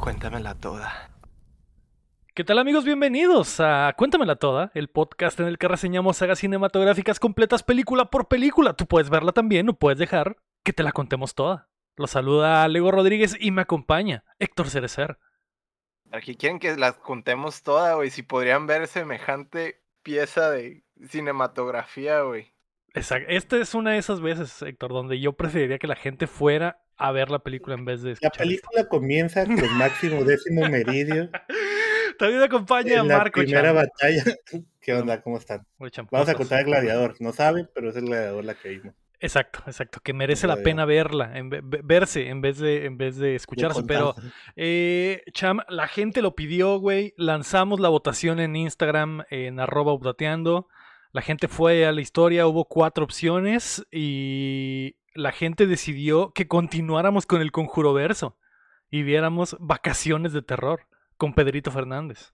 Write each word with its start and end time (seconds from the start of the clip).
Cuéntamela 0.00 0.54
toda. 0.54 1.10
¿Qué 2.34 2.42
tal 2.42 2.58
amigos? 2.58 2.86
Bienvenidos 2.86 3.60
a 3.60 3.94
Cuéntamela 3.98 4.36
Toda, 4.36 4.70
el 4.74 4.88
podcast 4.88 5.38
en 5.40 5.46
el 5.46 5.58
que 5.58 5.68
reseñamos 5.68 6.16
sagas 6.16 6.38
cinematográficas 6.38 7.20
completas 7.20 7.62
película 7.62 8.06
por 8.06 8.26
película. 8.26 8.72
Tú 8.72 8.86
puedes 8.86 9.10
verla 9.10 9.32
también 9.32 9.68
o 9.68 9.74
puedes 9.74 9.98
dejar 9.98 10.38
que 10.64 10.72
te 10.72 10.82
la 10.82 10.92
contemos 10.92 11.34
toda. 11.34 11.68
Los 11.96 12.12
saluda 12.12 12.66
Lego 12.68 12.90
Rodríguez 12.90 13.36
y 13.38 13.50
me 13.50 13.60
acompaña 13.60 14.24
Héctor 14.38 14.70
Cerecer. 14.70 15.18
Aquí 16.12 16.34
quieren 16.34 16.60
que 16.60 16.74
las 16.78 16.94
contemos 16.94 17.62
toda, 17.62 17.92
güey. 17.94 18.08
Si 18.08 18.22
podrían 18.22 18.66
ver 18.66 18.86
semejante 18.86 19.82
pieza 20.02 20.50
de 20.50 20.82
cinematografía, 21.08 22.22
güey. 22.22 22.54
Exacto. 22.94 23.28
Esta 23.28 23.58
es 23.58 23.74
una 23.74 23.90
de 23.90 23.98
esas 23.98 24.22
veces, 24.22 24.62
Héctor, 24.62 24.92
donde 24.92 25.20
yo 25.20 25.34
preferiría 25.34 25.78
que 25.78 25.86
la 25.86 25.94
gente 25.94 26.26
fuera 26.26 26.80
a 27.00 27.12
ver 27.12 27.30
la 27.30 27.38
película 27.40 27.74
en 27.76 27.84
vez 27.84 28.02
de 28.02 28.08
La 28.10 28.12
escuchar. 28.14 28.36
película 28.38 28.84
comienza 28.88 29.44
con 29.44 29.54
máximo 29.78 30.24
décimo 30.24 30.68
meridio. 30.68 31.30
También 32.18 32.42
acompaña 32.42 33.00
en 33.00 33.08
la 33.08 33.18
Marco 33.18 33.40
primera 33.40 33.62
Chan. 33.68 33.74
batalla. 33.74 34.24
¿Qué 34.80 34.94
onda? 34.94 35.20
¿Cómo 35.22 35.38
están? 35.38 35.66
Vamos 36.10 36.28
a 36.28 36.34
contar 36.34 36.60
el 36.60 36.66
gladiador. 36.66 37.16
No 37.20 37.32
saben, 37.32 37.68
pero 37.74 37.90
es 37.90 37.96
el 37.96 38.06
gladiador 38.06 38.44
la 38.44 38.54
que 38.54 38.68
vimos. 38.70 38.94
Exacto, 39.22 39.62
exacto. 39.66 40.00
Que 40.02 40.14
merece 40.14 40.46
la 40.46 40.56
pena 40.56 40.86
verla, 40.86 41.36
en 41.36 41.50
ve- 41.50 41.60
ve- 41.62 41.82
verse 41.84 42.28
en 42.28 42.40
vez 42.40 42.58
de, 42.58 42.86
en 42.86 42.96
vez 42.96 43.16
de 43.18 43.34
escucharse. 43.34 43.82
Pero, 43.86 44.14
eh, 44.56 45.22
Cham, 45.34 45.60
la 45.68 45.86
gente 45.88 46.22
lo 46.22 46.34
pidió, 46.34 46.78
güey. 46.78 47.12
Lanzamos 47.18 47.80
la 47.80 47.90
votación 47.90 48.40
en 48.40 48.56
Instagram, 48.56 49.24
en 49.28 49.60
arroba 49.60 49.92
updateando. 49.92 50.68
La 51.12 51.20
gente 51.20 51.48
fue 51.48 51.84
a 51.84 51.92
la 51.92 52.00
historia, 52.00 52.46
hubo 52.46 52.64
cuatro 52.64 53.04
opciones 53.04 53.84
y 53.90 54.96
la 55.14 55.32
gente 55.32 55.66
decidió 55.66 56.32
que 56.32 56.48
continuáramos 56.48 57.26
con 57.26 57.40
el 57.40 57.52
conjuro 57.52 57.92
verso 57.92 58.36
y 58.90 59.02
viéramos 59.02 59.56
vacaciones 59.60 60.32
de 60.32 60.42
terror 60.42 60.86
con 61.16 61.34
Pedrito 61.34 61.70
Fernández. 61.70 62.32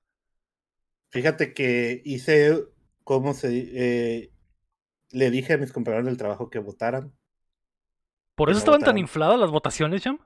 Fíjate 1.11 1.55
que 1.55 2.03
hice 2.05 2.65
cómo 3.05 3.35
se. 3.35 3.49
eh, 3.73 4.33
le 5.11 5.31
dije 5.31 5.55
a 5.55 5.59
mis 5.59 5.73
compañeros 5.73 6.07
del 6.07 6.17
trabajo 6.17 6.51
que 6.51 6.59
votaran. 6.59 7.13
¿Por 8.35 8.51
eso 8.51 8.57
no 8.57 8.59
estaban 8.59 8.83
tan 8.83 8.99
infladas 8.99 9.39
las 9.39 9.51
votaciones, 9.51 10.03
Cham? 10.03 10.19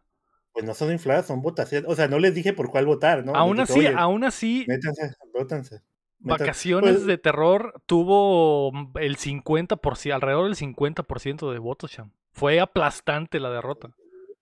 Pues 0.53 0.65
no 0.65 0.75
son 0.75 0.91
infladas, 0.91 1.27
son 1.27 1.43
votaciones. 1.43 1.89
O 1.89 1.95
sea, 1.95 2.09
no 2.09 2.19
les 2.19 2.35
dije 2.35 2.53
por 2.53 2.71
cuál 2.71 2.87
votar, 2.87 3.25
¿no? 3.25 3.35
aún 3.37 3.61
así, 3.61 3.75
dije, 3.75 3.89
"Oye, 3.91 3.99
aún 3.99 4.25
así, 4.25 4.65
Métanse, 4.67 5.03
votanse. 5.33 5.75
métanse". 5.75 5.85
Vacaciones 6.19 6.93
Pues, 6.95 7.07
de 7.07 7.19
terror 7.19 7.83
tuvo 7.87 8.73
el 8.99 9.17
50%, 9.17 10.15
alrededor 10.15 10.47
del 10.47 10.57
50% 10.57 11.53
de 11.53 11.59
votos, 11.59 11.93
Cham. 11.93 12.13
Fue 12.33 12.61
aplastante 12.61 13.41
la 13.41 13.51
derrota. 13.51 13.91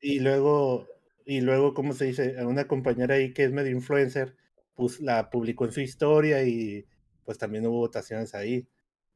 Y 0.01 0.21
luego, 0.21 0.87
y 1.25 1.41
luego, 1.41 1.75
¿cómo 1.75 1.93
se 1.93 2.07
dice? 2.07 2.37
A 2.39 2.47
una 2.47 2.67
compañera 2.67 3.17
ahí 3.17 3.33
que 3.33 3.45
es 3.45 3.53
medio 3.53 3.73
influencer, 3.73 4.37
pues 4.75 5.01
la 5.01 5.31
publicó 5.31 5.65
en 5.65 5.73
su 5.73 5.81
historia 5.81 6.43
y 6.45 6.87
pues 7.25 7.39
también 7.39 7.67
hubo 7.67 7.79
votaciones 7.79 8.35
ahí. 8.35 8.69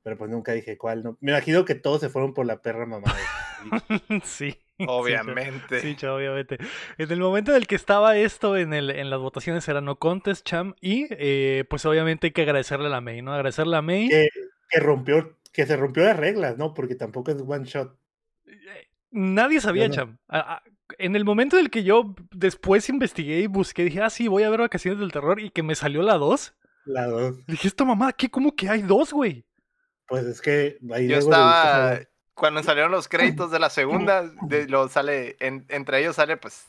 Pero 0.02 0.18
pues 0.18 0.30
nunca 0.30 0.52
dije 0.52 0.76
cuál, 0.76 1.04
¿no? 1.04 1.16
Me 1.20 1.30
imagino 1.30 1.64
que 1.64 1.76
todos 1.76 2.00
se 2.00 2.08
fueron 2.08 2.34
por 2.34 2.44
la 2.44 2.60
perra 2.60 2.86
mamada. 2.86 3.16
sí. 4.24 4.58
Obviamente. 4.86 5.80
Sí, 5.80 5.94
Cham, 5.94 6.14
obviamente. 6.14 6.58
En 6.98 7.10
el 7.10 7.20
momento 7.20 7.52
en 7.52 7.58
el 7.58 7.66
que 7.66 7.76
estaba 7.76 8.16
esto 8.16 8.56
en, 8.56 8.74
el, 8.74 8.90
en 8.90 9.10
las 9.10 9.20
votaciones 9.20 9.68
era 9.68 9.80
no 9.80 9.96
contest, 9.96 10.44
Cham. 10.44 10.74
Y 10.80 11.06
eh, 11.10 11.64
pues 11.68 11.86
obviamente 11.86 12.28
hay 12.28 12.30
que 12.32 12.42
agradecerle 12.42 12.86
a 12.86 12.90
la 12.90 13.00
May, 13.00 13.22
¿no? 13.22 13.32
Agradecerle 13.32 13.74
a 13.74 13.78
la 13.78 13.82
May. 13.82 14.08
que, 14.08 14.28
que 14.68 14.80
rompió, 14.80 15.38
que 15.52 15.66
se 15.66 15.76
rompió 15.76 16.04
las 16.04 16.16
reglas, 16.16 16.58
¿no? 16.58 16.74
Porque 16.74 16.94
tampoco 16.94 17.30
es 17.30 17.42
one 17.46 17.64
shot. 17.64 17.96
Nadie 19.10 19.60
sabía, 19.60 19.88
no. 19.88 19.94
Cham. 19.94 20.18
A- 20.28 20.54
a- 20.56 20.62
En 20.98 21.16
el 21.16 21.24
momento 21.24 21.56
en 21.58 21.64
el 21.64 21.70
que 21.70 21.84
yo 21.84 22.14
después 22.32 22.88
investigué 22.90 23.40
y 23.40 23.46
busqué, 23.46 23.84
dije, 23.84 24.02
ah, 24.02 24.10
sí, 24.10 24.28
voy 24.28 24.42
a 24.42 24.50
ver 24.50 24.60
Vacaciones 24.60 25.00
del 25.00 25.10
Terror 25.12 25.40
y 25.40 25.48
que 25.50 25.62
me 25.62 25.74
salió 25.74 26.02
la 26.02 26.14
2. 26.18 26.54
La 26.84 27.06
dos. 27.06 27.36
Dije, 27.46 27.68
esta 27.68 27.84
mamá, 27.84 28.12
¿qué? 28.12 28.28
¿Cómo 28.30 28.54
que 28.54 28.68
hay 28.68 28.82
dos, 28.82 29.12
güey? 29.12 29.44
Pues 30.06 30.24
es 30.26 30.40
que 30.42 30.78
ahí 30.92 31.08
Yo 31.08 31.16
estaba. 31.16 31.98
Cuando 32.34 32.62
salieron 32.62 32.90
los 32.90 33.08
créditos 33.08 33.50
de 33.50 33.58
la 33.58 33.70
segunda, 34.10 34.30
de, 34.48 34.66
lo 34.68 34.88
sale, 34.88 35.36
en- 35.40 35.64
entre 35.68 36.00
ellos 36.00 36.16
sale 36.16 36.36
pues 36.36 36.66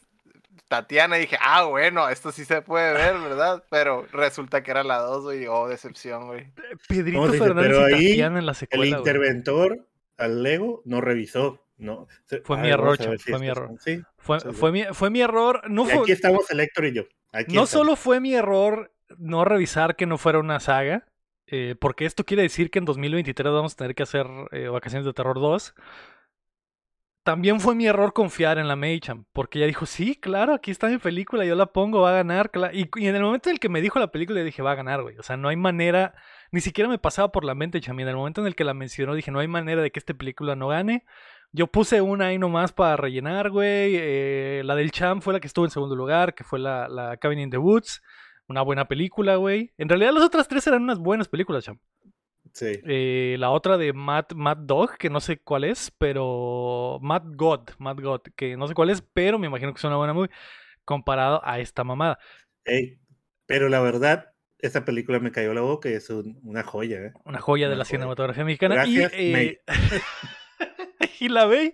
Tatiana 0.69 1.17
y 1.17 1.21
dije, 1.21 1.37
ah, 1.41 1.63
bueno, 1.65 2.07
esto 2.09 2.31
sí 2.31 2.45
se 2.45 2.61
puede 2.61 2.93
ver, 2.93 3.17
¿verdad? 3.19 3.63
Pero 3.69 4.05
resulta 4.11 4.61
que 4.63 4.71
era 4.71 4.83
la 4.83 4.99
2, 4.99 5.23
güey, 5.23 5.47
oh, 5.47 5.67
decepción, 5.67 6.27
güey. 6.27 6.51
Pedrito. 6.87 7.31
Fernández 7.33 7.55
Pero 7.71 7.89
y 7.89 7.93
ahí 7.93 8.09
Tatiana 8.11 8.39
en 8.39 8.45
la 8.45 8.51
el 8.51 8.55
secuela. 8.57 8.85
güey. 8.85 8.99
interventor 8.99 9.87
al 10.17 10.43
Lego 10.43 10.81
no 10.85 11.01
revisó. 11.01 11.62
No. 11.83 12.07
Fue 12.43 12.57
mi 12.57 12.69
error, 12.69 12.97
fue 13.19 13.39
mi 13.39 13.47
error. 13.47 13.71
Fue, 14.17 14.71
mi, 15.11 15.21
error. 15.21 15.69
No, 15.69 15.83
Y 15.83 15.89
fue, 15.89 16.01
aquí 16.01 16.11
estamos 16.13 16.49
el 16.49 16.61
Héctor 16.61 16.85
y 16.85 16.93
yo. 16.93 17.03
Aquí 17.33 17.53
no 17.53 17.63
estamos. 17.63 17.69
solo 17.69 17.95
fue 17.95 18.19
mi 18.19 18.33
error 18.33 18.91
no 19.17 19.45
revisar 19.45 19.95
que 19.95 20.05
no 20.05 20.17
fuera 20.17 20.39
una 20.39 20.59
saga, 20.59 21.05
eh, 21.47 21.75
porque 21.79 22.05
esto 22.05 22.23
quiere 22.23 22.43
decir 22.43 22.71
que 22.71 22.79
en 22.79 22.85
2023 22.85 23.51
vamos 23.51 23.73
a 23.73 23.75
tener 23.77 23.95
que 23.95 24.03
hacer 24.03 24.27
eh, 24.51 24.69
Vacaciones 24.69 25.05
de 25.05 25.13
Terror 25.13 25.39
2. 25.39 25.75
También 27.23 27.61
fue 27.61 27.73
mi 27.73 27.85
error 27.85 28.11
confiar 28.11 28.57
en 28.57 28.67
la 28.67 28.75
Maycham, 28.75 29.25
porque 29.31 29.59
ella 29.59 29.67
dijo, 29.67 29.85
sí, 29.85 30.15
claro, 30.15 30.53
aquí 30.53 30.71
está 30.71 30.87
mi 30.87 30.97
película, 30.97 31.45
yo 31.45 31.55
la 31.55 31.67
pongo, 31.67 32.01
va 32.01 32.11
a 32.11 32.15
ganar. 32.15 32.51
cla-". 32.51 32.71
Y, 32.73 32.89
y 32.95 33.07
en 33.07 33.15
el 33.15 33.23
momento 33.23 33.49
en 33.49 33.55
el 33.55 33.59
que 33.61 33.69
me 33.69 33.81
dijo 33.81 33.97
la 33.99 34.11
película, 34.11 34.39
yo 34.39 34.45
dije, 34.45 34.61
va 34.61 34.71
a 34.71 34.75
ganar, 34.75 35.01
güey. 35.01 35.17
O 35.17 35.23
sea, 35.23 35.37
no 35.37 35.47
hay 35.47 35.55
manera, 35.55 36.15
ni 36.51 36.59
siquiera 36.59 36.89
me 36.89 36.99
pasaba 36.99 37.31
por 37.31 37.45
la 37.45 37.55
mente, 37.55 37.79
Cham. 37.79 37.97
Y 37.99 38.03
en 38.03 38.09
el 38.09 38.17
momento 38.17 38.41
en 38.41 38.47
el 38.47 38.55
que 38.55 38.65
la 38.65 38.73
mencionó, 38.73 39.15
dije, 39.15 39.31
no 39.31 39.39
hay 39.39 39.47
manera 39.47 39.81
de 39.81 39.91
que 39.91 39.99
esta 39.99 40.13
película 40.13 40.55
no 40.57 40.67
gane. 40.67 41.05
Yo 41.55 41.67
puse 41.67 42.01
una 42.01 42.27
ahí 42.27 42.39
nomás 42.39 42.73
para 42.73 42.97
rellenar, 42.97 43.49
güey. 43.51 43.95
eh, 43.95 44.61
la 44.65 44.75
del 44.75 44.91
Cham 44.91 45.21
fue 45.21 45.33
la 45.33 45.39
que 45.39 45.47
estuvo 45.47 45.65
en 45.65 45.71
segundo 45.71 45.95
lugar, 45.95 46.33
que 46.33 46.43
fue 46.43 46.57
la, 46.59 46.87
la 46.89 47.17
Cabin 47.17 47.39
in 47.39 47.49
the 47.51 47.57
Woods. 47.59 48.01
Una 48.47 48.61
buena 48.63 48.87
película, 48.87 49.35
güey. 49.37 49.71
En 49.77 49.87
realidad 49.87 50.11
las 50.13 50.23
otras 50.23 50.47
tres 50.47 50.65
eran 50.67 50.81
unas 50.83 50.97
buenas 50.99 51.27
películas, 51.29 51.63
Cham. 51.63 51.79
Sí. 52.53 52.79
Eh, 52.85 53.35
la 53.39 53.51
otra 53.51 53.77
de 53.77 53.93
Matt, 53.93 54.33
Matt 54.33 54.59
Dog, 54.59 54.97
que 54.97 55.09
no 55.09 55.19
sé 55.21 55.37
cuál 55.39 55.63
es, 55.63 55.91
pero. 55.97 56.99
Matt 57.01 57.23
God, 57.35 57.69
Matt 57.79 57.99
God, 58.01 58.21
que 58.35 58.57
no 58.57 58.67
sé 58.67 58.73
cuál 58.73 58.89
es, 58.89 59.01
pero 59.13 59.39
me 59.39 59.47
imagino 59.47 59.73
que 59.73 59.77
es 59.77 59.83
una 59.85 59.95
buena 59.97 60.13
movie 60.13 60.29
comparado 60.85 61.39
a 61.45 61.59
esta 61.59 61.83
mamada. 61.83 62.19
Ey, 62.65 62.99
pero 63.45 63.69
la 63.69 63.79
verdad, 63.79 64.33
esta 64.59 64.85
película 64.85 65.19
me 65.19 65.31
cayó 65.31 65.53
la 65.53 65.61
boca 65.61 65.89
y 65.89 65.93
es 65.93 66.09
un- 66.09 66.39
una 66.43 66.63
joya, 66.63 66.97
¿eh? 66.99 67.13
Una 67.25 67.39
joya 67.39 67.69
de 67.69 67.75
la 67.75 67.85
joya. 67.85 67.97
cinematografía 67.97 68.43
mexicana. 68.43 68.75
Gracias, 68.75 69.13
y, 69.13 69.33
eh, 69.33 69.61
y 71.25 71.29
la 71.29 71.45
ve, 71.45 71.73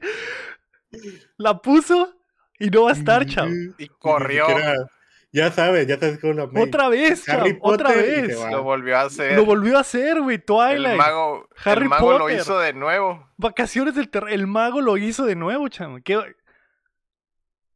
la 1.37 1.61
puso 1.61 2.15
y 2.59 2.69
no 2.69 2.83
va 2.83 2.91
a 2.91 2.93
estar, 2.93 3.25
chao. 3.25 3.47
Y 3.77 3.87
corrió, 3.87 4.45
ya 5.31 5.51
sabes, 5.51 5.85
ya 5.87 5.99
sabes 5.99 6.19
cómo 6.19 6.33
la 6.33 6.47
May. 6.47 6.63
Otra 6.63 6.89
vez, 6.89 7.27
Harry 7.29 7.57
otra 7.61 7.89
Potter 7.89 8.25
vez. 8.27 8.39
lo 8.51 8.63
volvió 8.63 8.97
a 8.97 9.01
hacer. 9.01 9.33
Lo 9.35 9.45
volvió 9.45 9.77
a 9.77 9.81
hacer, 9.81 10.19
güey. 10.21 10.37
el 10.37 10.43
Twilight. 10.43 10.97
mago, 10.97 11.47
Harry 11.63 11.83
el 11.83 11.89
mago 11.89 12.11
lo 12.13 12.19
Potter. 12.19 12.39
hizo 12.39 12.59
de 12.59 12.73
nuevo. 12.73 13.29
Vacaciones 13.37 13.95
del 13.95 14.09
terror. 14.09 14.31
El 14.31 14.47
mago 14.47 14.81
lo 14.81 14.97
hizo 14.97 15.25
de 15.25 15.35
nuevo, 15.35 15.67
cham. 15.69 16.01
¿Qué- 16.01 16.35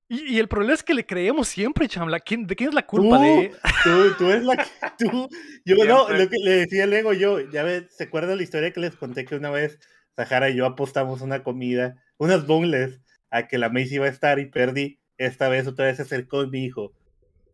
Y, 0.09 0.35
y 0.35 0.40
el 0.40 0.47
problema 0.47 0.73
es 0.73 0.84
que 0.84 0.94
le 0.94 1.05
creemos 1.05 1.47
siempre, 1.47 1.88
cham. 1.88 2.07
La- 2.09 2.19
¿quién- 2.19 2.45
¿De 2.47 2.55
quién 2.55 2.69
es 2.69 2.75
la 2.75 2.85
culpa? 2.85 3.17
Tú, 3.17 3.23
De... 3.23 3.55
tú, 3.84 4.13
tú 4.17 4.31
es 4.31 4.44
la 4.44 4.57
que 4.57 4.66
tú. 5.00 5.29
Yo 5.66 5.75
no, 5.85 6.05
Siempre. 6.07 6.23
lo 6.23 6.29
que 6.29 6.38
le 6.44 6.51
decía 6.57 6.84
al 6.84 6.94
Ego 6.94 7.13
yo, 7.13 7.40
ya 7.51 7.63
ves, 7.63 7.85
¿se 7.95 8.03
acuerdan 8.05 8.38
la 8.38 8.44
historia 8.44 8.72
que 8.73 8.79
les 8.79 8.95
conté 8.95 9.25
que 9.25 9.35
una 9.35 9.50
vez 9.51 9.79
Sahara 10.16 10.50
y 10.50 10.56
yo 10.56 10.66
apostamos 10.66 11.22
una 11.22 11.44
comida, 11.44 11.96
unas 12.18 12.46
bongles, 12.47 13.00
a 13.31 13.47
que 13.47 13.57
la 13.57 13.69
Macy 13.69 13.96
iba 13.96 14.06
a 14.06 14.09
estar 14.09 14.40
y 14.40 14.46
perdí? 14.46 15.00
Esta 15.18 15.50
vez 15.50 15.68
otra 15.68 15.85
vez 15.85 15.97
se 15.97 16.03
acercó 16.03 16.44
y 16.44 16.47
me 16.50 16.57
dijo, 16.59 16.94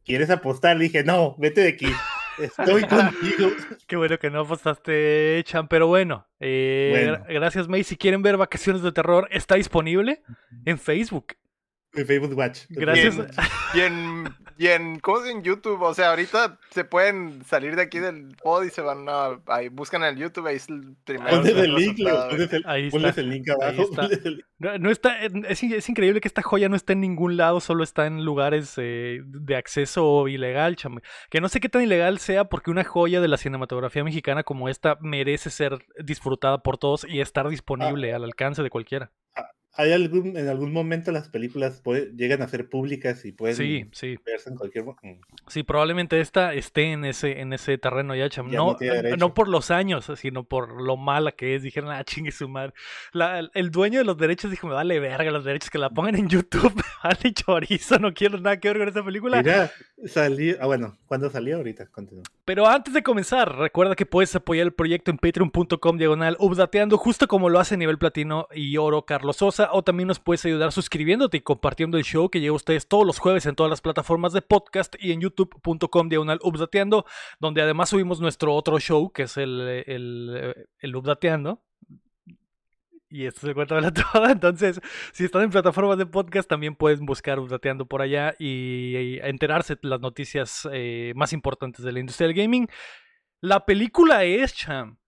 ¿quieres 0.04 0.30
apostar? 0.30 0.78
Le 0.78 0.86
dije, 0.86 1.04
no, 1.04 1.36
vete 1.38 1.62
de 1.62 1.70
aquí, 1.70 1.88
estoy 2.38 2.82
contigo. 2.88 3.50
Qué 3.88 3.96
bueno 3.96 4.18
que 4.20 4.30
no 4.30 4.42
apostaste, 4.42 5.42
cham. 5.46 5.68
Pero 5.68 5.88
bueno, 5.88 6.28
eh, 6.40 6.90
Bueno. 6.92 7.26
gra- 7.26 7.34
gracias, 7.34 7.68
May. 7.68 7.84
Si 7.84 7.96
quieren 7.98 8.22
ver 8.22 8.38
Vacaciones 8.38 8.82
de 8.82 8.92
Terror, 8.92 9.28
está 9.32 9.56
disponible 9.56 10.22
en 10.66 10.78
Facebook. 10.78 11.36
En 11.94 12.06
Facebook 12.06 12.38
Watch. 12.38 12.66
Gracias. 12.70 13.16
Y 13.74 13.80
en, 13.82 14.26
y 14.62 14.68
en, 14.68 15.00
¿cómo 15.00 15.24
es 15.24 15.30
en 15.32 15.42
YouTube? 15.42 15.82
O 15.82 15.94
sea, 15.94 16.10
ahorita 16.10 16.60
se 16.70 16.84
pueden 16.84 17.46
salir 17.46 17.78
de 17.78 17.82
aquí 17.84 18.00
del 18.00 18.36
pod 18.44 18.66
y 18.66 18.70
se 18.70 18.82
van 18.82 19.08
a, 19.08 19.40
ahí 19.48 19.70
buscan 19.70 20.04
en 20.04 20.10
el 20.10 20.18
YouTube, 20.18 20.48
ahí 20.48 20.58
es 20.58 20.68
el 20.68 20.96
primero. 21.06 21.38
Ponles 21.38 21.56
el 21.56 21.74
link, 21.76 21.98
ponles 22.30 22.54
el, 22.54 22.64
Ahí 22.68 22.90
ponles 22.92 23.10
está, 23.12 23.22
el 23.22 23.30
link 23.30 23.50
abajo. 23.50 23.82
está. 23.84 24.02
ponles 24.02 24.26
el- 24.26 24.46
No, 24.60 24.78
no 24.78 24.92
está, 24.92 25.18
es, 25.24 25.64
es 25.64 25.90
increíble 25.90 26.20
que 26.20 26.28
esta 26.28 26.42
joya 26.42 26.68
no 26.68 26.76
esté 26.76 26.92
en 26.92 27.00
ningún 27.00 27.38
lado, 27.38 27.62
solo 27.62 27.84
está 27.86 28.06
en 28.06 28.26
lugares 28.26 28.74
eh, 28.76 29.22
de 29.24 29.56
acceso 29.56 30.28
ilegal, 30.28 30.76
cham. 30.76 31.00
Que 31.30 31.40
no 31.40 31.48
sé 31.48 31.62
qué 31.62 31.70
tan 31.70 31.82
ilegal 31.82 32.20
sea 32.20 32.44
porque 32.46 32.70
una 32.70 32.84
joya 32.84 33.22
de 33.22 33.30
la 33.30 33.38
cinematografía 33.38 34.04
mexicana 34.04 34.44
como 34.44 34.68
esta 34.68 34.98
merece 35.00 35.50
ser 35.52 35.86
disfrutada 36.04 36.58
por 36.58 36.78
todos 36.78 37.06
y 37.08 37.22
estar 37.22 37.48
disponible 37.48 38.14
al 38.14 38.26
alcance 38.26 38.62
de 38.62 38.70
cualquiera. 38.70 39.12
Hay 39.80 39.94
algún, 39.94 40.36
en 40.38 40.48
algún 40.50 40.74
momento 40.74 41.12
las 41.12 41.30
películas 41.30 41.82
puede- 41.82 42.12
llegan 42.16 42.42
a 42.42 42.48
ser 42.48 42.68
públicas 42.70 43.24
y 43.26 43.32
pueden 43.32 43.56
Sí, 43.56 43.86
sí. 43.94 44.18
verse 44.26 44.50
en 44.50 44.58
cualquier 44.58 44.84
mo- 44.86 44.98
mm. 45.02 45.22
Sí, 45.48 45.64
probablemente 45.64 46.20
esta 46.20 46.54
esté 46.54 46.92
en 46.92 47.06
ese, 47.06 47.40
en 47.40 47.54
ese 47.54 47.78
terreno 47.78 48.14
ya, 48.16 48.30
cham. 48.30 48.50
Ya 48.52 48.58
No, 48.58 48.76
eh, 48.82 49.16
no 49.18 49.34
por 49.34 49.48
los 49.48 49.72
años, 49.72 50.12
sino 50.18 50.44
por 50.44 50.82
lo 50.82 50.98
mala 50.98 51.32
que 51.32 51.56
es. 51.56 51.64
Dijeron, 51.64 51.92
ah, 51.92 52.04
chingue 52.04 52.32
su 52.32 52.50
madre. 52.50 52.74
La- 53.14 53.40
el- 53.54 53.72
dueño 53.72 54.00
de 54.00 54.06
los 54.06 54.18
derechos 54.18 54.52
dijo, 54.52 54.68
me 54.68 54.74
vale 54.74 55.00
verga 55.00 55.32
los 55.32 55.46
derechos 55.46 55.70
que 55.70 55.78
la 55.78 55.90
pongan 55.90 56.16
en 56.16 56.28
YouTube. 56.28 56.74
Vale 57.04 57.34
chorizo, 57.34 57.98
no 57.98 58.14
quiero 58.14 58.38
nada 58.42 58.60
que 58.60 58.68
ver 58.68 58.80
con 58.80 58.88
esta 58.90 59.06
película. 59.06 59.42
Mira, 59.42 59.72
salió. 60.06 60.58
Ah, 60.60 60.66
bueno, 60.66 60.98
¿cuándo 61.06 61.30
salió? 61.30 61.56
Ahorita, 61.56 61.88
continúo. 61.88 62.24
Pero 62.44 62.68
antes 62.68 62.94
de 62.94 63.02
comenzar, 63.04 63.56
recuerda 63.58 63.96
que 63.96 64.06
puedes 64.06 64.36
apoyar 64.36 64.66
el 64.66 64.74
proyecto 64.74 65.10
en 65.12 65.18
patreon.com 65.18 65.98
diagonal 65.98 66.36
updateando, 66.40 66.98
justo 66.98 67.28
como 67.30 67.48
lo 67.50 67.60
hace 67.60 67.78
nivel 67.78 67.98
platino 67.98 68.48
y 68.54 68.76
oro 68.78 69.06
Carlos 69.06 69.38
Sosa, 69.38 69.69
o 69.72 69.84
también 69.84 70.08
nos 70.08 70.20
puedes 70.20 70.46
ayudar 70.46 70.72
suscribiéndote 70.72 71.38
y 71.38 71.42
compartiendo 71.42 71.98
el 71.98 72.04
show 72.04 72.30
que 72.30 72.40
llega 72.40 72.52
a 72.52 72.56
ustedes 72.56 72.88
todos 72.88 73.06
los 73.06 73.20
jueves 73.20 73.46
en 73.46 73.56
todas 73.56 73.70
las 73.70 73.82
plataformas 73.82 74.34
de 74.34 74.42
podcast 74.42 74.96
y 75.00 75.12
en 75.12 75.22
youtube.com 75.22 76.10
diagonal 76.10 76.40
updateando, 76.44 77.06
donde 77.40 77.62
además 77.62 77.90
subimos 77.90 78.20
nuestro 78.20 78.54
otro 78.54 78.80
show, 78.80 79.12
que 79.12 79.24
es 79.24 79.38
el, 79.38 79.84
el, 79.86 80.68
el. 80.80 80.94
Y 83.12 83.26
esto 83.26 83.48
se 83.48 83.54
cuenta 83.56 83.82
la 83.82 83.92
toda. 84.14 84.32
Entonces, 84.32 84.80
si 85.12 85.26
están 85.26 85.44
en 85.44 85.50
plataformas 85.50 85.98
de 85.98 86.06
podcast, 86.06 86.48
también 86.48 86.76
pueden 86.76 87.06
buscar 87.06 87.40
Updateando 87.40 87.86
por 87.86 88.02
allá 88.02 88.36
y, 88.38 88.96
y 88.96 89.20
enterarse 89.20 89.76
de 89.76 89.90
las 89.90 90.00
noticias 90.00 90.68
eh, 90.72 91.14
más 91.16 91.34
importantes 91.34 91.84
de 91.84 91.92
la 91.92 92.00
industria 92.00 92.28
del 92.28 92.38
gaming. 92.38 92.68
La 93.42 93.66
película 93.66 94.24
es, 94.26 94.54
Cham, 94.54 95.00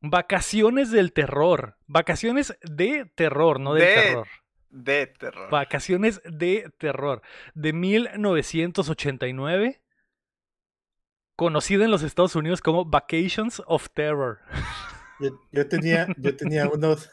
Vacaciones 0.00 0.90
del 0.90 1.12
Terror. 1.12 1.76
Vacaciones 1.86 2.56
de 2.62 3.10
terror, 3.14 3.60
no 3.60 3.74
del 3.74 3.84
De- 3.84 3.94
terror. 3.94 4.26
De 4.68 5.06
terror. 5.06 5.50
Vacaciones 5.50 6.20
de 6.24 6.70
terror. 6.78 7.22
De 7.54 7.72
1989. 7.72 9.80
Conocida 11.36 11.84
en 11.84 11.90
los 11.90 12.02
Estados 12.02 12.34
Unidos 12.36 12.62
como 12.62 12.84
Vacations 12.84 13.62
of 13.66 13.88
Terror. 13.90 14.38
Yo, 15.20 15.30
yo 15.52 15.68
tenía, 15.68 16.06
yo 16.16 16.36
tenía 16.36 16.68
unos. 16.72 17.10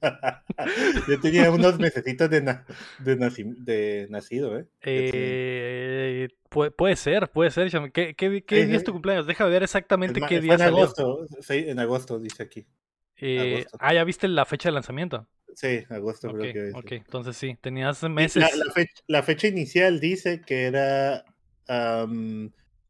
yo 1.08 1.20
tenía 1.20 1.50
unos 1.50 1.78
mesecitos 1.78 2.30
de, 2.30 2.42
na- 2.42 2.64
de, 2.98 3.18
naci- 3.18 3.54
de 3.58 4.06
nacido, 4.10 4.58
¿eh? 4.58 4.66
Eh, 4.82 6.28
puede, 6.48 6.70
puede 6.70 6.96
ser, 6.96 7.30
puede 7.30 7.50
ser. 7.50 7.70
¿Qué, 7.92 8.14
qué, 8.14 8.44
qué 8.44 8.56
Sí, 8.56 8.64
día 8.66 8.76
es 8.76 8.80
sí. 8.80 8.86
tu 8.86 8.92
cumpleaños? 8.92 9.26
Déjame 9.26 9.50
ver 9.50 9.62
exactamente 9.62 10.20
Es 10.20 10.26
qué 10.26 10.40
día 10.40 10.54
en 10.54 10.60
salió. 10.60 10.84
agosto, 10.84 11.26
sí, 11.40 11.64
en 11.68 11.78
agosto, 11.78 12.18
dice 12.18 12.42
aquí. 12.44 12.66
Eh, 13.20 13.64
agosto. 13.64 13.78
ah, 13.80 13.92
ya 13.94 14.04
viste 14.04 14.28
la 14.28 14.44
fecha 14.44 14.68
de 14.68 14.74
lanzamiento. 14.74 15.26
Sí, 15.54 15.84
agosto 15.90 16.32
creo 16.32 16.52
que 16.52 16.68
es. 16.68 16.74
ok, 16.74 16.92
entonces 16.92 17.36
sí, 17.36 17.56
tenías 17.60 18.02
meses. 18.04 18.44
La, 18.44 18.64
la 18.64 18.72
fecha, 18.72 19.02
la 19.08 19.22
fecha 19.22 19.48
inicial 19.48 20.00
dice 20.00 20.40
que 20.40 20.64
era 20.66 21.24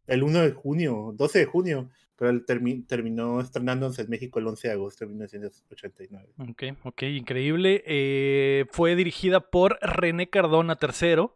el 0.07 0.23
1 0.23 0.41
de 0.41 0.53
junio, 0.53 1.13
12 1.15 1.41
de 1.41 1.45
junio, 1.47 1.91
pero 2.19 2.31
él 2.31 2.45
termi- 2.45 2.85
terminó 2.87 3.41
estrenándose 3.41 4.03
en 4.03 4.11
México 4.11 4.41
el 4.41 4.49
11 4.49 4.67
de 4.69 4.75
agosto 4.75 5.05
de 5.05 5.11
1989. 5.13 6.29
Ok, 6.51 6.63
ok, 6.83 7.03
increíble. 7.05 7.85
Eh, 7.87 8.67
fue 8.73 8.97
dirigida 8.97 9.39
por 9.39 9.79
René 9.81 10.29
Cardona 10.29 10.77
III, 10.83 11.29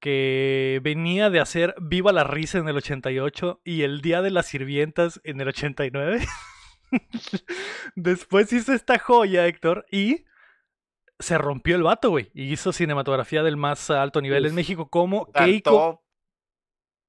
que 0.00 0.80
venía 0.82 1.28
de 1.28 1.40
hacer 1.40 1.74
Viva 1.78 2.12
la 2.12 2.24
Risa 2.24 2.56
en 2.56 2.68
el 2.68 2.76
88 2.78 3.60
y 3.62 3.82
El 3.82 4.00
Día 4.00 4.22
de 4.22 4.30
las 4.30 4.46
Sirvientas 4.46 5.20
en 5.24 5.40
el 5.42 5.48
89. 5.48 6.20
Después 7.94 8.52
hizo 8.52 8.72
esta 8.72 8.98
joya, 8.98 9.46
Héctor, 9.46 9.86
y 9.90 10.24
se 11.18 11.36
rompió 11.38 11.76
el 11.76 11.82
vato, 11.82 12.10
güey. 12.10 12.30
Y 12.34 12.50
hizo 12.52 12.72
cinematografía 12.72 13.42
del 13.42 13.56
más 13.56 13.90
alto 13.90 14.20
nivel 14.20 14.46
en. 14.46 14.54
México, 14.54 14.88
como 14.88 15.30
Keiko. 15.32 16.02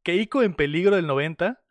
Keiko 0.04 0.44
en 0.44 0.54
Peligro 0.56 0.96
del 0.96 1.08
90. 1.08 1.62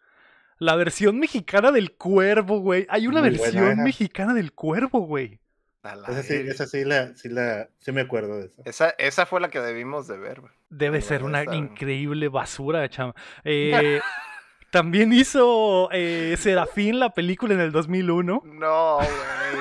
La 0.60 0.76
versión 0.76 1.18
mexicana 1.18 1.72
del 1.72 1.92
Cuervo, 1.92 2.60
güey. 2.60 2.86
Hay 2.90 3.06
una 3.08 3.20
Muy 3.20 3.30
versión 3.30 3.82
mexicana 3.82 4.32
del 4.34 4.52
Cuervo, 4.52 5.00
güey. 5.00 5.40
Esa 5.82 6.22
sí, 6.22 6.34
esa 6.34 6.66
sí 6.66 6.84
la, 6.84 7.16
sí 7.16 7.30
la, 7.30 7.68
sí 7.78 7.90
me 7.90 8.02
acuerdo 8.02 8.36
de 8.36 8.46
eso. 8.46 8.62
Esa, 8.66 8.90
esa 8.98 9.24
fue 9.24 9.40
la 9.40 9.48
que 9.48 9.58
debimos 9.60 10.06
de 10.06 10.18
ver, 10.18 10.42
güey. 10.42 10.52
Debe 10.68 11.00
ser 11.00 11.24
una 11.24 11.42
increíble 11.56 12.28
basura, 12.28 12.86
chama. 12.90 13.14
Eh, 13.44 14.00
también 14.70 15.12
hizo 15.14 15.88
eh, 15.92 16.36
Serafín 16.38 17.00
la 17.00 17.14
película 17.14 17.54
en 17.54 17.60
el 17.60 17.72
2001. 17.72 18.42
No, 18.44 18.98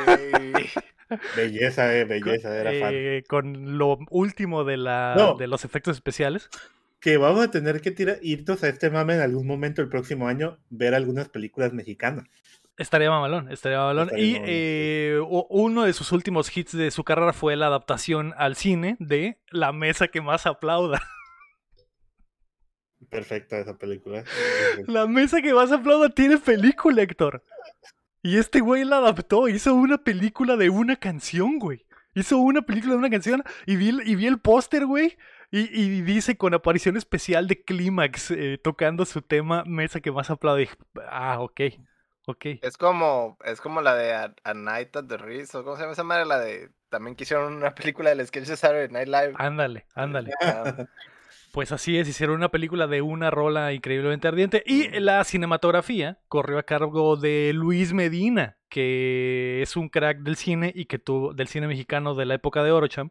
güey. 0.06 0.66
Belleza, 1.36 1.96
eh, 1.96 2.04
belleza, 2.06 2.56
era 2.56 2.70
fan. 2.72 2.92
eh, 2.94 3.24
con 3.28 3.78
lo 3.80 3.98
último 4.12 4.64
de, 4.64 4.78
la, 4.78 5.16
No. 5.18 5.34
de 5.36 5.48
los 5.48 5.64
efectos 5.66 5.96
especiales. 5.96 6.50
Que 7.00 7.18
vamos 7.18 7.46
a 7.46 7.52
tener 7.52 7.82
que 7.82 7.92
tirar, 7.92 8.18
irnos 8.22 8.64
a 8.64 8.70
este 8.70 8.90
mame 8.90 9.16
en 9.16 9.22
algún 9.22 9.48
momento 9.48 9.82
el 9.82 9.90
próximo 9.90 10.28
año, 10.28 10.58
ver 10.70 10.94
algunas 10.96 11.30
películas 11.30 11.74
mexicanas. 11.74 12.26
Estaría 12.78 13.10
mamalón, 13.10 13.52
estaría 13.52 13.80
mamalón. 13.80 14.08
Estaría 14.10 14.26
y 14.26 14.34
mamalón, 14.34 14.50
eh, 14.52 15.20
uno 15.50 15.84
de 15.84 15.94
sus 15.94 16.12
últimos 16.12 16.56
hits 16.56 16.76
de 16.78 16.92
su 16.92 17.04
carrera 17.04 17.34
fue 17.34 17.56
la 17.56 17.68
adaptación 17.68 18.34
al 18.38 18.56
cine 18.56 18.96
de 19.00 19.40
La 19.50 19.72
mesa 19.74 20.08
que 20.10 20.22
más 20.22 20.46
aplauda. 20.46 21.02
Perfecta 23.10 23.58
esa 23.60 23.78
película. 23.78 24.24
La 24.88 25.08
mesa 25.08 25.42
que 25.42 25.54
más 25.54 25.72
aplauda 25.72 26.10
tiene 26.10 26.38
película, 26.38 27.02
Héctor. 27.02 27.44
Y 28.22 28.38
este 28.38 28.60
güey 28.60 28.84
la 28.84 28.98
adaptó, 28.98 29.48
hizo 29.48 29.74
una 29.74 29.98
película 29.98 30.58
de 30.58 30.70
una 30.70 30.98
canción, 30.98 31.58
güey. 31.60 31.86
Hizo 32.14 32.38
una 32.38 32.62
película 32.62 32.94
de 32.94 33.00
una 33.00 33.10
canción 33.10 33.44
y 33.66 33.78
vi, 33.78 33.90
el- 33.90 34.08
y 34.08 34.16
vi 34.16 34.28
el 34.28 34.40
póster, 34.40 34.86
güey. 34.86 35.18
Y, 35.52 35.62
y 35.82 36.02
dice 36.02 36.38
con 36.38 36.54
aparición 36.54 36.96
especial 36.96 37.48
de 37.48 37.64
Clímax 37.64 38.32
eh, 38.32 38.60
tocando 38.64 39.06
su 39.06 39.22
tema 39.22 39.64
Mesa 39.66 40.00
que 40.00 40.12
más 40.12 40.30
aplaude. 40.30 40.70
Ah, 41.10 41.40
ok, 41.40 41.62
ok. 42.26 42.46
Es 42.62 42.78
como, 42.78 43.38
es 43.44 43.60
como 43.60 43.82
la 43.82 43.96
de 43.96 44.14
A, 44.14 44.36
A 44.44 44.54
Night 44.54 44.96
at 44.96 45.06
the 45.06 45.18
Ritz, 45.18 45.56
o 45.56 45.64
cómo 45.64 45.76
se 45.76 45.82
llama 45.82 45.94
esa 45.94 46.04
madre, 46.04 46.26
la 46.26 46.40
de, 46.40 46.70
también 46.90 47.16
que 47.16 47.24
hicieron 47.24 47.54
una 47.54 47.74
película 47.74 48.12
del 48.12 48.26
sketch 48.28 48.48
de 48.48 48.58
Saturday 48.58 48.90
Night 48.90 49.08
Live. 49.08 49.34
Ándale, 49.38 49.86
ándale. 49.96 50.32
Pues 51.52 51.72
así 51.72 51.98
es, 51.98 52.08
hicieron 52.08 52.36
una 52.36 52.50
película 52.50 52.86
de 52.86 53.02
una 53.02 53.32
rola 53.32 53.74
increíblemente 53.74 54.28
ardiente 54.28 54.62
y 54.68 54.88
la 55.00 55.24
cinematografía 55.24 56.20
corrió 56.28 56.60
a 56.60 56.64
cargo 56.64 57.16
de 57.18 57.54
Luis 57.56 57.92
Medina, 57.92 58.58
que 58.70 59.64
es 59.64 59.76
un 59.76 59.90
crack 59.90 60.20
del 60.20 60.36
cine 60.36 60.72
y 60.76 60.86
que 60.86 61.00
tuvo 61.00 61.34
del 61.34 61.48
cine 61.48 61.68
mexicano 61.68 62.14
de 62.14 62.26
la 62.26 62.36
época 62.36 62.64
de 62.64 62.72
Orocham 62.72 63.10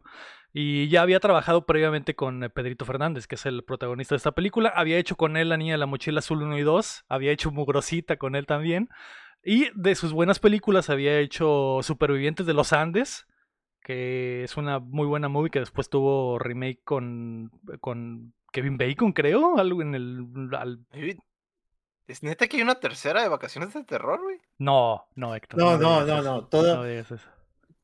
y 0.53 0.87
ya 0.89 1.01
había 1.03 1.19
trabajado 1.19 1.65
previamente 1.65 2.15
con 2.15 2.43
eh, 2.43 2.49
Pedrito 2.49 2.85
Fernández, 2.85 3.27
que 3.27 3.35
es 3.35 3.45
el 3.45 3.63
protagonista 3.63 4.15
de 4.15 4.17
esta 4.17 4.31
película, 4.31 4.69
había 4.75 4.97
hecho 4.97 5.15
con 5.15 5.37
él 5.37 5.49
La 5.49 5.57
niña 5.57 5.73
de 5.73 5.77
la 5.79 5.85
mochila 5.85 6.19
azul 6.19 6.41
1 6.43 6.57
y 6.57 6.61
2, 6.63 7.05
había 7.07 7.31
hecho 7.31 7.51
Mugrosita 7.51 8.17
con 8.17 8.35
él 8.35 8.45
también 8.45 8.89
y 9.43 9.69
de 9.75 9.95
sus 9.95 10.11
buenas 10.11 10.39
películas 10.39 10.89
había 10.89 11.17
hecho 11.19 11.79
Supervivientes 11.81 12.45
de 12.45 12.53
los 12.53 12.73
Andes, 12.73 13.25
que 13.81 14.43
es 14.43 14.57
una 14.57 14.79
muy 14.79 15.07
buena 15.07 15.29
movie 15.29 15.49
que 15.51 15.59
después 15.59 15.89
tuvo 15.89 16.37
remake 16.39 16.81
con, 16.83 17.51
con 17.79 18.33
Kevin 18.51 18.77
Bacon, 18.77 19.13
creo, 19.13 19.57
algo 19.57 19.81
en 19.81 19.95
el... 19.95 20.49
al- 20.57 20.79
Maybe- 20.91 21.19
¿Es 22.07 22.23
neta 22.23 22.47
que 22.47 22.57
hay 22.57 22.63
una 22.63 22.79
tercera 22.79 23.21
de 23.21 23.29
vacaciones 23.29 23.71
de 23.73 23.83
terror, 23.83 24.19
güey? 24.21 24.37
No, 24.57 25.05
no, 25.15 25.35
Héctor. 25.35 25.59
No, 25.59 25.77
no, 25.77 26.03
no, 26.05 26.21
no. 26.23 26.45
Toda, 26.47 26.77
no 26.77 26.83
digas 26.83 27.11
eso. 27.11 27.29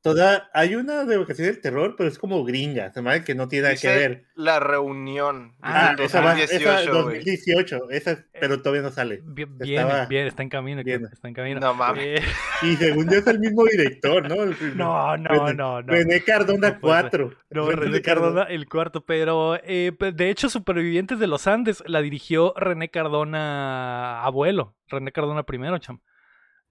Toda, 0.05 0.51
hay 0.53 0.75
una 0.75 1.03
de 1.03 1.17
vacaciones 1.17 1.55
del 1.55 1.61
terror, 1.63 1.95
pero 1.97 2.07
es 2.07 2.19
como 2.19 2.43
gringa, 2.45 2.93
se 2.93 3.01
que 3.23 3.33
no 3.33 3.47
tiene 3.47 3.63
nada 3.69 3.75
que 3.75 3.87
ver. 3.87 4.25
La 4.35 4.59
reunión. 4.59 5.55
Ah, 5.63 5.95
del 5.97 6.05
esa 6.05 6.21
va, 6.21 6.39
esa 6.39 6.53
2018, 6.53 6.91
güey. 7.03 7.03
2018, 7.23 7.89
esa, 7.89 8.25
pero 8.39 8.61
todavía 8.61 8.83
no 8.83 8.91
sale. 8.91 9.21
Bien, 9.23 9.57
bien, 9.57 9.79
Estaba- 9.81 10.05
bien, 10.05 10.27
está 10.27 10.43
en 10.43 10.49
camino, 10.49 10.83
Viene. 10.83 11.07
está 11.11 11.27
en 11.27 11.33
camino. 11.33 11.59
No 11.59 11.73
mames. 11.73 12.21
Eh, 12.21 12.23
Y 12.61 12.75
según 12.75 13.09
yo 13.09 13.17
es 13.17 13.25
el 13.25 13.39
mismo 13.39 13.63
director, 13.65 14.29
¿no? 14.29 14.43
El- 14.43 14.77
no, 14.77 15.17
no, 15.17 15.29
René- 15.31 15.55
no, 15.55 15.81
no. 15.81 15.87
René 15.91 16.21
Cardona 16.21 16.69
No 16.69 16.79
puede 16.79 17.01
ser. 17.01 17.09
4. 17.09 17.33
No, 17.49 17.71
René 17.71 18.01
Cardona, 18.03 18.43
el 18.43 18.69
cuarto, 18.69 19.03
pero 19.05 19.57
eh, 19.63 19.91
de 20.13 20.29
hecho 20.29 20.49
Supervivientes 20.49 21.17
de 21.17 21.25
los 21.25 21.47
Andes 21.47 21.83
la 21.87 22.03
dirigió 22.03 22.53
René 22.57 22.89
Cardona 22.89 24.23
abuelo, 24.23 24.75
René 24.87 25.11
Cardona 25.11 25.41
primero, 25.43 25.79
cham. 25.79 25.99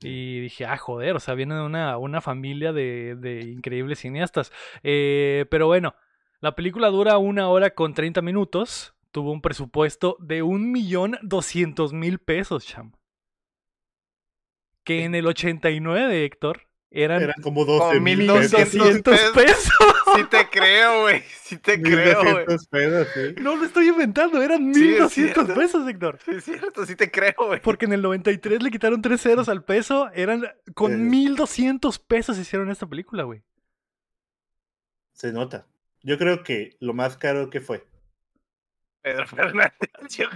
Y 0.01 0.41
dije, 0.41 0.67
ah, 0.67 0.77
joder, 0.77 1.17
o 1.17 1.21
sea, 1.21 1.35
viene 1.35 1.55
de 1.55 1.63
una, 1.63 1.97
una 1.99 2.21
familia 2.21 2.73
de, 2.73 3.17
de 3.17 3.41
increíbles 3.41 4.01
cineastas. 4.01 4.53
Eh, 4.83 5.47
pero 5.51 5.67
bueno, 5.67 5.95
la 6.41 6.55
película 6.55 6.89
dura 6.89 7.17
una 7.19 7.49
hora 7.49 7.71
con 7.71 7.95
30 7.95 8.21
minutos, 8.21 8.95
tuvo 9.13 9.33
un 9.33 9.41
presupuesto 9.41 10.17
de 10.21 10.43
un 10.43 10.71
millón 10.73 11.17
doscientos 11.23 11.93
mil 11.93 12.19
pesos, 12.19 12.67
cham. 12.67 12.93
Que 14.85 15.05
en 15.05 15.15
el 15.15 15.27
89, 15.27 16.25
Héctor, 16.25 16.69
eran 16.91 17.23
Eran 17.23 17.43
como 17.43 17.65
12 17.65 17.79
Como 17.79 18.01
mil 18.01 18.19
1200 18.19 18.75
1200 18.75 19.31
pesos. 19.33 19.94
Sí 20.14 20.25
te 20.30 20.49
creo, 20.49 21.02
güey. 21.02 21.23
Sí 21.42 21.56
te 21.59 21.80
creo, 21.80 22.23
güey. 22.23 22.47
1200 22.47 22.66
pesos, 22.68 23.09
sí. 23.14 23.35
No 23.42 23.56
lo 23.56 23.64
estoy 23.64 23.88
inventando, 23.88 24.42
eran 24.42 24.73
Sí, 24.75 24.80
es 24.94 25.00
1200 25.00 25.12
cierto. 25.44 25.54
pesos, 25.54 25.88
Héctor. 25.88 26.18
Sí, 26.25 26.30
es 26.37 26.44
cierto, 26.44 26.87
sí 26.87 26.97
te 26.97 27.11
creo, 27.11 27.35
güey. 27.47 27.61
Porque 27.61 27.85
en 27.87 27.92
el 27.94 28.02
93 28.02 28.62
le 28.62 28.71
quitaron 28.71 29.02
tres 29.02 29.21
ceros 29.23 29.49
al 29.49 29.64
peso, 29.64 30.11
eran 30.14 30.47
con 30.75 30.92
Eh. 30.92 30.97
1200 30.97 31.99
pesos 31.99 32.38
hicieron 32.38 32.71
esta 32.71 32.87
película, 32.87 33.25
güey. 33.25 33.42
Se 35.12 35.33
nota. 35.33 35.66
Yo 36.02 36.18
creo 36.18 36.42
que 36.42 36.76
lo 36.80 36.92
más 36.92 37.16
caro 37.16 37.49
que 37.50 37.61
fue. 37.61 37.87
Pedro 39.02 39.26
Fernández. 39.26 39.73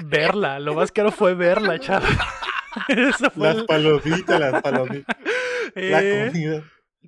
Verla, 0.05 0.61
lo 0.61 0.75
más 0.75 0.93
caro 0.93 1.11
fue 1.11 1.35
verla, 1.35 1.79
chaval. 1.79 2.09
Las 3.37 3.65
palomitas, 3.65 4.39
las 4.39 4.63
palomitas. 4.63 5.17
La 5.75 6.03
Eh, 6.03 6.29
comida. 6.31 6.63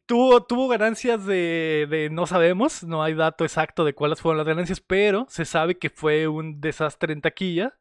Tuvo, 0.07 0.45
tuvo 0.45 0.69
ganancias 0.69 1.27
de, 1.27 1.87
de 1.91 2.11
no 2.11 2.27
sabemos, 2.27 2.85
no 2.85 3.03
hay 3.03 3.15
dato 3.15 3.45
exacto 3.45 3.85
de 3.85 3.93
cuáles 3.93 4.21
fueron 4.21 4.39
las 4.39 4.47
ganancias, 4.47 4.81
pero 4.81 5.27
se 5.29 5.45
sabe 5.45 5.79
que 5.79 5.91
fue 5.91 6.29
un 6.29 6.61
desastre 6.61 7.13
en 7.13 7.21
taquilla 7.21 7.77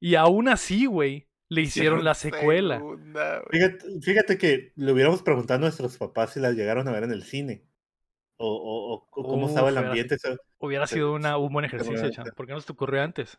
y 0.00 0.16
aún 0.16 0.48
así, 0.48 0.86
güey, 0.86 1.28
le 1.48 1.60
hicieron 1.62 2.02
la 2.04 2.14
secuela. 2.14 2.76
segunda. 2.78 3.42
Fíjate, 3.50 3.78
fíjate 4.00 4.38
que 4.38 4.72
le 4.74 4.92
hubiéramos 4.92 5.22
preguntado 5.22 5.58
a 5.58 5.60
nuestros 5.60 5.96
papás 5.98 6.32
si 6.32 6.40
las 6.40 6.54
llegaron 6.54 6.88
a 6.88 6.92
ver 6.92 7.04
en 7.04 7.12
el 7.12 7.22
cine. 7.22 7.64
O, 8.38 8.48
o- 8.48 8.94
o- 8.94 9.08
o 9.10 9.22
cómo 9.28 9.46
estaba 9.46 9.68
el 9.68 9.78
ambiente. 9.78 10.16
eso- 10.16 10.36
Hubiera 10.58 10.86
sido 10.88 11.12
una, 11.12 11.36
un 11.38 11.52
buen 11.52 11.64
ejercicio. 11.64 12.10
Chan. 12.10 12.26
¿Por 12.36 12.46
qué 12.46 12.52
no 12.52 12.60
se 12.60 12.66
te 12.66 12.72
ocurrió 12.72 13.02
antes? 13.02 13.38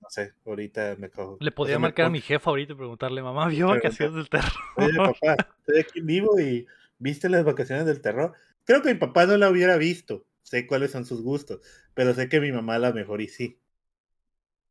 No 0.00 0.10
sé, 0.10 0.34
ahorita 0.44 0.96
me 0.98 1.08
cojo. 1.08 1.36
Le 1.40 1.50
o 1.50 1.54
podría 1.54 1.74
sea, 1.74 1.80
marcar 1.80 2.06
a 2.06 2.10
mi 2.10 2.20
jefa 2.20 2.50
ahorita 2.50 2.72
y 2.72 2.76
preguntarle, 2.76 3.22
mamá, 3.22 3.46
¿vio 3.48 3.68
Pregunta. 3.68 3.88
vacaciones 3.88 4.14
del 4.16 4.28
terror? 4.28 4.52
Oye, 4.76 4.96
papá, 4.96 5.36
estoy 5.66 5.80
aquí 5.80 6.00
vivo 6.00 6.38
y 6.40 6.66
viste 6.98 7.28
las 7.28 7.44
vacaciones 7.44 7.86
del 7.86 8.00
terror. 8.00 8.34
Creo 8.64 8.82
que 8.82 8.92
mi 8.92 8.98
papá 8.98 9.26
no 9.26 9.36
la 9.36 9.50
hubiera 9.50 9.76
visto. 9.76 10.26
Sé 10.42 10.66
cuáles 10.66 10.90
son 10.90 11.06
sus 11.06 11.22
gustos, 11.22 11.60
pero 11.94 12.14
sé 12.14 12.28
que 12.28 12.40
mi 12.40 12.52
mamá 12.52 12.74
a 12.74 12.78
lo 12.78 12.92
mejor 12.92 13.20
y 13.22 13.28
sí. 13.28 13.58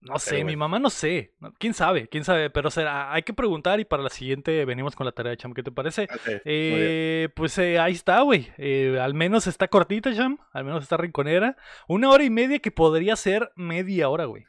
No 0.03 0.19
sé, 0.19 0.43
mi 0.43 0.57
mamá 0.57 0.79
no 0.79 0.89
sé. 0.89 1.33
¿Quién 1.59 1.73
sabe? 1.73 2.09
¿Quién 2.09 2.25
sabe? 2.25 2.49
Pero 2.49 2.67
o 2.67 2.71
sea, 2.71 3.13
hay 3.13 3.23
que 3.23 3.33
preguntar 3.33 3.79
y 3.79 3.85
para 3.85 4.03
la 4.03 4.09
siguiente 4.09 4.65
venimos 4.65 4.95
con 4.95 5.05
la 5.05 5.13
tarea, 5.13 5.37
Cham. 5.37 5.53
¿Qué 5.53 5.63
te 5.63 5.71
parece? 5.71 6.07
Eh, 6.43 7.29
pues 7.35 7.57
eh, 7.57 7.79
ahí 7.79 7.93
está, 7.93 8.19
güey. 8.21 8.51
Eh, 8.57 8.99
al 8.99 9.13
menos 9.13 9.47
está 9.47 9.69
cortita, 9.69 10.13
Cham. 10.13 10.39
Al 10.51 10.65
menos 10.65 10.83
está 10.83 10.97
rinconera. 10.97 11.55
Una 11.87 12.09
hora 12.09 12.23
y 12.25 12.29
media 12.29 12.59
que 12.59 12.69
podría 12.69 13.15
ser 13.15 13.51
media 13.55 14.09
hora, 14.09 14.25
güey. 14.25 14.45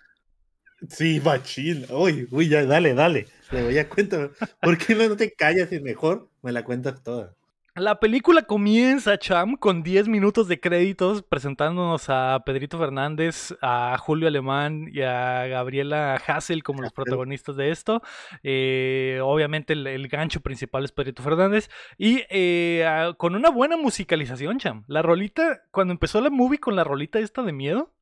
Sí, 0.88 1.21
machín. 1.25 1.87
Uy, 1.88 2.26
uy, 2.33 2.49
ya, 2.49 2.64
dale, 2.64 2.95
dale. 2.95 3.26
Le 3.52 3.62
voy 3.62 3.78
a 3.78 3.88
cuentar. 3.88 4.33
¿Por 4.61 4.76
qué 4.76 4.95
no 4.97 5.16
te 5.16 5.33
callas 5.35 5.73
y 5.73 5.78
mejor 5.78 6.28
me 6.43 6.50
la 6.50 6.64
cuentas 6.64 7.00
toda? 7.04 7.35
La 7.76 7.99
película 7.99 8.43
comienza, 8.43 9.19
Cham, 9.19 9.57
con 9.57 9.83
10 9.83 10.07
minutos 10.07 10.47
de 10.47 10.61
créditos 10.61 11.23
presentándonos 11.25 12.09
a 12.09 12.40
Pedrito 12.47 12.78
Fernández, 12.78 13.52
a 13.61 13.99
Julio 13.99 14.28
Alemán 14.28 14.88
y 14.93 15.00
a 15.00 15.49
Gabriela 15.49 16.14
Hassel 16.25 16.62
como 16.62 16.83
los 16.83 16.93
protagonistas 16.93 17.57
de 17.57 17.71
esto. 17.73 18.00
Eh, 18.45 19.19
obviamente 19.25 19.73
el, 19.73 19.88
el 19.88 20.07
gancho 20.07 20.38
principal 20.40 20.85
es 20.85 20.93
Pedrito 20.93 21.25
Fernández. 21.25 21.69
Y 21.99 22.23
eh, 22.31 22.87
a- 22.87 23.12
con 23.14 23.35
una 23.35 23.50
buena 23.50 23.76
musicalización, 23.76 24.61
Cham. 24.61 24.85
La 24.87 25.02
rolita, 25.02 25.62
cuando 25.73 25.90
empezó 25.93 26.21
la 26.21 26.31
movie 26.31 26.59
con 26.61 26.76
la 26.76 26.85
rolita 26.85 27.19
esta 27.19 27.43
de 27.43 27.52
miedo, 27.52 27.93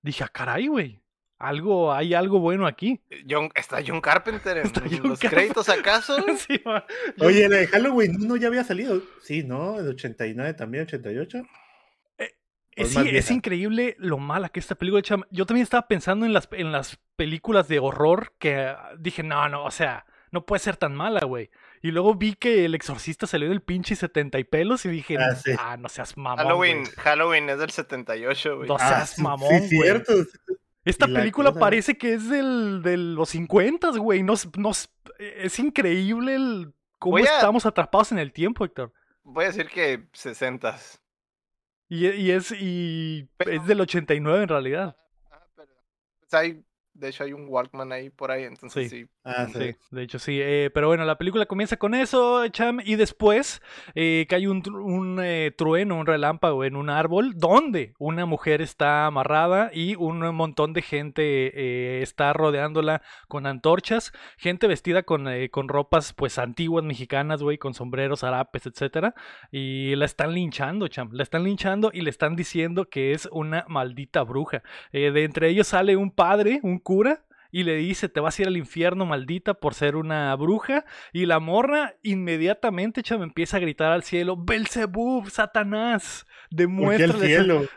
dije, 0.00 0.24
ah, 0.24 0.28
caray, 0.32 0.66
güey. 0.68 1.02
Algo, 1.38 1.92
hay 1.92 2.14
algo 2.14 2.40
bueno 2.40 2.66
aquí. 2.66 3.00
John- 3.28 3.50
¿Está 3.54 3.78
John 3.86 4.00
Carpenter 4.00 4.56
en 4.58 4.66
Está 4.66 4.80
John 4.80 4.90
los 5.10 5.18
Carpenter. 5.20 5.30
créditos 5.30 5.68
acaso? 5.68 6.16
Sí. 6.48 6.60
Oye, 7.20 7.48
la 7.48 7.58
de 7.58 7.66
Halloween 7.68 8.16
no 8.26 8.36
ya 8.36 8.48
había 8.48 8.64
salido. 8.64 9.00
Sí, 9.22 9.44
¿no? 9.44 9.78
El 9.78 9.88
89 9.88 10.54
también, 10.54 10.84
88. 10.84 11.42
Eh, 12.18 12.34
es 12.74 12.90
sí, 12.92 12.98
es 13.12 13.30
increíble 13.30 13.94
lo 13.98 14.18
mala 14.18 14.48
que 14.48 14.58
esta 14.58 14.74
película, 14.74 15.00
cham. 15.02 15.22
Yo 15.30 15.46
también 15.46 15.62
estaba 15.62 15.86
pensando 15.86 16.26
en 16.26 16.32
las, 16.32 16.48
en 16.52 16.72
las 16.72 16.98
películas 17.16 17.68
de 17.68 17.78
horror 17.78 18.32
que 18.38 18.56
ah, 18.56 18.90
dije, 18.98 19.22
no, 19.22 19.48
no, 19.48 19.64
o 19.64 19.70
sea, 19.70 20.06
no 20.32 20.44
puede 20.44 20.58
ser 20.60 20.76
tan 20.76 20.94
mala, 20.94 21.20
güey. 21.24 21.50
Y 21.82 21.92
luego 21.92 22.16
vi 22.16 22.34
que 22.34 22.64
El 22.64 22.74
Exorcista 22.74 23.28
salió 23.28 23.48
del 23.48 23.62
pinche 23.62 23.94
70 23.94 24.40
y 24.40 24.44
pelos 24.44 24.84
y 24.84 24.88
dije, 24.88 25.16
Ah, 25.18 25.36
sí. 25.36 25.52
ah, 25.56 25.76
no 25.76 25.88
seas 25.88 26.16
mamón. 26.16 26.44
Halloween. 26.44 26.84
Halloween 26.96 27.48
es 27.50 27.58
del 27.60 27.70
78, 27.70 28.56
güey. 28.56 28.68
No 28.68 28.74
Ah, 28.80 28.88
seas 28.88 29.10
sí, 29.10 29.22
mamón, 29.22 29.50
sí, 29.68 29.76
güey. 29.76 29.88
cierto. 29.88 30.12
Esta 30.90 31.06
película 31.06 31.50
cosa- 31.50 31.60
parece 31.60 31.96
que 31.98 32.14
es 32.14 32.28
del, 32.28 32.82
de 32.82 32.96
los 32.96 33.30
50, 33.30 33.90
güey. 33.98 34.22
No, 34.22 34.34
s- 34.34 34.48
no 34.56 34.70
s- 34.70 34.88
es 35.18 35.58
increíble 35.58 36.34
el, 36.34 36.72
cómo 36.98 37.16
a- 37.18 37.20
estamos 37.20 37.66
atrapados 37.66 38.12
en 38.12 38.18
el 38.18 38.32
tiempo, 38.32 38.64
Héctor. 38.64 38.92
Voy 39.22 39.44
a 39.44 39.48
decir 39.48 39.68
que 39.68 40.08
60. 40.12 40.78
Y, 41.88 42.06
y 42.08 42.30
es, 42.30 42.52
y 42.58 43.28
Pero- 43.36 43.52
es 43.52 43.66
del 43.66 43.80
89 43.80 44.42
en 44.42 44.48
realidad. 44.48 44.96
Ah, 45.30 45.44
pero- 45.56 45.72
pues 46.20 46.34
hay, 46.34 46.64
de 46.94 47.08
hecho 47.08 47.24
hay 47.24 47.32
un 47.32 47.46
Walkman 47.48 47.92
ahí 47.92 48.10
por 48.10 48.30
ahí, 48.30 48.44
entonces 48.44 48.90
Sí. 48.90 49.04
sí. 49.04 49.10
Ah, 49.30 49.46
sí. 49.46 49.58
Sí, 49.58 49.76
de 49.90 50.02
hecho 50.02 50.18
sí. 50.18 50.40
eh, 50.40 50.70
pero 50.72 50.88
bueno, 50.88 51.04
la 51.04 51.18
película 51.18 51.44
comienza 51.44 51.76
con 51.76 51.94
eso, 51.94 52.48
Cham, 52.48 52.80
y 52.82 52.96
después 52.96 53.60
eh, 53.94 54.24
cae 54.26 54.48
un, 54.48 55.18
eh, 55.22 55.52
trueno, 55.54 55.96
un 55.98 56.06
relámpago 56.06 56.64
en 56.64 56.76
un 56.76 56.88
árbol 56.88 57.34
donde 57.36 57.92
una 57.98 58.24
mujer 58.24 58.62
está 58.62 59.04
amarrada 59.04 59.70
y 59.74 59.96
un 59.96 60.20
montón 60.34 60.72
de 60.72 60.80
gente 60.80 62.00
está 62.00 62.32
rodeándola 62.32 63.02
con 63.28 63.44
antorchas, 63.44 64.12
gente 64.38 64.66
vestida 64.66 65.02
con, 65.02 65.28
con 65.50 65.68
ropas 65.68 66.14
pues 66.14 66.38
antiguas 66.38 66.84
mexicanas, 66.84 67.42
güey, 67.42 67.58
con 67.58 67.74
sombreros, 67.74 68.24
harapes, 68.24 68.64
etcétera, 68.64 69.14
y 69.52 69.94
la 69.96 70.06
están 70.06 70.32
linchando, 70.32 70.88
Cham, 70.88 71.10
la 71.12 71.22
están 71.22 71.44
linchando 71.44 71.90
y 71.92 72.00
le 72.00 72.08
están 72.08 72.34
diciendo 72.34 72.88
que 72.88 73.12
es 73.12 73.28
una 73.30 73.66
maldita 73.68 74.22
bruja. 74.22 74.62
De 74.90 75.24
entre 75.24 75.50
ellos 75.50 75.66
sale 75.66 75.96
un 75.96 76.10
padre, 76.12 76.60
un 76.62 76.78
cura, 76.78 77.26
y 77.50 77.62
le 77.64 77.76
dice, 77.76 78.08
te 78.08 78.20
vas 78.20 78.38
a 78.38 78.42
ir 78.42 78.48
al 78.48 78.56
infierno, 78.56 79.06
maldita, 79.06 79.54
por 79.54 79.74
ser 79.74 79.96
una 79.96 80.34
bruja. 80.36 80.84
Y 81.12 81.26
la 81.26 81.38
morra 81.40 81.94
inmediatamente, 82.02 83.02
chama, 83.02 83.24
empieza 83.24 83.56
a 83.56 83.60
gritar 83.60 83.90
al 83.92 84.02
cielo, 84.02 84.36
Belzebub, 84.36 85.28
Satanás, 85.30 86.26
demuéstrales. 86.50 87.68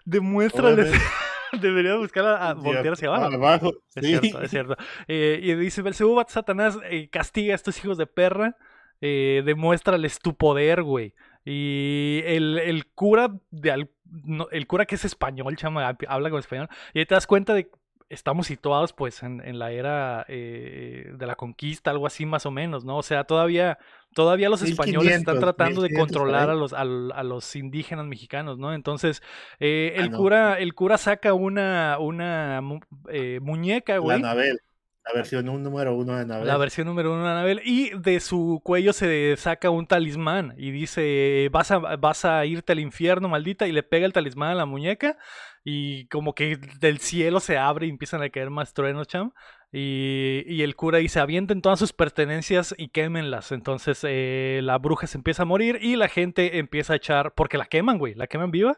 Obviamente. 0.83 0.99
Debería 1.61 1.95
buscar 1.97 2.25
a, 2.25 2.49
a 2.49 2.53
voltear 2.53 2.93
hacia 2.93 3.09
abajo. 3.09 3.25
Abajo, 3.35 3.73
Es 3.95 4.05
sí. 4.05 4.17
cierto, 4.19 4.41
es 4.41 4.49
cierto. 4.51 4.77
Eh, 5.07 5.39
y 5.43 5.53
dice, 5.55 5.81
Belzebub, 5.81 6.23
Satanás, 6.29 6.77
eh, 6.89 7.09
castiga 7.09 7.53
a 7.53 7.55
estos 7.55 7.77
hijos 7.83 7.97
de 7.97 8.07
perra, 8.07 8.55
eh, 9.01 9.41
demuéstrales 9.45 10.19
tu 10.19 10.35
poder, 10.35 10.81
güey. 10.83 11.13
Y 11.43 12.21
el, 12.25 12.57
el 12.59 12.85
cura 12.87 13.33
de 13.49 13.71
al- 13.71 13.89
no, 14.05 14.47
el 14.51 14.67
cura 14.67 14.85
que 14.85 14.95
es 14.95 15.03
español, 15.05 15.55
chama, 15.57 15.89
hab- 15.89 16.05
habla 16.07 16.29
con 16.29 16.39
español, 16.39 16.69
y 16.93 16.99
ahí 16.99 17.05
te 17.05 17.15
das 17.15 17.27
cuenta 17.27 17.53
de 17.53 17.69
estamos 18.11 18.47
situados 18.47 18.93
pues 18.93 19.23
en, 19.23 19.41
en 19.45 19.57
la 19.59 19.71
era 19.71 20.25
eh, 20.27 21.11
de 21.15 21.25
la 21.25 21.35
conquista, 21.35 21.91
algo 21.91 22.05
así 22.07 22.25
más 22.25 22.45
o 22.45 22.51
menos, 22.51 22.85
¿no? 22.85 22.97
O 22.97 23.03
sea, 23.03 23.23
todavía, 23.23 23.77
todavía 24.13 24.49
los 24.49 24.61
españoles 24.61 25.13
están 25.15 25.35
1500, 25.35 25.39
tratando 25.39 25.81
de 25.81 25.89
1500 25.89 25.89
por 25.89 26.07
controlar 26.27 26.49
a 26.49 26.55
los, 26.55 26.73
al- 26.73 27.11
a 27.13 27.23
los 27.23 27.55
indígenas 27.55 28.05
mexicanos, 28.05 28.57
¿no? 28.57 28.73
Entonces, 28.73 29.21
eh, 29.59 29.95
Ah, 29.97 30.01
el 30.01 30.11
no. 30.11 30.17
cura, 30.17 30.59
el 30.59 30.73
cura 30.75 30.97
saca 30.97 31.33
una, 31.33 31.97
una 31.99 32.61
eh, 33.09 33.39
muñeca, 33.41 33.93
La 33.93 33.99
güey. 33.99 34.17
Anabel. 34.17 34.59
La 35.03 35.13
versión 35.15 35.45
número 35.47 35.95
uno 35.95 36.13
de 36.15 36.21
Anabel. 36.21 36.47
La 36.47 36.57
versión 36.57 36.85
número 36.85 37.11
uno 37.11 37.23
de 37.23 37.31
Anabel. 37.31 37.61
Y 37.65 37.89
de 37.97 38.19
su 38.19 38.61
cuello 38.63 38.93
se 38.93 39.35
saca 39.35 39.71
un 39.71 39.87
talismán. 39.87 40.53
Y 40.57 40.69
dice, 40.69 41.49
vas 41.51 41.71
a, 41.71 41.79
vas 41.79 42.23
a 42.23 42.45
irte 42.45 42.73
al 42.73 42.79
infierno, 42.79 43.27
maldita. 43.27 43.65
Y 43.67 43.71
le 43.71 43.81
pega 43.81 44.05
el 44.05 44.13
talismán 44.13 44.51
a 44.51 44.55
la 44.55 44.67
muñeca. 44.67 45.17
Y 45.63 46.07
como 46.07 46.33
que 46.33 46.57
del 46.79 46.99
cielo 46.99 47.39
se 47.39 47.57
abre 47.57 47.85
y 47.85 47.89
empiezan 47.89 48.23
a 48.23 48.29
caer 48.29 48.49
más 48.49 48.73
truenos, 48.73 49.07
cham. 49.07 49.31
Y, 49.73 50.43
y 50.47 50.63
el 50.63 50.75
cura 50.75 50.97
dice, 50.97 51.19
avienten 51.21 51.61
todas 51.61 51.79
sus 51.79 51.93
pertenencias 51.93 52.75
y 52.77 52.89
quémenlas. 52.89 53.51
Entonces 53.53 53.99
eh, 54.03 54.59
la 54.63 54.77
bruja 54.79 55.07
se 55.07 55.17
empieza 55.17 55.43
a 55.43 55.45
morir 55.45 55.77
y 55.81 55.95
la 55.95 56.09
gente 56.09 56.57
empieza 56.57 56.93
a 56.93 56.95
echar, 56.97 57.33
porque 57.35 57.57
la 57.57 57.65
queman, 57.67 57.99
güey, 57.99 58.15
la 58.15 58.27
queman 58.27 58.51
viva. 58.51 58.75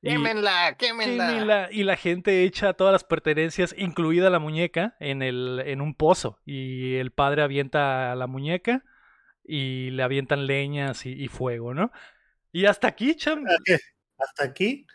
Y- 0.00 0.08
Quémenla, 0.78 1.28
quémenla. 1.36 1.68
Y 1.70 1.84
la 1.84 1.96
gente 1.96 2.44
echa 2.44 2.72
todas 2.72 2.92
las 2.92 3.04
pertenencias, 3.04 3.74
incluida 3.78 4.30
la 4.30 4.40
muñeca, 4.40 4.96
en, 4.98 5.22
el, 5.22 5.62
en 5.66 5.80
un 5.80 5.94
pozo. 5.94 6.40
Y 6.44 6.94
el 6.96 7.12
padre 7.12 7.42
avienta 7.42 8.10
a 8.10 8.16
la 8.16 8.26
muñeca 8.26 8.82
y 9.44 9.90
le 9.90 10.02
avientan 10.02 10.46
leñas 10.46 11.04
y, 11.06 11.12
y 11.12 11.28
fuego, 11.28 11.72
¿no? 11.74 11.92
Y 12.50 12.64
hasta 12.64 12.88
aquí, 12.88 13.14
cham. 13.16 13.44
Hasta 14.18 14.44
aquí 14.44 14.86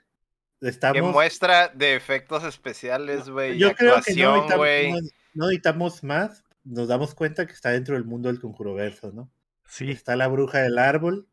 Que 0.61 0.69
estamos. 0.69 1.11
muestra 1.13 1.67
de 1.69 1.95
efectos 1.95 2.43
especiales, 2.43 3.29
güey. 3.29 3.55
y 3.55 3.59
Yo 3.59 3.73
creo 3.75 4.01
que 4.01 4.13
no 4.15 4.31
actuación, 4.31 4.33
necesitamos, 4.33 4.57
güey. 4.57 4.91
no- 4.91 4.99
no 5.33 5.45
necesitamos 5.45 6.03
más. 6.03 6.43
Nos 6.63 6.87
damos 6.87 7.13
cuenta 7.15 7.45
que 7.45 7.53
está 7.53 7.69
dentro 7.69 7.95
del 7.95 8.05
mundo 8.05 8.27
del 8.29 8.41
conjuroverso, 8.41 9.11
¿no? 9.11 9.29
Sí, 9.67 9.91
Está 9.91 10.15
la 10.15 10.27
bruja 10.27 10.59
del 10.61 10.77
árbol. 10.79 11.27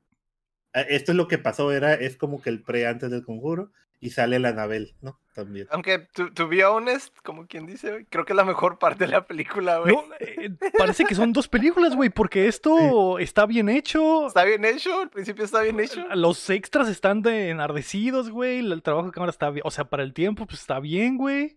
Eh, 0.75 0.87
Esto 0.91 1.13
es 1.13 1.17
lo 1.17 1.29
que 1.29 1.39
pasó, 1.39 1.73
era, 1.73 1.95
es 1.95 2.17
como 2.17 2.43
que 2.43 2.51
el 2.51 2.63
pre 2.63 2.87
antes 2.87 3.11
del 3.11 3.25
conjuro. 3.25 3.73
Y 4.05 4.11
sale 4.11 4.39
la 4.39 4.51
Anabel, 4.51 4.95
¿no? 5.01 5.19
También. 5.35 5.67
Aunque, 5.71 5.99
to, 5.99 6.31
to 6.33 6.47
be 6.47 6.65
honest, 6.65 7.17
como 7.25 7.47
quien 7.47 7.67
dice, 7.67 7.91
güey, 7.91 8.05
creo 8.05 8.25
que 8.25 8.35
es 8.35 8.37
la 8.37 8.45
mejor 8.45 8.79
parte 8.79 9.07
de 9.07 9.11
la 9.11 9.27
película, 9.27 9.79
güey. 9.79 9.95
No, 9.95 10.05
eh, 10.21 10.51
parece 10.79 11.05
que 11.05 11.15
son 11.15 11.33
dos 11.33 11.49
películas, 11.49 11.97
güey, 11.97 12.11
porque 12.11 12.47
esto 12.47 13.19
está 13.19 13.47
bien 13.47 13.69
hecho. 13.69 14.27
Está 14.27 14.45
bien 14.45 14.65
hecho, 14.65 15.01
al 15.01 15.11
principio 15.11 15.45
está 15.45 15.63
bien 15.63 15.81
hecho. 15.81 16.05
Los 16.15 16.49
extras 16.51 16.89
están 16.89 17.23
de 17.23 17.49
enardecidos, 17.49 18.31
güey. 18.31 18.59
El 18.59 18.83
trabajo 18.83 19.07
de 19.07 19.13
cámara 19.13 19.31
está 19.31 19.51
bien. 19.51 19.63
O 19.67 19.71
sea, 19.71 19.85
para 19.87 20.03
el 20.03 20.13
tiempo, 20.13 20.47
pues 20.47 20.61
está 20.61 20.79
bien, 20.81 21.17
güey. 21.17 21.57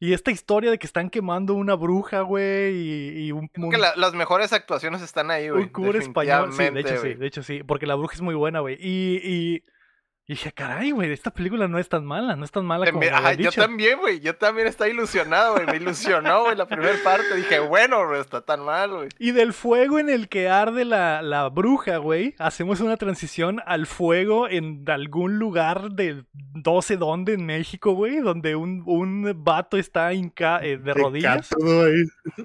Y 0.00 0.12
esta 0.12 0.32
historia 0.32 0.70
de 0.72 0.78
que 0.78 0.86
están 0.86 1.08
quemando 1.08 1.54
una 1.54 1.76
bruja, 1.76 2.22
güey, 2.22 2.74
y, 2.74 3.26
y 3.26 3.32
un, 3.32 3.46
Creo 3.48 3.70
que 3.70 3.78
la- 3.78 3.94
las 3.96 4.12
mejores 4.14 4.52
actuaciones 4.52 5.02
están 5.02 5.30
ahí, 5.30 5.50
güey. 5.50 5.62
un 5.62 5.68
cura 5.68 5.98
español. 6.00 6.52
Sí, 6.52 6.68
de 6.70 6.80
hecho 6.80 6.96
sí, 7.00 7.14
de 7.14 7.26
hecho 7.26 7.42
sí. 7.44 7.62
Porque 7.62 7.86
la 7.86 7.94
bruja 7.94 8.14
es 8.14 8.20
muy 8.22 8.34
buena, 8.34 8.58
güey. 8.60 8.76
Y, 8.80 9.20
y 9.22 9.62
Y 10.26 10.32
dije, 10.32 10.52
caray, 10.52 10.90
güey, 10.90 11.12
esta 11.12 11.30
película 11.30 11.68
no 11.68 11.78
es 11.78 11.86
tan 11.90 12.02
mala, 12.06 12.34
no 12.34 12.46
es 12.46 12.50
tan 12.50 12.64
mala 12.64 12.86
como 12.86 13.00
me 13.00 13.08
Ajá, 13.10 13.18
habían 13.28 13.36
yo 13.42 13.50
dicho. 13.50 13.60
también, 13.60 13.98
güey. 13.98 14.20
Yo 14.20 14.34
también 14.36 14.66
estaba 14.66 14.88
ilusionado, 14.88 15.52
güey. 15.56 15.66
Me 15.66 15.76
ilusionó, 15.76 16.44
güey, 16.44 16.56
la 16.56 16.66
primera 16.66 16.94
parte. 17.04 17.36
Dije, 17.36 17.58
bueno, 17.58 18.06
no 18.06 18.16
está 18.16 18.40
tan 18.40 18.60
mal, 18.64 18.90
güey. 18.90 19.08
Y 19.18 19.32
del 19.32 19.52
fuego 19.52 19.98
en 19.98 20.08
el 20.08 20.30
que 20.30 20.48
arde 20.48 20.86
la, 20.86 21.20
la 21.20 21.50
bruja, 21.50 21.98
güey, 21.98 22.34
hacemos 22.38 22.80
una 22.80 22.96
transición 22.96 23.60
al 23.66 23.86
fuego 23.86 24.48
en 24.48 24.82
algún 24.88 25.38
lugar 25.38 25.90
de 25.90 26.24
no 26.64 26.80
sé 26.80 26.96
dónde 26.96 27.34
en 27.34 27.44
México, 27.44 27.92
güey, 27.92 28.20
donde 28.20 28.56
un, 28.56 28.82
un 28.86 29.30
vato 29.44 29.76
está 29.76 30.14
hinca- 30.14 30.60
eh, 30.64 30.78
de 30.78 30.94
rodillas, 30.94 31.50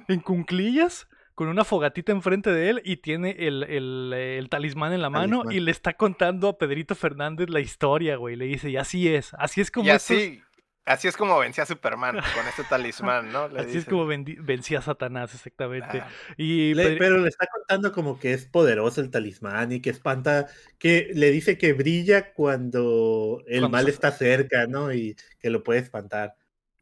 en 0.09 0.19
cunclillas, 0.19 1.07
con 1.39 1.47
una 1.47 1.63
fogatita 1.63 2.11
enfrente 2.11 2.51
de 2.51 2.69
él 2.69 2.81
y 2.83 2.97
tiene 2.97 3.31
el, 3.39 3.63
el, 3.63 4.11
eh, 4.13 4.37
el 4.37 4.49
talismán 4.49 4.91
en 4.91 5.01
la 5.01 5.09
mano 5.09 5.37
Talismán. 5.43 5.55
y 5.55 5.59
le 5.61 5.71
está 5.71 5.93
contando 5.93 6.49
a 6.49 6.57
Pedrito 6.57 6.95
Fernández 6.95 7.49
la 7.49 7.61
historia, 7.61 8.17
güey. 8.17 8.35
Le 8.35 8.43
dice, 8.43 8.69
y 8.69 8.75
así 8.75 9.07
es, 9.07 9.33
así 9.35 9.61
es 9.61 9.71
como 9.71 9.85
Y 9.87 9.91
estos- 9.91 10.17
así, 10.17 10.41
así 10.83 11.07
es 11.07 11.15
como 11.15 11.39
vencía 11.39 11.63
a 11.63 11.67
Superman 11.67 12.15
con 12.17 12.45
este 12.49 12.65
talismán, 12.65 13.31
¿no? 13.31 13.47
Le 13.47 13.61
así 13.61 13.77
es 13.77 13.85
como 13.85 14.05
vencía 14.05 14.79
a 14.79 14.81
Satanás, 14.81 15.33
exactamente. 15.33 16.01
Ah, 16.01 16.09
Y 16.35 16.73
Le- 16.73 16.89
Pedri- 16.89 16.99
pero 16.99 17.17
le 17.19 17.29
está 17.29 17.47
contando 17.47 17.93
como 17.93 18.19
que 18.19 18.33
es 18.33 18.45
poderoso 18.45 18.99
el 18.99 19.09
talismán 19.09 19.71
y 19.71 19.79
que 19.79 19.91
espanta, 19.91 20.47
que 20.77 21.09
le 21.13 21.31
dice 21.31 21.57
que 21.57 21.71
brilla 21.71 22.33
cuando 22.33 23.41
el 23.47 23.61
Cuando 23.61 23.69
mal 23.77 23.85
se- 23.85 23.91
está 23.91 24.11
cerca, 24.11 24.67
¿no? 24.67 24.91
Y 24.91 25.15
que 25.39 25.49
lo 25.49 25.63
puede 25.63 25.79
espantar. 25.79 26.35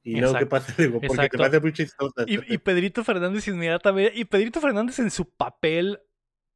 Y 0.08 0.22
luego, 0.22 0.38
¿qué 0.38 0.46
Exacto, 0.46 0.50
pasa? 0.50 0.74
Digo, 0.78 1.02
porque 1.02 1.08
te 1.08 1.14
exacto. 1.14 1.38
parece 1.38 1.60
muy 1.60 1.74
chistoso. 1.74 2.14
Y, 2.26 2.54
y 2.54 2.58
Pedrito 2.60 3.04
Fernández 3.04 3.46
inmediatamente. 3.50 4.18
Y 4.18 4.24
Pedrito 4.24 4.62
Fernández 4.62 5.00
en 5.00 5.12
su 5.12 5.30
papel 5.30 6.00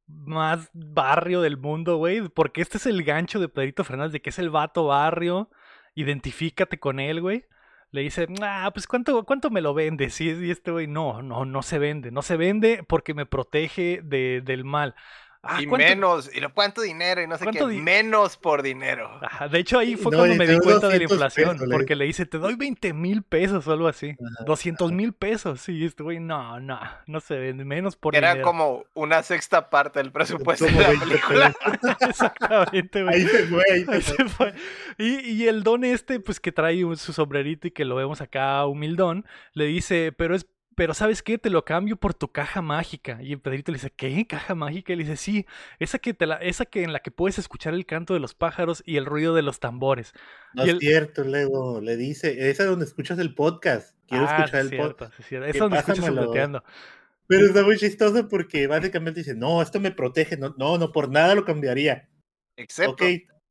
más 0.06 0.70
barrio 0.72 1.42
del 1.42 1.58
mundo, 1.58 1.98
güey. 1.98 2.28
Porque 2.30 2.62
este 2.62 2.78
es 2.78 2.86
el 2.86 3.02
gancho 3.04 3.40
de 3.40 3.50
Pedrito 3.50 3.84
Fernández, 3.84 4.12
de 4.12 4.22
que 4.22 4.30
es 4.30 4.38
el 4.38 4.48
vato 4.48 4.86
barrio. 4.86 5.50
Identifícate 5.94 6.80
con 6.80 6.98
él, 6.98 7.20
güey. 7.20 7.44
Le 7.90 8.00
dice, 8.00 8.26
ah, 8.40 8.70
pues 8.72 8.86
¿cuánto, 8.86 9.22
cuánto 9.26 9.50
me 9.50 9.60
lo 9.60 9.74
vendes? 9.74 10.18
Y, 10.22 10.30
y 10.30 10.50
este 10.50 10.70
güey, 10.70 10.86
no, 10.86 11.20
no, 11.20 11.44
no 11.44 11.60
se 11.62 11.78
vende. 11.78 12.10
No 12.10 12.22
se 12.22 12.38
vende 12.38 12.82
porque 12.88 13.12
me 13.12 13.26
protege 13.26 14.00
de, 14.02 14.40
del 14.42 14.64
mal. 14.64 14.94
Ah, 15.44 15.60
y 15.60 15.66
¿cuánto- 15.66 15.88
menos, 15.88 16.30
y 16.32 16.38
lo 16.38 16.54
cuánto 16.54 16.82
dinero, 16.82 17.20
y 17.20 17.26
no 17.26 17.34
sé 17.36 17.40
qué, 17.40 17.44
¿Cuánto 17.46 17.66
di- 17.66 17.78
menos 17.80 18.36
por 18.36 18.62
dinero. 18.62 19.10
Ajá, 19.22 19.48
de 19.48 19.58
hecho, 19.58 19.76
ahí 19.76 19.96
fue 19.96 20.12
No, 20.12 20.18
cuando 20.18 20.36
me 20.36 20.46
di 20.46 20.56
cuenta 20.60 20.86
de 20.86 20.98
la 21.00 21.04
200 21.04 21.12
inflación, 21.12 21.56
pesos, 21.58 21.68
porque 21.72 21.96
le 21.96 22.04
dice, 22.04 22.26
te 22.26 22.38
doy 22.38 22.54
20 22.54 22.92
mil 22.92 23.22
pesos 23.24 23.66
o 23.66 23.72
algo 23.72 23.88
así. 23.88 24.10
Ajá, 24.10 24.44
200 24.46 24.92
mil 24.92 25.12
pesos. 25.12 25.68
Y 25.68 25.84
este 25.84 26.04
güey, 26.04 26.20
no, 26.20 26.60
no, 26.60 26.78
no 27.06 27.18
se 27.20 27.36
vende, 27.38 27.64
menos 27.64 27.96
por 27.96 28.14
Era 28.14 28.28
dinero. 28.34 28.46
como 28.46 28.84
una 28.94 29.24
sexta 29.24 29.68
parte 29.68 29.98
del 29.98 30.12
presupuesto 30.12 30.64
Como 30.66 30.78
de 30.78 30.82
la 30.84 30.88
20 30.90 31.06
película. 31.06 31.54
Exactamente, 32.08 33.02
güey. 33.02 33.14
Ahí 33.14 33.22
se 33.26 33.46
fue, 33.46 33.62
ahí 33.72 33.84
se 33.84 33.92
Ahí 33.92 34.00
fue. 34.00 34.16
se 34.16 34.24
fue. 34.28 34.54
Y, 34.98 35.20
y 35.28 35.48
el 35.48 35.62
don 35.64 35.84
este, 35.84 36.20
pues 36.20 36.38
que 36.40 36.52
trae 36.52 36.82
su 36.96 37.12
sombrerito 37.12 37.66
y 37.66 37.70
que 37.72 37.84
lo 37.84 37.96
vemos 37.96 38.20
acá 38.20 38.64
humildón, 38.66 39.26
le 39.54 39.64
dice, 39.66 40.12
pero 40.16 40.34
es, 40.36 40.46
pero 40.76 40.94
¿sabes 40.94 41.22
qué? 41.22 41.38
Te 41.38 41.50
lo 41.50 41.64
cambio 41.64 41.96
por 41.96 42.14
tu 42.14 42.28
caja 42.32 42.62
mágica. 42.62 43.18
Y 43.22 43.32
el 43.32 43.40
Pedrito 43.40 43.72
le 43.72 43.76
dice, 43.76 43.92
¿qué? 43.94 44.26
¿Caja 44.26 44.54
mágica? 44.54 44.92
Y 44.92 44.96
le 44.96 45.04
dice, 45.04 45.16
sí, 45.16 45.46
esa 45.78 45.98
que 45.98 46.14
te 46.14 46.26
la, 46.26 46.36
esa 46.36 46.64
que 46.66 46.82
en 46.82 46.92
la 46.92 47.00
que 47.00 47.10
puedes 47.10 47.38
escuchar 47.38 47.74
el 47.74 47.86
canto 47.86 48.14
de 48.14 48.20
los 48.20 48.34
pájaros 48.34 48.82
y 48.86 48.96
el 48.96 49.06
ruido 49.06 49.34
de 49.34 49.42
los 49.42 49.60
tambores. 49.60 50.12
No 50.54 50.64
Y 50.64 50.68
es 50.68 50.74
el- 50.74 50.80
cierto, 50.80 51.24
luego 51.24 51.80
le 51.80 51.96
dice, 51.96 52.50
esa 52.50 52.62
es 52.64 52.68
donde 52.68 52.84
escuchas 52.84 53.18
el 53.18 53.34
podcast. 53.34 53.96
Quiero 54.06 54.26
ah, 54.28 54.36
escuchar 54.36 54.66
sí 54.66 54.74
el 54.74 54.80
podcast. 54.80 55.20
es 55.20 55.26
cierto. 55.26 55.44
¿Qué 55.46 55.50
Es 55.52 55.58
donde 55.58 55.78
escuchas 55.78 56.04
subleteando. 56.04 56.64
Pero 57.26 57.46
está 57.46 57.62
muy 57.62 57.76
chistoso 57.78 58.28
porque 58.28 58.66
básicamente 58.66 59.20
dice, 59.20 59.34
no, 59.34 59.62
esto 59.62 59.80
me 59.80 59.90
protege, 59.90 60.36
no, 60.36 60.54
no, 60.58 60.76
no 60.78 60.92
por 60.92 61.08
nada 61.10 61.34
lo 61.34 61.44
cambiaría. 61.44 62.08
Excepto, 62.56 62.92
Ok, 62.92 63.02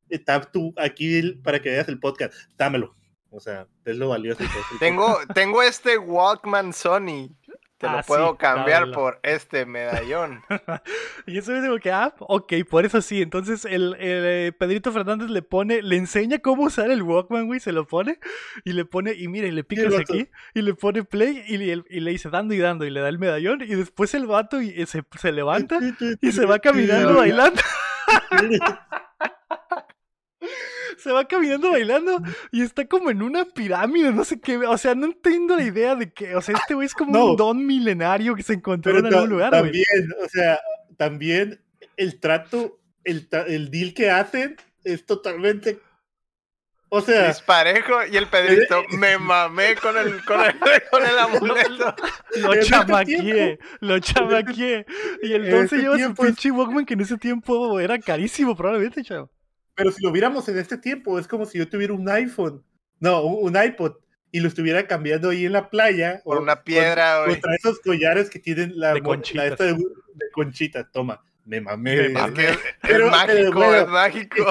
está 0.09 0.41
tú 0.51 0.73
aquí 0.77 1.17
el- 1.17 1.39
para 1.41 1.61
que 1.61 1.69
veas 1.69 1.87
el 1.87 1.99
podcast, 1.99 2.33
dámelo. 2.57 2.95
O 3.31 3.39
sea, 3.39 3.65
es 3.85 3.95
lo 3.97 4.09
valioso. 4.09 4.39
que 4.43 4.47
tengo, 4.79 5.17
tengo 5.33 5.63
este 5.63 5.97
Walkman 5.97 6.73
Sony. 6.73 7.29
Te 7.77 7.87
Ah, 7.87 7.93
lo 7.93 8.03
sí, 8.03 8.07
puedo 8.09 8.37
cambiar 8.37 8.81
dámelo. 8.81 8.93
por 8.95 9.19
este 9.23 9.65
medallón. 9.65 10.43
Y 11.25 11.37
eso 11.39 11.55
es 11.55 11.63
como 11.65 11.77
que, 11.79 11.91
ah, 11.91 12.13
ok, 12.19 12.53
por 12.69 12.85
eso 12.85 13.01
sí. 13.01 13.21
Entonces 13.23 13.65
el, 13.65 13.95
el, 13.99 14.23
eh, 14.25 14.51
Pedrito 14.51 14.91
Fernández 14.91 15.29
le 15.31 15.41
pone, 15.41 15.81
le 15.81 15.95
enseña 15.95 16.39
cómo 16.39 16.63
usar 16.65 16.91
el 16.91 17.01
Walkman, 17.01 17.47
güey, 17.47 17.59
se 17.59 17.71
lo 17.71 17.87
pone 17.87 18.19
y 18.65 18.73
le 18.73 18.85
pone, 18.85 19.13
y 19.13 19.27
mire, 19.27 19.51
le 19.51 19.63
picas 19.63 19.95
aquí 19.95 20.29
y 20.53 20.61
le 20.61 20.73
pone 20.75 21.03
play 21.03 21.43
y 21.47 21.57
le, 21.57 21.83
y 21.89 21.99
le 22.01 22.11
dice 22.11 22.29
dando 22.29 22.53
y 22.53 22.59
dando 22.59 22.85
y 22.85 22.91
le 22.91 22.99
da 22.99 23.09
el 23.09 23.17
medallón 23.17 23.61
y 23.63 23.73
después 23.73 24.13
el 24.13 24.27
vato 24.27 24.61
y, 24.61 24.69
y 24.69 24.85
se, 24.85 25.03
se 25.19 25.31
levanta 25.31 25.79
y 26.21 26.31
se 26.31 26.45
va 26.45 26.59
caminando 26.59 27.15
bailando. 27.15 27.61
Se 31.01 31.11
va 31.11 31.25
caminando 31.27 31.71
bailando 31.71 32.21
y 32.51 32.61
está 32.61 32.85
como 32.85 33.09
en 33.09 33.21
una 33.21 33.45
pirámide, 33.45 34.11
no 34.11 34.23
sé 34.23 34.39
qué. 34.39 34.57
O 34.57 34.77
sea, 34.77 34.93
no 34.95 35.07
entiendo 35.07 35.55
la 35.57 35.63
idea 35.63 35.95
de 35.95 36.11
que. 36.13 36.35
O 36.35 36.41
sea, 36.41 36.55
este 36.55 36.73
güey 36.75 36.85
es 36.85 36.93
como 36.93 37.11
No. 37.11 37.25
un 37.31 37.35
don 37.37 37.65
milenario 37.65 38.35
que 38.35 38.43
se 38.43 38.53
encontró 38.53 38.97
en 38.97 39.05
algún 39.07 39.29
lugar, 39.29 39.49
güey. 39.51 39.63
también, 39.63 40.13
o 40.23 40.29
sea, 40.29 40.59
también 40.97 41.61
el 41.97 42.19
trato, 42.19 42.79
el, 43.03 43.27
el 43.47 43.71
deal 43.71 43.93
que 43.93 44.09
hacen 44.11 44.55
es 44.83 45.05
totalmente. 45.05 45.79
O 46.93 46.99
sea, 46.99 47.29
Disparejo 47.29 48.05
y 48.11 48.17
el 48.17 48.27
Pedrito, 48.27 48.83
me 48.99 49.17
mamé 49.17 49.75
con 49.75 49.97
el, 49.97 50.23
con 50.25 50.41
el, 50.41 50.53
con 50.91 51.05
el 51.05 51.17
amuleto. 51.19 51.95
Lo 52.35 52.61
chamaqueé, 52.61 53.17
tiempo- 53.57 53.63
lo 53.79 53.99
chamaqué. 53.99 54.85
Y 55.23 55.31
el 55.33 55.49
don 55.49 55.69
se 55.69 55.77
ese 55.77 55.83
lleva 55.83 55.97
su 55.97 56.13
pinche 56.15 56.51
Walkman 56.51 56.85
que 56.85 56.93
en 56.95 57.01
ese 57.01 57.17
tiempo 57.17 57.79
era 57.79 57.97
carísimo, 57.97 58.55
probablemente, 58.57 59.03
chavo. 59.03 59.29
Pero 59.83 59.91
si 59.95 60.03
lo 60.03 60.11
viéramos 60.11 60.47
en 60.49 60.57
este 60.57 60.77
tiempo, 60.77 61.17
es 61.19 61.27
como 61.27 61.45
si 61.45 61.57
yo 61.57 61.67
tuviera 61.67 61.93
un 61.93 62.07
iPhone, 62.09 62.63
no, 62.99 63.23
un, 63.23 63.55
un 63.55 63.63
iPod, 63.63 63.93
y 64.31 64.39
lo 64.39 64.47
estuviera 64.47 64.87
cambiando 64.87 65.29
ahí 65.29 65.45
en 65.45 65.51
la 65.53 65.69
playa. 65.69 66.21
Por 66.23 66.37
o- 66.37 66.41
una 66.41 66.63
piedra, 66.63 67.23
güey. 67.23 67.33
Contra 67.33 67.55
esos 67.55 67.79
collares 67.79 68.29
que 68.29 68.39
tienen 68.39 68.79
la, 68.79 68.93
De 68.93 69.01
la 69.33 69.45
esta 69.47 69.63
de, 69.65 69.73
de 69.73 70.31
conchita. 70.33 70.89
Toma, 70.91 71.21
me 71.45 71.59
mamé. 71.61 71.95
Me 71.95 72.05
Es 72.07 72.13
mamé. 72.13 72.33
que 72.33 72.43
es, 72.45 72.51
es 72.51 72.57
Pero- 72.81 72.93
pero 72.97 73.09
mágico, 73.11 73.53
bueno. 73.53 73.75
es 73.77 73.87
mágico. 73.87 74.45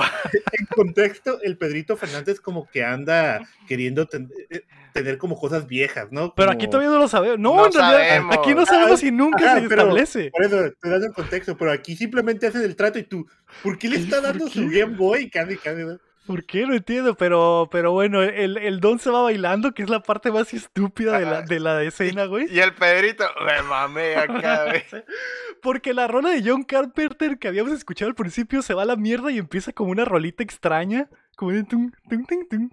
en 0.53 0.67
contexto, 0.67 1.41
el 1.43 1.57
Pedrito 1.57 1.97
Fernández 1.97 2.41
como 2.41 2.69
que 2.69 2.85
anda 2.85 3.41
queriendo 3.69 4.07
ten- 4.07 4.31
eh, 4.51 4.63
tener 4.93 5.19
como 5.19 5.39
cosas 5.39 5.67
viejas, 5.69 6.09
¿no? 6.11 6.35
Pero 6.35 6.51
aquí 6.51 6.67
Como- 6.67 6.71
todavía 6.73 6.91
no 6.91 6.99
lo 6.99 7.09
sabemos. 7.09 7.39
No, 7.39 7.55
No 7.57 7.67
en 7.67 7.73
realidad, 7.73 8.09
sabemos. 8.09 8.37
aquí 8.37 8.55
no 8.55 8.67
sabemos 8.67 9.01
si 9.01 9.11
nunca 9.13 9.45
Ajá, 9.53 9.61
se 9.61 9.69
pero- 9.69 9.83
establece. 9.83 10.31
Por 10.31 10.45
eso, 10.45 10.57
te 10.81 10.89
das 10.89 11.03
el 11.05 11.13
contexto, 11.13 11.57
pero 11.57 11.71
aquí 11.73 11.95
simplemente 11.97 12.47
hacen 12.49 12.63
el 12.63 12.75
trato 12.77 12.99
y 12.99 13.05
tú, 13.05 13.27
¿por 13.63 13.79
qué 13.79 13.89
le 13.89 13.97
está 13.97 14.17
¿Por 14.17 14.25
dando 14.25 14.49
su 14.49 14.69
Game 14.69 14.97
Boy? 14.97 15.31
Casi, 15.31 15.57
casi, 15.57 15.83
¿no? 15.85 15.99
¿Por 16.27 16.45
qué? 16.45 16.65
No 16.67 16.75
entiendo, 16.75 17.17
pero, 17.17 17.69
pero 17.73 17.91
bueno, 17.93 18.23
el, 18.23 18.57
el 18.59 18.79
don 18.79 19.01
se 19.01 19.11
va 19.11 19.23
bailando, 19.23 19.73
que 19.73 19.83
es 19.83 19.91
la 19.91 20.01
parte 20.01 20.31
más 20.31 20.53
estúpida 20.55 21.19
de 21.19 21.25
la, 21.25 21.39
Ajá. 21.39 21.43
de 21.43 21.59
la 21.61 21.83
escena, 21.83 22.27
güey. 22.27 22.47
Y 22.55 22.61
el 22.61 22.73
Pedrito, 22.75 23.25
me 23.45 23.63
mamé 23.63 24.15
acá, 24.17 24.65
güey. 24.67 24.85
Porque 25.63 25.95
la 25.95 26.07
rola 26.09 26.31
de 26.31 26.43
John 26.45 26.63
Carpenter 26.65 27.39
que 27.39 27.49
habíamos 27.49 27.73
escuchado 27.73 28.09
al 28.09 28.15
principio 28.15 28.63
se 28.63 28.75
va 28.75 28.83
a 28.83 28.87
la 28.87 28.97
mierda 28.97 29.31
y 29.31 29.39
empieza 29.39 29.73
como 29.73 29.91
una 29.91 30.05
rolita 30.05 30.43
extraña. 30.43 31.09
Como 31.37 31.53
de 31.53 31.65
tum, 31.65 31.91
tum, 32.11 32.27
tum, 32.27 32.71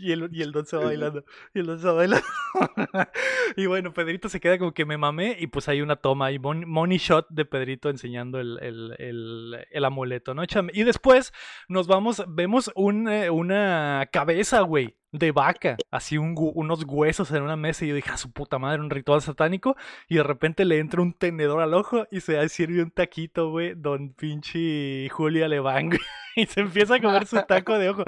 y, 0.00 0.10
el, 0.10 0.28
y 0.32 0.42
el 0.42 0.50
don 0.50 0.66
se 0.66 0.76
va 0.76 0.86
bailando. 0.86 1.24
Y 1.54 1.60
el 1.60 1.66
don 1.66 1.78
se 1.78 1.86
va 1.86 1.92
bailando. 1.92 2.26
y 3.56 3.66
bueno, 3.66 3.92
Pedrito 3.92 4.28
se 4.28 4.40
queda 4.40 4.58
como 4.58 4.74
que 4.74 4.84
me 4.84 4.98
mamé. 4.98 5.36
Y 5.38 5.46
pues 5.46 5.68
hay 5.68 5.80
una 5.80 5.94
toma 5.94 6.32
y 6.32 6.40
money 6.40 6.98
shot 6.98 7.28
de 7.30 7.44
Pedrito 7.44 7.90
enseñando 7.90 8.40
el, 8.40 8.58
el, 8.62 8.96
el, 8.98 9.66
el 9.70 9.84
amuleto, 9.84 10.34
¿no? 10.34 10.42
Y 10.72 10.82
después 10.82 11.32
nos 11.68 11.86
vamos, 11.86 12.24
vemos 12.26 12.72
un, 12.74 13.08
eh, 13.08 13.30
una 13.30 14.08
cabeza, 14.10 14.62
güey. 14.62 14.96
De 15.16 15.30
vaca, 15.30 15.76
así 15.92 16.18
unos 16.18 16.84
huesos 16.88 17.30
en 17.30 17.44
una 17.44 17.54
mesa 17.54 17.84
y 17.84 17.88
yo 17.88 17.94
dije, 17.94 18.10
a 18.10 18.16
su 18.16 18.32
puta 18.32 18.58
madre, 18.58 18.80
un 18.80 18.90
ritual 18.90 19.22
satánico 19.22 19.76
y 20.08 20.16
de 20.16 20.24
repente 20.24 20.64
le 20.64 20.80
entra 20.80 21.02
un 21.02 21.12
tenedor 21.12 21.60
al 21.60 21.72
ojo 21.72 22.08
y 22.10 22.20
se 22.20 22.48
sirve 22.48 22.82
un 22.82 22.90
taquito, 22.90 23.48
güey, 23.50 23.74
don 23.76 24.12
pinche 24.14 25.08
Julia 25.10 25.46
Leván, 25.46 25.90
y 26.34 26.46
se 26.46 26.62
empieza 26.62 26.96
a 26.96 27.00
comer 27.00 27.28
su 27.28 27.40
taco 27.42 27.78
de 27.78 27.90
ojo. 27.90 28.02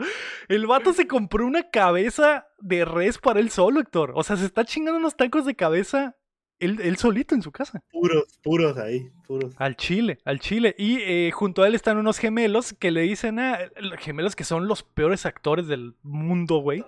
El 0.49 0.67
vato 0.67 0.93
se 0.93 1.07
compró 1.07 1.47
una 1.47 1.71
cabeza 1.71 2.49
de 2.59 2.85
res 2.85 3.19
para 3.19 3.39
él 3.39 3.51
solo, 3.51 3.79
Héctor. 3.79 4.11
O 4.17 4.25
sea, 4.25 4.37
se 4.37 4.45
está 4.45 4.65
chingando 4.65 4.99
unos 4.99 5.17
tacos 5.17 5.47
de 5.47 5.55
cabeza 5.55 6.16
él, 6.59 6.81
él 6.83 6.97
solito 6.97 7.35
en 7.35 7.43
su 7.43 7.53
casa. 7.53 7.83
Puros, 7.91 8.25
puros 8.43 8.77
ahí, 8.79 9.11
puros. 9.27 9.55
Al 9.59 9.77
chile, 9.77 10.19
al 10.25 10.41
chile. 10.41 10.75
Y 10.79 10.99
eh, 11.01 11.31
junto 11.33 11.63
a 11.63 11.69
él 11.69 11.75
están 11.75 11.99
unos 11.99 12.19
gemelos 12.19 12.73
que 12.73 12.91
le 12.91 13.03
dicen 13.03 13.39
a 13.39 13.59
gemelos 13.99 14.35
que 14.37 14.45
son 14.45 14.67
los 14.69 14.83
peores 14.83 15.27
actores 15.27 15.67
del 15.69 15.95
mundo, 16.03 16.59
güey. 16.59 16.85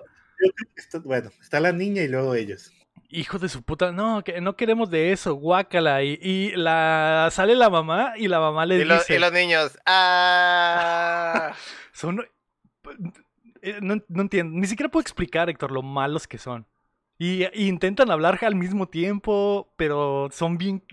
Bueno, 1.04 1.30
está 1.40 1.60
la 1.60 1.72
niña 1.72 2.02
y 2.02 2.08
luego 2.08 2.34
ellos. 2.34 2.72
Hijos 3.10 3.40
de 3.40 3.48
su 3.48 3.62
puta, 3.62 3.90
no, 3.90 4.22
que 4.22 4.40
no 4.40 4.54
queremos 4.54 4.90
de 4.90 5.12
eso, 5.12 5.34
guácala. 5.34 6.02
Y, 6.02 6.18
y 6.20 6.50
la 6.56 7.28
sale 7.32 7.54
la 7.56 7.70
mamá 7.70 8.12
y 8.16 8.28
la 8.28 8.38
mamá 8.38 8.66
le 8.66 8.78
Y, 8.80 8.84
los- 8.84 8.98
dice. 9.00 9.16
y 9.16 9.18
los 9.18 9.32
niños, 9.32 9.78
ah. 9.86 11.52
Son. 11.92 12.20
eh, 13.62 13.78
No, 13.80 13.96
no 14.08 14.22
entiendo. 14.22 14.58
Ni 14.58 14.66
siquiera 14.66 14.90
puedo 14.90 15.00
explicar, 15.02 15.48
Héctor, 15.48 15.72
lo 15.72 15.82
malos 15.82 16.26
que 16.28 16.38
son. 16.38 16.66
Y, 17.18 17.44
intentan 17.66 18.10
hablar 18.10 18.38
al 18.42 18.54
mismo 18.54 18.88
tiempo, 18.88 19.72
pero 19.76 20.28
son 20.32 20.56
bien 20.56 20.84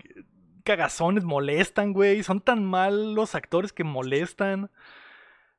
cagazones, 0.64 1.24
molestan, 1.24 1.92
güey. 1.92 2.22
Son 2.22 2.40
tan 2.40 2.64
malos 2.64 3.34
actores 3.34 3.72
que 3.72 3.84
molestan. 3.84 4.70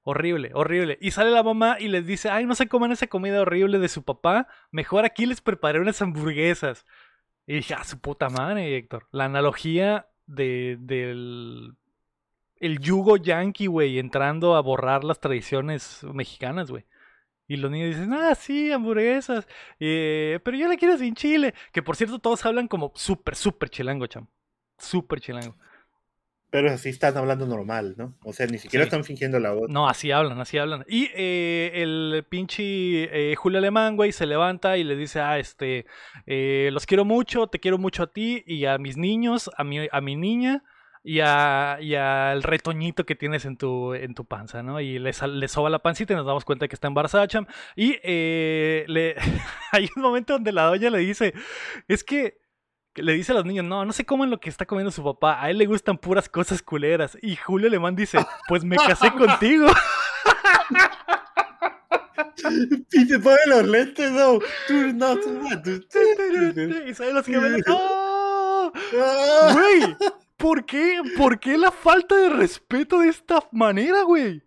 Horrible, 0.04 0.52
horrible. 0.54 0.98
Y 1.02 1.12
sale 1.12 1.32
la 1.32 1.44
mamá 1.44 1.78
y 1.80 1.88
les 1.88 2.06
dice, 2.06 2.30
ay, 2.30 2.46
no 2.46 2.56
se 2.56 2.68
coman 2.68 2.92
esa 2.92 3.08
comida 3.08 3.42
horrible 3.42 3.80
de 3.80 3.90
su 3.90 4.04
papá. 4.04 4.48
Mejor 4.72 5.06
aquí 5.06 5.26
les 5.26 5.42
preparé 5.42 5.80
unas 5.80 6.02
hamburguesas. 6.02 6.86
Y 7.46 7.56
dije, 7.56 7.74
ah, 7.74 7.84
su 7.84 8.00
puta 8.00 8.30
madre, 8.30 8.78
Héctor. 8.78 9.08
La 9.12 9.26
analogía 9.26 10.08
de, 10.28 10.78
del 10.80 11.78
el 12.60 12.80
yugo 12.80 13.18
yankee, 13.18 13.68
güey, 13.68 14.00
entrando 14.00 14.56
a 14.56 14.62
borrar 14.62 15.04
las 15.04 15.20
tradiciones 15.20 16.04
mexicanas, 16.04 16.72
güey. 16.72 16.86
Y 17.48 17.58
los 17.58 17.72
niños 17.72 17.96
dicen, 17.96 18.14
ah, 18.14 18.36
sí, 18.36 18.72
hamburguesas. 18.72 19.48
Eh, 19.80 20.40
pero 20.44 20.58
yo 20.58 20.68
la 20.68 20.76
quiero 20.76 20.98
sin 20.98 21.16
chile. 21.16 21.54
Que 21.72 21.82
por 21.82 21.96
cierto, 21.96 22.20
todos 22.20 22.46
hablan 22.46 22.68
como 22.68 22.92
súper, 22.96 23.36
súper 23.36 23.70
chilango, 23.70 24.06
cham. 24.08 24.28
Súper 24.78 25.22
chilango. 25.22 25.56
Pero 26.50 26.72
así 26.72 26.90
están 26.90 27.18
hablando 27.18 27.46
normal, 27.46 27.96
¿no? 27.98 28.16
O 28.24 28.32
sea, 28.32 28.48
ni 28.48 28.58
siquiera 28.58 28.86
Sí. 28.86 28.88
están 28.88 29.04
fingiendo 29.04 29.38
la 29.40 29.52
voz. 29.52 29.70
No, 29.70 29.90
así 29.90 30.12
hablan, 30.12 30.40
así 30.40 30.58
hablan. 30.58 30.86
Y 30.88 31.10
eh, 31.14 31.72
el 31.76 32.26
pinche 32.30 32.64
eh, 33.32 33.36
Julio 33.36 33.60
Alemán, 33.60 33.98
güey, 33.98 34.14
se 34.14 34.26
levanta 34.26 34.78
y 34.78 34.86
le 34.86 34.96
dice, 34.96 35.20
ah, 35.20 35.40
este, 35.40 35.86
eh, 36.26 36.70
los 36.72 36.86
quiero 36.86 37.04
mucho, 37.04 37.48
te 37.48 37.60
quiero 37.60 37.78
mucho 37.78 38.04
a 38.04 38.08
ti 38.14 38.44
y 38.48 38.64
a 38.64 38.78
mis 38.78 38.96
niños, 38.96 39.50
a 39.58 39.66
mi, 39.66 39.88
a 39.92 40.02
mi 40.02 40.16
niña 40.16 40.64
y, 41.08 41.22
a, 41.22 41.78
y 41.80 41.96
al 41.96 42.44
retoñito 42.44 43.06
que 43.06 43.16
tienes 43.16 43.46
en 43.46 43.56
tu, 43.56 43.94
en 43.94 44.14
tu 44.14 44.26
panza, 44.26 44.62
¿no? 44.62 44.82
Y 44.82 45.00
le, 45.00 45.14
soba 45.14 45.70
la 45.70 45.80
pancita 45.80 46.12
y 46.12 46.18
nos 46.18 46.26
damos 46.26 46.44
cuenta 46.44 46.68
que 46.68 46.76
está 46.76 46.88
embarazada, 46.88 47.26
cham. 47.30 47.46
Y 47.78 47.98
eh, 48.04 48.84
le... 48.88 49.16
hay 49.72 49.88
un 49.96 50.02
momento 50.02 50.34
donde 50.34 50.52
la 50.52 50.64
doña 50.64 50.90
le 50.90 50.98
dice, 51.00 51.34
es 51.88 52.04
que... 52.04 52.42
que 52.94 53.04
Le 53.04 53.14
dice 53.14 53.32
a 53.32 53.36
los 53.36 53.46
niños, 53.46 53.64
no, 53.64 53.86
no 53.86 53.94
se 53.94 54.06
comen 54.06 54.30
lo 54.30 54.42
que 54.42 54.50
está 54.50 54.66
comiendo 54.66 54.92
su 54.92 55.02
papá, 55.02 55.42
a 55.42 55.50
él 55.50 55.60
le 55.60 55.66
gustan 55.66 55.98
puras 55.98 56.28
cosas 56.28 56.62
culeras. 56.62 57.18
Y 57.22 57.38
Julio 57.38 57.70
Alemán 57.70 57.96
dice, 57.96 58.20
pues 58.50 58.66
me 58.66 58.76
casé 58.76 59.10
contigo. 59.14 59.68
Y 62.92 63.06
se 63.06 63.20
pone 63.20 63.38
los 63.48 63.68
lentes, 63.68 64.12
no. 64.12 64.40
Tú 64.68 64.74
no, 64.94 65.16
tú 65.18 65.32
no, 65.42 65.62
tú- 65.62 65.70
y 66.88 66.94
salen 66.94 67.16
los. 67.16 67.26
¡Oh! 67.70 68.72
Ah. 69.00 69.52
Güey, 69.54 69.96
¿por 70.38 70.66
qué? 70.66 71.02
¿Por 71.18 71.40
qué 71.40 71.58
la 71.58 71.72
falta 71.72 72.16
de 72.16 72.30
respeto 72.30 73.00
de 73.00 73.10
esta 73.10 73.44
manera, 73.52 74.04
güey? 74.04 74.44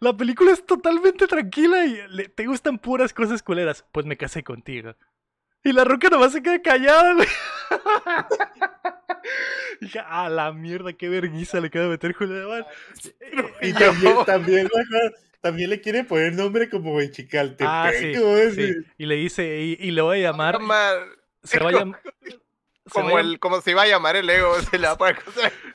La 0.00 0.16
película 0.16 0.52
es 0.52 0.64
totalmente 0.64 1.26
tranquila 1.26 1.84
y 1.86 2.00
le- 2.10 2.28
te 2.28 2.46
gustan 2.46 2.78
puras 2.78 3.12
cosas 3.12 3.42
culeras. 3.42 3.84
Pues 3.92 4.06
me 4.06 4.16
casé 4.16 4.44
contigo. 4.44 4.94
Y 5.64 5.72
la 5.72 5.82
roca 5.84 6.08
nomás 6.08 6.32
se 6.32 6.40
queda 6.42 6.62
callada, 6.62 7.14
güey. 7.14 7.26
Dije, 9.80 10.00
a 10.00 10.28
la 10.28 10.52
mierda, 10.52 10.92
qué 10.92 11.08
vergüenza 11.08 11.60
le 11.60 11.70
queda 11.70 11.88
meter 11.88 12.12
Julio 12.12 12.36
Alemán. 12.36 12.64
Y 13.60 13.72
Yo- 13.72 13.78
también, 13.78 14.16
también, 14.24 14.68
también 15.40 15.70
le 15.70 15.80
quiere 15.80 16.04
poner 16.04 16.32
nombre 16.34 16.68
como 16.68 17.00
en 17.00 17.10
Chicaltepec. 17.10 17.66
Ah, 17.68 17.90
sí. 17.98 18.12
Es- 18.14 18.54
sí. 18.54 18.72
Y 18.98 19.06
le 19.06 19.16
dice, 19.16 19.60
y, 19.60 19.76
y 19.80 19.90
le 19.90 20.00
voy 20.02 20.18
a 20.18 20.30
llamar. 20.30 20.58
Llamar- 20.58 21.06
Se 21.42 21.58
va 21.58 21.70
a 21.70 21.72
llamar. 21.72 22.00
A 22.96 23.02
como, 23.02 23.18
el, 23.18 23.38
como 23.38 23.60
se 23.60 23.70
iba 23.72 23.82
a 23.82 23.86
llamar 23.86 24.16
el 24.16 24.28
ego, 24.28 24.54
se 24.70 24.78
le 24.78 24.86
va 24.88 24.92
a 24.94 25.14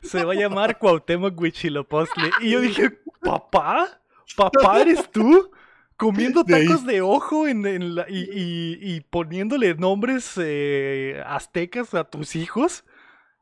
Se 0.01 0.23
va 0.23 0.33
a 0.33 0.35
llamar 0.35 0.77
Cuauhtémoc 0.77 1.39
Huichilopochtli. 1.39 2.29
Y 2.41 2.51
yo 2.51 2.61
dije, 2.61 2.89
¿papá? 3.21 3.99
¿Papá 4.35 4.81
eres 4.81 5.09
tú? 5.11 5.51
Comiendo 5.95 6.43
De 6.43 6.65
tacos 6.65 6.85
de 6.85 7.01
ojo 7.01 7.47
en, 7.47 7.65
en 7.65 7.95
la- 7.95 8.05
y, 8.09 8.21
y- 8.31 8.79
y 8.95 9.01
poniéndole 9.01 9.75
nombres 9.75 10.33
eh, 10.41 11.21
aztecas 11.25 11.93
a 11.93 12.03
tus 12.03 12.35
hijos. 12.35 12.83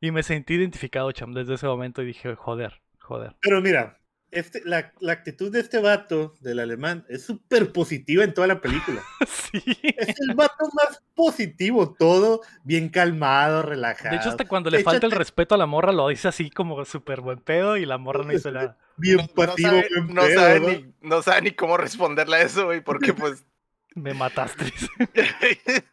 Y 0.01 0.11
me 0.11 0.23
sentí 0.23 0.55
identificado, 0.55 1.11
cham, 1.11 1.33
desde 1.33 1.53
ese 1.53 1.67
momento 1.67 2.01
y 2.01 2.07
dije, 2.07 2.35
joder, 2.35 2.81
joder. 2.99 3.35
Pero 3.39 3.61
mira, 3.61 3.99
este, 4.31 4.61
la, 4.63 4.93
la 5.01 5.11
actitud 5.11 5.51
de 5.51 5.59
este 5.59 5.79
vato, 5.79 6.35
del 6.39 6.59
alemán, 6.59 7.05
es 7.09 7.23
súper 7.23 7.73
positiva 7.73 8.23
en 8.23 8.33
toda 8.33 8.47
la 8.47 8.61
película. 8.61 9.03
Sí. 9.51 9.61
Es 9.97 10.15
el 10.21 10.33
vato 10.33 10.69
más 10.73 11.03
positivo, 11.13 11.93
todo 11.93 12.41
bien 12.63 12.87
calmado, 12.87 13.61
relajado. 13.61 14.11
De 14.11 14.15
hecho, 14.15 14.29
hasta 14.29 14.47
cuando 14.47 14.69
le 14.69 14.81
falta 14.81 15.05
el 15.05 15.11
respeto 15.11 15.55
a 15.55 15.57
la 15.57 15.65
morra, 15.65 15.91
lo 15.91 16.07
dice 16.07 16.29
así 16.29 16.49
como 16.49 16.83
súper 16.85 17.19
buen 17.19 17.39
pedo 17.39 17.75
y 17.75 17.85
la 17.85 17.97
morra 17.97 18.23
no 18.23 18.31
dice 18.31 18.51
nada. 18.51 18.77
Bien 18.95 19.17
no, 19.17 19.23
no 19.23 19.33
pasivo, 19.33 19.69
sabe, 19.69 19.87
buen 19.89 20.13
no 20.13 20.21
pedo, 20.21 20.39
sabe 20.39 20.59
¿no? 20.59 20.67
ni, 20.67 20.93
no 21.01 21.21
sabe 21.21 21.41
ni 21.41 21.51
cómo 21.51 21.75
responderle 21.75 22.37
a 22.37 22.41
eso, 22.43 22.65
güey, 22.65 22.81
porque 22.81 23.13
pues... 23.13 23.45
Me 23.95 24.13
mataste. 24.13 24.65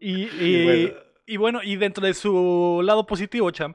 Y, 0.00 0.24
Y 0.24 0.30
y, 0.38 0.64
bueno. 0.64 0.98
y 1.24 1.36
bueno, 1.38 1.60
y 1.62 1.76
dentro 1.76 2.06
de 2.06 2.12
su 2.12 2.82
lado 2.84 3.06
positivo, 3.06 3.50
Cham, 3.50 3.74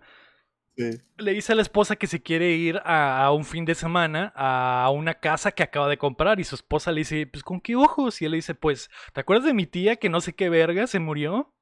Le 1.18 1.34
dice 1.34 1.52
a 1.52 1.56
la 1.56 1.62
esposa 1.62 1.96
que 1.96 2.08
se 2.08 2.22
quiere 2.22 2.52
ir 2.52 2.82
a, 2.86 3.24
a 3.24 3.32
un 3.32 3.46
fin 3.46 3.66
de 3.66 3.76
semana 3.76 4.32
a 4.36 4.90
una 4.92 5.16
casa 5.16 5.52
que 5.52 5.64
acaba 5.64 5.90
de 5.90 5.98
comprar 5.98 6.40
y 6.40 6.44
su 6.44 6.56
esposa 6.56 6.92
le 6.92 7.02
dice, 7.02 7.28
pues 7.28 7.44
¿con 7.44 7.60
qué 7.62 7.76
ojos? 7.76 8.22
Y 8.22 8.26
él 8.26 8.32
le 8.32 8.38
dice, 8.38 8.56
pues, 8.56 8.90
¿te 9.14 9.22
acuerdas 9.22 9.46
de 9.46 9.54
mi 9.54 9.66
tía 9.66 9.98
que 9.98 10.10
no 10.10 10.22
sé 10.22 10.34
qué 10.34 10.50
verga 10.50 10.88
se 10.88 11.00
murió? 11.00 11.54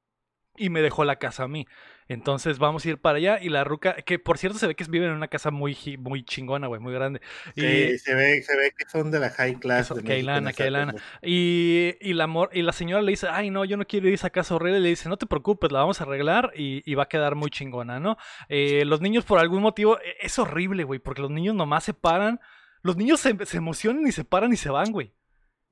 Y 0.58 0.70
me 0.70 0.82
dejó 0.82 1.04
la 1.04 1.16
casa 1.16 1.44
a 1.44 1.48
mí. 1.48 1.66
Entonces 2.10 2.58
vamos 2.58 2.84
a 2.84 2.88
ir 2.88 2.98
para 2.98 3.18
allá 3.18 3.38
y 3.40 3.50
la 3.50 3.64
ruca, 3.64 3.94
que 3.96 4.18
por 4.18 4.38
cierto 4.38 4.58
se 4.58 4.66
ve 4.66 4.74
que 4.74 4.84
vive 4.84 5.04
en 5.06 5.12
una 5.12 5.28
casa 5.28 5.50
muy, 5.50 5.76
muy 5.98 6.24
chingona, 6.24 6.66
güey, 6.66 6.80
muy 6.80 6.94
grande. 6.94 7.20
Y, 7.54 7.60
Sí, 7.60 7.98
se, 7.98 8.14
ve, 8.14 8.42
se 8.42 8.56
ve 8.56 8.72
que 8.76 8.88
son 8.88 9.10
de 9.10 9.20
la 9.20 9.28
high 9.30 9.56
class. 9.60 9.86
Eso, 9.86 9.94
de 9.94 10.02
que 10.04 10.12
hay 10.12 10.18
México 10.22 10.30
en 10.30 10.34
lana, 10.36 10.50
esa 10.50 10.56
que 10.56 10.62
hay 10.62 10.70
lana. 10.70 10.90
época. 10.92 11.04
Y, 11.22 11.96
y 12.00 12.14
la, 12.14 12.26
mor- 12.26 12.48
y 12.54 12.62
la 12.62 12.72
señora 12.72 13.02
le 13.02 13.10
dice, 13.10 13.28
ay, 13.30 13.50
no, 13.50 13.64
yo 13.66 13.76
no 13.76 13.84
quiero 13.86 14.06
ir 14.08 14.12
a 14.12 14.14
esa 14.14 14.30
casa 14.30 14.54
horrible. 14.54 14.80
Le 14.80 14.88
dice, 14.88 15.08
no 15.10 15.18
te 15.18 15.26
preocupes, 15.26 15.70
la 15.70 15.80
vamos 15.80 16.00
a 16.00 16.04
arreglar 16.04 16.52
y, 16.56 16.82
y 16.90 16.94
va 16.94 17.02
a 17.02 17.08
quedar 17.08 17.34
muy 17.34 17.50
chingona, 17.50 18.00
¿no? 18.00 18.16
Eh, 18.48 18.84
los 18.86 19.02
niños, 19.02 19.26
por 19.26 19.38
algún 19.38 19.60
motivo, 19.62 19.98
e- 20.00 20.16
es 20.22 20.38
horrible, 20.38 20.84
güey, 20.84 21.00
porque 21.00 21.20
los 21.20 21.30
niños 21.30 21.54
nomás 21.54 21.84
se 21.84 21.92
paran. 21.94 22.40
Los 22.82 22.96
niños 22.96 23.20
se, 23.20 23.36
se 23.44 23.56
emocionan 23.58 24.06
y 24.06 24.12
se 24.12 24.24
paran 24.24 24.52
y 24.52 24.56
se 24.56 24.70
van, 24.70 24.92
güey. 24.92 25.12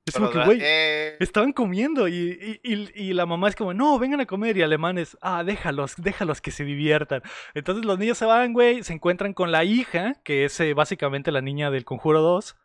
Es 0.07 0.13
como 0.15 0.29
que, 0.29 0.43
güey, 0.45 0.59
eh, 0.61 1.17
estaban 1.19 1.51
comiendo 1.53 2.07
y, 2.07 2.59
y- 2.63 2.73
y- 2.73 2.91
y 2.95 3.13
la 3.13 3.25
mamá 3.25 3.49
es 3.49 3.55
como, 3.55 3.73
no, 3.73 3.99
vengan 3.99 4.21
a 4.21 4.25
comer. 4.25 4.57
Y 4.57 4.61
alemanes, 4.61 5.17
ah, 5.21 5.43
déjalos, 5.43 5.95
déjalos 5.97 6.41
que 6.41 6.51
se 6.51 6.63
diviertan. 6.63 7.21
Entonces 7.53 7.85
los 7.85 7.99
niños 7.99 8.17
se 8.17 8.25
van, 8.25 8.53
güey, 8.53 8.83
se 8.83 8.93
encuentran 8.93 9.33
con 9.33 9.51
la 9.51 9.63
hija, 9.63 10.15
que 10.23 10.45
es 10.45 10.59
eh, 10.59 10.73
básicamente 10.73 11.31
la 11.31 11.41
niña 11.41 11.69
del 11.71 11.85
Conjuro 11.85 12.21
2. 12.21 12.55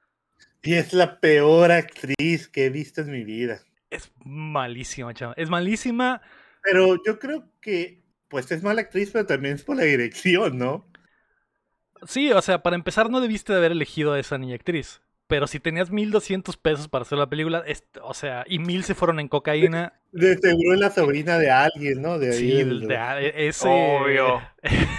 Y 0.63 0.75
es 0.75 0.93
la 0.93 1.19
peor 1.19 1.73
actriz 1.73 2.47
que 2.49 2.67
he 2.67 2.71
visto 2.71 3.01
en 3.01 3.11
mi 3.11 3.25
vida. 3.25 3.61
Es 3.91 4.13
malísima, 4.25 5.13
chaval. 5.13 5.35
Es 5.37 5.51
malísima. 5.51 6.23
Pero 6.63 7.03
yo 7.05 7.19
creo 7.19 7.45
que, 7.61 8.01
pues 8.29 8.51
es 8.53 8.63
mala 8.63 8.83
actriz, 8.83 9.11
pero 9.13 9.27
también 9.27 9.57
es 9.57 9.65
por 9.65 9.77
la 9.77 9.83
dirección, 9.83 10.57
¿no? 10.59 10.87
Sí, 12.07 12.33
o 12.33 12.41
sea, 12.43 12.63
para 12.63 12.77
empezar 12.77 13.11
no 13.11 13.21
debiste 13.21 13.53
de 13.53 13.59
haber 13.59 13.73
elegido 13.73 14.13
a 14.13 14.19
esa 14.21 14.39
niña 14.39 14.55
actriz. 14.55 15.01
Pero 15.33 15.47
si 15.47 15.61
tenías 15.61 15.91
1200 15.91 16.59
pesos 16.59 16.89
para 16.89 17.03
hacer 17.05 17.17
la 17.17 17.27
película, 17.27 17.65
es- 17.67 17.87
o 18.03 18.13
sea, 18.13 18.45
y 18.47 18.59
mil 18.59 18.85
se 18.85 18.95
fueron 18.95 19.19
en 19.19 19.29
cocaína. 19.29 19.95
De 20.11 20.37
seguro 20.37 20.75
es 20.75 20.79
la 20.81 20.91
sobrina 20.91 21.39
de 21.39 21.51
alguien, 21.51 22.03
¿no? 22.03 22.19
De 22.19 22.33
ahí 22.33 22.39
Sí, 22.39 22.53
del- 22.53 22.81
de- 22.81 22.87
de- 22.89 23.49
ese... 23.49 23.67
Obvio. 23.67 24.43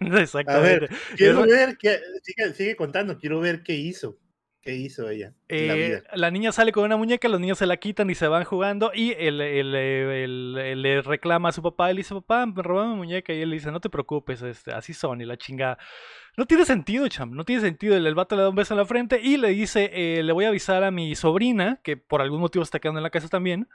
Exactamente. 0.00 0.88
Quiero 1.16 1.44
Es- 1.46 1.50
ver, 1.50 1.78
que, 1.78 1.98
sigue, 2.22 2.52
sigue 2.52 2.76
contando, 2.76 3.16
quiero 3.16 3.40
ver 3.40 3.62
qué 3.62 3.72
hizo. 3.74 4.18
¿Qué 4.62 4.74
hizo 4.74 5.08
ella 5.08 5.32
la 5.48 5.74
Eh, 5.74 6.02
la 6.16 6.30
niña 6.30 6.52
sale 6.52 6.70
con 6.70 6.84
una 6.84 6.98
muñeca, 6.98 7.26
los 7.30 7.40
niños 7.40 7.56
se 7.56 7.64
la 7.64 7.78
quitan 7.78 8.10
y 8.10 8.14
se 8.14 8.28
van 8.28 8.44
jugando 8.44 8.92
y 8.94 9.12
él, 9.12 9.40
él- 9.40 9.74
él- 9.74 10.58
él 10.58 10.82
le 10.82 11.00
reclama 11.00 11.48
a 11.48 11.52
su 11.52 11.62
papá 11.62 11.90
y 11.90 11.94
le 11.94 12.00
dice, 12.00 12.12
papá, 12.12 12.44
me 12.44 12.62
robaron 12.62 12.90
mi 12.90 12.96
muñeca 12.98 13.32
y 13.32 13.40
él 13.40 13.48
le 13.48 13.54
dice, 13.56 13.70
no 13.70 13.80
te 13.80 13.88
preocupes, 13.88 14.42
este, 14.42 14.72
así 14.72 14.92
son 14.92 15.22
y 15.22 15.24
la 15.24 15.38
chingada. 15.38 15.78
No 16.40 16.46
tiene 16.46 16.64
sentido, 16.64 17.06
cham, 17.06 17.32
no 17.32 17.44
tiene 17.44 17.60
sentido. 17.60 17.94
El, 17.94 18.06
el 18.06 18.14
vato 18.14 18.34
le 18.34 18.40
da 18.40 18.48
un 18.48 18.54
beso 18.54 18.72
en 18.72 18.78
la 18.78 18.86
frente 18.86 19.20
y 19.22 19.36
le 19.36 19.48
dice, 19.48 19.90
eh, 19.92 20.22
le 20.22 20.32
voy 20.32 20.46
a 20.46 20.48
avisar 20.48 20.84
a 20.84 20.90
mi 20.90 21.14
sobrina, 21.14 21.80
que 21.82 21.98
por 21.98 22.22
algún 22.22 22.40
motivo 22.40 22.62
está 22.62 22.78
quedando 22.78 22.98
en 22.98 23.02
la 23.02 23.10
casa 23.10 23.28
también, 23.28 23.68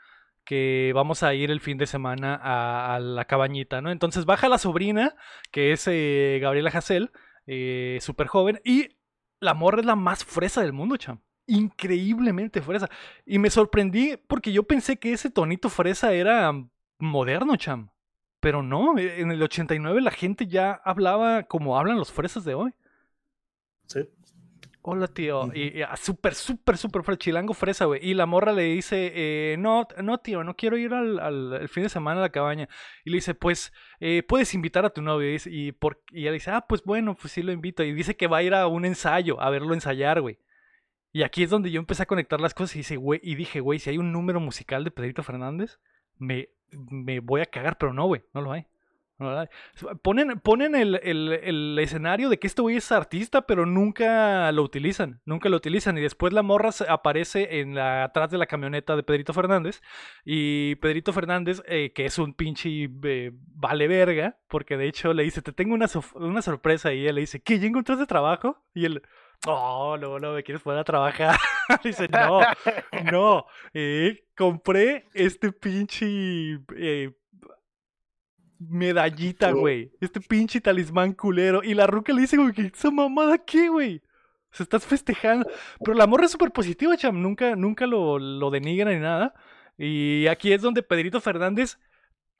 que 0.44 0.92
vamos 0.96 1.22
a 1.22 1.36
ir 1.36 1.52
el 1.52 1.62
fin 1.62 1.78
de 1.78 1.86
semana 1.86 2.40
a, 2.42 3.00
la 3.00 3.26
cabañita, 3.26 3.82
¿no? 3.82 3.92
Entonces 3.92 4.26
baja 4.26 4.50
la 4.50 4.58
sobrina, 4.58 5.16
que 5.52 5.74
es 5.74 5.88
eh, 5.88 6.40
Gabriela 6.42 6.72
Hassel, 6.72 7.12
eh, 7.46 8.00
súper 8.02 8.26
joven, 8.26 8.60
y 8.66 8.98
la 9.40 9.54
morra 9.54 9.82
es 9.82 9.86
la 9.86 9.96
más 9.96 10.26
fresa 10.26 10.62
del 10.64 10.74
mundo, 10.74 10.98
cham. 10.98 11.22
Increíblemente 11.46 12.64
fresa. 12.64 12.90
Y 13.28 13.38
me 13.38 13.52
sorprendí 13.52 14.18
porque 14.28 14.52
yo 14.52 14.64
pensé 14.64 14.98
que 14.98 15.14
ese 15.14 15.30
tonito 15.30 15.70
fresa 15.70 16.14
era 16.14 16.52
moderno, 16.98 17.58
cham. 17.58 17.92
Pero 18.46 18.62
no, 18.62 18.96
eh, 19.00 19.22
en 19.22 19.32
el 19.32 19.42
89 19.42 20.02
la 20.02 20.12
gente 20.12 20.46
ya 20.46 20.74
hablaba 20.86 21.46
como 21.46 21.80
hablan 21.80 21.98
los 21.98 22.12
fresas 22.12 22.46
de 22.46 22.54
hoy. 22.54 22.76
Sí. 23.88 24.02
Hola, 24.84 25.08
tío. 25.08 25.50
Y, 25.52 25.80
y, 25.80 25.82
ah, 25.82 25.98
súper, 25.98 26.36
súper, 26.36 26.78
súper 26.78 27.02
fresa, 27.02 27.18
chilango 27.18 27.56
fresa, 27.56 27.86
güey. 27.86 28.08
Y 28.08 28.14
la 28.14 28.28
morra 28.28 28.54
le 28.54 28.66
dice, 28.66 29.12
eh, 29.16 29.58
no, 29.58 29.88
no, 30.04 30.20
tío, 30.20 30.44
no 30.44 30.56
quiero 30.56 30.78
ir 30.78 30.94
al, 30.94 31.18
al- 31.18 31.54
el 31.60 31.70
fin 31.70 31.82
de 31.82 31.90
semana 31.90 32.20
a 32.20 32.22
la 32.22 32.30
cabaña. 32.30 32.70
Y 33.04 33.10
le 33.10 33.16
dice, 33.16 33.34
pues, 33.34 33.74
eh, 34.00 34.22
puedes 34.22 34.54
invitar 34.54 34.86
a 34.86 34.92
tu 34.92 35.02
novio. 35.02 35.28
Y, 35.28 35.32
dice- 35.32 35.50
y, 35.52 35.72
por, 35.72 36.04
y 36.12 36.22
ella 36.22 36.32
dice, 36.34 36.52
ah, 36.52 36.66
pues 36.70 36.84
bueno, 36.84 37.16
pues 37.16 37.34
sí 37.34 37.42
lo 37.42 37.52
invito. 37.52 37.82
Y 37.84 37.94
dice 37.94 38.16
que 38.16 38.28
va 38.28 38.38
a 38.38 38.44
ir 38.44 38.54
a 38.54 38.68
un 38.68 38.86
ensayo, 38.86 39.42
a 39.42 39.50
verlo 39.50 39.74
ensayar, 39.74 40.22
güey. 40.22 40.38
Y 41.12 41.24
aquí 41.24 41.42
es 41.42 41.50
donde 41.50 41.72
yo 41.72 41.80
empecé 41.80 42.04
a 42.04 42.06
conectar 42.06 42.40
las 42.40 42.54
cosas 42.54 42.76
y, 42.76 42.80
dice, 42.82 42.98
güey, 42.98 43.20
y 43.24 43.34
dije, 43.34 43.60
güey, 43.60 43.80
si 43.80 43.90
hay 43.90 43.98
un 43.98 44.12
número 44.12 44.40
musical 44.40 44.84
de 44.84 44.92
Pedrito 44.92 45.24
Fernández, 45.24 45.80
me, 46.18 46.50
me 46.72 47.20
voy 47.20 47.42
a 47.42 47.46
cagar, 47.46 47.78
pero 47.78 47.94
no, 47.94 48.06
güey, 48.06 48.24
no 48.34 48.42
lo 48.42 48.52
hay. 48.52 48.66
¿verdad? 49.18 49.50
Ponen, 50.02 50.42
ponen 50.42 50.76
el, 50.76 51.00
el- 51.02 51.32
el 51.42 51.80
escenario 51.80 52.28
de 52.28 52.38
que 52.38 52.48
este 52.48 52.62
güey 52.62 52.76
es 52.76 52.92
artista, 52.92 53.44
pero 53.48 53.66
nunca 53.66 54.52
lo 54.52 54.62
utilizan. 54.62 55.22
Nunca 55.24 55.48
lo 55.48 55.56
utilizan. 55.56 55.98
Y 55.98 56.02
después 56.02 56.34
la 56.34 56.42
morra 56.44 56.72
aparece 56.90 57.62
en 57.62 57.76
la, 57.76 58.04
atrás 58.04 58.30
de 58.30 58.38
la 58.38 58.46
camioneta 58.46 58.98
de 58.98 59.04
Pedrito 59.04 59.32
Fernández. 59.32 59.82
Y 60.26 60.76
Pedrito 60.76 61.14
Fernández, 61.14 61.64
eh, 61.66 61.94
que 61.94 62.04
es 62.06 62.18
un 62.20 62.34
pinche 62.34 62.90
eh, 63.04 63.32
vale 63.54 63.88
verga, 63.88 64.38
porque 64.50 64.76
de 64.76 64.88
hecho 64.90 65.14
le 65.14 65.24
dice: 65.24 65.42
Te 65.42 65.54
tengo 65.54 65.76
una, 65.76 65.88
una 66.16 66.42
sorpresa. 66.42 66.92
Y 66.94 67.04
ella 67.04 67.14
le 67.14 67.22
dice: 67.22 67.42
¿Qué? 67.42 67.58
¿Ya 67.58 67.68
encontraste 67.68 68.06
trabajo? 68.08 68.62
Y 68.74 68.84
él. 68.84 69.02
Oh, 69.48 69.98
no, 70.00 70.18
no, 70.20 70.34
me 70.34 70.44
quieres 70.44 70.64
poner 70.64 70.80
a 70.80 70.84
trabajar. 70.84 71.38
dice, 71.84 72.08
no, 72.08 72.40
no, 73.12 73.46
eh, 73.74 74.26
compré 74.36 75.06
este 75.14 75.52
pinche 75.52 76.60
eh, 76.76 77.12
medallita, 78.60 79.52
Oh. 79.54 79.60
güey. 79.60 79.92
Este 80.02 80.20
pinche 80.22 80.62
talismán 80.62 81.14
culero. 81.14 81.64
Y 81.64 81.74
la 81.74 81.88
ruca 81.88 82.14
le 82.14 82.22
dice, 82.22 82.38
güey, 82.38 82.54
esa 82.74 82.92
mamada 82.92 83.38
qué, 83.38 83.70
güey. 83.70 84.02
Se 84.52 84.64
estás 84.64 84.86
festejando. 84.86 85.50
Pero 85.84 85.96
la 85.98 86.08
morra 86.08 86.26
es 86.26 86.32
súper 86.32 86.52
positiva, 86.52 86.96
cham. 86.98 87.22
Nunca, 87.22 87.56
nunca 87.56 87.86
lo, 87.86 88.18
lo 88.20 88.50
denigran 88.50 88.94
ni 88.94 89.00
nada. 89.02 89.34
Y 89.78 90.28
aquí 90.28 90.54
es 90.54 90.62
donde 90.62 90.82
Pedrito 90.84 91.20
Fernández, 91.20 91.78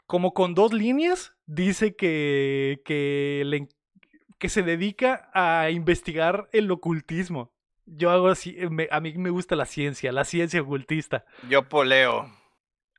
como 0.08 0.34
con 0.34 0.54
dos 0.56 0.72
líneas, 0.74 1.34
dice 1.46 1.96
que, 1.96 2.82
que, 2.86 3.44
le- 3.46 3.68
que 4.38 4.50
se 4.50 4.64
dedica 4.64 5.30
a 5.34 5.70
investigar 5.70 6.50
el 6.52 6.70
ocultismo. 6.72 7.52
Yo 7.86 8.10
hago 8.10 8.28
así, 8.30 8.56
eh, 8.58 8.70
me- 8.70 8.88
a 8.92 9.00
mí 9.00 9.14
me 9.18 9.30
gusta 9.30 9.56
la 9.56 9.66
ciencia, 9.66 10.12
la 10.12 10.24
ciencia 10.26 10.62
ocultista. 10.62 11.26
Yo 11.50 11.70
poleo. 11.70 12.32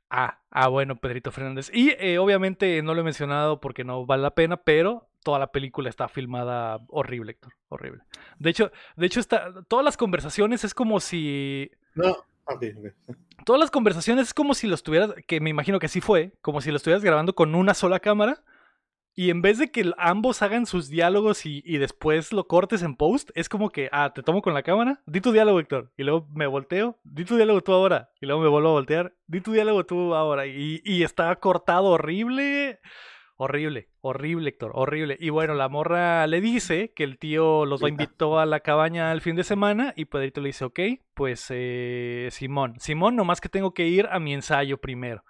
Ah, 0.09 0.39
ah, 0.51 0.69
bueno, 0.69 0.95
Pedrito 0.95 1.31
Fernández. 1.31 1.69
Y 1.73 1.89
eh, 1.99 2.17
obviamente 2.17 2.81
no 2.81 2.93
lo 2.93 3.01
he 3.01 3.03
mencionado 3.03 3.59
porque 3.59 3.83
no 3.83 4.05
vale 4.05 4.23
la 4.23 4.33
pena, 4.33 4.55
pero 4.57 5.09
toda 5.23 5.39
la 5.39 5.51
película 5.51 5.89
está 5.89 6.07
filmada 6.07 6.79
horrible, 6.87 7.33
Héctor, 7.33 7.53
horrible. 7.67 8.03
De 8.39 8.49
hecho, 8.49 8.71
de 8.95 9.05
hecho 9.05 9.19
está, 9.19 9.51
todas 9.67 9.83
las 9.83 9.97
conversaciones 9.97 10.63
es 10.63 10.73
como 10.73 11.01
si 11.01 11.69
No, 11.95 12.11
ok, 12.45 12.63
ok. 12.77 13.15
todas 13.45 13.59
las 13.59 13.69
conversaciones 13.71 14.27
es 14.27 14.33
como 14.33 14.53
si 14.53 14.67
lo 14.67 14.75
estuvieras, 14.75 15.13
que 15.27 15.41
me 15.41 15.49
imagino 15.49 15.79
que 15.79 15.87
así 15.87 15.99
fue, 15.99 16.31
como 16.41 16.61
si 16.61 16.71
lo 16.71 16.77
estuvieras 16.77 17.03
grabando 17.03 17.35
con 17.35 17.53
una 17.55 17.73
sola 17.73 17.99
cámara. 17.99 18.41
Y 19.19 19.31
en 19.31 19.41
vez 19.41 19.57
de 19.57 19.71
que 19.71 19.91
ambos 19.97 20.43
hagan 20.43 20.67
sus 20.67 20.89
diálogos 20.89 21.47
y, 21.47 21.63
y 21.65 21.79
después 21.79 22.31
lo 22.33 22.45
cortes 22.45 22.83
en 22.83 22.95
post, 22.95 23.31
es 23.33 23.49
como 23.49 23.71
que, 23.71 23.89
ah, 23.91 24.13
te 24.13 24.21
tomo 24.21 24.43
con 24.43 24.53
la 24.53 24.61
cámara, 24.61 25.01
di 25.07 25.21
tu 25.21 25.31
diálogo, 25.31 25.59
Héctor. 25.59 25.91
Y 25.97 26.03
luego 26.03 26.27
me 26.35 26.45
volteo, 26.45 26.99
di 27.03 27.25
tu 27.25 27.35
diálogo 27.35 27.61
tú 27.61 27.73
ahora. 27.73 28.11
Y 28.21 28.27
luego 28.27 28.43
me 28.43 28.47
vuelvo 28.47 28.69
a 28.69 28.73
voltear, 28.73 29.15
di 29.25 29.41
tu 29.41 29.53
diálogo 29.53 29.87
tú 29.87 30.13
ahora. 30.13 30.45
Y, 30.45 30.81
y 30.85 31.01
está 31.01 31.35
cortado 31.37 31.85
horrible. 31.87 32.79
Horrible, 33.37 33.89
horrible, 34.01 34.49
Héctor, 34.49 34.71
horrible. 34.75 35.17
Y 35.19 35.29
bueno, 35.31 35.55
la 35.55 35.67
morra 35.67 36.27
le 36.27 36.39
dice 36.39 36.93
que 36.95 37.03
el 37.03 37.17
tío 37.17 37.65
los 37.65 37.79
Sí. 37.79 37.87
invitó 37.87 38.37
a 38.39 38.45
la 38.45 38.59
cabaña 38.59 39.11
el 39.11 39.21
fin 39.21 39.35
de 39.35 39.43
semana 39.43 39.93
y 39.95 40.05
Pedrito 40.05 40.41
le 40.41 40.49
dice, 40.49 40.65
ok, 40.65 40.79
pues 41.15 41.47
eh, 41.49 42.29
Simón, 42.31 42.75
Simón, 42.79 43.15
nomás 43.15 43.41
que 43.41 43.49
tengo 43.49 43.73
que 43.73 43.87
ir 43.87 44.07
a 44.11 44.19
mi 44.19 44.35
ensayo 44.35 44.77
primero. 44.79 45.23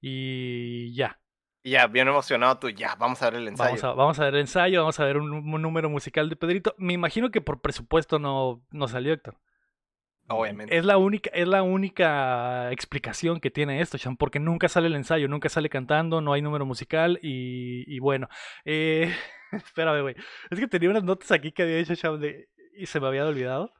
Y 0.00 0.92
ya, 0.94 1.20
Y 1.62 1.70
ya, 1.70 1.86
bien 1.86 2.08
emocionado 2.08 2.58
tú. 2.58 2.70
Ya, 2.70 2.94
vamos 2.94 3.20
a 3.22 3.30
ver 3.30 3.40
el 3.40 3.48
ensayo. 3.48 3.68
vamos 3.70 3.84
a, 3.84 3.92
vamos 3.92 4.18
a 4.20 4.24
ver 4.24 4.34
el 4.34 4.40
ensayo, 4.40 4.80
vamos 4.80 5.00
a 5.00 5.04
ver 5.04 5.16
un, 5.18 5.32
un 5.32 5.62
número 5.62 5.90
musical 5.90 6.28
de 6.28 6.36
Pedrito. 6.36 6.74
Me 6.78 6.92
imagino 6.92 7.30
que 7.30 7.40
por 7.40 7.60
presupuesto 7.60 8.18
no, 8.18 8.62
no 8.70 8.88
salió, 8.88 9.12
Héctor. 9.12 9.36
Obviamente. 10.30 10.76
Es 10.76 10.84
la 10.84 10.98
única, 10.98 11.30
es 11.32 11.48
la 11.48 11.62
única 11.62 12.70
explicación 12.70 13.40
que 13.40 13.50
tiene 13.50 13.80
esto, 13.80 13.96
Chan, 13.96 14.16
porque 14.18 14.38
nunca 14.38 14.68
sale 14.68 14.86
el 14.88 14.94
ensayo, 14.94 15.26
nunca 15.26 15.48
sale 15.48 15.70
cantando, 15.70 16.20
no 16.20 16.34
hay 16.34 16.42
número 16.42 16.66
musical 16.66 17.18
y, 17.22 17.84
y 17.86 17.98
bueno. 17.98 18.28
Eh, 18.66 19.10
espérame, 19.52 20.02
güey. 20.02 20.14
Es 20.50 20.60
que 20.60 20.68
tenía 20.68 20.90
unas 20.90 21.04
notas 21.04 21.32
aquí 21.32 21.50
que 21.50 21.62
había 21.62 21.78
hecho 21.78 21.94
Chan 21.96 22.20
de- 22.20 22.48
y 22.76 22.86
se 22.86 23.00
me 23.00 23.06
había 23.08 23.26
olvidado. 23.26 23.72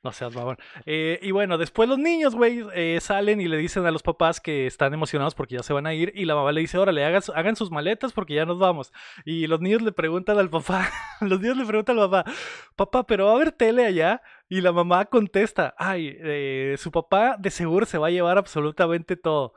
No 0.04 0.12
seas 0.12 0.34
mamón. 0.34 0.56
Eh, 0.86 1.18
y 1.22 1.30
bueno, 1.30 1.58
después 1.58 1.88
los 1.88 1.98
niños, 1.98 2.34
güey, 2.34 2.64
eh, 2.74 2.98
salen 3.00 3.40
y 3.40 3.48
le 3.48 3.58
dicen 3.58 3.84
a 3.86 3.90
los 3.90 4.02
papás 4.02 4.40
que 4.40 4.66
están 4.66 4.94
emocionados 4.94 5.34
porque 5.34 5.56
ya 5.56 5.62
se 5.62 5.72
van 5.72 5.86
a 5.86 5.94
ir. 5.94 6.12
Y 6.14 6.24
la 6.24 6.34
mamá 6.34 6.52
le 6.52 6.62
dice, 6.62 6.78
órale, 6.78 7.04
hagan, 7.04 7.22
hagan 7.34 7.56
sus 7.56 7.70
maletas 7.70 8.12
porque 8.12 8.34
ya 8.34 8.46
nos 8.46 8.58
vamos. 8.58 8.92
Y 9.24 9.46
los 9.46 9.60
niños 9.60 9.82
le 9.82 9.92
preguntan 9.92 10.38
al 10.38 10.48
papá, 10.48 10.88
los 11.20 11.40
niños 11.40 11.56
le 11.58 11.66
preguntan 11.66 11.98
al 11.98 12.10
papá, 12.10 12.32
papá, 12.76 13.06
pero 13.06 13.26
va 13.26 13.32
a 13.32 13.34
haber 13.36 13.52
tele 13.52 13.84
allá. 13.84 14.22
Y 14.48 14.62
la 14.62 14.72
mamá 14.72 15.04
contesta, 15.04 15.74
ay, 15.78 16.16
eh, 16.18 16.76
su 16.78 16.90
papá 16.90 17.36
de 17.38 17.50
seguro 17.50 17.86
se 17.86 17.98
va 17.98 18.08
a 18.08 18.10
llevar 18.10 18.38
absolutamente 18.38 19.16
todo. 19.16 19.54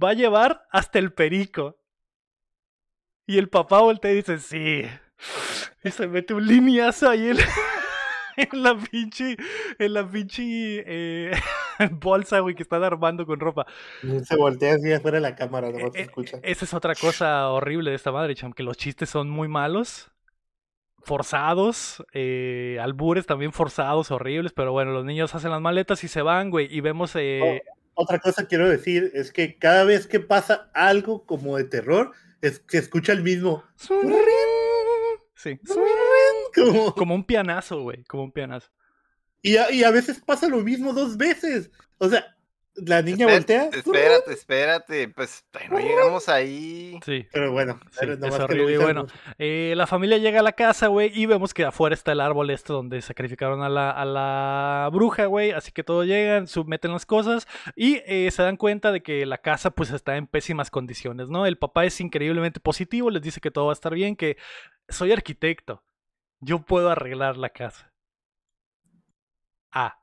Va 0.00 0.10
a 0.10 0.14
llevar 0.14 0.66
hasta 0.70 0.98
el 0.98 1.12
perico. 1.12 1.78
Y 3.26 3.38
el 3.38 3.48
papá 3.48 3.80
voltea 3.80 4.12
y 4.12 4.16
dice, 4.16 4.38
sí. 4.38 4.84
Y 5.82 5.90
se 5.90 6.06
mete 6.06 6.34
un 6.34 6.46
lineazo 6.46 7.10
ahí 7.10 7.32
en 8.52 8.62
la 8.62 8.76
pinche, 8.78 9.36
en 9.78 9.92
la 9.94 10.08
pinche 10.08 10.42
eh, 10.86 11.32
bolsa, 11.92 12.40
güey, 12.40 12.54
que 12.54 12.62
están 12.62 12.84
armando 12.84 13.26
con 13.26 13.40
ropa. 13.40 13.66
Se 14.24 14.36
voltea 14.36 14.74
así 14.74 14.92
afuera 14.92 15.16
de 15.16 15.22
la 15.22 15.34
cámara, 15.36 15.70
nomás 15.70 15.92
se 15.92 15.98
Eh, 16.00 16.02
escucha. 16.02 16.38
Esa 16.42 16.64
es 16.64 16.74
otra 16.74 16.94
cosa 16.94 17.48
horrible 17.50 17.90
de 17.90 17.96
esta 17.96 18.12
madre, 18.12 18.34
cham, 18.34 18.52
que 18.52 18.62
los 18.62 18.76
chistes 18.76 19.10
son 19.10 19.28
muy 19.30 19.48
malos, 19.48 20.10
forzados, 21.02 22.04
eh, 22.12 22.78
albures 22.80 23.26
también 23.26 23.52
forzados, 23.52 24.10
horribles, 24.10 24.52
pero 24.52 24.72
bueno, 24.72 24.92
los 24.92 25.04
niños 25.04 25.34
hacen 25.34 25.50
las 25.50 25.60
maletas 25.60 26.04
y 26.04 26.08
se 26.08 26.22
van, 26.22 26.50
güey, 26.50 26.68
y 26.70 26.80
vemos... 26.80 27.12
eh, 27.16 27.62
Otra 27.94 28.18
cosa 28.18 28.46
quiero 28.46 28.68
decir 28.68 29.10
es 29.14 29.32
que 29.32 29.56
cada 29.58 29.84
vez 29.84 30.06
que 30.06 30.20
pasa 30.20 30.70
algo 30.74 31.24
como 31.24 31.56
de 31.56 31.64
terror, 31.64 32.12
es, 32.42 32.62
se 32.68 32.78
escucha 32.78 33.12
el 33.12 33.22
mismo. 33.22 33.64
Sí, 35.34 35.58
Como, 36.66 36.94
como 36.94 37.14
un 37.14 37.24
pianazo, 37.24 37.82
güey, 37.82 38.04
como 38.04 38.24
un 38.24 38.32
pianazo. 38.32 38.70
y, 39.42 39.56
a, 39.56 39.70
y 39.70 39.84
a 39.84 39.90
veces 39.90 40.20
pasa 40.24 40.48
lo 40.48 40.58
mismo 40.58 40.92
dos 40.92 41.16
veces. 41.16 41.70
O 41.98 42.08
sea, 42.08 42.34
la 42.86 43.02
niña 43.02 43.26
voltea. 43.26 43.70
Espérate, 43.72 44.32
espérate. 44.32 45.08
Pues 45.08 45.44
no 45.68 45.80
llegamos 45.80 46.28
ahí. 46.28 46.96
Sí. 47.04 47.26
Pero 47.32 47.50
bueno, 47.50 47.80
Sí, 47.90 48.06
es 48.08 48.34
horrible, 48.38 48.74
y 48.74 48.76
bueno, 48.76 49.06
Eh, 49.36 49.74
la 49.76 49.88
familia 49.88 50.18
llega 50.18 50.38
a 50.38 50.42
la 50.44 50.52
casa, 50.52 50.86
güey, 50.86 51.10
y 51.12 51.26
vemos 51.26 51.54
que 51.54 51.64
afuera 51.64 51.94
está 51.94 52.12
el 52.12 52.20
árbol 52.20 52.50
este 52.50 52.72
donde 52.72 53.02
sacrificaron 53.02 53.64
a 53.64 53.68
la, 53.68 53.90
a 53.90 54.04
la 54.04 54.88
bruja, 54.92 55.26
güey. 55.26 55.50
Así 55.50 55.72
que 55.72 55.82
todos 55.82 56.06
llegan, 56.06 56.46
submeten 56.46 56.92
las 56.92 57.04
cosas 57.04 57.48
y 57.74 58.00
eh, 58.06 58.30
se 58.30 58.42
dan 58.44 58.56
cuenta 58.56 58.92
de 58.92 59.02
que 59.02 59.26
la 59.26 59.38
casa 59.38 59.72
pues 59.72 59.90
está 59.90 60.16
en 60.16 60.28
pésimas 60.28 60.70
condiciones, 60.70 61.28
¿no? 61.28 61.46
El 61.46 61.58
papá 61.58 61.84
es 61.84 62.00
increíblemente 62.00 62.60
positivo, 62.60 63.10
les 63.10 63.22
dice 63.22 63.40
que 63.40 63.50
todo 63.50 63.66
va 63.66 63.72
a 63.72 63.74
estar 63.74 63.92
bien, 63.92 64.14
que 64.14 64.36
soy 64.88 65.10
arquitecto, 65.10 65.82
yo 66.40 66.60
puedo 66.60 66.90
arreglar 66.90 67.36
la 67.36 67.50
casa. 67.50 67.92
Ah, 69.72 69.98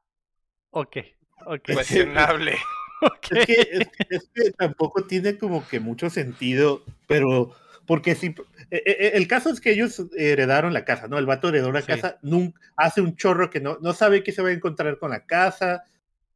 ok, 0.71 0.97
ok. 1.45 1.73
Cuestionable. 1.73 2.57
ok. 3.01 3.31
Es 3.31 3.45
que, 3.45 3.53
es, 3.71 3.87
es 4.09 4.29
que 4.33 4.51
tampoco 4.51 5.03
tiene 5.05 5.37
como 5.37 5.67
que 5.67 5.79
mucho 5.79 6.09
sentido, 6.09 6.83
pero 7.07 7.55
porque 7.85 8.15
si 8.15 8.27
eh, 8.71 8.83
eh, 8.85 9.11
el 9.13 9.27
caso 9.27 9.49
es 9.49 9.61
que 9.61 9.71
ellos 9.71 10.01
heredaron 10.17 10.73
la 10.73 10.85
casa, 10.85 11.07
¿no? 11.07 11.17
El 11.17 11.25
vato 11.25 11.49
heredó 11.49 11.71
la 11.71 11.81
Sí. 11.81 11.87
casa, 11.87 12.17
nunca, 12.21 12.59
hace 12.75 13.01
un 13.01 13.15
chorro 13.15 13.49
que 13.49 13.59
no, 13.59 13.77
no 13.81 13.93
sabe 13.93 14.23
qué 14.23 14.31
se 14.31 14.41
va 14.41 14.49
a 14.49 14.53
encontrar 14.53 14.97
con 14.97 15.11
la 15.11 15.25
casa, 15.25 15.83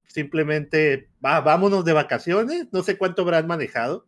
simplemente 0.07 1.09
va, 1.23 1.41
vámonos 1.41 1.85
de 1.85 1.93
vacaciones, 1.93 2.67
no 2.71 2.83
sé 2.83 2.97
cuánto 2.97 3.23
habrán 3.23 3.47
manejado. 3.47 4.05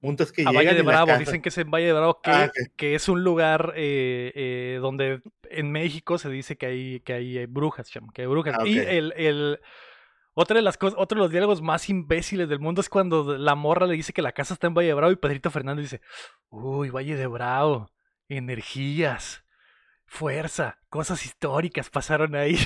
Punto 0.00 0.22
es 0.22 0.32
que 0.32 0.44
A 0.46 0.50
Valle 0.50 0.74
de 0.74 0.82
Bravo, 0.82 1.16
dicen 1.18 1.42
que 1.42 1.50
es 1.50 1.58
en 1.58 1.70
Valle 1.70 1.86
de 1.86 1.92
Bravo, 1.92 2.20
que, 2.22 2.30
Ah, 2.30 2.50
que 2.76 2.94
es 2.94 3.08
un 3.08 3.22
lugar 3.22 3.74
eh, 3.76 4.32
eh, 4.34 4.78
donde 4.80 5.20
en 5.50 5.70
México 5.70 6.16
se 6.16 6.30
dice 6.30 6.56
que 6.56 6.66
hay, 6.66 7.00
que 7.00 7.12
hay, 7.12 7.46
brujas, 7.46 7.90
cham, 7.90 8.08
que 8.10 8.22
hay 8.22 8.28
brujas. 8.28 8.56
Ah, 8.58 8.66
Y 8.66 8.78
el, 8.78 9.12
el, 9.16 9.60
otra 10.32 10.56
de 10.56 10.62
las 10.62 10.78
cosas, 10.78 10.98
otro 10.98 11.16
de 11.16 11.24
los 11.24 11.30
diálogos 11.30 11.60
más 11.60 11.90
imbéciles 11.90 12.48
del 12.48 12.60
mundo 12.60 12.80
es 12.80 12.88
cuando 12.88 13.36
la 13.36 13.54
morra 13.54 13.86
le 13.86 13.94
dice 13.94 14.14
que 14.14 14.22
la 14.22 14.32
casa 14.32 14.54
está 14.54 14.68
en 14.68 14.74
Valle 14.74 14.88
de 14.88 14.94
Bravo 14.94 15.12
y 15.12 15.16
Pedrito 15.16 15.50
Fernández 15.50 15.90
dice, 15.90 16.00
uy, 16.48 16.88
Valle 16.88 17.16
de 17.16 17.26
Bravo, 17.26 17.90
energías, 18.28 19.44
fuerza, 20.06 20.78
cosas 20.88 21.26
históricas 21.26 21.90
pasaron 21.90 22.34
ahí. 22.36 22.56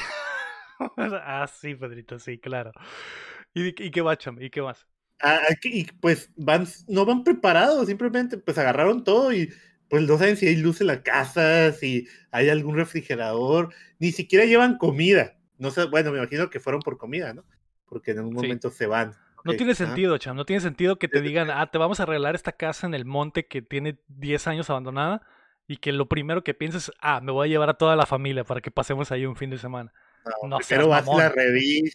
ah, 0.98 1.48
sí, 1.52 1.74
Pedrito, 1.74 2.20
sí, 2.20 2.38
claro. 2.38 2.70
¿Y, 3.54 3.68
y 3.82 3.90
qué 3.90 4.02
va, 4.02 4.16
cham? 4.16 4.40
¿Y 4.40 4.50
qué 4.50 4.62
más? 4.62 4.86
Ah, 5.20 5.40
aquí- 5.50 5.80
y 5.80 5.84
pues 6.00 6.30
van, 6.36 6.66
no 6.88 7.06
van 7.06 7.24
preparados, 7.24 7.86
simplemente 7.86 8.36
pues 8.38 8.58
agarraron 8.58 9.04
todo 9.04 9.32
y 9.32 9.52
pues 9.88 10.02
no 10.02 10.18
saben 10.18 10.36
si 10.36 10.46
hay 10.48 10.56
luz 10.56 10.80
en 10.80 10.88
la 10.88 11.02
casa, 11.02 11.72
si 11.72 12.08
hay 12.30 12.48
algún 12.48 12.74
refrigerador, 12.76 13.72
ni 13.98 14.12
siquiera 14.12 14.44
llevan 14.44 14.76
comida. 14.78 15.36
No 15.58 15.70
sé, 15.70 15.84
bueno, 15.86 16.10
me 16.10 16.18
imagino 16.18 16.50
que 16.50 16.58
fueron 16.60 16.82
por 16.82 16.98
comida, 16.98 17.32
¿no? 17.32 17.44
Porque 17.86 18.10
en 18.10 18.18
algún 18.18 18.32
Sí. 18.38 18.42
momento 18.46 18.70
se 18.70 18.86
van. 18.86 19.14
No 19.44 19.52
tiene 19.54 19.74
sentido, 19.74 20.16
Cham. 20.18 20.36
No 20.36 20.46
tiene 20.46 20.60
sentido 20.60 20.98
que 20.98 21.06
te 21.06 21.18
Eh, 21.18 21.22
digan, 21.22 21.50
ah, 21.50 21.70
te 21.70 21.76
vamos 21.78 22.00
a 22.00 22.04
arreglar 22.04 22.34
esta 22.34 22.52
casa 22.52 22.86
en 22.86 22.94
el 22.94 23.04
monte 23.04 23.46
que 23.46 23.60
tiene 23.62 23.98
10 24.08 24.46
años 24.46 24.70
abandonada 24.70 25.20
y 25.68 25.76
que 25.76 25.92
lo 25.92 26.08
primero 26.08 26.42
que 26.42 26.54
pienses, 26.54 26.90
ah, 27.00 27.20
me 27.20 27.30
voy 27.30 27.48
a 27.48 27.50
llevar 27.50 27.68
a 27.68 27.74
toda 27.74 27.94
la 27.94 28.06
familia 28.06 28.42
para 28.44 28.62
que 28.62 28.70
pasemos 28.70 29.12
ahí 29.12 29.26
un 29.26 29.36
fin 29.36 29.50
de 29.50 29.58
semana. 29.58 29.92
No 30.42 30.56
seas 30.60 30.68
Pero 30.68 30.88
vas 30.88 31.04
y 31.60 31.90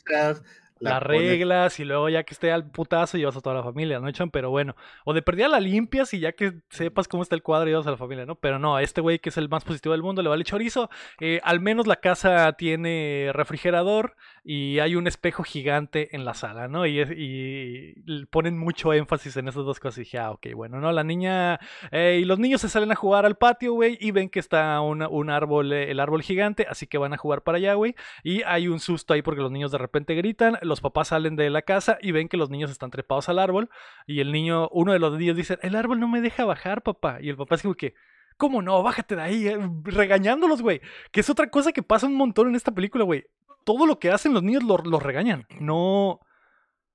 las 0.80 1.04
reglas 1.04 1.80
y 1.80 1.86
luego 1.86 2.10
ya 2.10 2.24
que 2.24 2.34
esté 2.34 2.52
al 2.52 2.70
putazo 2.70 3.18
llevas 3.18 3.36
a 3.38 3.42
toda 3.42 3.56
la 3.56 3.64
familia, 3.64 4.00
¿no, 4.00 4.08
echan? 4.08 4.32
Pero 4.32 4.50
bueno, 4.50 4.76
o 5.06 5.14
de 5.14 5.22
perdida 5.22 5.48
la 5.48 5.60
limpias 5.60 6.14
y 6.14 6.20
ya 6.20 6.32
que 6.32 6.54
sepas 6.70 7.08
cómo 7.08 7.24
está 7.24 7.36
el 7.36 7.44
cuadro 7.44 7.68
llevas 7.70 7.88
a 7.88 7.92
la 7.92 7.98
familia, 7.98 8.26
¿no? 8.26 8.36
Pero 8.36 8.60
no, 8.60 8.76
a 8.76 8.84
este 8.84 9.02
güey 9.02 9.20
que 9.20 9.30
es 9.30 9.38
el 9.38 9.50
más 9.50 9.64
positivo 9.64 9.94
del 9.94 10.04
mundo 10.04 10.22
le 10.22 10.30
vale 10.30 10.44
chorizo. 10.44 10.90
Eh, 11.20 11.40
al 11.44 11.60
menos 11.60 11.88
la 11.88 11.98
casa 11.98 12.54
tiene 12.54 13.32
refrigerador 13.34 14.16
y 14.44 14.80
hay 14.80 14.96
un 14.96 15.08
espejo 15.08 15.44
gigante 15.44 16.16
en 16.16 16.26
la 16.26 16.34
sala, 16.34 16.68
¿no? 16.68 16.86
Y, 16.86 17.00
y 17.02 18.26
ponen 18.28 18.58
mucho 18.58 18.94
énfasis 18.94 19.38
en 19.38 19.48
esas 19.48 19.66
dos 19.66 19.80
cosas. 19.80 20.00
Y 20.00 20.02
dije, 20.02 20.20
ah, 20.20 20.32
ok, 20.32 20.48
bueno, 20.56 20.80
¿no? 20.80 20.92
La 20.92 21.04
niña 21.04 21.60
eh, 21.92 22.20
y 22.22 22.26
los 22.26 22.40
niños 22.40 22.62
se 22.62 22.70
salen 22.70 22.92
a 22.92 22.96
jugar 22.96 23.26
al 23.26 23.36
patio, 23.36 23.74
güey, 23.74 23.98
y 24.00 24.12
ven 24.12 24.30
que 24.30 24.40
está 24.40 24.80
un 24.82 25.30
árbol, 25.30 25.74
eh, 25.74 25.92
el 25.92 26.00
árbol 26.00 26.22
gigante, 26.22 26.66
así 26.70 26.88
que 26.88 26.98
van 26.98 27.14
a 27.14 27.18
jugar 27.18 27.44
para 27.44 27.58
allá, 27.58 27.74
güey. 27.74 27.96
Y 28.24 28.44
hay 28.44 28.68
un 28.68 28.80
susto 28.80 29.14
ahí 29.14 29.22
porque 29.22 29.42
los 29.42 29.52
niños 29.52 29.72
de 29.72 29.78
repente 29.78 30.16
gritan, 30.16 30.58
los 30.70 30.82
papás 30.82 31.10
salen 31.10 31.36
de 31.36 31.50
la 31.50 31.64
casa 31.64 31.98
y 32.02 32.12
ven 32.12 32.30
que 32.30 32.38
los 32.38 32.50
niños 32.50 32.72
están 32.72 32.92
trepados 32.92 33.28
al 33.28 33.40
árbol. 33.40 33.70
Y 34.08 34.22
el 34.22 34.32
niño, 34.32 34.70
uno 34.70 34.94
de 34.94 35.00
los 35.00 35.18
niños 35.18 35.36
dice, 35.36 35.60
el 35.62 35.76
árbol 35.76 36.00
no 36.00 36.08
me 36.08 36.22
deja 36.22 36.46
bajar, 36.46 36.84
papá. 36.84 37.18
Y 37.22 37.30
el 37.30 37.36
papá 37.36 37.56
es 37.56 37.64
como 37.64 37.76
que... 37.76 37.96
¿Cómo 38.38 38.62
no? 38.62 38.82
Bájate 38.82 39.18
de 39.18 39.22
ahí, 39.22 39.48
eh, 39.48 39.60
regañándolos, 39.84 40.62
güey. 40.62 40.80
Que 41.12 41.20
es 41.20 41.30
otra 41.30 41.50
cosa 41.50 41.74
que 41.74 41.84
pasa 41.84 42.08
un 42.08 42.16
montón 42.16 42.48
en 42.48 42.56
esta 42.56 42.72
película, 42.72 43.04
güey 43.04 43.26
todo 43.70 43.86
lo 43.86 44.00
que 44.00 44.10
hacen 44.10 44.34
los 44.34 44.42
niños 44.42 44.64
los 44.64 45.04
regañan. 45.04 45.46
No, 45.60 46.22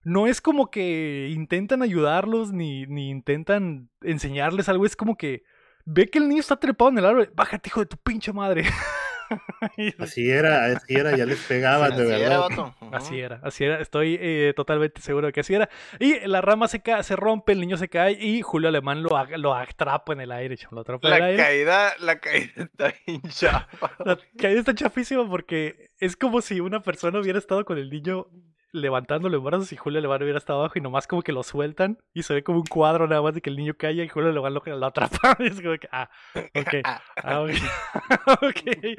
no 0.02 0.26
es 0.26 0.40
como 0.40 0.72
que 0.72 1.30
intentan 1.32 1.82
ayudarlos 1.82 2.52
ni, 2.52 2.84
ni 2.86 3.10
intentan 3.10 3.90
enseñarles 4.02 4.68
algo. 4.68 4.84
Es 4.84 4.96
como 4.96 5.16
que 5.16 5.44
ve 5.84 6.10
que 6.10 6.18
el 6.18 6.28
niño 6.28 6.40
está 6.40 6.56
trepado 6.56 6.90
en 6.90 6.98
el 6.98 7.06
árbol. 7.06 7.32
Bájate, 7.34 7.68
hijo 7.68 7.80
de 7.80 7.86
tu 7.86 7.96
pinche 7.96 8.32
madre. 8.32 8.64
así 9.98 10.30
era, 10.30 10.66
así 10.66 10.94
era, 10.94 11.16
ya 11.16 11.26
les 11.26 11.38
pegaban, 11.48 11.96
de 11.96 12.04
verdad. 12.04 12.48
así 12.92 13.20
era, 13.20 13.40
así 13.42 13.64
era, 13.64 13.80
estoy 13.80 14.18
eh, 14.20 14.52
totalmente 14.56 15.00
seguro 15.00 15.26
de 15.26 15.32
que 15.32 15.40
así 15.40 15.54
era. 15.54 15.68
Y 15.98 16.20
la 16.26 16.40
rama 16.40 16.68
se, 16.68 16.80
cae, 16.80 17.02
se 17.02 17.16
rompe, 17.16 17.52
el 17.52 17.60
niño 17.60 17.76
se 17.76 17.88
cae 17.88 18.12
y 18.12 18.42
Julio 18.42 18.68
Alemán 18.68 19.02
lo, 19.02 19.10
lo 19.36 19.54
atrapa 19.54 20.12
en 20.12 20.20
el 20.20 20.32
aire. 20.32 20.56
Lo 20.70 20.80
atrapa 20.80 21.08
la, 21.08 21.16
en 21.16 21.22
el 21.22 21.30
aire. 21.30 21.42
Caída, 21.42 21.92
la 22.00 22.18
caída 22.18 22.52
está 22.56 22.94
hinchada. 23.06 23.68
La 24.04 24.18
caída 24.38 24.60
está 24.60 24.74
chafísima 24.74 25.28
porque 25.28 25.90
es 25.98 26.16
como 26.16 26.40
si 26.40 26.60
una 26.60 26.82
persona 26.82 27.18
hubiera 27.20 27.38
estado 27.38 27.64
con 27.64 27.78
el 27.78 27.90
niño 27.90 28.26
levantándolo 28.74 29.38
en 29.38 29.44
brazos 29.44 29.72
y 29.72 29.76
Julio 29.76 30.00
Levan 30.00 30.20
hubiera 30.22 30.38
estado 30.38 30.58
abajo 30.58 30.74
y 30.76 30.80
nomás 30.82 31.06
como 31.06 31.22
que 31.22 31.32
lo 31.32 31.44
sueltan 31.44 31.98
y 32.12 32.24
se 32.24 32.34
ve 32.34 32.42
como 32.42 32.58
un 32.58 32.66
cuadro 32.66 33.06
nada 33.06 33.22
más 33.22 33.32
de 33.32 33.40
que 33.40 33.48
el 33.48 33.56
niño 33.56 33.74
cae 33.78 33.92
y 33.92 34.08
Julio 34.08 34.32
Levan 34.32 34.52
lo, 34.52 34.62
lo 34.66 34.86
atrapa. 34.86 35.36
Y 35.38 35.46
es 35.46 35.60
como 35.60 35.78
que, 35.78 35.88
ah, 35.92 36.10
ok. 36.34 36.74
Ah, 36.84 37.00
okay. 38.42 38.96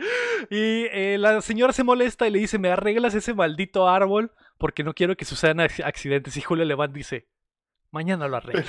Y 0.49 0.87
eh, 0.91 1.17
la 1.19 1.41
señora 1.41 1.73
se 1.73 1.83
molesta 1.83 2.25
y 2.27 2.31
le 2.31 2.39
dice, 2.39 2.57
me 2.57 2.71
arreglas 2.71 3.13
ese 3.13 3.33
maldito 3.33 3.89
árbol 3.89 4.31
porque 4.57 4.83
no 4.83 4.93
quiero 4.93 5.17
que 5.17 5.25
sucedan 5.25 5.59
accidentes. 5.59 6.37
Y 6.37 6.41
Julio 6.41 6.63
Levan 6.63 6.93
dice, 6.93 7.27
mañana 7.91 8.29
lo 8.29 8.37
arreglo. 8.37 8.63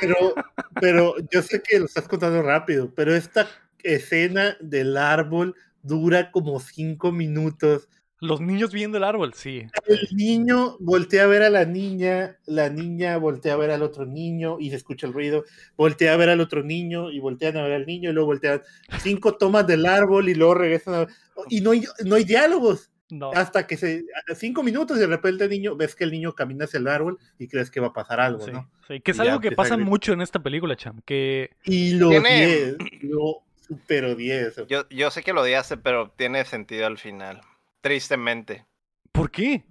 Pero, 0.00 0.16
pero 0.80 1.14
yo 1.30 1.42
sé 1.42 1.62
que 1.62 1.78
lo 1.78 1.84
estás 1.86 2.08
contando 2.08 2.42
rápido, 2.42 2.92
pero 2.94 3.14
esta 3.14 3.48
escena 3.84 4.56
del 4.60 4.96
árbol 4.96 5.54
dura 5.82 6.32
como 6.32 6.58
cinco 6.58 7.12
minutos 7.12 7.88
los 8.20 8.40
niños 8.40 8.72
viendo 8.72 8.98
el 8.98 9.04
árbol, 9.04 9.34
sí. 9.34 9.66
El 9.86 10.08
niño 10.16 10.76
voltea 10.80 11.24
a 11.24 11.26
ver 11.26 11.42
a 11.42 11.50
la 11.50 11.64
niña, 11.64 12.36
la 12.46 12.68
niña 12.68 13.16
voltea 13.16 13.54
a 13.54 13.56
ver 13.56 13.70
al 13.70 13.82
otro 13.82 14.06
niño 14.06 14.56
y 14.58 14.70
se 14.70 14.76
escucha 14.76 15.06
el 15.06 15.12
ruido, 15.12 15.44
voltea 15.76 16.14
a 16.14 16.16
ver 16.16 16.30
al 16.30 16.40
otro 16.40 16.62
niño 16.62 17.10
y 17.10 17.20
voltean 17.20 17.56
a 17.56 17.62
ver 17.62 17.72
al 17.72 17.86
niño 17.86 18.10
y 18.10 18.12
luego 18.12 18.28
voltean 18.28 18.62
cinco 19.00 19.36
tomas 19.36 19.66
del 19.66 19.86
árbol 19.86 20.28
y 20.28 20.34
luego 20.34 20.54
regresan 20.54 20.94
a... 20.94 21.06
y 21.48 21.60
no 21.60 21.70
hay, 21.70 21.84
no 22.04 22.16
hay 22.16 22.24
diálogos. 22.24 22.90
No. 23.10 23.30
Hasta 23.32 23.66
que 23.66 23.78
se 23.78 24.04
cinco 24.36 24.62
minutos 24.62 24.98
y 24.98 25.00
de 25.00 25.06
repente 25.06 25.44
el 25.44 25.50
niño 25.50 25.76
ves 25.76 25.94
que 25.94 26.04
el 26.04 26.10
niño 26.10 26.34
camina 26.34 26.66
hacia 26.66 26.78
el 26.78 26.88
árbol 26.88 27.18
y 27.38 27.48
crees 27.48 27.70
que 27.70 27.80
va 27.80 27.86
a 27.86 27.92
pasar 27.94 28.20
algo, 28.20 28.46
¿no? 28.48 28.70
Sí, 28.86 29.00
que 29.00 29.12
es 29.12 29.20
algo 29.20 29.40
que 29.40 29.52
pasa 29.52 29.78
mucho 29.78 30.12
en 30.12 30.20
esta 30.20 30.42
película, 30.42 30.76
Cham. 30.76 31.00
Que 31.06 31.52
y 31.64 31.92
lo 31.92 32.10
¿Tiene... 32.10 32.76
lo 33.00 33.44
super 33.66 34.14
10. 34.14 34.66
Yo, 34.68 34.86
yo 34.90 35.10
sé 35.10 35.22
que 35.22 35.32
lo 35.32 35.40
odiaste, 35.40 35.78
pero 35.78 36.12
tiene 36.16 36.44
sentido 36.44 36.86
al 36.86 36.98
final. 36.98 37.40
Tristemente. 37.80 38.66
¿Por 39.12 39.30
qué? 39.30 39.64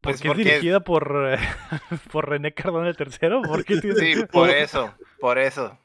Pues 0.00 0.20
¿Porque, 0.20 0.42
es 0.42 0.48
dirigida 0.48 0.80
por, 0.80 1.38
por 2.12 2.28
René 2.28 2.52
Cardona 2.54 2.88
el 2.88 2.96
tercero? 2.96 3.42
¿Por 3.42 3.64
Sí, 3.64 4.14
por 4.32 4.50
eso, 4.50 4.94
por 5.20 5.38
eso. 5.38 5.78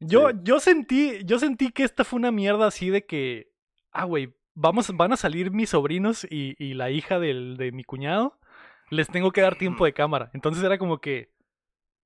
Yo, 0.00 0.30
yo 0.44 0.60
sentí, 0.60 1.24
yo 1.24 1.40
sentí 1.40 1.72
que 1.72 1.82
esta 1.82 2.04
fue 2.04 2.18
una 2.18 2.30
mierda 2.30 2.68
así 2.68 2.88
de 2.88 3.04
que, 3.04 3.50
ah, 3.90 4.04
güey, 4.04 4.32
vamos, 4.54 4.96
van 4.96 5.12
a 5.12 5.16
salir 5.16 5.50
mis 5.50 5.70
sobrinos 5.70 6.24
y, 6.30 6.54
y 6.58 6.74
la 6.74 6.90
hija 6.90 7.18
del, 7.18 7.56
de 7.56 7.72
mi 7.72 7.82
cuñado, 7.82 8.38
les 8.90 9.08
tengo 9.08 9.32
que 9.32 9.40
dar 9.40 9.56
tiempo 9.56 9.84
de 9.84 9.92
cámara. 9.92 10.30
Entonces 10.34 10.62
era 10.62 10.78
como 10.78 11.00
que, 11.00 11.32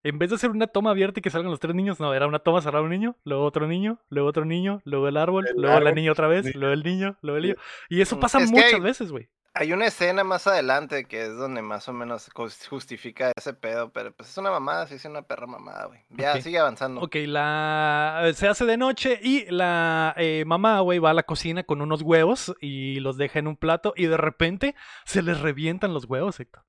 en 0.05 0.19
vez 0.19 0.31
de 0.31 0.37
hacer 0.37 0.51
una 0.51 0.67
toma 0.67 0.91
abierta 0.91 1.21
y 1.21 1.23
que 1.23 1.31
salgan 1.31 1.51
los 1.51 1.61
tres 1.61 1.75
niños, 1.75 2.01
no, 2.01 2.13
era 2.15 2.27
una 2.27 2.41
toma 2.41 2.61
cerrada 2.61 2.85
un 2.85 2.91
niño, 2.91 3.17
luego 3.25 3.45
otro 3.45 3.67
niño, 3.67 3.99
luego 4.09 4.29
otro 4.29 4.45
niño, 4.45 4.83
luego 4.85 5.09
el 5.09 5.17
árbol, 5.17 5.49
luego 5.57 5.81
la 5.81 5.93
niña 5.93 6.13
otra 6.13 6.27
vez, 6.29 6.55
luego 6.55 6.73
el 6.73 6.83
niño, 6.83 7.17
luego 7.23 7.39
el 7.39 7.43
niño. 7.45 7.55
Y 7.89 8.01
eso 8.01 8.19
pasa 8.19 8.39
muchas 8.41 8.81
veces, 8.81 9.13
güey. 9.13 9.29
Hay 9.55 9.75
una 9.75 9.85
escena 9.85 10.25
más 10.25 10.47
adelante 10.47 11.05
que 11.05 11.27
es 11.27 11.37
donde 11.37 11.61
más 11.61 11.87
o 11.87 11.93
menos 11.93 12.31
justifica 12.71 13.33
ese 13.37 13.53
pedo, 13.53 13.93
pero 13.93 14.11
pues 14.11 14.31
es 14.31 14.39
una 14.39 14.51
mamada, 14.51 14.87
sí 14.87 14.95
es 14.95 15.05
una 15.05 15.21
perra 15.21 15.47
mamada, 15.47 15.87
güey. 15.87 16.01
Ya, 16.09 16.41
sigue 16.41 16.59
avanzando. 16.59 17.03
Ok, 17.03 17.17
la... 17.27 18.31
se 18.35 18.49
hace 18.49 18.65
de 18.65 18.79
noche 18.79 19.21
y 19.23 19.45
la 19.51 20.15
eh, 20.17 20.45
mamá, 20.47 20.81
güey, 20.81 21.01
va 21.01 21.11
a 21.11 21.15
la 21.15 21.25
cocina 21.25 21.65
con 21.65 21.83
unos 21.83 22.01
huevos 22.01 22.57
y 22.63 23.01
los 23.01 23.19
deja 23.19 23.41
en 23.41 23.47
un 23.47 23.57
plato 23.57 23.93
y 23.95 24.07
de 24.07 24.17
repente 24.17 24.75
se 25.05 25.21
les 25.21 25.41
revientan 25.41 25.93
los 25.93 26.07
huevos, 26.07 26.41
Héctor. 26.41 26.65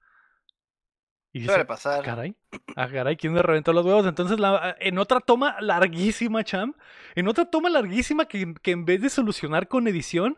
Y 1.34 1.40
dice, 1.40 1.52
Suele 1.52 1.66
pasar. 1.66 2.02
Ah, 2.02 2.04
caray, 2.04 2.36
ah, 2.76 2.88
caray, 2.88 3.18
¿quién 3.18 3.34
me 3.34 3.42
reventó 3.42 3.74
los 3.74 3.84
huevos? 3.86 4.06
Entonces, 4.06 4.40
la, 4.40 4.76
en 4.80 5.00
otra 5.00 5.20
toma 5.20 5.58
larguísima, 5.60 6.44
Cham, 6.44 6.76
en 7.16 7.28
otra 7.28 7.46
toma 7.46 7.70
larguísima 7.70 8.26
que, 8.26 8.54
que 8.62 8.72
en 8.72 8.86
vez 8.86 9.02
de 9.02 9.10
solucionar 9.10 9.68
con 9.68 9.88
edición, 9.88 10.38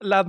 la, 0.00 0.26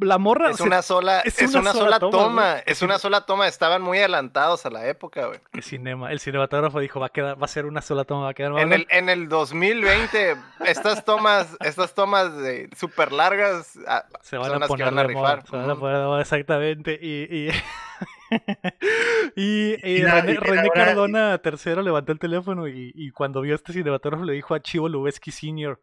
la 0.00 0.18
morra. 0.18 0.50
Es 0.50 0.60
una 0.60 0.82
sola, 0.82 1.20
es, 1.20 1.38
una, 1.54 1.72
sola, 1.72 1.98
toma. 2.00 2.56
es 2.64 2.82
una 2.82 2.98
sola 2.98 3.26
toma. 3.26 3.46
Estaban 3.46 3.82
muy 3.82 3.98
adelantados 3.98 4.64
a 4.66 4.70
la 4.70 4.88
época, 4.88 5.26
güey. 5.26 5.40
El 5.52 5.62
cinema, 5.62 6.10
el 6.10 6.20
cinematógrafo 6.20 6.80
dijo, 6.80 6.98
va 7.00 7.06
a 7.06 7.10
quedar, 7.10 7.40
va 7.40 7.44
a 7.44 7.48
ser 7.48 7.66
una 7.66 7.82
sola 7.82 8.04
toma, 8.04 8.24
va 8.24 8.30
a 8.30 8.34
quedar 8.34 8.58
en 8.58 8.72
el, 8.72 8.86
en 8.90 9.08
el 9.08 9.28
2020, 9.28 10.36
estas 10.66 11.04
tomas, 11.04 11.56
estas 11.60 11.94
tomas 11.94 12.36
de 12.38 12.70
súper 12.76 13.12
largas 13.12 13.78
ah, 13.86 14.06
se 14.22 14.38
van 14.38 14.62
a 14.62 14.66
poner 14.66 14.86
van 14.86 14.98
a 14.98 15.02
rifar. 15.04 15.46
Se 15.46 15.56
van 15.56 15.70
a 15.70 15.76
poner 15.76 16.20
exactamente. 16.20 16.98
Y, 17.00 17.48
y 17.48 17.50
y, 19.36 19.76
René, 20.02 20.70
Cardona 20.72 21.38
tercero 21.38 21.82
levantó 21.82 22.12
el 22.12 22.18
teléfono 22.18 22.68
y, 22.68 23.10
cuando 23.12 23.40
vio 23.40 23.54
este 23.54 23.72
cinematógrafo 23.72 24.24
le 24.24 24.34
dijo 24.34 24.54
a 24.54 24.60
Chivo 24.60 24.88
Lubeski 24.88 25.30
Sr. 25.30 25.80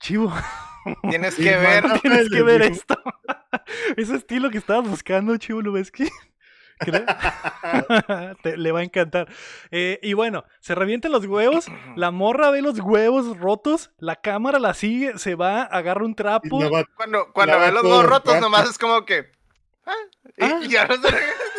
Chivo, 0.00 0.32
tienes 1.10 1.36
que 1.36 1.56
ver, 1.56 1.84
tienes 2.00 2.28
que 2.28 2.42
ver 2.42 2.62
esto. 2.62 2.96
Ese 3.96 4.16
estilo 4.16 4.50
que 4.50 4.58
estabas 4.58 4.88
buscando, 4.88 5.36
Chivo 5.36 5.62
Lubeski. 5.62 6.08
le 8.56 8.72
va 8.72 8.80
a 8.80 8.82
encantar. 8.82 9.28
Eh, 9.70 10.00
y 10.02 10.14
bueno, 10.14 10.44
se 10.60 10.74
revientan 10.74 11.12
los 11.12 11.24
huevos, 11.26 11.66
la 11.94 12.10
morra 12.10 12.50
ve 12.50 12.62
los 12.62 12.80
huevos 12.80 13.38
rotos, 13.38 13.92
la 13.98 14.16
cámara 14.16 14.58
la 14.58 14.74
sigue, 14.74 15.18
se 15.18 15.36
va, 15.36 15.62
agarra 15.62 16.04
un 16.04 16.16
trapo. 16.16 16.60
cuando 16.96 17.32
cuando 17.32 17.60
ve 17.60 17.70
los 17.70 17.84
huevos 17.84 18.06
rotos, 18.06 18.40
nomás 18.40 18.68
es 18.68 18.78
como 18.78 19.04
que... 19.04 19.30
Ah, 19.84 19.94
ah. 20.40 20.60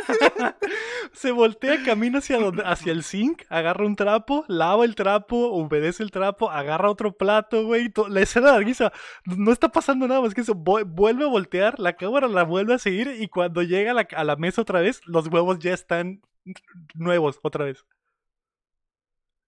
se 1.13 1.31
voltea, 1.31 1.83
camina 1.83 2.19
hacia, 2.19 2.37
hacia 2.65 2.91
el 2.91 3.03
zinc, 3.03 3.43
agarra 3.49 3.85
un 3.85 3.95
trapo, 3.95 4.45
lava 4.47 4.85
el 4.85 4.95
trapo, 4.95 5.51
obedece 5.51 6.03
el 6.03 6.11
trapo, 6.11 6.49
agarra 6.49 6.89
otro 6.89 7.15
plato, 7.15 7.65
güey. 7.65 7.91
La 8.09 8.21
escena 8.21 8.51
larguísima. 8.53 8.91
No 9.25 9.51
está 9.51 9.69
pasando 9.69 10.07
nada 10.07 10.21
más 10.21 10.33
que 10.33 10.41
eso. 10.41 10.55
Vuelve 10.55 11.25
a 11.25 11.27
voltear, 11.27 11.79
la 11.79 11.93
cámara 11.93 12.27
la 12.27 12.43
vuelve 12.43 12.73
a 12.73 12.79
seguir 12.79 13.15
y 13.19 13.27
cuando 13.27 13.61
llega 13.61 13.91
a 13.91 13.93
la, 13.93 14.07
a 14.15 14.23
la 14.23 14.35
mesa 14.35 14.61
otra 14.61 14.81
vez, 14.81 15.01
los 15.05 15.27
huevos 15.27 15.59
ya 15.59 15.73
están 15.73 16.21
nuevos 16.95 17.39
otra 17.43 17.65
vez. 17.65 17.85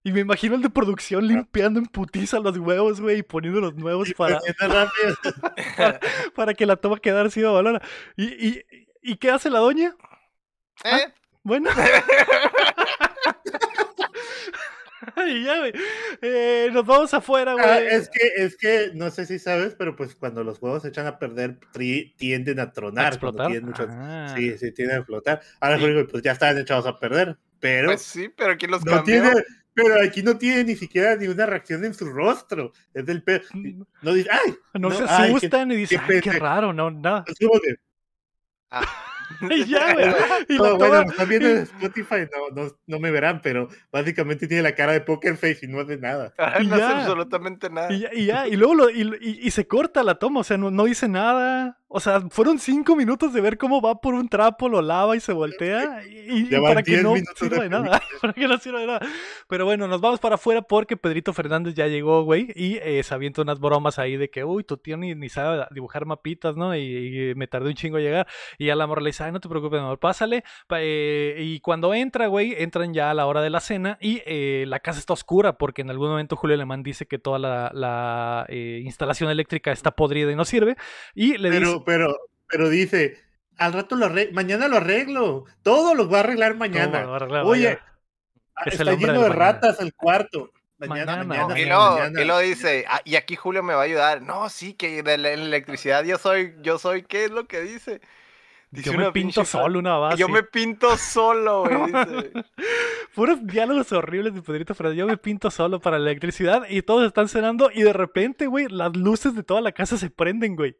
Y 0.06 0.12
me 0.12 0.20
imagino 0.20 0.54
el 0.54 0.62
de 0.62 0.70
producción 0.70 1.26
limpiando 1.26 1.80
en 1.80 1.86
putiza 1.86 2.38
los 2.38 2.56
huevos, 2.58 3.00
güey, 3.00 3.18
y 3.18 3.22
poniendo 3.24 3.60
los 3.60 3.74
nuevos 3.74 4.14
para, 4.16 4.38
para, 6.36 6.54
que 6.54 6.64
la 6.64 6.76
toma 6.76 7.00
quedara 7.00 7.26
así 7.26 7.40
de 7.40 7.48
balona. 7.48 7.82
¿Y, 8.14 8.26
y, 8.26 8.64
¿Y 9.02 9.16
qué 9.16 9.32
hace 9.32 9.50
la 9.50 9.58
doña? 9.58 9.96
¿Eh? 10.84 10.86
Ah, 10.90 11.12
bueno. 11.42 11.70
ya, 15.16 15.58
güey. 15.58 15.72
Eh, 16.22 16.70
nos 16.72 16.86
vamos 16.86 17.12
afuera, 17.12 17.56
ah, 17.58 17.80
güey. 17.80 17.88
es 17.88 18.08
que, 18.08 18.30
es 18.36 18.56
que, 18.56 18.92
no 18.94 19.10
sé 19.10 19.26
si 19.26 19.40
sabes, 19.40 19.74
pero 19.74 19.96
pues 19.96 20.14
cuando 20.14 20.44
los 20.44 20.62
huevos 20.62 20.82
se 20.82 20.90
echan 20.90 21.08
a 21.08 21.18
perder, 21.18 21.58
tienden 22.16 22.60
a 22.60 22.72
tronar. 22.72 23.06
¿A 23.06 23.08
explotar? 23.08 23.50
Ah. 23.88 24.32
Sí, 24.36 24.56
sí, 24.56 24.70
tienden 24.70 24.98
a 24.98 25.00
explotar. 25.00 25.40
Ahora, 25.58 25.80
pues 26.08 26.22
ya 26.22 26.30
están 26.30 26.56
echados 26.58 26.86
a 26.86 26.96
perder. 26.96 27.36
Pero. 27.58 27.88
Pues 27.88 28.02
sí, 28.02 28.28
pero 28.28 28.52
aquí 28.52 28.68
los 28.68 28.84
no 28.84 29.02
tiene, 29.02 29.32
Pero 29.76 29.94
aquí 30.02 30.22
no 30.22 30.36
tiene 30.38 30.64
ni 30.64 30.74
siquiera 30.74 31.14
ni 31.16 31.28
una 31.28 31.44
reacción 31.46 31.84
en 31.84 31.92
su 31.94 32.06
rostro. 32.06 32.72
Es 32.94 33.04
del 33.06 33.22
pedo. 33.22 33.42
Mm. 33.52 33.82
No 34.02 34.12
dice, 34.14 34.28
¡ay! 34.32 34.56
No, 34.74 34.90
se 34.90 35.04
asustan 35.04 35.70
y 35.70 35.76
dicen, 35.76 36.00
qué, 36.08 36.20
qué 36.22 36.32
raro, 36.32 36.72
no, 36.72 36.90
nada. 36.90 37.24
Ah, 38.70 38.82
y 39.50 39.64
ya, 39.66 39.92
güey. 39.92 40.06
Y 40.48 40.58
la 40.58 40.68
No, 40.70 40.76
bueno, 40.78 41.02
están 41.02 41.28
viendo 41.28 41.48
en 41.48 41.56
Spotify, 41.58 42.28
no, 42.54 42.62
no, 42.64 42.70
no 42.86 42.98
me 43.00 43.10
verán, 43.10 43.40
pero 43.42 43.68
básicamente 43.92 44.46
tiene 44.46 44.62
la 44.62 44.74
cara 44.74 44.92
de 44.92 45.00
Poker 45.02 45.36
Face 45.36 45.58
y 45.62 45.66
no 45.66 45.80
hace 45.80 45.96
nada. 45.98 46.32
Y 46.60 46.66
no 46.66 46.76
hace 46.76 46.84
absolutamente 46.84 47.68
nada. 47.68 47.92
Y 47.92 48.00
ya, 48.00 48.10
y 48.14 48.26
ya, 48.26 48.48
y 48.48 48.56
luego 48.56 48.74
lo- 48.74 48.90
y, 48.90 49.02
y- 49.20 49.40
y 49.42 49.50
se 49.50 49.66
corta 49.66 50.02
la 50.02 50.14
toma, 50.18 50.40
o 50.40 50.44
sea, 50.44 50.56
no, 50.56 50.70
no 50.70 50.84
dice 50.84 51.08
nada. 51.08 51.78
O 51.88 52.00
sea, 52.00 52.20
fueron 52.30 52.58
cinco 52.58 52.96
minutos 52.96 53.32
de 53.32 53.40
ver 53.40 53.58
cómo 53.58 53.80
va 53.80 54.00
por 54.00 54.14
un 54.14 54.28
trapo, 54.28 54.68
lo 54.68 54.82
lava 54.82 55.16
y 55.16 55.20
se 55.20 55.32
voltea. 55.32 56.02
Y, 56.06 56.44
para 56.60 56.82
que 56.82 56.92
10 56.92 57.04
no 57.04 57.14
sirva 57.36 57.62
de 57.62 57.68
nada. 57.68 58.02
Para 58.20 58.32
que 58.32 58.48
no 58.48 58.58
sirva 58.58 58.80
de 58.80 58.86
nada. 58.86 59.00
Pero 59.48 59.64
bueno, 59.64 59.86
nos 59.86 60.00
vamos 60.00 60.18
para 60.18 60.34
afuera 60.34 60.62
porque 60.62 60.96
Pedrito 60.96 61.32
Fernández 61.32 61.74
ya 61.74 61.86
llegó, 61.86 62.24
güey. 62.24 62.52
Y 62.56 62.76
eh, 62.78 63.02
se 63.02 63.14
avienta 63.14 63.42
unas 63.42 63.60
bromas 63.60 63.98
ahí 63.98 64.16
de 64.16 64.30
que, 64.30 64.44
uy, 64.44 64.64
tu 64.64 64.76
tío 64.78 64.96
ni, 64.96 65.14
ni 65.14 65.28
sabe 65.28 65.64
dibujar 65.70 66.06
mapitas, 66.06 66.56
¿no? 66.56 66.74
Y, 66.74 67.30
y 67.30 67.34
me 67.36 67.46
tardé 67.46 67.68
un 67.68 67.74
chingo 67.74 67.98
a 67.98 68.00
llegar. 68.00 68.26
Y 68.58 68.66
ya 68.66 68.74
la 68.74 68.86
morra 68.86 69.02
le 69.02 69.10
dice, 69.10 69.24
ay, 69.24 69.32
no 69.32 69.40
te 69.40 69.48
preocupes, 69.48 69.80
amor, 69.80 69.98
pásale. 69.98 70.44
Eh, 70.76 71.36
y 71.38 71.60
cuando 71.60 71.94
entra, 71.94 72.26
güey, 72.26 72.54
entran 72.58 72.94
ya 72.94 73.10
a 73.10 73.14
la 73.14 73.26
hora 73.26 73.42
de 73.42 73.50
la 73.50 73.60
cena 73.60 73.98
y 74.00 74.22
eh, 74.26 74.64
la 74.66 74.80
casa 74.80 74.98
está 74.98 75.12
oscura 75.12 75.58
porque 75.58 75.82
en 75.82 75.90
algún 75.90 76.08
momento 76.08 76.36
Julio 76.36 76.54
Alemán 76.54 76.82
dice 76.82 77.06
que 77.06 77.18
toda 77.18 77.38
la, 77.38 77.70
la, 77.72 78.46
eh, 78.48 78.80
instalación 78.84 79.30
eléctrica 79.30 79.72
está 79.72 79.92
podrida 79.92 80.32
y 80.32 80.36
no 80.36 80.44
sirve. 80.44 80.76
Y 81.14 81.38
le 81.38 81.50
dice, 81.50 81.75
Pero, 81.84 82.08
pero, 82.08 82.16
pero 82.48 82.68
dice, 82.68 83.18
al 83.58 83.72
rato 83.72 83.96
lo 83.96 84.06
arreglo, 84.06 84.34
mañana 84.34 84.68
lo 84.68 84.76
arreglo, 84.76 85.44
todo 85.62 85.94
lo 85.94 86.08
va 86.08 86.18
a 86.18 86.20
arreglar 86.20 86.56
mañana. 86.56 87.00
"¿Cómo 87.00 87.08
va 87.10 87.14
a 87.14 87.16
arreglar 87.16 87.44
Oye, 87.44 87.64
mañana?". 87.64 87.86
ah, 88.56 88.62
Es 88.66 88.74
está 88.80 88.94
lleno 88.94 89.22
de 89.22 89.28
ratas 89.30 89.80
el 89.80 89.94
cuarto. 89.94 90.50
Mañana, 90.78 91.24
Mañana, 91.24 91.58
y, 91.58 91.64
mañana. 91.66 92.24
luego 92.24 92.38
dice, 92.40 92.84
"Ah, 92.88 93.00
y 93.04 93.16
aquí 93.16 93.34
Julio 93.34 93.62
me 93.62 93.72
va 93.72 93.80
a 93.80 93.84
ayudar. 93.84 94.20
No, 94.20 94.48
sí, 94.50 94.74
que 94.74 95.02
de 95.02 95.16
la, 95.16 95.32
en 95.32 95.40
la 95.40 95.46
electricidad 95.46 96.04
yo 96.04 96.18
soy, 96.18 96.54
yo 96.60 96.78
soy, 96.78 97.02
¿qué 97.02 97.24
es 97.24 97.30
lo 97.30 97.46
que 97.46 97.62
dice? 97.62 98.02
Dice 98.70 98.90
Yo 98.92 98.98
me 98.98 99.10
pinto 99.10 99.44
solo 99.46 99.78
una 99.78 99.96
base. 99.96 100.18
Yo 100.18 100.28
me 100.28 100.42
pinto 100.42 100.98
solo, 100.98 101.62
güey. 101.68 101.86
dice. 101.86 102.32
Puros 103.14 103.46
diálogos 103.46 103.90
horribles 103.92 104.34
de 104.34 104.42
Pedrito 104.42 104.74
Fernández. 104.74 104.98
Yo 104.98 105.06
me 105.06 105.16
pinto 105.16 105.50
solo 105.50 105.80
para 105.80 105.98
la 105.98 106.10
electricidad 106.10 106.64
y 106.68 106.82
todos 106.82 107.06
están 107.06 107.28
cenando 107.28 107.70
y 107.72 107.82
de 107.82 107.94
repente, 107.94 108.46
güey, 108.46 108.66
las 108.68 108.94
luces 108.94 109.34
de 109.34 109.42
toda 109.44 109.62
la 109.62 109.72
casa 109.72 109.96
se 109.96 110.10
prenden, 110.10 110.56
güey. 110.56 110.76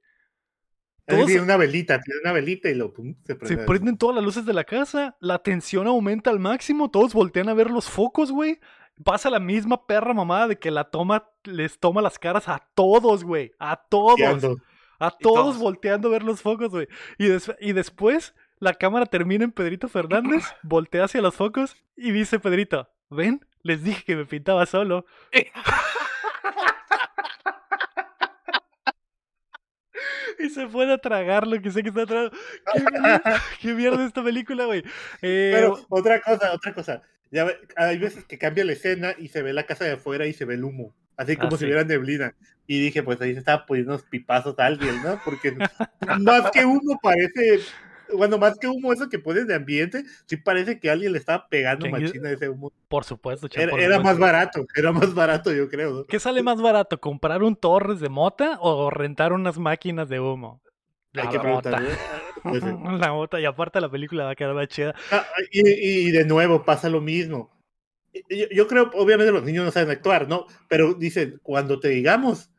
Todos- 1.06 1.26
tiene 1.26 1.42
una 1.42 1.56
velita, 1.56 2.00
tiene 2.00 2.20
una 2.20 2.32
velita 2.32 2.68
y 2.68 2.74
lo 2.74 2.92
pum, 2.92 3.14
se 3.24 3.32
Se 3.34 3.34
prende. 3.36 3.64
prenden 3.64 3.96
todas 3.98 4.16
las 4.16 4.24
luces 4.24 4.44
de 4.44 4.52
la 4.52 4.64
casa, 4.64 5.16
la 5.20 5.38
tensión 5.38 5.86
aumenta 5.86 6.30
al 6.30 6.38
máximo, 6.40 6.90
todos 6.90 7.14
voltean 7.14 7.48
a 7.48 7.54
ver 7.54 7.70
los 7.70 7.88
focos, 7.88 8.32
güey. 8.32 8.58
Pasa 9.04 9.28
la 9.30 9.38
misma 9.40 9.86
perra 9.86 10.14
mamada 10.14 10.48
de 10.48 10.58
que 10.58 10.70
la 10.70 10.84
toma, 10.84 11.28
les 11.44 11.78
toma 11.78 12.00
las 12.02 12.18
caras 12.18 12.48
a 12.48 12.66
todos, 12.74 13.24
güey. 13.24 13.52
A 13.58 13.76
todos. 13.76 14.18
A 14.98 15.08
Y 15.08 15.22
todos 15.22 15.34
todos. 15.44 15.58
volteando 15.58 16.08
a 16.08 16.12
ver 16.12 16.22
los 16.22 16.40
focos, 16.40 16.70
güey. 16.70 16.88
Y, 17.18 17.26
des- 17.26 17.52
y 17.60 17.72
después 17.74 18.34
la 18.58 18.72
cámara 18.72 19.04
termina 19.04 19.44
en 19.44 19.52
Pedrito 19.52 19.88
Fernández, 19.88 20.44
voltea 20.62 21.04
hacia 21.04 21.20
los 21.20 21.34
focos 21.34 21.76
y 21.94 22.10
dice 22.12 22.40
Pedrito, 22.40 22.88
ven, 23.10 23.44
les 23.62 23.84
dije 23.84 24.02
que 24.04 24.16
me 24.16 24.24
pintaba 24.24 24.64
solo. 24.66 25.04
Y 30.38 30.50
se 30.50 30.66
puede 30.66 30.92
a 30.92 30.98
tragar 30.98 31.46
lo 31.46 31.60
que 31.60 31.70
sé 31.70 31.82
que 31.82 31.88
está 31.88 32.06
tragando. 32.06 32.36
¿Qué 32.72 32.80
mierda, 32.80 33.42
qué 33.60 33.74
mierda 33.74 34.06
esta 34.06 34.22
película, 34.22 34.64
güey? 34.66 34.82
Eh, 35.22 35.50
Pero 35.54 35.78
otra 35.88 36.20
cosa, 36.20 36.52
otra 36.52 36.74
cosa. 36.74 37.02
Ya 37.30 37.46
hay 37.76 37.98
veces 37.98 38.24
que 38.24 38.38
cambia 38.38 38.64
la 38.64 38.72
escena 38.72 39.14
y 39.18 39.28
se 39.28 39.42
ve 39.42 39.52
la 39.52 39.66
casa 39.66 39.84
de 39.84 39.92
afuera 39.92 40.26
y 40.26 40.32
se 40.32 40.44
ve 40.44 40.54
el 40.54 40.64
humo. 40.64 40.94
Así 41.16 41.36
como 41.36 41.48
Ah, 41.48 41.52
si 41.52 41.58
sí. 41.58 41.64
hubiera 41.64 41.84
neblina. 41.84 42.34
Y 42.66 42.80
dije, 42.80 43.02
pues 43.02 43.20
ahí 43.20 43.32
se 43.32 43.38
estaba 43.38 43.64
poniendo 43.66 43.92
unos 43.94 44.04
pipazos 44.04 44.58
a 44.58 44.66
alguien, 44.66 45.02
¿no? 45.02 45.20
Porque 45.24 45.52
más 46.20 46.50
que 46.50 46.64
humo 46.64 46.98
parece. 47.02 47.60
Bueno, 48.14 48.38
más 48.38 48.58
que 48.58 48.68
humo, 48.68 48.92
eso 48.92 49.08
que 49.08 49.18
pones 49.18 49.46
de 49.46 49.54
ambiente, 49.54 50.04
sí 50.26 50.36
parece 50.36 50.78
que 50.80 50.90
alguien 50.90 51.12
le 51.12 51.18
estaba 51.18 51.48
pegando 51.48 51.88
machina 51.88 52.30
ese 52.30 52.48
humo. 52.48 52.72
por 52.88 53.04
supuesto, 53.04 53.48
chavo, 53.48 53.62
Era, 53.64 53.70
por 53.72 53.80
era 53.80 53.96
supuesto. 53.96 54.04
más 54.04 54.18
barato, 54.18 54.66
era 54.74 54.92
más 54.92 55.14
barato, 55.14 55.52
yo 55.52 55.68
creo. 55.68 55.92
¿no? 55.92 56.04
¿Qué 56.06 56.20
sale 56.20 56.42
más 56.42 56.60
barato? 56.62 57.00
¿Comprar 57.00 57.42
un 57.42 57.56
Torres 57.56 58.00
de 58.00 58.08
mota 58.08 58.58
o 58.60 58.90
rentar 58.90 59.32
unas 59.32 59.58
máquinas 59.58 60.08
de 60.08 60.20
humo? 60.20 60.62
Hay 61.14 61.24
La 61.24 61.28
que 61.30 61.38
mota. 61.38 61.70
preguntar. 61.70 61.82
¿eh? 61.84 61.96
Pues, 62.42 62.62
sí. 62.62 62.70
La 63.00 63.12
mota, 63.12 63.40
y 63.40 63.44
aparte 63.44 63.80
la 63.80 63.90
película 63.90 64.24
va 64.24 64.30
a 64.30 64.36
quedar 64.36 64.54
más 64.54 64.68
chida. 64.68 64.94
Ah, 65.10 65.26
y, 65.50 66.06
y 66.08 66.10
de 66.12 66.24
nuevo 66.24 66.64
pasa 66.64 66.88
lo 66.88 67.00
mismo. 67.00 67.50
Yo, 68.30 68.46
yo 68.50 68.66
creo, 68.68 68.90
obviamente 68.94 69.32
los 69.32 69.42
niños 69.42 69.64
no 69.64 69.70
saben 69.72 69.90
actuar, 69.90 70.28
¿no? 70.28 70.46
Pero 70.68 70.94
dicen, 70.94 71.40
cuando 71.42 71.80
te 71.80 71.88
digamos, 71.88 72.50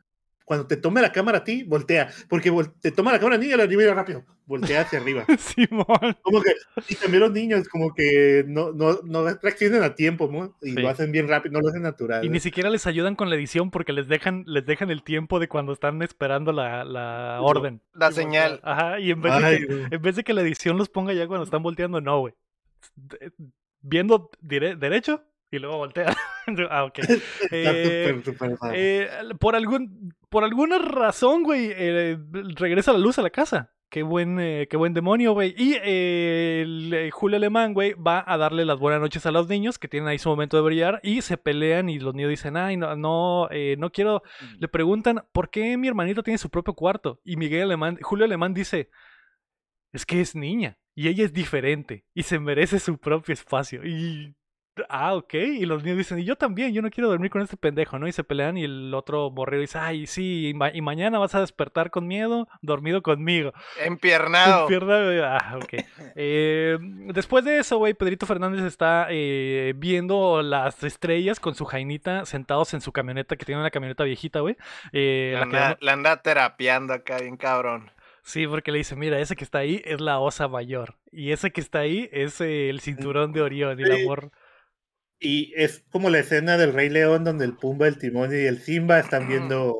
cuando 0.48 0.66
te 0.66 0.78
tome 0.78 1.02
la 1.02 1.12
cámara 1.12 1.38
a 1.38 1.44
ti, 1.44 1.62
voltea. 1.64 2.08
Porque 2.28 2.50
vol- 2.50 2.72
te 2.80 2.90
toma 2.90 3.12
la 3.12 3.18
cámara 3.18 3.36
a 3.36 3.38
niño 3.38 3.54
y 3.54 3.58
la 3.58 3.66
niña 3.66 3.92
rápido, 3.92 4.24
voltea 4.46 4.80
hacia 4.80 4.98
arriba. 4.98 5.26
Simón. 5.38 6.16
Como 6.22 6.40
que, 6.40 6.54
y 6.88 6.94
también 6.94 7.20
los 7.20 7.32
niños 7.32 7.68
como 7.68 7.92
que 7.94 8.44
no, 8.48 8.72
no, 8.72 8.98
no 9.04 9.24
reaccionan 9.42 9.82
a 9.82 9.94
tiempo, 9.94 10.26
¿no? 10.32 10.56
Y 10.62 10.70
Sí. 10.70 10.80
lo 10.80 10.88
hacen 10.88 11.12
bien 11.12 11.28
rápido, 11.28 11.52
no 11.52 11.60
lo 11.60 11.68
hacen 11.68 11.82
natural. 11.82 12.24
Y 12.24 12.30
ni 12.30 12.40
siquiera 12.40 12.70
les 12.70 12.86
ayudan 12.86 13.14
con 13.14 13.28
la 13.28 13.36
edición 13.36 13.70
porque 13.70 13.92
les 13.92 14.08
dejan, 14.08 14.44
les 14.46 14.64
dejan 14.64 14.90
el 14.90 15.02
tiempo 15.02 15.38
de 15.38 15.48
cuando 15.48 15.74
están 15.74 16.00
esperando 16.00 16.52
la, 16.52 16.82
la 16.84 17.40
orden. 17.42 17.82
La 17.92 18.10
señal. 18.10 18.60
Ajá, 18.64 18.98
y 19.00 19.10
en 19.10 19.20
vez, 19.20 19.34
de 19.42 19.58
que, 19.58 19.66
güey. 19.66 19.86
en 19.90 20.02
vez 20.02 20.16
de 20.16 20.24
que 20.24 20.32
la 20.32 20.40
edición 20.40 20.78
los 20.78 20.88
ponga 20.88 21.12
ya 21.12 21.26
cuando 21.26 21.44
están 21.44 21.62
volteando, 21.62 22.00
no, 22.00 22.20
güey. 22.20 22.32
Viendo 23.80 24.30
dire- 24.42 24.76
derecho 24.76 25.22
y 25.50 25.58
luego 25.58 25.78
voltea. 25.78 26.16
ah, 26.70 26.84
ok. 26.84 26.98
Está 26.98 27.22
Eh, 27.52 28.06
súper, 28.08 28.24
súper 28.24 28.50
raro. 28.60 28.74
Eh, 28.76 29.08
por, 29.38 29.54
algún, 29.56 30.14
por 30.28 30.44
alguna 30.44 30.78
razón, 30.78 31.42
güey, 31.42 31.70
eh, 31.74 32.18
regresa 32.54 32.92
la 32.92 32.98
luz 32.98 33.18
a 33.18 33.22
la 33.22 33.30
casa. 33.30 33.72
Qué 33.90 34.02
buen, 34.02 34.38
eh, 34.38 34.66
qué 34.68 34.76
buen 34.76 34.92
demonio, 34.92 35.32
güey. 35.32 35.54
Y 35.56 35.74
eh, 35.82 36.60
el, 36.62 36.92
eh, 36.92 37.10
Julio 37.10 37.38
Alemán, 37.38 37.72
güey, 37.72 37.94
va 37.94 38.22
a 38.26 38.36
darle 38.36 38.66
las 38.66 38.78
buenas 38.78 39.00
noches 39.00 39.24
a 39.24 39.30
los 39.30 39.48
niños 39.48 39.78
que 39.78 39.88
tienen 39.88 40.08
ahí 40.10 40.18
su 40.18 40.28
momento 40.28 40.58
de 40.58 40.62
brillar 40.62 41.00
y 41.02 41.22
se 41.22 41.38
pelean 41.38 41.88
y 41.88 41.98
los 41.98 42.14
niños 42.14 42.28
dicen, 42.28 42.58
ay, 42.58 42.76
no, 42.76 42.94
no, 42.96 43.48
eh, 43.50 43.76
no 43.78 43.90
quiero. 43.90 44.22
Le 44.58 44.68
preguntan, 44.68 45.24
¿por 45.32 45.48
qué 45.48 45.78
mi 45.78 45.88
hermanito 45.88 46.22
tiene 46.22 46.36
su 46.36 46.50
propio 46.50 46.74
cuarto? 46.74 47.20
Y 47.24 47.36
Miguel 47.36 47.62
Alemán, 47.62 47.98
Julio 48.02 48.26
Alemán 48.26 48.52
dice, 48.52 48.90
es 49.92 50.04
que 50.04 50.20
es 50.20 50.34
niña 50.34 50.78
y 50.94 51.08
ella 51.08 51.24
es 51.24 51.32
diferente 51.32 52.04
y 52.12 52.24
se 52.24 52.38
merece 52.38 52.80
su 52.80 52.98
propio 52.98 53.32
espacio. 53.32 53.86
Y 53.86 54.34
Ah, 54.88 55.14
ok. 55.14 55.34
Y 55.34 55.66
los 55.66 55.82
niños 55.82 55.98
dicen, 55.98 56.18
y 56.18 56.24
yo 56.24 56.36
también, 56.36 56.72
yo 56.72 56.82
no 56.82 56.90
quiero 56.90 57.08
dormir 57.08 57.30
con 57.30 57.42
este 57.42 57.56
pendejo, 57.56 57.98
¿no? 57.98 58.06
Y 58.08 58.12
se 58.12 58.24
pelean 58.24 58.56
y 58.56 58.64
el 58.64 58.92
otro 58.94 59.30
borrego 59.30 59.60
dice, 59.60 59.78
ay, 59.78 60.06
sí, 60.06 60.48
y, 60.48 60.54
ma- 60.54 60.74
y 60.74 60.80
mañana 60.80 61.18
vas 61.18 61.34
a 61.34 61.40
despertar 61.40 61.90
con 61.90 62.06
miedo, 62.06 62.48
dormido 62.62 63.02
conmigo. 63.02 63.52
Empiernado. 63.84 64.66
Pierna, 64.66 65.02
güey. 65.04 65.20
Ah, 65.20 65.58
ok. 65.62 65.74
Eh, 66.20 66.78
después 66.80 67.44
de 67.44 67.58
eso, 67.58 67.78
güey, 67.78 67.94
Pedrito 67.94 68.26
Fernández 68.26 68.64
está 68.64 69.06
eh, 69.10 69.72
viendo 69.76 70.42
las 70.42 70.82
estrellas 70.82 71.38
con 71.40 71.54
su 71.54 71.64
jainita 71.64 72.24
sentados 72.26 72.74
en 72.74 72.80
su 72.80 72.92
camioneta, 72.92 73.36
que 73.36 73.44
tiene 73.44 73.60
una 73.60 73.70
camioneta 73.70 74.04
viejita, 74.04 74.40
güey. 74.40 74.56
Eh, 74.92 75.32
La 75.34 75.44
la 75.80 75.92
anda, 75.92 76.10
la 76.10 76.22
terapeando 76.22 76.92
acá, 76.94 77.18
bien 77.20 77.36
cabrón. 77.36 77.90
Sí, 78.22 78.46
porque 78.46 78.72
le 78.72 78.78
dice, 78.78 78.94
mira, 78.96 79.18
ese 79.20 79.36
que 79.36 79.44
está 79.44 79.58
ahí 79.58 79.80
es 79.84 80.00
la 80.00 80.18
osa 80.18 80.48
mayor. 80.48 80.96
Y 81.10 81.32
ese 81.32 81.50
que 81.50 81.60
está 81.60 81.78
ahí 81.80 82.08
es 82.12 82.40
el 82.40 82.80
cinturón 82.80 83.32
de 83.32 83.40
Orión 83.42 83.78
y 83.80 83.82
el 83.84 83.96
Sí. 83.96 84.02
amor. 84.02 84.30
Y 85.20 85.52
es 85.56 85.82
como 85.90 86.10
la 86.10 86.20
escena 86.20 86.56
del 86.56 86.72
Rey 86.72 86.88
León 86.90 87.24
donde 87.24 87.44
el 87.44 87.54
Pumba, 87.54 87.88
el 87.88 87.98
Timón 87.98 88.32
y 88.32 88.44
el 88.46 88.60
Simba 88.60 89.00
están 89.00 89.28
viendo. 89.28 89.76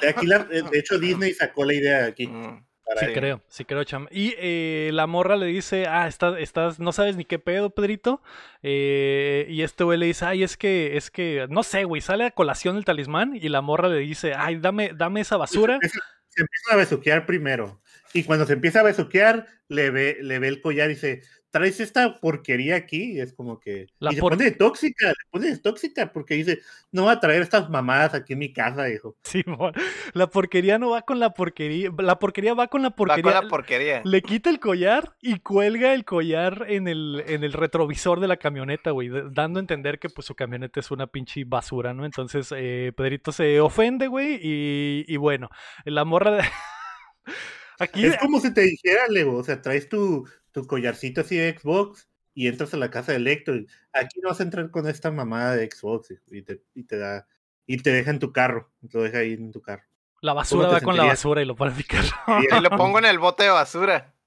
De, 0.00 0.08
aquí 0.08 0.26
la- 0.26 0.44
de 0.44 0.78
hecho, 0.78 0.98
Disney 0.98 1.32
sacó 1.32 1.64
la 1.64 1.74
idea 1.74 2.02
de 2.02 2.08
aquí. 2.08 2.26
Mm. 2.26 2.64
para 2.84 3.00
Sí, 3.06 3.12
creo, 3.14 3.42
sí 3.48 3.64
creo, 3.64 3.84
Cham. 3.84 4.06
Y 4.10 4.34
eh, 4.38 4.90
la 4.92 5.06
morra 5.06 5.36
le 5.36 5.46
dice, 5.46 5.86
ah, 5.86 6.06
estás, 6.08 6.34
estás, 6.38 6.78
no 6.78 6.92
sabes 6.92 7.16
ni 7.16 7.24
qué 7.24 7.38
pedo, 7.38 7.70
Pedrito. 7.70 8.20
Eh, 8.62 9.46
y 9.48 9.62
este 9.62 9.84
güey 9.84 9.98
le 9.98 10.06
dice, 10.06 10.24
ay, 10.26 10.42
es 10.42 10.56
que, 10.56 10.96
es 10.96 11.10
que, 11.10 11.46
no 11.48 11.62
sé, 11.62 11.84
güey, 11.84 12.00
sale 12.02 12.24
a 12.24 12.30
colación 12.30 12.76
el 12.76 12.84
talismán 12.84 13.34
y 13.34 13.48
la 13.48 13.60
morra 13.62 13.88
le 13.88 13.98
dice, 14.00 14.34
ay, 14.36 14.56
dame, 14.56 14.90
dame 14.94 15.20
esa 15.22 15.36
basura. 15.36 15.78
Se 15.82 16.40
empieza 16.42 16.72
a 16.72 16.76
besuquear 16.76 17.24
primero. 17.26 17.80
Y 18.14 18.24
cuando 18.24 18.46
se 18.46 18.54
empieza 18.54 18.80
a 18.80 18.84
besuquear, 18.84 19.46
le 19.68 19.90
ve, 19.90 20.18
le 20.20 20.38
ve 20.38 20.48
el 20.48 20.60
collar 20.60 20.90
y 20.90 20.94
dice, 20.94 21.22
traes 21.52 21.78
esta 21.78 22.18
porquería 22.18 22.74
aquí. 22.74 23.12
Y 23.12 23.20
es 23.20 23.32
como 23.32 23.60
que. 23.60 23.86
La 24.00 24.10
y 24.10 24.16
se 24.16 24.20
por- 24.20 24.32
pone 24.36 24.50
tóxica, 24.50 25.06
le 25.10 25.14
pone 25.30 25.56
tóxica, 25.58 26.12
porque 26.12 26.34
dice, 26.34 26.58
no 26.90 27.04
va 27.04 27.12
a 27.12 27.20
traer 27.20 27.42
estas 27.42 27.70
mamadas 27.70 28.14
aquí 28.14 28.32
en 28.32 28.40
mi 28.40 28.52
casa, 28.52 28.90
hijo. 28.90 29.16
Simón, 29.22 29.72
la 30.14 30.26
porquería 30.26 30.78
no 30.80 30.90
va 30.90 31.02
con 31.02 31.20
la 31.20 31.34
porquería, 31.34 31.90
la 31.98 32.18
porquería 32.18 32.54
va 32.54 32.66
con 32.66 32.82
la 32.82 32.88
Va 32.88 32.96
porquería. 32.96 33.22
con 33.22 33.44
la 33.44 33.48
porquería. 33.48 34.02
Le 34.04 34.22
quita 34.22 34.50
el 34.50 34.58
collar 34.58 35.14
y 35.20 35.38
cuelga 35.38 35.94
el 35.94 36.04
collar 36.04 36.64
en 36.68 36.88
el, 36.88 37.22
en 37.28 37.44
el 37.44 37.52
retrovisor 37.52 38.18
de 38.18 38.26
la 38.28 38.38
camioneta, 38.38 38.90
güey, 38.90 39.10
dando 39.30 39.58
a 39.58 39.62
entender 39.62 39.98
que 40.00 40.08
pues 40.08 40.26
su 40.26 40.34
camioneta 40.34 40.80
es 40.80 40.90
una 40.90 41.06
pinche 41.06 41.44
basura, 41.44 41.94
¿no? 41.94 42.04
Entonces 42.04 42.52
eh, 42.56 42.92
Pedrito 42.96 43.30
se 43.30 43.60
ofende, 43.60 44.06
güey, 44.08 44.38
y, 44.42 45.04
y 45.06 45.16
bueno, 45.18 45.50
la 45.84 46.04
morra 46.04 46.30
de... 46.32 46.42
Aquí, 47.78 48.04
Es 48.06 48.16
como 48.18 48.38
si 48.40 48.52
te 48.54 48.60
dijera, 48.62 49.08
Lego, 49.08 49.36
o 49.36 49.42
sea, 49.44 49.60
traes 49.60 49.88
tu, 49.88 50.28
tu 50.52 50.66
collarcito 50.66 51.22
así 51.22 51.36
de 51.36 51.58
Xbox 51.58 52.08
y 52.34 52.48
entras 52.48 52.72
a 52.74 52.76
la 52.76 52.90
casa 52.90 53.12
de 53.12 53.18
Electro. 53.18 53.56
y 53.56 53.66
aquí 53.92 54.20
no 54.20 54.30
vas 54.30 54.40
a 54.40 54.44
entrar 54.44 54.70
con 54.70 54.86
esta 54.86 55.10
mamada 55.10 55.56
de 55.56 55.68
Xbox 55.70 56.14
y 56.30 56.42
te, 56.42 56.62
y 56.74 56.84
te 56.84 56.98
da. 56.98 57.26
Y 57.66 57.78
te 57.78 57.90
deja 57.90 58.10
en 58.10 58.18
tu 58.18 58.32
carro, 58.32 58.70
te 58.80 58.98
lo 58.98 59.04
deja 59.04 59.18
ahí 59.18 59.34
en 59.34 59.52
tu 59.52 59.62
carro. 59.62 59.84
la 60.20 60.32
basura 60.32 60.68
va 60.68 60.80
con 60.80 60.96
la 60.96 61.04
basura 61.04 61.42
y 61.42 61.44
lo 61.44 61.54
pone 61.54 61.70
en 61.70 61.76
mi 61.76 61.84
carro. 61.84 62.08
Y 62.42 62.60
lo 62.60 62.70
pongo 62.70 62.98
en 62.98 63.04
el 63.04 63.18
bote 63.18 63.44
de 63.44 63.50
basura. 63.50 64.12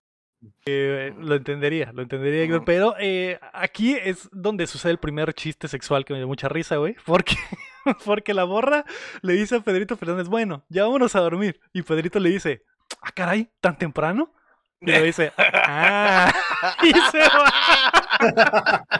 Eh, 0.67 1.13
lo 1.19 1.36
entendería, 1.36 1.91
lo 1.91 2.03
entendería, 2.03 2.43
Héctor, 2.43 2.65
pero 2.65 2.95
eh, 2.99 3.39
aquí 3.53 3.95
es 3.95 4.30
donde 4.32 4.67
sucede 4.67 4.91
el 4.91 4.99
primer 4.99 5.34
chiste 5.34 5.67
sexual 5.67 6.05
que 6.05 6.13
me 6.13 6.19
dio 6.19 6.28
mucha 6.28 6.49
risa, 6.49 6.76
güey, 6.76 6.95
porque, 7.05 7.36
porque 8.05 8.34
la 8.34 8.43
borra 8.43 8.86
le 9.21 9.34
dice 9.34 9.55
a 9.55 9.59
Pedrito 9.61 9.97
Fernández, 9.97 10.28
bueno, 10.28 10.63
ya 10.69 10.84
vámonos 10.84 11.15
a 11.15 11.21
dormir, 11.21 11.59
y 11.73 11.82
Pedrito 11.82 12.19
le 12.19 12.30
dice, 12.30 12.63
ah, 13.01 13.11
caray, 13.11 13.49
¿tan 13.59 13.78
temprano? 13.78 14.34
Y 14.86 14.91
le 14.91 15.03
dice, 15.03 15.31
ah, 15.38 16.33
y 16.83 16.93
se 17.11 17.19
va. 17.19 18.86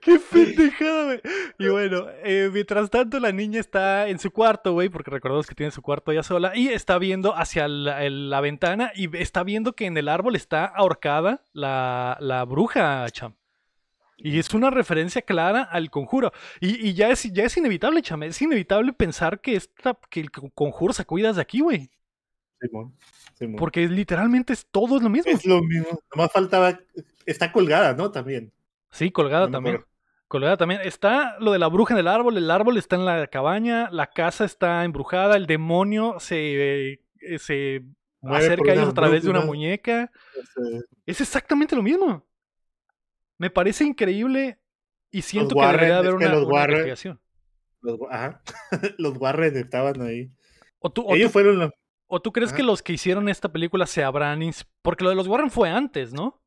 Qué 0.00 0.18
pendejada, 0.18 1.04
güey. 1.04 1.20
Y 1.58 1.68
bueno, 1.68 2.06
eh, 2.24 2.50
mientras 2.52 2.90
tanto 2.90 3.20
la 3.20 3.32
niña 3.32 3.60
está 3.60 4.08
en 4.08 4.18
su 4.18 4.30
cuarto, 4.30 4.72
güey, 4.72 4.88
porque 4.88 5.10
recordemos 5.10 5.46
que 5.46 5.54
tiene 5.54 5.72
su 5.72 5.82
cuarto 5.82 6.12
ella 6.12 6.22
sola, 6.22 6.52
y 6.54 6.68
está 6.68 6.98
viendo 6.98 7.36
hacia 7.36 7.68
la, 7.68 8.40
ventana 8.40 8.92
y 8.94 9.14
está 9.16 9.42
viendo 9.42 9.74
que 9.74 9.86
en 9.86 9.96
el 9.96 10.08
árbol 10.08 10.36
está 10.36 10.64
ahorcada 10.64 11.42
la, 11.52 12.16
la 12.20 12.44
bruja, 12.44 13.06
cham. 13.10 13.34
Y 14.16 14.40
es 14.40 14.52
una 14.52 14.70
referencia 14.70 15.22
clara 15.22 15.62
al 15.62 15.90
conjuro. 15.90 16.32
Y, 16.60 16.88
y 16.88 16.94
ya, 16.94 17.10
es, 17.10 17.22
ya 17.32 17.44
es 17.44 17.56
inevitable, 17.56 18.02
cham. 18.02 18.24
Es 18.24 18.42
inevitable 18.42 18.92
pensar 18.92 19.40
que, 19.40 19.54
esta, 19.54 19.96
que 20.10 20.20
el 20.20 20.32
conjuro 20.32 20.92
cuida 21.06 21.32
de 21.32 21.40
aquí, 21.40 21.60
güey. 21.60 21.88
Simón, 22.60 22.94
Simón. 23.34 23.56
Porque 23.56 23.86
literalmente 23.88 24.52
es 24.52 24.66
todo 24.70 24.96
es 24.96 25.02
lo 25.02 25.08
mismo. 25.08 25.30
Es 25.30 25.44
lo 25.46 25.62
mismo. 25.62 26.00
Nomás 26.14 26.32
faltaba. 26.32 26.78
Está 27.26 27.52
colgada, 27.52 27.94
¿no? 27.94 28.10
También. 28.10 28.52
Sí, 28.90 29.10
colgada 29.10 29.46
No 29.46 29.52
también. 29.52 29.84
Colgada 30.26 30.56
también. 30.56 30.80
Está 30.84 31.38
lo 31.38 31.52
de 31.52 31.58
la 31.58 31.68
bruja 31.68 31.94
en 31.94 32.00
el 32.00 32.08
árbol, 32.08 32.36
el 32.36 32.50
árbol 32.50 32.76
está 32.76 32.96
en 32.96 33.04
la 33.04 33.26
cabaña, 33.28 33.88
la 33.90 34.08
casa 34.08 34.44
está 34.44 34.84
embrujada, 34.84 35.36
el 35.36 35.46
demonio 35.46 36.16
se, 36.20 36.92
eh, 36.94 37.38
se 37.38 37.84
acerca 38.22 38.72
a 38.72 38.74
ellos 38.74 38.88
a 38.88 38.94
través 38.94 39.22
de 39.22 39.30
una 39.30 39.40
muñeca. 39.42 40.10
Este, 40.34 40.84
Es 41.06 41.20
exactamente 41.20 41.76
lo 41.76 41.82
mismo. 41.82 42.26
Me 43.38 43.50
parece 43.50 43.84
increíble 43.84 44.58
y 45.10 45.22
siento 45.22 45.54
que 45.54 45.60
Warren, 45.60 45.80
debería 45.80 45.98
haber 45.98 46.14
una, 46.14 46.28
los 46.30 46.44
una 46.44 46.52
Warren- 46.54 46.70
investigación. 46.72 47.20
Los, 47.80 47.98
ajá. 48.10 48.42
los 48.98 49.16
Warren 49.16 49.56
estaban 49.56 50.02
ahí. 50.02 50.30
O 50.80 50.90
tú, 50.90 51.02
o 51.06 51.14
Ellos 51.14 51.28
tú- 51.28 51.32
fueron 51.34 51.58
los. 51.58 51.70
O 52.08 52.20
tú 52.20 52.32
crees 52.32 52.52
que 52.52 52.62
los 52.62 52.82
que 52.82 52.92
hicieron 52.94 53.28
esta 53.28 53.52
película 53.52 53.86
se 53.86 54.02
habrán... 54.02 54.40
Porque 54.82 55.04
lo 55.04 55.10
de 55.10 55.16
los 55.16 55.28
Warren 55.28 55.50
fue 55.50 55.70
antes, 55.70 56.12
¿no? 56.12 56.42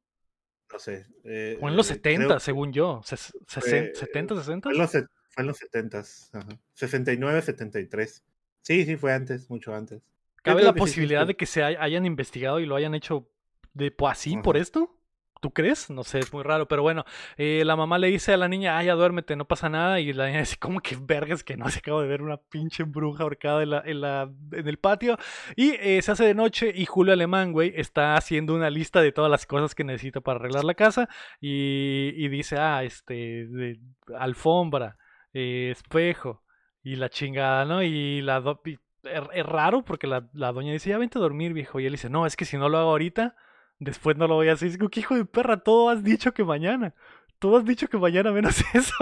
No 0.72 0.80
sé. 0.80 1.06
eh, 1.24 1.58
Fue 1.60 1.70
en 1.70 1.78
los 1.78 1.90
eh, 1.92 1.96
70, 1.96 2.26
creo 2.26 2.38
que 2.38 2.44
según 2.44 2.74
yo. 2.74 3.02
Ses- 3.04 3.34
sesen- 3.48 3.94
¿70, 3.94 4.38
60? 4.38 4.64
Fue 4.64 4.72
en 4.74 4.78
los, 4.78 4.92
se- 4.92 5.06
fue 5.30 5.42
en 5.42 5.48
los 5.48 5.58
70. 5.58 6.00
Ajá. 6.00 6.48
69, 6.74 7.42
73. 7.42 8.24
Sí, 8.62 8.86
sí, 8.86 8.96
fue 8.96 9.14
antes, 9.14 9.50
mucho 9.50 9.74
antes. 9.74 10.02
¿Cabe 10.44 10.64
la 10.64 10.74
que 10.74 10.80
sí, 10.80 10.86
sí, 10.86 10.92
posibilidad 10.92 11.22
sí. 11.22 11.28
de 11.28 11.36
que 11.36 11.46
se 11.46 11.64
hay- 11.64 11.76
hayan 11.80 12.06
investigado 12.06 12.60
y 12.60 12.66
lo 12.66 12.76
hayan 12.76 12.96
hecho 12.96 13.30
de 13.74 13.92
po- 13.92 14.08
así 14.08 14.38
por 14.38 14.58
esto? 14.58 14.98
¿Tú 15.42 15.52
crees? 15.52 15.90
No 15.90 16.04
sé, 16.04 16.20
es 16.20 16.32
muy 16.32 16.44
raro, 16.44 16.68
pero 16.68 16.84
bueno, 16.84 17.04
eh, 17.36 17.64
la 17.66 17.76
mamá 17.76 17.98
le 17.98 18.08
dice 18.08 18.32
a 18.32 18.38
la 18.38 18.48
niña, 18.48 18.78
ah, 18.78 18.84
ya 18.84 18.94
duérmete, 18.94 19.36
no 19.36 19.46
pasa 19.46 19.70
nada, 19.70 20.00
y 20.00 20.14
la 20.14 20.28
niña 20.28 20.40
dice, 20.42 20.56
¿cómo 20.60 20.80
que 20.82 20.96
vergas 20.96 21.44
que 21.44 21.58
no? 21.58 21.68
Se 21.70 21.80
acabo 21.80 22.00
de 22.02 22.08
ver 22.08 22.22
una 22.22 22.38
pinche 22.38 22.84
bruja 22.84 23.24
ahorcada 23.24 23.64
en, 23.64 23.74
en, 23.74 24.68
el 24.68 24.78
patio, 24.78 25.18
y 25.56 25.72
eh, 25.80 26.00
se 26.04 26.12
hace 26.12 26.26
de 26.26 26.36
noche, 26.36 26.72
y 26.74 26.86
Julio 26.86 27.12
Alemán, 27.12 27.54
güey, 27.54 27.74
está 27.76 28.16
haciendo 28.16 28.54
una 28.54 28.70
lista 28.70 29.02
de 29.02 29.12
todas 29.12 29.32
las 29.32 29.48
cosas 29.48 29.74
que 29.74 29.84
necesita 29.84 30.22
para 30.22 30.40
arreglar 30.40 30.64
la 30.64 30.76
casa, 30.76 31.10
y, 31.40 32.14
y 32.16 32.30
dice, 32.30 32.58
ah, 32.60 32.84
este, 32.84 33.80
alfombra, 34.18 34.98
eh, 35.34 35.70
espejo, 35.72 36.44
y 36.84 36.96
la 36.98 37.10
chingada, 37.10 37.66
¿no? 37.66 37.84
Y 37.84 38.22
la... 38.22 38.42
do- 38.42 38.62
es, 38.66 38.80
es 39.34 39.46
raro 39.46 39.84
porque 39.84 40.06
la, 40.06 40.30
la 40.34 40.52
doña 40.52 40.72
dice, 40.74 40.92
ya 40.92 40.98
vente 41.00 41.18
a 41.18 41.22
dormir, 41.22 41.54
viejo. 41.54 41.80
Y 41.80 41.86
él 41.88 41.94
dice, 41.94 42.10
no, 42.10 42.26
es 42.28 42.36
que 42.36 42.46
si 42.46 42.58
no 42.58 42.70
lo 42.70 42.78
hago 42.78 42.92
ahorita, 42.92 43.36
después 43.82 44.16
no 44.16 44.28
lo 44.28 44.36
voy 44.36 44.48
a 44.50 44.54
hacer. 44.54 44.70
Y 44.70 44.72
digo, 44.72 44.90
¿qué 44.90 45.02
hijo 45.02 45.16
de 45.16 45.26
perra? 45.26 45.58
Todo 45.58 45.90
has 45.90 46.04
dicho 46.04 46.34
que 46.34 46.44
mañana. 46.46 46.94
Todo 47.40 47.58
has 47.58 47.66
dicho 47.66 47.88
que 47.90 47.98
mañana 47.98 48.32
menos 48.32 48.56
eso. 48.74 48.94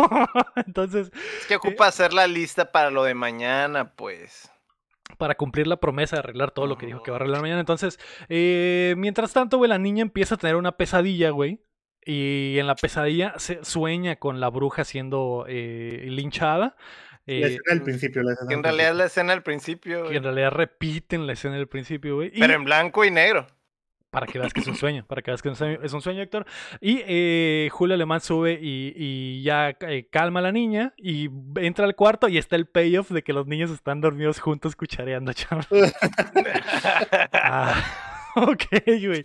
Entonces, 0.65 1.11
Es 1.41 1.45
que 1.47 1.57
ocupa 1.57 1.87
hacer 1.87 2.13
la 2.13 2.25
lista 2.25 2.71
para 2.71 2.89
lo 2.89 3.03
de 3.03 3.13
mañana, 3.13 3.93
pues. 3.95 4.49
para 5.17 5.35
cumplir 5.35 5.67
la 5.67 5.77
promesa 5.77 6.15
de 6.15 6.19
arreglar 6.21 6.51
todo 6.51 6.65
lo 6.65 6.77
que 6.77 6.85
dijo 6.85 7.03
que 7.03 7.11
va 7.11 7.17
a 7.17 7.19
arreglar 7.19 7.41
mañana. 7.41 7.59
Entonces, 7.59 7.99
eh, 8.29 8.95
mientras 8.97 9.33
tanto, 9.33 9.57
güey, 9.57 9.69
la 9.69 9.77
niña 9.77 10.01
empieza 10.01 10.35
a 10.35 10.37
tener 10.37 10.55
una 10.55 10.77
pesadilla, 10.77 11.31
güey. 11.31 11.61
Y 12.05 12.57
en 12.57 12.65
la 12.67 12.75
pesadilla 12.75 13.33
se 13.37 13.63
sueña 13.65 14.15
con 14.15 14.39
la 14.39 14.49
bruja 14.49 14.85
siendo 14.85 15.45
eh, 15.49 16.05
linchada. 16.07 16.77
La 17.25 17.33
eh, 17.35 17.41
escena 17.41 17.61
del 17.73 17.81
principio. 17.83 18.23
La 18.23 18.31
escena 18.33 18.47
Que 18.47 18.53
en 18.55 18.61
del 18.61 18.71
realidad 18.71 18.91
es 18.91 18.97
la 18.97 19.05
escena 19.05 19.33
al 19.33 19.43
principio. 19.43 19.95
que 20.03 20.15
en 20.15 20.21
güey. 20.23 20.33
realidad 20.33 20.51
repiten 20.51 21.27
la 21.27 21.33
escena 21.33 21.55
del 21.55 21.67
principio, 21.67 22.15
güey. 22.15 22.31
y- 22.33 22.39
Pero 22.39 22.53
en 22.53 22.63
blanco 22.63 23.03
y 23.03 23.11
negro. 23.11 23.45
Para 24.09 24.25
que 24.25 24.39
veas 24.39 24.53
que 24.53 24.61
es 24.61 24.67
un 24.67 24.75
sueño, 24.75 25.05
para 25.07 25.21
que 25.21 25.29
veas 25.29 25.41
que 25.43 25.49
es 25.49 25.51
un 25.51 25.55
sueño, 25.57 25.79
es 25.83 25.93
un 25.93 26.01
sueño, 26.01 26.21
Héctor. 26.23 26.45
Y 26.81 27.01
eh, 27.05 27.69
Julio 27.71 27.93
Alemán 27.93 28.21
sube 28.21 28.53
y, 28.59 28.91
y 28.95 29.43
ya 29.43 29.69
eh, 29.81 30.07
calma 30.09 30.39
a 30.39 30.43
la 30.43 30.51
niña 30.51 30.93
y 30.97 31.29
entra 31.57 31.85
al 31.85 31.95
cuarto 31.95 32.27
y 32.27 32.39
está 32.39 32.55
el 32.55 32.65
payoff 32.65 33.11
de 33.11 33.21
que 33.23 33.33
los 33.33 33.45
niños 33.45 33.69
están 33.69 34.01
dormidos 34.01 34.39
juntos 34.39 34.75
cuchareando, 34.75 35.31
chaval. 35.33 35.67
Ah, 37.33 37.83
ok, 38.35 38.63
güey. 39.05 39.23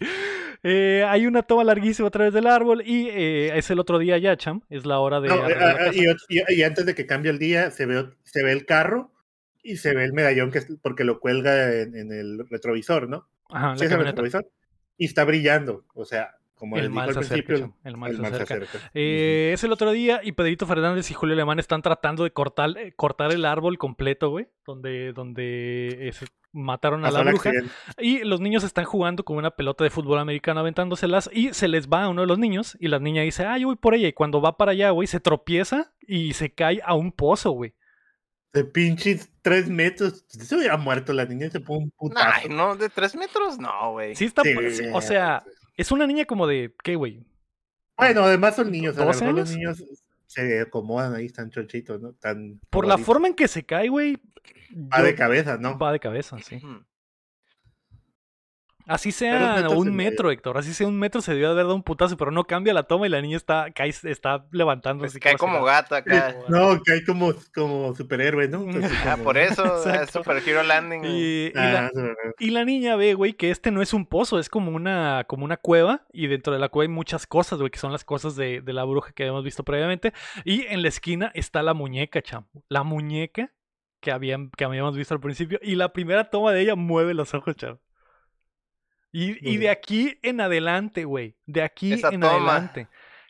Eh, 0.62 1.04
hay 1.06 1.26
una 1.26 1.42
toma 1.42 1.64
larguísima 1.64 2.08
a 2.08 2.10
través 2.10 2.32
del 2.32 2.46
árbol 2.46 2.82
y 2.84 3.08
eh, 3.08 3.56
es 3.56 3.70
el 3.70 3.78
otro 3.78 3.98
día 3.98 4.18
ya, 4.18 4.36
cham. 4.36 4.62
Es 4.70 4.86
la 4.86 4.98
hora 4.98 5.20
de... 5.20 5.28
No, 5.28 5.48
eh, 5.48 5.56
la 5.58 5.90
y, 5.94 6.04
y- 6.28 6.54
y 6.56 6.62
antes 6.62 6.86
de 6.86 6.94
que 6.94 7.06
cambie 7.06 7.30
el 7.30 7.38
día, 7.38 7.70
se 7.70 7.86
ve, 7.86 8.06
se 8.22 8.42
ve 8.42 8.52
el 8.52 8.64
carro 8.66 9.10
y 9.62 9.76
se 9.76 9.94
ve 9.94 10.04
el 10.04 10.12
medallón 10.12 10.50
que 10.50 10.58
es 10.58 10.66
porque 10.82 11.04
lo 11.04 11.20
cuelga 11.20 11.72
en, 11.74 11.94
en 11.96 12.12
el 12.12 12.46
retrovisor, 12.48 13.08
¿no? 13.08 13.26
Ajá, 13.50 13.70
la 13.70 13.76
Sí, 13.78 13.84
es 13.84 13.92
el 13.92 14.04
retrovisor. 14.04 14.46
Y 14.96 15.06
está 15.06 15.24
brillando. 15.24 15.84
O 15.94 16.04
sea, 16.04 16.36
como 16.54 16.76
El 16.76 16.84
dijo 16.84 16.94
mal 16.94 17.10
al 17.10 17.18
acerca, 17.18 17.58
cham, 17.58 17.74
el 17.84 17.96
mal 17.96 18.10
el 18.10 18.16
se 18.16 18.22
mal 18.22 18.30
se 18.34 18.42
acerca. 18.42 18.64
acerca. 18.64 18.90
Eh, 18.94 19.50
es 19.52 19.64
el 19.64 19.72
otro 19.72 19.90
día 19.90 20.20
y 20.22 20.32
Pedrito 20.32 20.66
Fernández 20.66 21.10
y 21.10 21.14
Julio 21.14 21.34
Alemán 21.34 21.58
están 21.58 21.82
tratando 21.82 22.24
de 22.24 22.30
cortar, 22.30 22.70
eh, 22.78 22.92
cortar 22.94 23.32
el 23.32 23.44
árbol 23.44 23.76
completo, 23.76 24.30
güey, 24.30 24.46
donde, 24.64 25.12
donde 25.12 26.08
eh, 26.08 26.12
se 26.12 26.26
mataron 26.52 27.04
a 27.04 27.10
la 27.10 27.22
bruja. 27.22 27.50
accidente. 27.50 27.74
Y 27.98 28.20
los 28.20 28.40
niños 28.40 28.62
están 28.62 28.84
jugando 28.84 29.24
con 29.24 29.36
una 29.36 29.50
pelota 29.50 29.82
de 29.82 29.90
fútbol 29.90 30.18
americano 30.20 30.60
aventándoselas 30.60 31.28
y 31.32 31.52
se 31.52 31.66
les 31.68 31.88
va 31.88 32.04
a 32.04 32.08
uno 32.08 32.20
de 32.20 32.28
los 32.28 32.38
niños 32.38 32.76
y 32.80 32.88
la 32.88 33.00
niña 33.00 33.22
dice, 33.22 33.44
ah, 33.44 33.58
yo 33.58 33.66
voy 33.66 33.76
por 33.76 33.94
ella. 33.94 34.08
Y 34.08 34.12
cuando 34.12 34.40
va 34.40 34.56
para 34.56 34.72
allá, 34.72 34.90
güey, 34.90 35.08
se 35.08 35.20
tropieza 35.20 35.92
y 36.00 36.34
se 36.34 36.54
cae 36.54 36.80
a 36.84 36.94
un 36.94 37.10
pozo, 37.10 37.50
güey. 37.50 37.74
De 38.54 38.64
pinches 38.64 39.28
tres 39.42 39.68
metros. 39.68 40.24
Se 40.28 40.54
hubiera 40.56 40.76
muerto 40.76 41.12
la 41.12 41.26
niña 41.26 41.46
y 41.46 41.50
se 41.50 41.60
pone 41.60 41.84
un 41.84 41.90
putazo. 41.90 42.30
Ay, 42.32 42.48
no, 42.48 42.76
de 42.76 42.88
tres 42.88 43.14
metros, 43.16 43.58
no, 43.58 43.90
güey. 43.92 44.14
Sí 44.14 44.26
está, 44.26 44.42
Sí, 44.42 44.54
sí, 44.70 44.84
o 44.92 45.00
sea, 45.02 45.42
es 45.76 45.90
una 45.90 46.06
niña 46.06 46.24
como 46.24 46.46
de, 46.46 46.72
¿qué, 46.84 46.94
güey? 46.94 47.24
Bueno, 47.96 48.22
además 48.22 48.56
son 48.56 48.70
niños. 48.70 48.96
A 48.96 49.00
lo 49.00 49.06
12 49.06 49.24
mejor 49.24 49.40
los 49.40 49.50
niños 49.50 49.84
se 50.26 50.60
acomodan 50.60 51.14
ahí, 51.14 51.26
están 51.26 51.50
chochitos, 51.50 52.00
¿no? 52.00 52.12
Tan 52.12 52.60
Por 52.70 52.86
la 52.86 52.96
forma 52.96 53.28
en 53.28 53.34
que 53.34 53.48
se 53.48 53.64
cae, 53.64 53.88
güey. 53.88 54.16
Va 54.72 54.98
yo- 54.98 55.04
de 55.04 55.14
cabeza, 55.14 55.58
¿no? 55.58 55.76
Va 55.78 55.92
de 55.92 56.00
cabeza, 56.00 56.38
sí. 56.38 56.60
Así 58.86 59.12
sea 59.12 59.54
metros 59.56 59.74
un 59.74 59.94
metro, 59.96 60.30
Héctor. 60.30 60.58
Así 60.58 60.74
sea 60.74 60.86
un 60.86 60.98
metro, 60.98 61.20
se 61.22 61.32
debió 61.32 61.50
haber 61.50 61.64
dado 61.64 61.74
un 61.74 61.82
putazo, 61.82 62.16
pero 62.16 62.30
no 62.30 62.44
cambia 62.44 62.74
la 62.74 62.82
toma 62.82 63.06
y 63.06 63.10
la 63.10 63.22
niña 63.22 63.36
está, 63.36 63.70
cae, 63.74 63.88
está 63.88 64.46
levantando. 64.52 65.00
Pues 65.02 65.18
cae 65.18 65.36
como 65.36 65.64
gato 65.64 65.94
acá. 65.94 66.34
No, 66.48 66.82
que 66.82 66.92
hay 66.92 67.04
como, 67.04 67.32
como 67.54 67.94
superhéroe, 67.94 68.48
¿no? 68.48 68.66
Ah, 69.04 69.12
como- 69.12 69.24
por 69.24 69.38
eso 69.38 69.64
es. 69.90 70.10
Super 70.10 70.42
Hero 70.46 70.62
Landing. 70.62 71.00
güey. 71.00 71.12
Y, 71.12 71.46
y 71.46 71.52
Ah, 71.56 71.90
la, 71.94 72.12
y 72.38 72.50
la 72.50 72.64
niña 72.64 72.96
ve, 72.96 73.14
güey, 73.14 73.32
que 73.32 73.50
este 73.50 73.70
no 73.70 73.80
es 73.80 73.94
un 73.94 74.04
pozo, 74.06 74.38
es 74.38 74.48
como 74.48 74.70
una, 74.72 75.24
como 75.26 75.44
una 75.44 75.56
cueva. 75.56 76.06
Y 76.12 76.26
dentro 76.26 76.52
de 76.52 76.58
la 76.58 76.68
cueva 76.68 76.90
hay 76.90 76.94
muchas 76.94 77.26
cosas, 77.26 77.58
güey, 77.58 77.70
que 77.70 77.78
son 77.78 77.92
las 77.92 78.04
cosas 78.04 78.36
de, 78.36 78.60
de 78.60 78.72
la 78.72 78.84
bruja 78.84 79.12
que 79.12 79.22
habíamos 79.22 79.44
visto 79.44 79.64
previamente. 79.64 80.12
Y 80.44 80.66
en 80.66 80.82
la 80.82 80.88
esquina 80.88 81.30
está 81.34 81.62
la 81.62 81.72
muñeca, 81.74 82.20
chamo. 82.20 82.46
La 82.68 82.82
muñeca 82.82 83.50
que, 84.00 84.12
habían, 84.12 84.50
que 84.50 84.64
habíamos 84.64 84.94
visto 84.96 85.14
al 85.14 85.20
principio. 85.20 85.58
Y 85.62 85.76
la 85.76 85.92
primera 85.94 86.28
toma 86.28 86.52
de 86.52 86.60
ella 86.60 86.74
mueve 86.74 87.14
los 87.14 87.32
ojos, 87.32 87.56
chamo. 87.56 87.78
Y, 89.16 89.48
y 89.48 89.58
de 89.58 89.70
aquí 89.70 90.18
en 90.22 90.40
adelante, 90.40 91.04
güey. 91.04 91.36
De 91.46 91.62
aquí 91.62 91.92
Esa 91.92 92.08
en 92.08 92.20
toma. 92.20 92.32
adelante. 92.34 92.88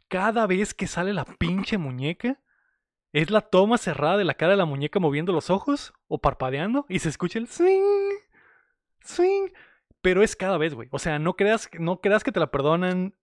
Cada 0.09 0.47
vez 0.47 0.73
que 0.73 0.87
sale 0.87 1.13
la 1.13 1.25
pinche 1.27 1.77
muñeca, 1.77 2.41
es 3.13 3.31
la 3.31 3.43
toma 3.43 3.77
cerrada 3.77 4.17
de 4.17 4.25
la 4.25 4.33
cara 4.35 4.53
de 4.53 4.57
la 4.57 4.65
muñeca 4.65 4.99
moviendo 4.99 5.33
los 5.33 5.51
ojos 5.51 5.93
o 6.09 6.21
parpadeando 6.21 6.87
y 6.89 7.01
se 7.01 7.11
escucha 7.11 7.39
el 7.39 7.49
swing, 7.49 8.15
swing. 9.05 9.49
Pero 10.01 10.23
es 10.23 10.37
cada 10.37 10.59
vez, 10.59 10.75
güey. 10.75 10.89
O 10.91 10.99
sea, 10.99 11.19
no 11.19 11.35
creas, 11.35 11.69
no 11.79 12.01
creas 12.01 12.25
que 12.25 12.33
te 12.33 12.41
la 12.41 12.51
perdonan 12.51 13.15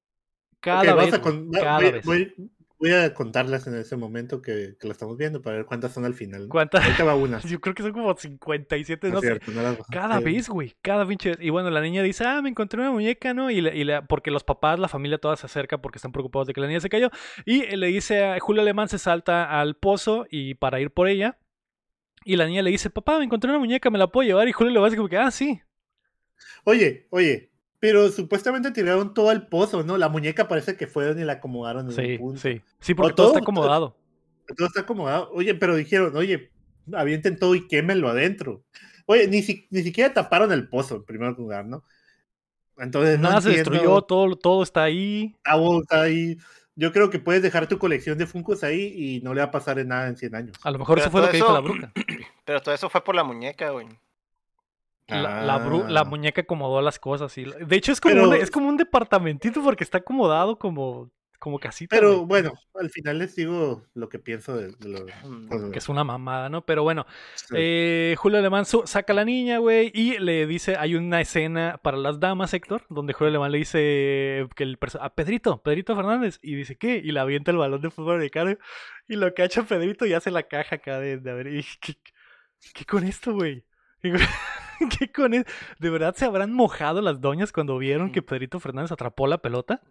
cada 0.59 0.93
vez. 0.95 1.17
con- 1.19 1.49
cada 1.51 1.77
voy, 1.79 1.91
vez. 1.91 2.05
voy- 2.05 2.51
voy 2.81 2.91
a 2.93 3.13
contarlas 3.13 3.67
en 3.67 3.75
ese 3.75 3.95
momento 3.95 4.41
que, 4.41 4.75
que 4.79 4.87
la 4.87 4.93
estamos 4.93 5.15
viendo 5.15 5.41
para 5.41 5.57
ver 5.57 5.65
cuántas 5.65 5.93
son 5.93 6.03
al 6.03 6.15
final. 6.15 6.47
¿Cuántas? 6.49 6.83
Ahorita 6.83 7.03
va 7.03 7.15
una. 7.15 7.39
Yo 7.47 7.61
creo 7.61 7.75
que 7.75 7.83
son 7.83 7.93
como 7.93 8.13
57, 8.17 9.07
No 9.07 9.13
no 9.13 9.21
sé. 9.21 9.27
cierto, 9.27 9.51
no 9.51 9.61
las- 9.61 9.77
Cada 9.91 10.17
sí. 10.17 10.23
vez, 10.23 10.49
güey, 10.49 10.75
cada 10.81 11.05
pinche. 11.07 11.33
Y 11.39 11.51
bueno, 11.51 11.69
la 11.69 11.79
niña 11.79 12.01
dice, 12.03 12.25
ah, 12.25 12.41
me 12.41 12.49
encontré 12.49 12.81
una 12.81 12.91
muñeca, 12.91 13.33
¿no? 13.33 13.51
Y, 13.51 13.61
le- 13.61 13.77
y 13.77 13.83
le- 13.83 14.01
porque 14.01 14.31
los 14.31 14.43
papás, 14.43 14.79
la 14.79 14.87
familia 14.87 15.19
toda 15.19 15.37
se 15.37 15.45
acerca 15.45 15.77
porque 15.79 15.99
están 15.99 16.11
preocupados 16.11 16.47
de 16.47 16.53
que 16.53 16.61
la 16.61 16.67
niña 16.67 16.79
se 16.79 16.89
cayó. 16.89 17.11
Y 17.45 17.61
eh, 17.61 17.77
le 17.77 17.87
dice 17.87 18.23
a 18.25 18.39
Julio 18.39 18.63
Alemán 18.63 18.89
se 18.89 18.97
salta 18.97 19.59
al 19.61 19.75
pozo 19.75 20.25
y 20.29 20.55
para 20.55 20.79
ir 20.81 20.91
por 20.91 21.07
ella. 21.07 21.37
Y 22.25 22.35
la 22.35 22.45
niña 22.47 22.61
le 22.63 22.71
dice, 22.71 22.89
papá, 22.89 23.17
me 23.19 23.25
encontré 23.25 23.49
una 23.49 23.59
muñeca, 23.59 23.89
¿me 23.89 23.97
la 23.99 24.07
puedo 24.07 24.27
llevar? 24.27 24.47
Y 24.47 24.51
Julio 24.51 24.73
le 24.73 24.79
va 24.79 24.85
a 24.85 24.89
decir 24.89 24.97
como 24.97 25.09
que, 25.09 25.17
ah, 25.17 25.31
sí. 25.31 25.61
Oye, 26.63 27.07
oye, 27.11 27.50
Pero 27.81 28.09
supuestamente 28.09 28.71
tiraron 28.71 29.13
todo 29.13 29.29
al 29.29 29.47
pozo, 29.47 29.83
¿no? 29.83 29.97
La 29.97 30.07
muñeca 30.07 30.47
parece 30.47 30.77
que 30.77 30.87
fueron 30.87 31.19
y 31.19 31.23
la 31.25 31.33
acomodaron 31.33 31.87
en 31.87 31.91
Sí, 31.95 32.11
un 32.13 32.17
punto. 32.19 32.39
sí. 32.41 32.61
Sí, 32.79 32.93
porque 32.93 33.13
todo, 33.13 33.25
todo- 33.27 33.33
está 33.33 33.39
acomodado. 33.43 33.97
Todo 34.55 34.67
está 34.67 34.81
acomodado. 34.81 35.29
Oye, 35.33 35.53
pero 35.55 35.75
dijeron, 35.75 36.15
oye, 36.15 36.51
avienten 36.93 37.37
todo 37.37 37.55
y 37.55 37.67
quémenlo 37.67 38.07
adentro. 38.07 38.63
Oye, 39.07 39.27
ni, 39.27 39.41
si- 39.41 39.67
ni 39.71 39.81
siquiera 39.83 40.13
taparon 40.13 40.51
el 40.53 40.69
pozo 40.69 40.95
en 40.97 41.03
primer 41.05 41.31
lugar, 41.37 41.65
¿no? 41.65 41.83
Entonces, 42.77 43.19
no 43.19 43.29
Nada 43.29 43.41
se 43.41 43.49
entiendo. 43.49 43.71
destruyó, 43.71 44.01
todo, 44.03 44.35
todo 44.35 44.63
está 44.63 44.83
ahí. 44.83 45.31
Gustavo 45.33 45.81
está 45.81 46.01
ahí. 46.03 46.37
Yo 46.75 46.91
creo 46.93 47.09
que 47.09 47.19
puedes 47.19 47.41
dejar 47.41 47.67
tu 47.67 47.77
colección 47.77 48.17
de 48.17 48.25
Funkos 48.27 48.63
ahí 48.63 48.93
y 48.95 49.21
no 49.21 49.33
le 49.33 49.41
va 49.41 49.47
a 49.47 49.51
pasar 49.51 49.77
en 49.79 49.89
nada 49.89 50.07
en 50.07 50.17
100 50.17 50.35
años. 50.35 50.55
A 50.63 50.71
lo 50.71 50.79
mejor 50.79 50.95
Pero 50.97 51.05
eso 51.05 51.11
fue 51.11 51.21
lo 51.21 51.25
todo 51.27 51.31
que 51.31 51.37
dijo 51.37 51.47
eso- 51.47 51.53
la 51.55 51.59
bruja. 51.61 51.91
Pero 52.45 52.61
todo 52.61 52.73
eso 52.75 52.89
fue 52.89 53.03
por 53.03 53.15
la 53.15 53.23
muñeca, 53.23 53.69
güey. 53.71 53.87
La, 55.07 55.43
la 55.43 55.59
bru- 55.65 55.87
la 55.87 56.01
Ah. 56.01 56.05
muñeca 56.05 56.41
acomodó 56.41 56.81
las 56.81 56.97
cosas. 56.99 57.37
Y, 57.37 57.43
de 57.45 57.75
hecho, 57.75 57.91
es 57.91 57.99
como, 57.99 58.15
Pero- 58.15 58.29
un, 58.29 58.35
es 58.35 58.49
como 58.51 58.69
un 58.69 58.77
departamentito 58.77 59.61
porque 59.61 59.83
está 59.83 59.97
acomodado 59.97 60.57
como, 60.57 61.11
como 61.37 61.57
casita. 61.59 61.93
Pero 61.95 62.17
güey. 62.17 62.27
bueno, 62.27 62.53
al 62.75 62.89
final 62.91 63.17
les 63.17 63.35
digo 63.35 63.83
lo 63.95 64.07
que 64.09 64.19
pienso 64.19 64.55
de, 64.55 64.67
de 64.73 64.87
lo- 64.89 65.05
Mm, 65.27 65.71
Que 65.71 65.79
es 65.79 65.89
una 65.89 66.03
mamada, 66.05 66.49
¿no? 66.49 66.63
Pero 66.65 66.83
bueno, 66.83 67.05
sí. 67.35 67.55
eh, 67.57 68.15
Julio 68.19 68.37
Alemán 68.39 68.63
saca 68.65 69.11
a 69.11 69.15
la 69.15 69.25
niña, 69.25 69.57
güey, 69.57 69.91
y 69.93 70.17
le 70.19 70.45
dice, 70.47 70.75
hay 70.77 70.95
una 70.95 71.19
escena 71.19 71.79
para 71.83 71.97
las 71.97 72.19
damas, 72.19 72.53
Héctor, 72.53 72.85
donde 72.89 73.11
Julio 73.13 73.29
Alemán 73.31 73.51
le 73.51 73.57
dice 73.57 74.47
que 74.55 74.63
el 74.63 74.77
a 74.99 75.13
Pedrito, 75.15 75.61
Pedrito 75.63 75.95
Fernández, 75.95 76.39
y 76.43 76.53
dice, 76.55 76.77
¿qué? 76.77 77.01
Y 77.03 77.11
le 77.11 77.19
avienta 77.19 77.51
el 77.51 77.57
balón 77.57 77.81
de 77.81 77.89
fútbol 77.89 78.15
americano, 78.15 78.55
y 79.09 79.15
lo 79.15 79.33
cacha 79.33 79.63
Pedrito 79.63 80.05
y 80.05 80.13
hace 80.13 80.29
la 80.31 80.43
caja 80.43 80.75
acá 80.75 80.99
de, 80.99 81.17
de 81.17 81.31
a 81.31 81.33
ver, 81.33 81.47
y 81.47 81.65
¿qué, 81.81 81.95
qué 82.73 82.85
con 82.85 83.03
esto, 83.03 83.33
güey? 83.33 83.65
¿Qué, 84.01 84.11
con- 84.11 84.19
qué 84.99 85.11
con 85.11 85.33
esto? 85.33 85.51
¿De 85.79 85.89
verdad 85.89 86.15
se 86.15 86.25
habrán 86.25 86.53
mojado 86.53 87.01
las 87.01 87.21
doñas 87.21 87.51
cuando 87.51 87.77
vieron 87.77 88.11
que 88.11 88.21
Pedrito 88.21 88.59
Fernández 88.59 88.91
atrapó 88.91 89.27
la 89.27 89.39
pelota? 89.39 89.81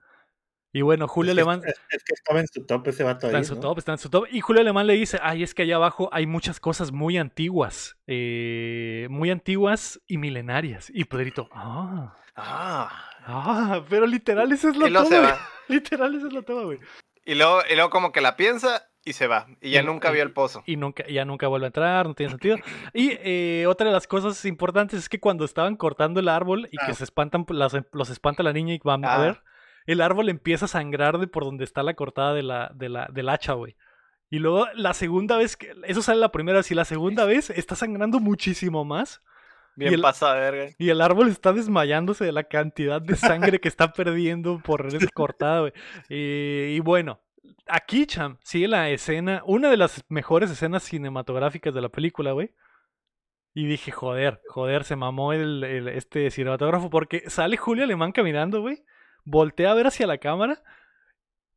Y 0.72 0.82
bueno, 0.82 1.09
Julio 1.09 1.32
es, 1.32 1.36
que, 1.36 1.41
Alemán... 1.43 1.62
es, 1.66 1.74
es 1.91 2.05
que 2.05 2.12
estaba 2.14 2.38
en 2.38 2.47
su 2.47 2.64
top 2.64 2.86
ese 2.86 3.03
vato 3.03 3.26
Está 3.26 3.38
ahí. 3.38 3.43
en 3.43 3.45
su 3.45 3.57
¿no? 3.57 3.61
top, 3.61 3.78
está 3.78 3.93
en 3.93 3.99
su 3.99 4.09
top. 4.09 4.26
Y 4.30 4.41
Julio 4.41 4.62
Alemán 4.62 4.86
le 4.86 4.93
dice, 4.93 5.18
ay, 5.20 5.43
es 5.43 5.53
que 5.53 5.62
allá 5.62 5.74
abajo 5.76 6.09
hay 6.12 6.26
muchas 6.26 6.61
cosas 6.61 6.93
muy 6.93 7.18
antiguas. 7.18 7.97
eh, 8.07 9.09
muy 9.11 9.30
antiguas 9.30 10.01
y 10.07 10.18
milenarias. 10.18 10.88
Y 10.95 11.05
Pedrito, 11.07 11.49
ah, 11.53 12.14
Ah. 12.36 13.11
ah, 13.26 13.82
pero 13.91 14.07
literal 14.07 14.53
esa 14.53 14.70
es 14.70 14.76
la 14.76 14.88
Y 14.88 14.93
se 15.07 15.18
güey. 15.18 15.20
va. 15.32 15.38
Literal 15.68 16.14
esa 16.14 16.26
es 16.28 16.32
la 16.32 16.43
toma, 16.43 16.62
güey. 16.62 16.78
Y 17.24 17.34
luego, 17.34 17.61
y 17.68 17.74
luego 17.74 17.91
como 17.91 18.12
que 18.12 18.20
la 18.20 18.36
piensa 18.36 18.89
y 19.05 19.12
se 19.14 19.26
va. 19.26 19.46
Y 19.61 19.70
ya 19.70 19.82
Y- 19.82 19.84
nunca 19.86 20.11
y- 20.11 20.14
vio 20.14 20.22
el 20.22 20.32
pozo. 20.32 20.62
Y 20.66 20.76
nunca, 20.76 21.07
ya 21.07 21.24
nunca 21.24 21.48
vuelve 21.48 21.66
a 21.66 21.68
entrar, 21.68 22.07
no 22.07 22.14
tiene 22.14 22.30
sentido. 22.30 22.57
Y 22.94 23.12
eh, 23.22 23.66
otra 23.66 23.86
de 23.86 23.92
las 23.92 24.07
cosas 24.07 24.44
importantes 24.44 24.98
es 24.98 25.09
que 25.09 25.20
cuando 25.20 25.44
estaban 25.44 25.76
cortando 25.76 26.20
el 26.20 26.28
árbol 26.28 26.66
y 26.70 26.76
que 26.76 26.92
Ah. 26.92 26.94
se 26.94 27.05
espantan, 27.05 27.44
las- 27.48 27.76
los 27.92 28.11
espanta 28.11 28.42
la 28.42 28.53
niña 28.53 28.74
y 28.74 28.80
van 28.84 29.05
a 29.05 29.14
Ah. 29.14 29.18
ver, 29.18 29.42
el 29.86 30.01
árbol 30.03 30.28
empieza 30.28 30.66
a 30.66 30.68
sangrar 30.68 31.18
de 31.18 31.26
por 31.26 31.44
donde 31.44 31.64
está 31.64 31.82
la 31.82 31.94
cortada 31.94 32.34
de 32.34 32.42
la, 32.42 32.70
de 32.74 32.88
la, 32.88 33.09
del 33.12 33.28
hacha, 33.30 33.55
güey. 33.55 33.76
Y 34.28 34.38
luego 34.38 34.66
la 34.74 34.94
segunda 34.94 35.36
vez 35.36 35.57
que, 35.57 35.72
eso 35.86 36.03
sale 36.03 36.20
la 36.20 36.30
primera 36.30 36.59
vez 36.59 36.70
y 36.70 36.74
la 36.76 36.84
segunda 36.84 37.24
vez 37.24 37.51
está 37.51 37.74
sangrando 37.74 38.20
muchísimo 38.20 38.84
más. 38.84 39.22
Bien 39.76 39.94
el- 39.94 40.03
pasa 40.03 40.34
verga. 40.34 40.68
Y 40.78 40.90
el 40.90 41.01
árbol 41.01 41.28
está 41.28 41.53
desmayándose 41.53 42.24
de 42.24 42.32
la 42.32 42.44
cantidad 42.44 43.01
de 43.01 43.16
sangre 43.16 43.61
que 43.61 43.68
está 43.68 43.92
perdiendo 43.92 44.61
por 44.61 44.86
esa 45.09 45.11
cortada, 45.14 45.61
güey. 45.61 45.72
Y, 46.09 46.76
y 46.76 46.80
bueno, 46.80 47.20
aquí, 47.71 48.07
Cham, 48.07 48.39
sigue 48.43 48.68
la 48.68 48.91
escena, 48.91 49.43
una 49.47 49.71
de 49.71 49.77
las 49.77 50.05
mejores 50.09 50.51
escenas 50.51 50.83
cinematográficas 50.83 51.73
de 51.73 51.81
la 51.81 51.89
película, 51.89 52.33
güey. 52.33 52.55
Y 53.53 53.66
dije, 53.66 53.91
joder, 53.91 54.41
joder, 54.49 54.85
se 54.85 54.97
mamó 54.97 55.33
el, 55.33 55.89
este 55.89 56.31
cinematógrafo 56.31 56.89
porque 56.89 57.29
sale 57.29 57.57
Julio 57.57 57.85
Alemán 57.85 58.12
caminando, 58.12 58.61
güey. 58.61 58.85
Voltea 59.25 59.73
a 59.73 59.75
ver 59.75 59.89
hacia 59.89 60.07
la 60.07 60.18
cámara 60.18 60.62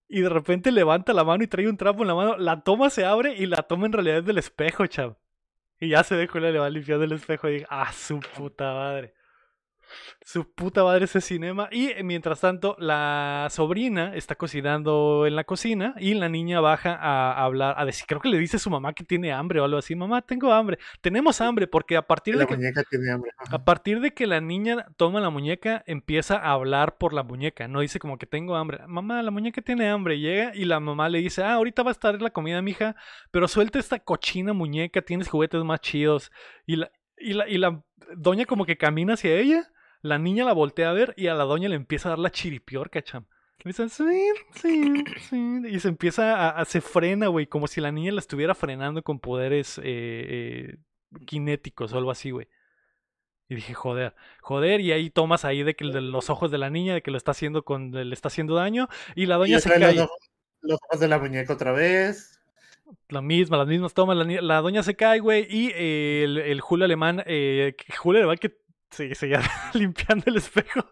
y 0.08 0.22
de 0.22 0.30
repente 0.30 0.72
levanta 0.72 1.14
la 1.14 1.24
mano 1.24 1.44
y 1.44 1.48
trae 1.48 1.68
un 1.68 1.78
trapo 1.78 2.02
en 2.02 2.08
la 2.08 2.16
mano. 2.16 2.38
La 2.38 2.62
toma 2.62 2.90
se 2.90 3.06
abre 3.06 3.36
y 3.36 3.46
la 3.46 3.64
toma 3.64 3.86
en 3.86 3.94
realidad 3.94 4.18
es 4.20 4.26
del 4.26 4.38
espejo, 4.38 4.88
Cham. 4.88 5.16
Y 5.80 5.90
ya 5.90 6.04
se 6.04 6.16
ve 6.16 6.28
Julio 6.28 6.48
Alemán 6.48 6.74
limpiando 6.74 7.06
el 7.06 7.12
espejo 7.12 7.50
y 7.50 7.54
dije, 7.54 7.66
ah, 7.70 7.92
su 7.92 8.20
puta 8.20 8.74
madre. 8.74 9.14
Su 10.22 10.52
puta 10.54 10.84
madre 10.84 11.06
ese 11.06 11.22
cinema. 11.22 11.68
Y 11.72 11.88
eh, 11.88 12.04
mientras 12.04 12.42
tanto, 12.42 12.76
la 12.80 13.48
sobrina 13.52 14.16
está 14.16 14.36
cocinando 14.36 15.26
en 15.28 15.36
la 15.36 15.44
cocina 15.44 15.96
y 16.00 16.14
la 16.14 16.30
niña 16.30 16.60
baja 16.62 16.96
a, 16.96 17.44
hablar, 17.44 17.76
a 17.78 17.86
decir, 17.86 18.06
creo 18.08 18.22
que 18.22 18.30
le 18.30 18.38
dice 18.38 18.58
a 18.58 18.60
su 18.60 18.70
mamá 18.70 18.94
que 18.94 19.04
tiene 19.04 19.32
hambre 19.32 19.60
o 19.60 19.66
algo 19.66 19.78
así. 19.78 19.96
Mamá, 19.96 20.22
tengo 20.22 20.52
hambre. 20.52 20.80
Tenemos 21.02 21.42
hambre 21.42 21.68
porque 21.68 21.98
a 21.98 22.08
partir 22.08 22.36
de 22.36 22.42
La 22.42 22.46
que... 22.48 22.56
muñeca 22.56 22.84
tiene 22.84 23.12
hambre. 23.12 23.32
Ajá. 23.38 23.56
A 23.56 23.66
partir 23.66 24.00
de 24.00 24.14
que 24.14 24.28
la 24.28 24.42
niña 24.42 24.86
toma 24.98 25.20
la 25.20 25.30
muñeca, 25.30 25.84
empieza 25.88 26.38
a 26.38 26.52
hablar 26.52 26.98
por 26.98 27.14
la 27.14 27.24
muñeca. 27.24 27.68
No 27.68 27.82
dice 27.82 28.00
como 28.00 28.18
que 28.18 28.26
tengo 28.26 28.56
hambre. 28.56 28.80
Mamá, 28.88 29.22
la 29.22 29.32
muñeca 29.32 29.62
tiene 29.62 29.90
hambre. 29.90 30.20
Llega 30.20 30.56
y 30.56 30.66
la 30.66 30.80
mamá 30.80 31.10
le 31.10 31.20
dice, 31.20 31.44
ah, 31.44 31.54
ahorita 31.54 31.84
va 31.84 31.92
a 31.92 31.94
estar 31.94 32.22
la 32.22 32.30
comida, 32.30 32.62
mija, 32.62 32.96
pero 33.32 33.48
suelta 33.48 33.80
esta 33.80 34.00
cochina 34.00 34.54
muñeca, 34.54 35.02
tienes 35.02 35.28
juguetes 35.28 35.64
más 35.64 35.82
chidos. 35.82 36.32
Y 36.66 36.78
la, 36.78 36.92
y 37.18 37.34
la, 37.34 37.48
y 37.48 37.58
la 37.58 37.84
doña 38.16 38.46
como 38.46 38.66
que 38.66 38.78
camina 38.78 39.14
hacia 39.14 39.36
ella, 39.36 39.72
la 40.04 40.20
niña 40.20 40.46
la 40.46 40.54
voltea 40.54 40.92
a 40.92 40.94
ver 40.94 41.16
y 41.18 41.28
a 41.28 41.34
la 41.36 41.46
doña 41.46 41.70
le 41.70 41.76
empieza 41.78 42.10
a 42.10 42.12
dar 42.12 42.20
la 42.20 42.32
chiripiorca, 42.32 43.02
cham. 43.04 43.26
Le 43.64 43.70
dicen, 43.70 43.90
sí, 43.90 44.04
sí, 44.56 45.04
sí. 45.30 45.62
Y 45.70 45.80
se 45.80 45.88
empieza 45.90 46.36
a, 46.36 46.50
a- 46.62 46.66
se 46.66 46.82
frena, 46.82 47.28
güey, 47.28 47.48
como 47.48 47.68
si 47.68 47.82
la 47.82 47.92
niña 47.92 48.12
la 48.12 48.20
estuviera 48.20 48.56
frenando 48.56 49.04
con 49.04 49.20
poderes 49.20 49.80
eh, 49.80 49.84
eh, 49.86 50.78
kinéticos 51.26 51.94
o 51.94 51.98
algo 51.98 52.12
así, 52.12 52.32
güey. 52.32 52.48
Y 53.50 53.56
dije, 53.56 53.74
joder, 53.74 54.16
joder, 54.42 54.82
y 54.82 54.92
ahí 54.94 55.10
tomas 55.10 55.46
ahí 55.46 55.64
de 55.64 55.76
que 55.76 55.86
de 55.86 56.02
los 56.02 56.30
ojos 56.30 56.52
de 56.52 56.58
la 56.58 56.70
niña, 56.70 56.96
de 56.96 57.02
que 57.04 57.12
lo 57.12 57.18
está 57.18 57.32
haciendo 57.32 57.64
con, 57.66 57.92
le 57.92 58.14
está 58.14 58.30
haciendo 58.30 58.56
daño, 58.56 58.90
y 59.16 59.26
la 59.28 59.38
Y 59.40 59.40
doña 59.40 59.60
se 59.60 59.74
cae. 59.74 59.96
los, 59.96 60.06
ojos, 60.06 60.18
los 60.62 60.80
ojos 60.84 61.00
de 61.00 61.08
la 61.08 61.20
muñeca 61.20 61.54
otra 61.54 61.72
vez. 61.74 62.42
La 63.10 63.22
misma, 63.22 63.58
las 63.58 63.68
mismas 63.68 63.94
tomas, 63.94 64.18
la, 64.18 64.62
doña 64.62 64.84
se 64.84 64.96
cae, 64.96 65.20
güey, 65.20 65.48
y 65.50 65.72
eh, 65.76 66.24
el, 66.26 66.38
el 66.38 66.62
Julio 66.62 66.86
Alemán, 66.86 67.24
eh, 67.26 67.76
Julio 67.98 68.20
Alemán 68.22 68.38
que 68.38 68.58
se 68.94 69.14
seguía 69.16 69.42
limpiando 69.74 70.24
el 70.28 70.38
espejo, 70.38 70.86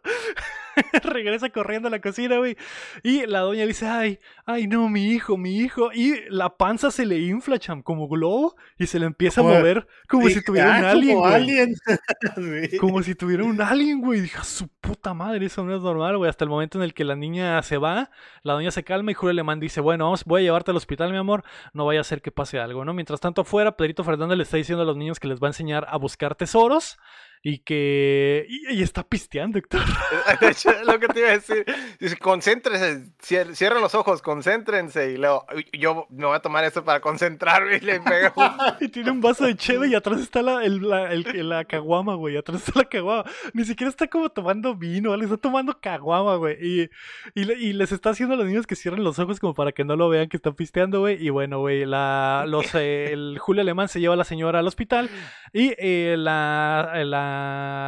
regresa 1.03 1.49
corriendo 1.49 1.87
a 1.87 1.91
la 1.91 1.99
cocina, 2.01 2.37
güey, 2.37 2.57
y 3.03 3.25
la 3.25 3.39
doña 3.39 3.65
dice, 3.65 3.87
ay, 3.87 4.19
ay, 4.45 4.67
no, 4.67 4.89
mi 4.89 5.05
hijo, 5.11 5.37
mi 5.37 5.57
hijo, 5.57 5.91
y 5.93 6.15
la 6.29 6.57
panza 6.57 6.91
se 6.91 7.05
le 7.05 7.19
infla, 7.19 7.59
cham, 7.59 7.81
como 7.83 8.07
globo, 8.07 8.55
y 8.77 8.87
se 8.87 8.99
le 8.99 9.05
empieza 9.05 9.41
a 9.41 9.43
mover 9.43 9.87
como 10.07 10.27
si 10.29 10.43
tuviera 10.43 10.69
un 10.79 10.85
"Ah, 10.85 10.91
alien, 10.91 11.15
como 11.15 11.27
güey. 11.29 11.35
alien". 11.35 11.75
Sí. 12.71 12.77
Como 12.77 13.03
si 13.03 13.15
tuviera 13.15 13.43
un 13.43 13.61
alien, 13.61 14.01
güey. 14.01 14.21
Dije, 14.21 14.37
"A 14.37 14.43
su 14.43 14.67
puta 14.67 15.13
madre, 15.13 15.45
eso 15.45 15.63
no 15.63 15.75
es 15.75 15.81
normal, 15.81 16.17
güey. 16.17 16.29
Hasta 16.29 16.43
el 16.45 16.49
momento 16.49 16.77
en 16.77 16.83
el 16.83 16.93
que 16.93 17.03
la 17.03 17.15
niña 17.15 17.61
se 17.63 17.77
va, 17.77 18.09
la 18.43 18.53
doña 18.53 18.71
se 18.71 18.83
calma 18.83 19.11
y 19.11 19.13
Julio 19.13 19.31
Alemán 19.31 19.59
dice, 19.59 19.81
bueno, 19.81 20.05
vamos, 20.05 20.23
voy 20.25 20.41
a 20.41 20.43
llevarte 20.43 20.71
al 20.71 20.77
hospital, 20.77 21.11
mi 21.11 21.17
amor. 21.17 21.43
No 21.73 21.85
vaya 21.85 22.01
a 22.01 22.03
ser 22.03 22.21
que 22.21 22.31
pase 22.31 22.59
algo, 22.59 22.85
¿no? 22.85 22.93
Mientras 22.93 23.19
tanto, 23.19 23.41
afuera, 23.41 23.75
Pedrito 23.77 24.03
Fernández 24.03 24.37
le 24.37 24.43
está 24.43 24.57
diciendo 24.57 24.83
a 24.83 24.85
los 24.85 24.97
niños 24.97 25.19
que 25.19 25.27
les 25.27 25.39
va 25.39 25.47
a 25.47 25.49
enseñar 25.51 25.85
a 25.89 25.97
buscar 25.97 26.35
tesoros 26.35 26.97
y 27.43 27.59
que... 27.59 28.45
Y, 28.47 28.75
y 28.75 28.83
está 28.83 29.03
pisteando, 29.03 29.57
Héctor. 29.57 29.81
De 30.41 30.49
hecho, 30.49 30.69
es 30.69 30.85
lo 30.85 30.99
que 30.99 31.07
te 31.07 31.19
iba 31.21 31.29
a 31.29 31.33
decir. 31.33 31.65
Dice, 31.99 32.17
concéntrense, 32.17 33.11
cier- 33.19 33.55
cierren 33.55 33.81
los 33.81 33.95
ojos, 33.95 34.21
concéntrense. 34.21 35.11
Y 35.13 35.17
luego, 35.17 35.45
"Uy, 35.55 35.65
yo 35.73 36.05
me 36.11 36.25
voy 36.27 36.35
a 36.35 36.39
tomar 36.41 36.63
eso 36.65 36.83
para 36.83 36.99
concentrarme 37.01 37.77
y 37.81 37.81
le 37.81 37.99
pega 37.99 38.31
un... 38.35 38.51
Y 38.79 38.89
tiene 38.89 39.11
un 39.11 39.21
vaso 39.21 39.45
de 39.45 39.55
cheve 39.55 39.87
y 39.87 39.95
atrás 39.95 40.19
está 40.21 40.41
la, 40.41 40.63
el- 40.63 40.87
la, 40.87 41.11
el- 41.11 41.49
la 41.49 41.65
caguama, 41.65 42.13
güey. 42.15 42.37
Atrás 42.37 42.67
está 42.67 42.79
la 42.81 42.85
caguama. 42.85 43.25
Ni 43.53 43.63
siquiera 43.65 43.89
está 43.89 44.07
como 44.07 44.29
tomando 44.29 44.75
vino, 44.75 45.15
le 45.17 45.23
está 45.25 45.37
tomando 45.37 45.79
caguama, 45.79 46.35
güey. 46.35 46.57
Y, 46.61 46.89
y, 47.33 47.43
le- 47.45 47.57
y 47.57 47.73
les 47.73 47.91
está 47.91 48.11
haciendo 48.11 48.35
a 48.35 48.37
los 48.37 48.45
niños 48.45 48.67
que 48.67 48.75
cierren 48.75 49.03
los 49.03 49.17
ojos 49.17 49.39
como 49.39 49.53
para 49.55 49.71
que 49.71 49.83
no 49.83 49.95
lo 49.95 50.09
vean 50.09 50.29
que 50.29 50.37
está 50.37 50.51
pisteando, 50.51 50.99
güey. 50.99 51.17
Y 51.25 51.29
bueno, 51.31 51.59
güey, 51.59 51.85
la, 51.85 52.45
los, 52.47 52.75
eh, 52.75 53.11
el 53.13 53.37
Julio 53.39 53.61
Alemán 53.63 53.87
se 53.87 53.99
lleva 53.99 54.13
a 54.13 54.17
la 54.17 54.23
señora 54.25 54.59
al 54.59 54.67
hospital 54.67 55.09
y 55.53 55.73
eh, 55.79 56.15
la, 56.17 56.91
la 57.03 57.30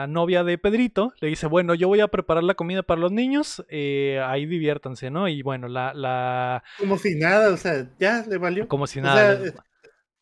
novia 0.09 0.43
de 0.43 0.57
Pedrito 0.57 1.13
le 1.21 1.27
dice, 1.29 1.47
bueno, 1.47 1.73
yo 1.75 1.87
voy 1.87 1.99
a 2.01 2.07
preparar 2.07 2.43
la 2.43 2.53
comida 2.55 2.83
para 2.83 3.01
los 3.01 3.11
niños, 3.11 3.63
eh, 3.69 4.21
ahí 4.25 4.45
diviértanse, 4.45 5.09
¿no? 5.11 5.27
Y 5.27 5.41
bueno, 5.41 5.67
la, 5.67 5.93
la 5.93 6.63
Como 6.79 6.97
si 6.97 7.15
nada, 7.15 7.51
o 7.53 7.57
sea, 7.57 7.87
ya 7.99 8.23
le 8.27 8.37
valió. 8.37 8.67
como 8.67 8.87
si 8.87 8.99
O 8.99 9.03
nada. 9.03 9.35
sea, 9.35 9.39
les- 9.43 9.53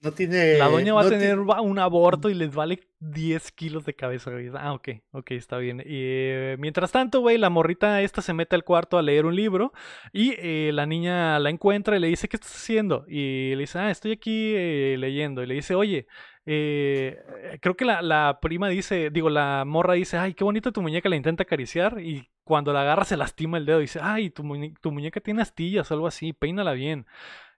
No 0.01 0.11
tiene. 0.11 0.57
la 0.57 0.65
doña 0.67 0.93
va 0.93 1.01
a 1.01 1.03
tener 1.19 1.37
un 1.39 1.77
aborto 1.79 2.29
y 2.29 2.33
les 2.33 2.53
vale 2.55 2.79
10 2.99 3.51
kilos 3.51 3.85
de 3.85 3.93
cabeza, 3.93 4.31
güey. 4.31 4.49
Ah, 4.55 4.73
ok, 4.73 4.89
ok, 5.11 5.31
está 5.31 5.57
bien. 5.57 5.79
Y, 5.81 5.83
eh, 5.87 6.55
mientras 6.59 6.91
tanto, 6.91 7.19
güey, 7.21 7.37
la 7.37 7.51
morrita 7.51 8.01
esta 8.01 8.21
se 8.23 8.33
mete 8.33 8.55
al 8.55 8.63
cuarto 8.63 8.97
a 8.97 9.03
leer 9.03 9.25
un 9.27 9.35
libro 9.35 9.73
y 10.11 10.33
eh, 10.39 10.71
la 10.73 10.87
niña 10.87 11.37
la 11.39 11.51
encuentra 11.51 11.97
y 11.97 11.99
le 11.99 12.07
dice, 12.07 12.27
¿qué 12.27 12.37
estás 12.37 12.55
haciendo? 12.55 13.05
Y 13.07 13.53
le 13.53 13.61
dice, 13.61 13.77
ah, 13.77 13.91
estoy 13.91 14.13
aquí 14.13 14.53
eh, 14.55 14.95
leyendo. 14.97 15.43
Y 15.43 15.47
le 15.47 15.53
dice, 15.53 15.75
oye, 15.75 16.07
creo 16.45 17.75
que 17.77 17.85
la, 17.85 18.01
la 18.01 18.39
prima 18.41 18.69
dice, 18.69 19.09
digo, 19.11 19.29
la 19.29 19.63
morra 19.65 19.93
dice, 19.93 20.17
ay, 20.17 20.33
qué 20.33 20.43
bonita 20.43 20.71
tu 20.71 20.81
muñeca, 20.81 21.09
la 21.09 21.15
intenta 21.15 21.43
acariciar 21.43 21.99
y 22.01 22.27
cuando 22.43 22.73
la 22.73 22.81
agarra 22.81 23.05
se 23.05 23.17
lastima 23.17 23.57
el 23.57 23.65
dedo. 23.65 23.79
Dice, 23.79 23.99
ay, 24.01 24.29
tu, 24.31 24.43
muñe- 24.43 24.75
tu 24.81 24.91
muñeca 24.91 25.19
tiene 25.21 25.41
astillas 25.43 25.89
o 25.91 25.93
algo 25.93 26.07
así, 26.07 26.33
peínala 26.33 26.73
bien. 26.73 27.05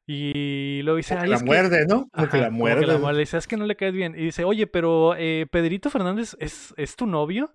Y 0.05 0.81
luego 0.83 0.97
dice, 0.97 1.15
como 1.15 1.21
que 1.21 1.25
ay, 1.25 1.29
la 1.29 1.35
es 1.37 1.43
que- 1.43 1.45
muerde, 1.47 1.85
¿no? 1.87 2.09
Como 2.11 2.27
que 2.29 2.37
Ajá, 2.37 2.45
la 2.45 2.49
muerde. 2.51 2.85
la 2.87 2.97
muerde. 2.97 3.13
Le 3.13 3.19
dice, 3.21 3.37
es 3.37 3.47
que 3.47 3.57
no 3.57 3.65
le 3.65 3.75
caes 3.75 3.93
bien. 3.93 4.13
Y 4.17 4.25
dice, 4.25 4.43
oye, 4.43 4.67
pero 4.67 5.15
eh, 5.17 5.47
Pedrito 5.49 5.89
Fernández 5.89 6.35
es, 6.39 6.73
es 6.77 6.95
tu 6.95 7.05
novio. 7.07 7.53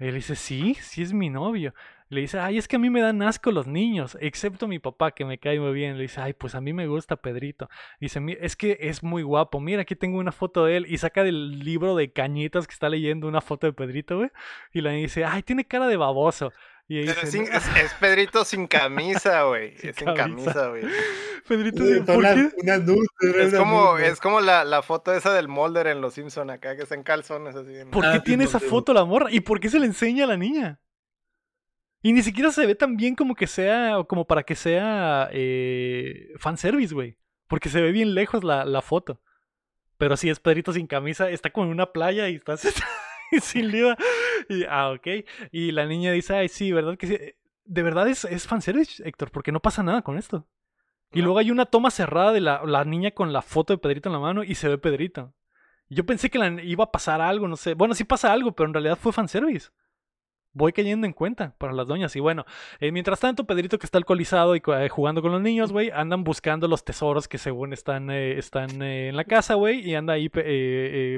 Y 0.00 0.06
él 0.06 0.14
dice, 0.14 0.34
sí, 0.34 0.74
sí 0.80 1.02
es 1.02 1.12
mi 1.12 1.30
novio. 1.30 1.74
Le 2.08 2.20
dice, 2.22 2.38
ay, 2.38 2.58
es 2.58 2.68
que 2.68 2.76
a 2.76 2.78
mí 2.78 2.90
me 2.90 3.00
dan 3.00 3.22
asco 3.22 3.50
los 3.50 3.66
niños, 3.66 4.16
excepto 4.20 4.68
mi 4.68 4.78
papá 4.78 5.12
que 5.12 5.24
me 5.24 5.38
cae 5.38 5.58
muy 5.58 5.72
bien. 5.72 5.96
Le 5.96 6.02
dice, 6.02 6.20
ay, 6.20 6.32
pues 6.32 6.54
a 6.54 6.60
mí 6.60 6.72
me 6.72 6.86
gusta 6.86 7.16
Pedrito. 7.16 7.68
Dice, 8.00 8.20
es 8.40 8.56
que 8.56 8.76
es 8.80 9.02
muy 9.02 9.22
guapo. 9.22 9.60
Mira, 9.60 9.82
aquí 9.82 9.94
tengo 9.96 10.18
una 10.18 10.32
foto 10.32 10.64
de 10.66 10.76
él. 10.78 10.86
Y 10.88 10.98
saca 10.98 11.22
del 11.24 11.60
libro 11.60 11.96
de 11.96 12.12
cañitas 12.12 12.66
que 12.66 12.72
está 12.72 12.88
leyendo 12.88 13.26
una 13.28 13.40
foto 13.40 13.66
de 13.66 13.72
Pedrito, 13.72 14.18
güey. 14.18 14.30
Y 14.72 14.80
le 14.80 14.90
dice, 14.92 15.24
ay, 15.24 15.42
tiene 15.42 15.64
cara 15.64 15.86
de 15.86 15.96
baboso. 15.96 16.52
Y 16.86 17.00
es, 17.00 17.94
Pedrito 17.98 18.44
sin 18.44 18.66
camisa, 18.66 19.44
güey. 19.44 19.74
Es 19.82 19.96
sin 19.96 20.14
camisa, 20.14 20.68
güey. 20.68 20.82
Pedrito 21.48 21.84
sin 21.84 22.04
¿por 22.04 22.22
qué? 22.22 22.50
es, 23.38 23.54
como, 23.54 23.98
es 23.98 24.20
como 24.20 24.40
la, 24.40 24.64
la, 24.64 24.82
foto 24.82 25.12
esa 25.12 25.32
del 25.32 25.48
Molder 25.48 25.86
en 25.86 26.00
Los 26.00 26.14
Simpson 26.14 26.50
acá, 26.50 26.76
que 26.76 26.82
está 26.82 26.94
en 26.94 27.02
calzones 27.02 27.54
así. 27.54 27.72
¿Por 27.90 28.02
qué 28.02 28.18
ah, 28.18 28.22
tiene 28.22 28.44
esa 28.44 28.60
foto 28.60 28.92
la 28.92 29.04
morra? 29.04 29.28
¿Y 29.30 29.40
por 29.40 29.60
qué 29.60 29.70
se 29.70 29.78
le 29.78 29.86
enseña 29.86 30.24
a 30.24 30.28
la 30.28 30.36
niña? 30.36 30.80
Y 32.02 32.12
ni 32.12 32.22
siquiera 32.22 32.52
se 32.52 32.66
ve 32.66 32.74
tan 32.74 32.96
bien 32.96 33.14
como 33.14 33.34
que 33.34 33.46
sea, 33.46 33.96
como 34.06 34.26
para 34.26 34.42
que 34.42 34.54
sea 34.54 35.30
eh, 35.32 36.32
fanservice, 36.38 36.94
güey. 36.94 37.16
Porque 37.48 37.70
se 37.70 37.80
ve 37.80 37.92
bien 37.92 38.14
lejos 38.14 38.44
la, 38.44 38.66
la 38.66 38.82
foto. 38.82 39.22
Pero 39.96 40.16
sí, 40.16 40.28
es 40.28 40.40
Pedrito 40.40 40.72
sin 40.72 40.86
camisa, 40.86 41.30
está 41.30 41.50
como 41.50 41.66
en 41.66 41.72
una 41.72 41.92
playa 41.92 42.28
y 42.28 42.36
está 42.36 42.56
sin 43.40 43.70
liba. 43.70 43.96
Y, 44.48 44.64
ah, 44.64 44.90
ok. 44.90 45.26
Y 45.52 45.72
la 45.72 45.86
niña 45.86 46.12
dice, 46.12 46.34
ay, 46.34 46.48
sí, 46.48 46.72
¿verdad 46.72 46.96
que 46.96 47.06
sí? 47.06 47.18
De 47.64 47.82
verdad 47.82 48.08
es, 48.08 48.24
es 48.24 48.46
fanservice, 48.46 49.06
Héctor, 49.06 49.30
porque 49.30 49.52
no 49.52 49.60
pasa 49.60 49.82
nada 49.82 50.02
con 50.02 50.18
esto. 50.18 50.46
Y 51.12 51.22
luego 51.22 51.38
hay 51.38 51.50
una 51.50 51.66
toma 51.66 51.90
cerrada 51.90 52.32
de 52.32 52.40
la, 52.40 52.62
la, 52.66 52.84
niña 52.84 53.12
con 53.12 53.32
la 53.32 53.40
foto 53.40 53.72
de 53.72 53.78
Pedrito 53.78 54.08
en 54.08 54.14
la 54.14 54.18
mano 54.18 54.42
y 54.42 54.56
se 54.56 54.68
ve 54.68 54.78
Pedrito. 54.78 55.32
Yo 55.88 56.04
pensé 56.04 56.28
que 56.28 56.38
la, 56.38 56.60
iba 56.62 56.84
a 56.84 56.90
pasar 56.90 57.20
algo, 57.20 57.46
no 57.46 57.56
sé. 57.56 57.74
Bueno, 57.74 57.94
sí 57.94 58.04
pasa 58.04 58.32
algo, 58.32 58.52
pero 58.52 58.66
en 58.66 58.74
realidad 58.74 58.98
fue 59.00 59.12
fanservice 59.12 59.70
voy 60.54 60.72
cayendo 60.72 61.06
en 61.06 61.12
cuenta 61.12 61.54
para 61.58 61.72
las 61.72 61.86
doñas. 61.86 62.16
Y 62.16 62.20
bueno, 62.20 62.46
eh, 62.80 62.92
mientras 62.92 63.20
tanto, 63.20 63.44
Pedrito 63.44 63.78
que 63.78 63.86
está 63.86 63.98
alcoholizado 63.98 64.56
y 64.56 64.62
eh, 64.66 64.88
jugando 64.88 65.20
con 65.20 65.32
los 65.32 65.42
niños, 65.42 65.72
güey, 65.72 65.90
andan 65.90 66.24
buscando 66.24 66.68
los 66.68 66.84
tesoros 66.84 67.28
que 67.28 67.38
según 67.38 67.72
están, 67.72 68.10
eh, 68.10 68.38
están 68.38 68.80
en 68.80 69.16
la 69.16 69.24
casa, 69.24 69.54
güey, 69.54 69.80
y 69.88 69.94
anda 69.94 70.14
ahí 70.14 70.30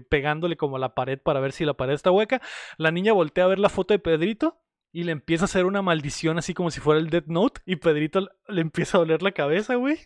pegándole 0.09 0.57
como 0.57 0.76
a 0.76 0.78
la 0.80 0.95
pared 0.95 1.18
para 1.18 1.41
ver 1.41 1.53
si 1.53 1.64
la 1.64 1.74
pared 1.74 1.95
está 1.95 2.11
hueca. 2.11 2.41
La 2.78 2.91
niña 2.91 3.12
voltea 3.12 3.45
a 3.45 3.49
ver 3.49 3.59
la 3.59 3.68
foto 3.68 3.95
de 3.95 3.99
Pedrito 3.99 4.59
y 4.93 5.05
le 5.05 5.12
empieza 5.12 5.45
a 5.45 5.47
hacer 5.47 5.66
una 5.66 5.82
maldición 5.82 6.39
así 6.39 6.55
como 6.55 6.70
si 6.70 6.80
fuera 6.80 6.99
el 6.99 7.11
Death 7.11 7.26
Note 7.26 7.61
y 7.66 7.76
Pedrito 7.76 8.28
le 8.49 8.61
empieza 8.62 8.97
a 8.97 9.01
doler 9.01 9.22
la 9.22 9.32
cabeza, 9.32 9.74
güey. 9.74 9.99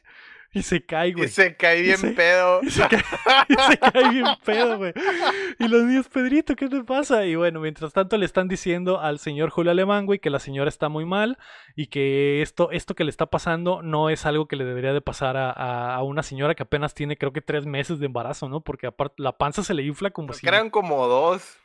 Y 0.54 0.62
se 0.62 0.84
cae, 0.84 1.12
güey. 1.12 1.26
Y 1.26 1.28
se 1.28 1.56
cae 1.56 1.82
bien 1.82 2.14
pedo. 2.14 2.60
Y 2.64 2.70
se, 2.70 2.88
cae, 2.88 4.10
bien 4.10 4.26
pedo, 4.44 4.78
güey. 4.78 4.92
Y 5.58 5.68
los 5.68 5.84
niños, 5.84 6.08
Pedrito, 6.08 6.56
¿qué 6.56 6.68
te 6.68 6.82
pasa? 6.82 7.24
Y 7.24 7.36
bueno, 7.36 7.60
mientras 7.60 7.92
tanto 7.92 8.16
le 8.16 8.26
están 8.26 8.48
diciendo 8.48 9.00
al 9.00 9.18
señor 9.18 9.50
Julio 9.50 9.70
Alemán, 9.70 10.06
güey, 10.06 10.18
que 10.18 10.30
la 10.30 10.40
señora 10.40 10.68
está 10.68 10.88
muy 10.88 11.04
mal 11.04 11.38
y 11.76 11.86
que 11.86 12.42
esto, 12.42 12.70
esto 12.72 12.94
que 12.94 13.04
le 13.04 13.10
está 13.10 13.26
pasando 13.26 13.82
no 13.82 14.10
es 14.10 14.26
algo 14.26 14.46
que 14.46 14.56
le 14.56 14.64
debería 14.64 14.92
de 14.92 15.00
pasar 15.00 15.36
a, 15.36 15.50
a, 15.94 16.02
una 16.02 16.22
señora 16.22 16.54
que 16.54 16.62
apenas 16.64 16.94
tiene, 16.94 17.16
creo 17.16 17.32
que 17.32 17.40
tres 17.40 17.66
meses 17.66 18.00
de 18.00 18.06
embarazo, 18.06 18.48
¿no? 18.48 18.60
Porque 18.60 18.86
aparte 18.86 19.22
la 19.22 19.38
panza 19.38 19.62
se 19.62 19.74
le 19.74 19.82
infla 19.82 20.10
como 20.10 20.32
si. 20.32 20.46
Eran 20.46 20.70
como 20.70 21.06
dos. 21.06 21.58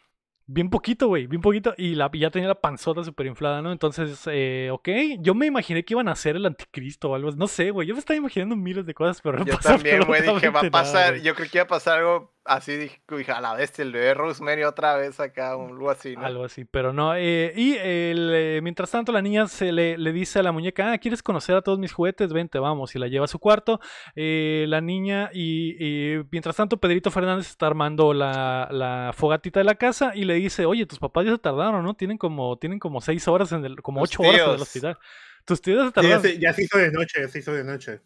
Bien 0.47 0.69
poquito, 0.69 1.07
güey, 1.07 1.25
bien 1.25 1.41
poquito. 1.41 1.73
Y 1.77 1.95
la, 1.95 2.11
ya 2.13 2.29
tenía 2.29 2.47
la 2.47 2.61
panzota 2.61 3.03
súper 3.03 3.25
inflada, 3.25 3.61
¿no? 3.61 3.71
Entonces, 3.71 4.21
eh, 4.31 4.69
ok. 4.71 4.89
Yo 5.19 5.33
me 5.33 5.47
imaginé 5.47 5.83
que 5.83 5.95
iban 5.95 6.07
a 6.07 6.15
ser 6.15 6.35
el 6.35 6.45
anticristo 6.45 7.09
o 7.09 7.15
algo. 7.15 7.31
No 7.31 7.47
sé, 7.47 7.71
güey. 7.71 7.87
Yo 7.87 7.95
me 7.95 7.99
estaba 7.99 8.17
imaginando 8.17 8.55
miles 8.55 8.85
de 8.85 8.93
cosas, 8.93 9.21
pero 9.21 9.39
no 9.39 9.45
Yo 9.45 9.57
también, 9.57 10.03
güey, 10.05 10.21
dije, 10.21 10.49
va 10.49 10.61
a 10.61 10.69
pasar. 10.69 11.15
yo 11.21 11.33
creo 11.33 11.49
que 11.49 11.57
iba 11.57 11.63
a 11.63 11.67
pasar 11.67 11.99
algo 11.99 12.34
así 12.45 12.77
dije, 12.77 13.01
a 13.31 13.41
la 13.41 13.55
bestia, 13.55 13.83
el 13.83 13.91
bebé 13.91 14.13
Rosemary 14.13 14.63
otra 14.63 14.95
vez 14.95 15.19
acá, 15.19 15.53
algo 15.53 15.89
así, 15.89 16.15
¿no? 16.15 16.25
Algo 16.25 16.45
así, 16.45 16.63
pero 16.63 16.93
no. 16.93 17.15
Eh, 17.15 17.51
y 17.55 17.75
el, 17.75 18.31
eh, 18.33 18.59
mientras 18.61 18.91
tanto, 18.91 19.11
la 19.11 19.21
niña 19.21 19.47
se 19.47 19.71
le, 19.71 19.97
le, 19.97 20.13
dice 20.13 20.39
a 20.39 20.43
la 20.43 20.51
muñeca, 20.51 20.91
ah, 20.91 20.97
¿quieres 20.99 21.23
conocer 21.23 21.55
a 21.55 21.61
todos 21.61 21.79
mis 21.79 21.91
juguetes? 21.91 22.31
Vente, 22.31 22.59
vamos. 22.59 22.95
Y 22.95 22.99
la 22.99 23.07
lleva 23.07 23.25
a 23.25 23.27
su 23.27 23.39
cuarto. 23.39 23.79
Eh, 24.15 24.65
la 24.69 24.79
niña, 24.79 25.31
y, 25.33 26.17
mientras 26.31 26.55
tanto, 26.55 26.77
Pedrito 26.77 27.09
Fernández 27.11 27.49
está 27.49 27.67
armando 27.67 28.13
la, 28.13 28.69
la, 28.71 29.11
fogatita 29.13 29.59
de 29.59 29.65
la 29.65 29.75
casa 29.75 30.11
y 30.15 30.25
le 30.25 30.35
dice, 30.35 30.65
oye, 30.65 30.85
tus 30.85 30.99
papás 30.99 31.25
ya 31.25 31.31
se 31.31 31.39
tardaron, 31.39 31.83
¿no? 31.83 31.95
Tienen 31.95 32.17
como, 32.17 32.57
tienen 32.57 32.79
como 32.79 33.01
seis 33.01 33.27
horas, 33.27 33.51
en 33.51 33.65
el, 33.65 33.81
como 33.81 34.01
ocho 34.01 34.21
horas 34.21 34.41
en 34.41 34.55
el 34.55 34.61
hospital. 34.61 34.97
Tus 35.45 35.61
tíos 35.61 35.87
se 35.87 35.91
tardaron. 35.93 36.21
ya, 36.21 36.29
se, 36.29 36.39
ya 36.39 36.53
se 36.53 36.63
hizo 36.63 36.77
de 36.77 36.91
noche, 36.91 37.21
ya 37.21 37.27
se 37.27 37.39
hizo 37.39 37.53
de 37.53 37.63
noche. 37.63 38.01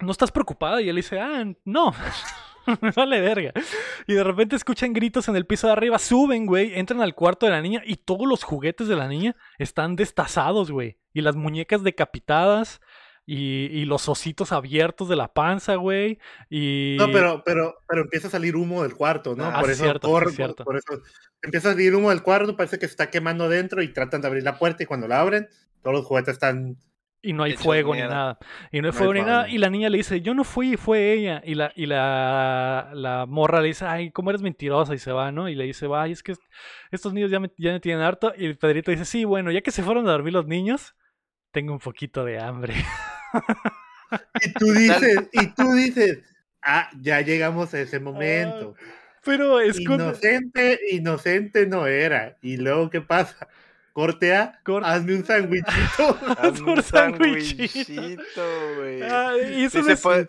¿No 0.00 0.10
estás 0.10 0.32
preocupada? 0.32 0.80
Y 0.80 0.88
él 0.88 0.96
dice, 0.96 1.20
ah, 1.20 1.44
no. 1.64 1.94
vale 2.96 3.20
verga. 3.20 3.52
Y 4.06 4.14
de 4.14 4.24
repente 4.24 4.56
escuchan 4.56 4.92
gritos 4.92 5.28
en 5.28 5.36
el 5.36 5.46
piso 5.46 5.66
de 5.66 5.74
arriba, 5.74 5.98
suben, 5.98 6.46
güey, 6.46 6.78
entran 6.78 7.00
al 7.00 7.14
cuarto 7.14 7.46
de 7.46 7.52
la 7.52 7.62
niña 7.62 7.82
y 7.84 7.96
todos 7.96 8.26
los 8.26 8.42
juguetes 8.42 8.88
de 8.88 8.96
la 8.96 9.08
niña 9.08 9.36
están 9.58 9.96
destazados, 9.96 10.70
güey. 10.70 10.98
Y 11.12 11.22
las 11.22 11.36
muñecas 11.36 11.82
decapitadas. 11.82 12.80
Y, 13.24 13.84
los 13.84 14.08
ositos 14.08 14.50
abiertos 14.50 15.08
de 15.08 15.14
la 15.14 15.32
panza, 15.32 15.76
güey. 15.76 16.18
Y... 16.50 16.96
No, 16.98 17.06
pero, 17.12 17.42
pero, 17.44 17.76
pero 17.86 18.02
empieza 18.02 18.26
a 18.26 18.30
salir 18.32 18.56
humo 18.56 18.82
del 18.82 18.94
cuarto, 18.94 19.36
¿no? 19.36 19.46
Ah, 19.46 19.60
por, 19.60 19.70
eso, 19.70 19.84
cierto, 19.84 20.08
por, 20.08 20.24
por, 20.64 20.76
eso 20.76 21.02
empieza 21.40 21.68
a 21.68 21.72
salir 21.72 21.94
humo 21.94 22.10
del 22.10 22.22
cuarto, 22.22 22.56
parece 22.56 22.80
que 22.80 22.86
se 22.86 22.92
está 22.92 23.10
quemando 23.10 23.48
dentro 23.48 23.80
y 23.80 23.92
tratan 23.92 24.22
de 24.22 24.26
abrir 24.26 24.42
la 24.42 24.58
puerta 24.58 24.82
y 24.82 24.86
cuando 24.86 25.06
la 25.06 25.20
abren, 25.20 25.48
todos 25.82 25.96
los 25.96 26.04
juguetes 26.04 26.34
están 26.34 26.76
y 27.22 27.32
no 27.32 27.44
hay 27.44 27.52
fuego 27.54 27.94
ni 27.94 28.02
nada. 28.02 28.38
Y 28.72 28.80
no 28.80 28.88
hay 28.88 28.92
fuego 28.92 29.14
ni 29.14 29.22
nada. 29.22 29.48
Y 29.48 29.58
la 29.58 29.70
niña 29.70 29.88
le 29.88 29.98
dice, 29.98 30.20
yo 30.20 30.34
no 30.34 30.44
fui, 30.44 30.76
fue 30.76 31.12
ella. 31.12 31.40
Y 31.44 31.54
la, 31.54 31.72
y 31.76 31.86
la, 31.86 32.90
la 32.94 33.26
morra 33.26 33.60
le 33.60 33.68
dice, 33.68 33.84
ay, 33.84 34.10
¿cómo 34.10 34.30
eres 34.30 34.42
mentirosa? 34.42 34.94
Y 34.94 34.98
se 34.98 35.12
va, 35.12 35.30
¿no? 35.30 35.48
Y 35.48 35.54
le 35.54 35.64
dice, 35.64 35.86
ay, 35.94 36.12
es 36.12 36.22
que 36.22 36.34
estos 36.90 37.14
niños 37.14 37.30
ya 37.30 37.38
me, 37.40 37.50
ya 37.56 37.72
me 37.72 37.80
tienen 37.80 38.02
harto. 38.02 38.32
Y 38.36 38.54
Pedrito 38.54 38.90
dice, 38.90 39.04
sí, 39.04 39.24
bueno, 39.24 39.52
ya 39.52 39.60
que 39.62 39.70
se 39.70 39.82
fueron 39.82 40.08
a 40.08 40.12
dormir 40.12 40.32
los 40.32 40.46
niños, 40.46 40.96
tengo 41.52 41.72
un 41.72 41.78
poquito 41.78 42.24
de 42.24 42.40
hambre. 42.40 42.74
Y 44.42 44.52
tú 44.52 44.66
dices, 44.72 45.28
y 45.32 45.46
tú 45.54 45.72
dices, 45.72 46.18
ah, 46.60 46.90
ya 47.00 47.22
llegamos 47.22 47.72
a 47.72 47.80
ese 47.80 47.98
momento. 47.98 48.74
pero 49.24 49.58
es 49.60 49.80
Inocente, 49.80 50.78
inocente 50.90 51.66
no 51.66 51.86
era. 51.86 52.36
¿Y 52.42 52.58
luego 52.58 52.90
qué 52.90 53.00
pasa? 53.00 53.48
Cortea, 53.92 54.60
hazme 54.84 55.16
un 55.16 55.24
sandwichito. 55.24 56.18
hazme 56.38 56.72
un 56.72 56.82
sandwichito, 56.82 58.42
güey. 58.76 59.60
y 59.60 59.64
eso 59.64 59.82
sí 59.82 59.94
puede... 60.02 60.28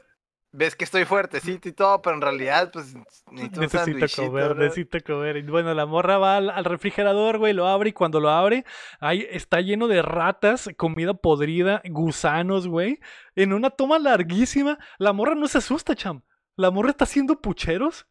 Ves 0.55 0.75
que 0.75 0.83
estoy 0.83 1.03
fuertecito 1.05 1.67
y 1.67 1.71
todo, 1.71 1.99
pero 2.03 2.15
en 2.15 2.21
realidad, 2.21 2.69
pues, 2.71 2.93
necesito, 3.31 4.21
comer, 4.21 4.55
necesito 4.55 4.99
comer. 5.03 5.37
Y 5.37 5.41
bueno, 5.41 5.73
la 5.73 5.87
morra 5.87 6.19
va 6.19 6.37
al, 6.37 6.63
refrigerador, 6.63 7.39
güey, 7.39 7.53
lo 7.53 7.67
abre 7.67 7.89
y 7.89 7.93
cuando 7.93 8.19
lo 8.19 8.29
abre, 8.29 8.63
ahí 8.99 9.25
está 9.31 9.61
lleno 9.61 9.87
de 9.87 10.03
ratas, 10.03 10.69
comida 10.77 11.15
podrida, 11.15 11.81
gusanos, 11.85 12.67
güey. 12.67 12.99
En 13.35 13.51
una 13.51 13.71
toma 13.71 13.97
larguísima, 13.97 14.77
la 14.99 15.11
morra 15.11 15.33
no 15.33 15.47
se 15.47 15.57
asusta, 15.57 15.95
cham. 15.95 16.21
La 16.55 16.69
morra 16.69 16.91
está 16.91 17.05
haciendo 17.05 17.41
pucheros 17.41 18.05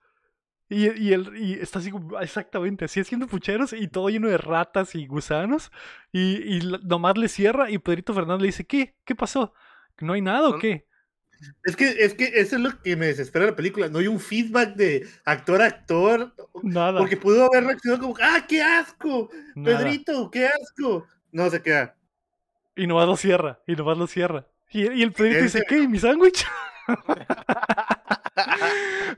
y, 0.72 0.90
y, 1.08 1.12
el, 1.12 1.36
y 1.36 1.52
está 1.54 1.80
así, 1.80 1.90
exactamente, 2.22 2.86
así 2.86 3.00
haciendo 3.00 3.26
pucheros 3.26 3.74
y 3.74 3.88
todo 3.88 4.08
lleno 4.08 4.28
de 4.28 4.38
ratas 4.38 4.94
y 4.94 5.06
gusanos. 5.06 5.70
Y, 6.12 6.56
y 6.56 6.78
nomás 6.84 7.18
le 7.18 7.28
cierra 7.28 7.70
y 7.70 7.78
Pedrito 7.78 8.14
Fernández 8.14 8.40
le 8.40 8.46
dice, 8.46 8.64
¿qué? 8.64 8.96
¿Qué 9.04 9.14
pasó? 9.14 9.52
¿No 10.00 10.14
hay 10.14 10.22
nada 10.22 10.48
o 10.48 10.58
qué? 10.58 10.86
Es 11.64 11.76
que, 11.76 11.88
es 11.88 12.14
que 12.14 12.24
eso 12.24 12.56
es 12.56 12.62
lo 12.62 12.80
que 12.80 12.96
me 12.96 13.06
desespera 13.06 13.46
la 13.46 13.56
película. 13.56 13.88
No 13.88 13.98
hay 13.98 14.06
un 14.06 14.18
feedback 14.18 14.74
de 14.74 15.06
actor 15.26 15.60
a 15.60 15.66
actor. 15.66 16.34
Nada. 16.62 17.00
Porque 17.00 17.18
pudo 17.18 17.44
haber 17.44 17.64
reaccionado 17.64 18.00
como, 18.02 18.16
¡ah, 18.22 18.46
qué 18.48 18.62
asco! 18.62 19.28
Pedrito, 19.62 20.30
qué 20.30 20.46
asco. 20.46 21.06
No 21.32 21.50
se 21.50 21.60
queda. 21.60 21.96
Y 22.76 22.86
nomás 22.86 23.06
lo 23.06 23.16
cierra, 23.16 23.60
y 23.66 23.76
nomás 23.76 23.98
lo 23.98 24.06
cierra. 24.06 24.46
Y, 24.70 24.90
y 24.90 25.02
el 25.02 25.12
Pedrito 25.12 25.42
dice, 25.42 25.64
¿qué? 25.68 25.86
¿Mi 25.86 25.98
sándwich? 25.98 26.46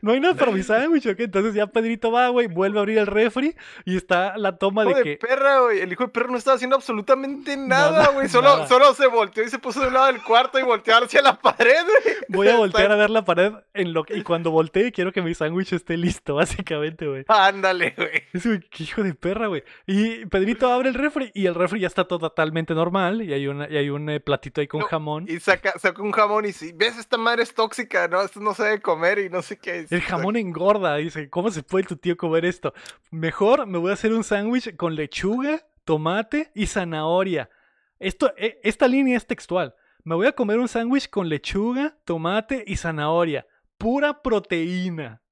no 0.02 0.12
hay 0.12 0.20
nada 0.20 0.34
para 0.34 0.50
mi 0.50 0.62
sándwich, 0.62 1.06
¿ok? 1.06 1.20
Entonces 1.20 1.54
ya 1.54 1.66
Pedrito 1.66 2.10
va, 2.10 2.28
güey, 2.28 2.48
vuelve 2.48 2.78
a 2.78 2.80
abrir 2.80 2.98
el 2.98 3.06
refri 3.06 3.54
y 3.84 3.96
está 3.96 4.36
la 4.36 4.58
toma 4.58 4.84
de, 4.84 5.02
que. 5.02 5.16
perra, 5.16 5.60
güey. 5.60 5.80
El 5.80 5.92
hijo 5.92 6.04
de 6.04 6.08
perro 6.10 6.30
no 6.30 6.38
estaba 6.38 6.56
haciendo 6.56 6.76
absolutamente 6.76 7.56
nada, 7.56 8.08
güey. 8.08 8.28
Solo, 8.28 8.66
solo 8.66 8.92
se 8.94 9.06
volteó 9.06 9.44
y 9.44 9.48
se 9.48 9.58
puso 9.58 9.80
de 9.80 9.88
un 9.88 9.94
lado 9.94 10.06
del 10.06 10.22
cuarto 10.22 10.58
y 10.58 10.62
volteó 10.62 10.96
hacia 10.96 11.22
la 11.22 11.38
pared, 11.38 11.82
güey. 11.84 12.16
Voy 12.28 12.48
a 12.48 12.56
voltear 12.56 12.90
a 12.90 12.96
ver 12.96 13.10
la 13.10 13.24
pared 13.24 13.52
en 13.72 13.92
lo 13.92 14.04
y 14.08 14.22
cuando 14.22 14.50
voltee 14.50 14.92
quiero 14.92 15.12
que 15.12 15.22
mi 15.22 15.34
sándwich 15.34 15.72
esté 15.72 15.96
listo, 15.96 16.34
básicamente, 16.36 17.06
güey. 17.06 17.24
Ándale, 17.28 17.94
güey. 17.96 18.24
Es 18.32 18.46
un 18.46 18.64
hijo 18.78 19.02
de 19.02 19.14
perra, 19.14 19.46
güey. 19.46 19.62
Y 19.86 20.26
Pedrito 20.26 20.72
abre 20.72 20.88
el 20.88 20.94
refri 20.94 21.30
y 21.34 21.46
el 21.46 21.54
refri 21.54 21.80
ya 21.80 21.86
está 21.86 22.04
todo 22.04 22.18
totalmente 22.18 22.74
normal 22.74 23.22
y 23.22 23.32
hay, 23.32 23.46
una, 23.46 23.68
y 23.70 23.76
hay 23.76 23.90
un 23.90 24.08
eh, 24.10 24.18
platito 24.18 24.60
ahí 24.60 24.66
con 24.66 24.80
jamón. 24.82 25.26
Y 25.28 25.38
saca, 25.38 25.78
saca 25.78 26.02
un 26.02 26.12
jamón 26.12 26.46
y 26.46 26.52
si 26.52 26.72
ves 26.72 26.98
esta 26.98 27.16
madre 27.16 27.42
es 27.42 27.54
tóxica, 27.54 28.08
¿no? 28.08 28.22
Esto 28.22 28.40
no 28.40 28.54
se 28.54 28.64
debe 28.64 28.80
comer 28.80 29.03
y 29.12 29.28
no 29.28 29.42
sé 29.42 29.58
qué. 29.58 29.86
El 29.90 30.00
jamón 30.00 30.36
engorda, 30.36 30.96
dice, 30.96 31.28
¿cómo 31.30 31.50
se 31.50 31.62
puede 31.62 31.86
tu 31.86 31.96
tío 31.96 32.16
comer 32.16 32.44
esto? 32.44 32.72
Mejor 33.10 33.66
me 33.66 33.78
voy 33.78 33.90
a 33.90 33.94
hacer 33.94 34.12
un 34.12 34.24
sándwich 34.24 34.76
con 34.76 34.94
lechuga, 34.94 35.66
tomate 35.84 36.50
y 36.54 36.66
zanahoria. 36.66 37.50
Esto, 37.98 38.32
e, 38.36 38.60
esta 38.62 38.88
línea 38.88 39.16
es 39.16 39.26
textual. 39.26 39.74
Me 40.02 40.14
voy 40.14 40.26
a 40.26 40.32
comer 40.32 40.58
un 40.58 40.68
sándwich 40.68 41.08
con 41.08 41.28
lechuga, 41.28 41.96
tomate 42.04 42.64
y 42.66 42.76
zanahoria. 42.76 43.46
Pura 43.78 44.22
proteína. 44.22 45.22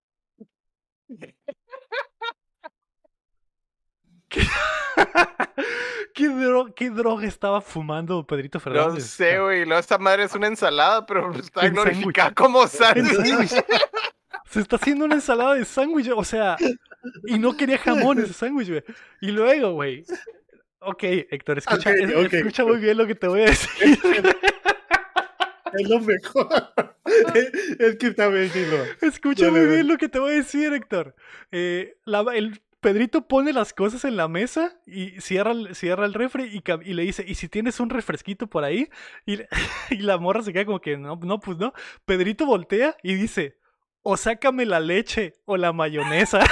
¿Qué, 1.18 1.37
¿Qué, 6.14 6.28
dro- 6.28 6.72
qué 6.74 6.90
droga 6.90 7.26
estaba 7.26 7.61
fumando 7.61 8.26
Pedrito 8.26 8.59
No 8.59 8.62
Fernández? 8.62 9.07
sé, 9.07 9.38
güey. 9.40 9.64
Luego 9.64 9.80
esta 9.80 9.99
madre 9.99 10.24
es 10.24 10.34
una 10.34 10.47
ensalada, 10.49 11.07
pero 11.07 11.32
está 11.34 11.64
En 11.66 11.72
glorificada 11.74 12.32
como 12.32 12.66
sándwich. 12.66 13.51
Se 14.51 14.61
está 14.61 14.76
haciendo 14.76 15.07
una 15.07 15.14
ensalada 15.14 15.55
de 15.55 15.64
sándwich, 15.64 16.11
o 16.14 16.24
sea, 16.24 16.57
y 17.26 17.38
no 17.38 17.57
quería 17.57 17.78
jamón 17.78 18.18
ese 18.18 18.34
sándwich, 18.34 18.68
güey. 18.68 18.84
Y 19.22 19.28
luego, 19.30 19.72
güey. 19.72 20.05
Ok, 20.80 21.03
Héctor, 21.05 21.59
escucha, 21.59 21.93
es- 21.95 22.32
escucha 22.34 22.64
muy 22.64 22.76
bien 22.76 22.99
lo 22.99 23.07
que 23.07 23.14
te 23.14 23.28
voy 23.28 23.43
a 23.43 23.45
decir. 23.47 23.99
Es 25.74 25.88
lo 25.88 26.01
mejor. 26.01 26.49
es 27.78 27.97
que 27.97 28.09
está 28.09 28.28
bien, 28.28 28.51
Escucha 29.01 29.51
muy 29.51 29.64
bien 29.66 29.88
lo 29.88 29.97
que 29.97 30.09
te 30.11 30.18
voy 30.18 30.32
a 30.32 30.36
decir, 30.36 30.72
Héctor. 30.74 31.14
Eh, 31.51 31.97
la- 32.05 32.26
el 32.34 32.61
Pedrito 32.83 33.28
pone 33.28 33.53
las 33.53 33.72
cosas 33.72 34.05
en 34.05 34.16
la 34.16 34.26
mesa 34.26 34.76
y 34.87 35.12
cierra, 35.20 35.53
el- 35.53 35.72
cierra 35.76 36.05
el 36.05 36.14
refri 36.14 36.61
y, 36.85 36.93
le 36.95 37.03
dice, 37.05 37.24
¿y 37.24 37.37
si 37.37 37.49
tienes 37.49 37.78
un 37.78 37.91
refresquito 37.91 38.49
por 38.49 38.64
ahí? 38.64 38.91
Y, 39.91 39.97
la 39.99 40.18
morra 40.18 40.43
se 40.43 40.53
queda 40.53 40.64
como 40.66 40.80
que, 40.80 40.97
no, 40.97 41.14
no, 41.22 41.39
pues 41.39 41.59
no. 41.59 41.72
Pedrito 42.05 42.45
voltea 42.45 42.97
y 43.05 43.14
dice, 43.14 43.57
o 44.03 44.16
sácame 44.16 44.66
la 44.66 44.80
leche 44.80 45.35
o 45.45 45.57
la 45.57 45.72
mayonesa. 45.72 46.41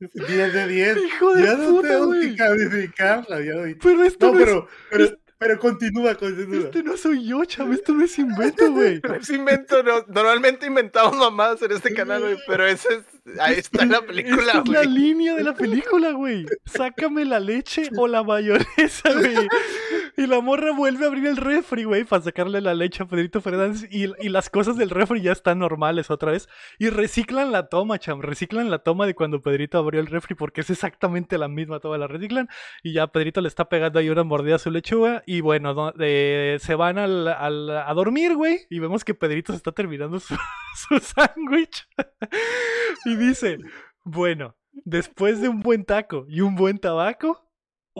10 0.00 0.52
de 0.52 0.66
10. 0.68 0.96
Hijo 0.98 1.34
de 1.34 1.42
Ya 1.44 1.54
no 1.56 1.68
puta, 1.70 1.88
tengo 1.88 2.06
güey. 2.06 2.30
que 2.30 2.36
calificarla. 2.36 3.40
ya 3.40 3.54
no- 3.54 3.76
Pero 3.82 4.04
esto 4.04 4.26
No, 4.26 4.32
no, 4.32 4.38
es- 4.40 4.44
pero, 4.90 5.08
pero, 5.38 5.58
continúa, 5.58 6.14
continúa. 6.16 6.64
este 6.64 6.82
no 6.82 6.96
soy 6.96 7.24
yo, 7.24 7.44
chavo, 7.44 7.72
esto 7.72 7.94
no 7.94 8.04
es 8.04 8.18
invento, 8.18 8.72
güey. 8.72 9.00
No 9.02 9.14
es 9.14 9.30
invento, 9.30 9.82
no. 9.82 10.04
Normalmente 10.08 10.66
inventamos 10.66 11.16
mamadas 11.16 11.62
en 11.62 11.72
este 11.72 11.94
canal, 11.94 12.22
güey, 12.22 12.36
pero 12.46 12.66
ese 12.66 12.88
es. 12.94 13.38
Ahí 13.40 13.56
está 13.58 13.84
la 13.84 14.00
película, 14.02 14.36
Esta 14.36 14.58
es 14.58 14.68
la 14.68 14.84
güey. 14.84 14.88
línea 14.88 15.34
de 15.34 15.44
la 15.44 15.54
película, 15.54 16.12
güey. 16.12 16.46
Sácame 16.64 17.24
la 17.24 17.38
leche 17.40 17.88
o 17.96 18.08
la 18.08 18.22
mayonesa, 18.22 19.12
güey. 19.12 19.36
Y 20.18 20.26
la 20.26 20.40
morra 20.40 20.72
vuelve 20.72 21.04
a 21.04 21.08
abrir 21.08 21.26
el 21.26 21.36
refri, 21.36 21.84
güey, 21.84 22.02
para 22.02 22.20
sacarle 22.22 22.60
la 22.60 22.74
leche 22.74 23.04
a 23.04 23.06
Pedrito 23.06 23.40
Fernández. 23.40 23.86
Y, 23.88 24.06
y 24.18 24.28
las 24.30 24.50
cosas 24.50 24.76
del 24.76 24.90
refri 24.90 25.22
ya 25.22 25.30
están 25.30 25.60
normales 25.60 26.10
otra 26.10 26.32
vez. 26.32 26.48
Y 26.78 26.90
reciclan 26.90 27.52
la 27.52 27.68
toma, 27.68 28.00
cham. 28.00 28.20
Reciclan 28.20 28.68
la 28.68 28.80
toma 28.80 29.06
de 29.06 29.14
cuando 29.14 29.40
Pedrito 29.40 29.78
abrió 29.78 30.00
el 30.00 30.08
refri, 30.08 30.34
porque 30.34 30.62
es 30.62 30.70
exactamente 30.70 31.38
la 31.38 31.46
misma 31.46 31.78
toma, 31.78 31.98
la 31.98 32.08
reciclan. 32.08 32.48
Y 32.82 32.94
ya 32.94 33.06
Pedrito 33.06 33.40
le 33.40 33.46
está 33.46 33.68
pegando 33.68 34.00
ahí 34.00 34.10
una 34.10 34.24
mordida 34.24 34.56
a 34.56 34.58
su 34.58 34.72
lechuga. 34.72 35.22
Y 35.24 35.40
bueno, 35.40 35.72
no- 35.72 35.92
eh, 36.00 36.58
se 36.60 36.74
van 36.74 36.98
al, 36.98 37.28
al- 37.28 37.70
a 37.70 37.94
dormir, 37.94 38.34
güey. 38.34 38.66
Y 38.70 38.80
vemos 38.80 39.04
que 39.04 39.14
Pedrito 39.14 39.52
se 39.52 39.58
está 39.58 39.70
terminando 39.70 40.18
su, 40.18 40.34
su 40.88 40.98
sándwich. 40.98 41.86
y 43.04 43.14
dice, 43.14 43.58
bueno, 44.02 44.56
después 44.72 45.40
de 45.40 45.48
un 45.48 45.60
buen 45.60 45.84
taco 45.84 46.26
y 46.28 46.40
un 46.40 46.56
buen 46.56 46.78
tabaco, 46.80 47.47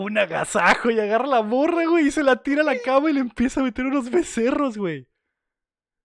un 0.05 0.19
agasajo 0.19 0.91
y 0.91 0.99
agarra 1.01 1.27
la 1.27 1.43
morra, 1.43 1.85
güey, 1.87 2.07
y 2.09 2.11
se 2.11 2.23
la 2.23 2.37
tira 2.43 2.63
a 2.63 2.65
la 2.65 2.79
cama 2.79 3.11
y 3.11 3.15
le 3.15 3.21
empieza 3.21 3.61
a 3.61 3.65
meter 3.65 3.87
unos 3.87 4.11
becerros, 4.11 4.77
güey. 4.79 5.09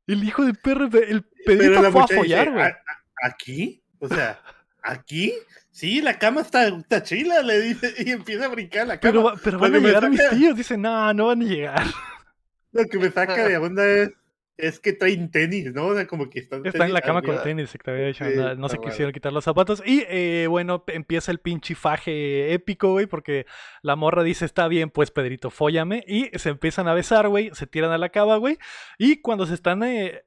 El 0.08 0.24
hijo 0.24 0.44
de 0.46 0.54
perro, 0.54 0.86
el 0.86 1.24
Pedrito 1.46 1.91
fue 1.91 2.02
a 2.02 2.08
follar, 2.08 2.52
güey. 2.52 2.64
"¿A- 2.64 2.68
a- 2.68 3.28
¿Aquí? 3.28 3.82
O 4.00 4.08
sea, 4.08 4.39
¿aquí? 4.82 5.34
Sí, 5.72 6.02
la 6.02 6.20
cama 6.20 6.41
está, 6.41 6.68
está 6.68 7.02
chila, 7.04 7.41
le 7.41 7.62
dice, 7.62 7.94
y 7.98 8.12
empieza 8.12 8.46
a 8.46 8.50
brincar 8.50 8.86
la 8.88 9.00
cama. 9.00 9.14
Pero, 9.14 9.41
pero 9.44 9.60
van 9.60 9.76
a 9.76 9.80
llegar 9.80 10.10
mis 10.10 10.30
tíos. 10.30 10.56
Dice, 10.58 10.78
no, 10.78 11.14
no 11.14 11.28
van 11.28 11.41
a 11.41 11.46
llegar. 11.46 11.86
Lo 12.74 12.86
que 12.86 12.98
me 13.00 13.10
saca 13.12 13.48
de 13.48 13.58
onda 13.58 13.86
es, 13.88 14.12
es 14.58 14.80
que 14.80 14.93
traen 14.93 15.32
tenis, 15.32 15.74
¿no? 15.74 15.88
O 15.88 15.95
sea, 15.95 16.06
como 16.08 16.30
que 16.30 16.39
están 16.39 16.66
Está 16.66 16.86
en 16.86 16.93
la 16.93 17.01
cama 17.01 17.22
con 17.22 17.41
tenis, 17.41 17.72
Sí, 17.72 18.24
no, 18.36 18.56
no 18.56 18.70
se 18.70 18.78
quisieron 18.80 19.12
quitar 19.12 19.34
los 19.34 19.43
zapatos. 19.43 19.82
Y 19.86 20.04
eh, 20.08 20.47
bueno, 20.47 20.84
empieza 20.88 21.32
el 21.32 21.39
pinche 21.39 21.76
faje 21.76 22.54
épico, 22.54 22.91
güey, 22.91 23.08
porque 23.08 23.45
la 23.82 23.95
morra 23.95 24.24
dice, 24.24 24.45
está 24.45 24.68
bien, 24.68 24.89
pues 24.89 25.12
Pedrito, 25.12 25.49
fóllame. 25.49 26.04
Y 26.08 26.30
se 26.38 26.49
empiezan 26.49 26.88
a 26.88 26.93
besar, 26.93 27.28
güey, 27.30 27.49
se 27.54 27.66
tiran 27.68 27.91
a 27.91 27.97
la 27.97 28.10
cama, 28.10 28.38
güey. 28.38 28.58
Y 28.97 29.22
cuando 29.22 29.45
se 29.45 29.56
están... 29.56 29.84
eh, 29.84 30.24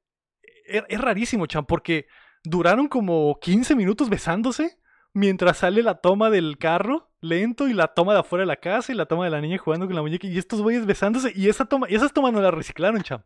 es, 0.67 0.83
es 0.89 1.01
rarísimo, 1.01 1.47
chan, 1.47 1.67
porque 1.67 2.07
duraron 2.43 2.89
como 2.89 3.39
15 3.41 3.77
minutos 3.77 4.09
besándose. 4.09 4.79
Mientras 5.13 5.57
sale 5.59 5.83
la 5.83 5.95
toma 6.03 6.29
del 6.29 6.59
carro, 6.59 7.11
lento, 7.23 7.69
y 7.69 7.73
la 7.73 7.95
toma 7.95 8.13
de 8.13 8.21
afuera 8.21 8.43
de 8.43 8.49
la 8.49 8.57
casa, 8.57 8.93
y 8.93 8.95
la 8.95 9.07
toma 9.07 9.25
de 9.25 9.31
la 9.31 9.41
niña 9.41 9.57
jugando 9.57 9.87
con 9.87 9.97
la 9.97 10.03
muñeca, 10.03 10.27
y 10.27 10.37
estos 10.37 10.61
güeyes 10.61 10.85
besándose, 10.85 11.33
y 11.35 11.49
esa 11.49 11.65
toma, 11.65 11.87
y 11.89 11.95
esas 11.95 12.13
tomas 12.13 12.35
no 12.35 12.43
las 12.43 12.53
reciclaron, 12.53 13.01
cham. 13.03 13.23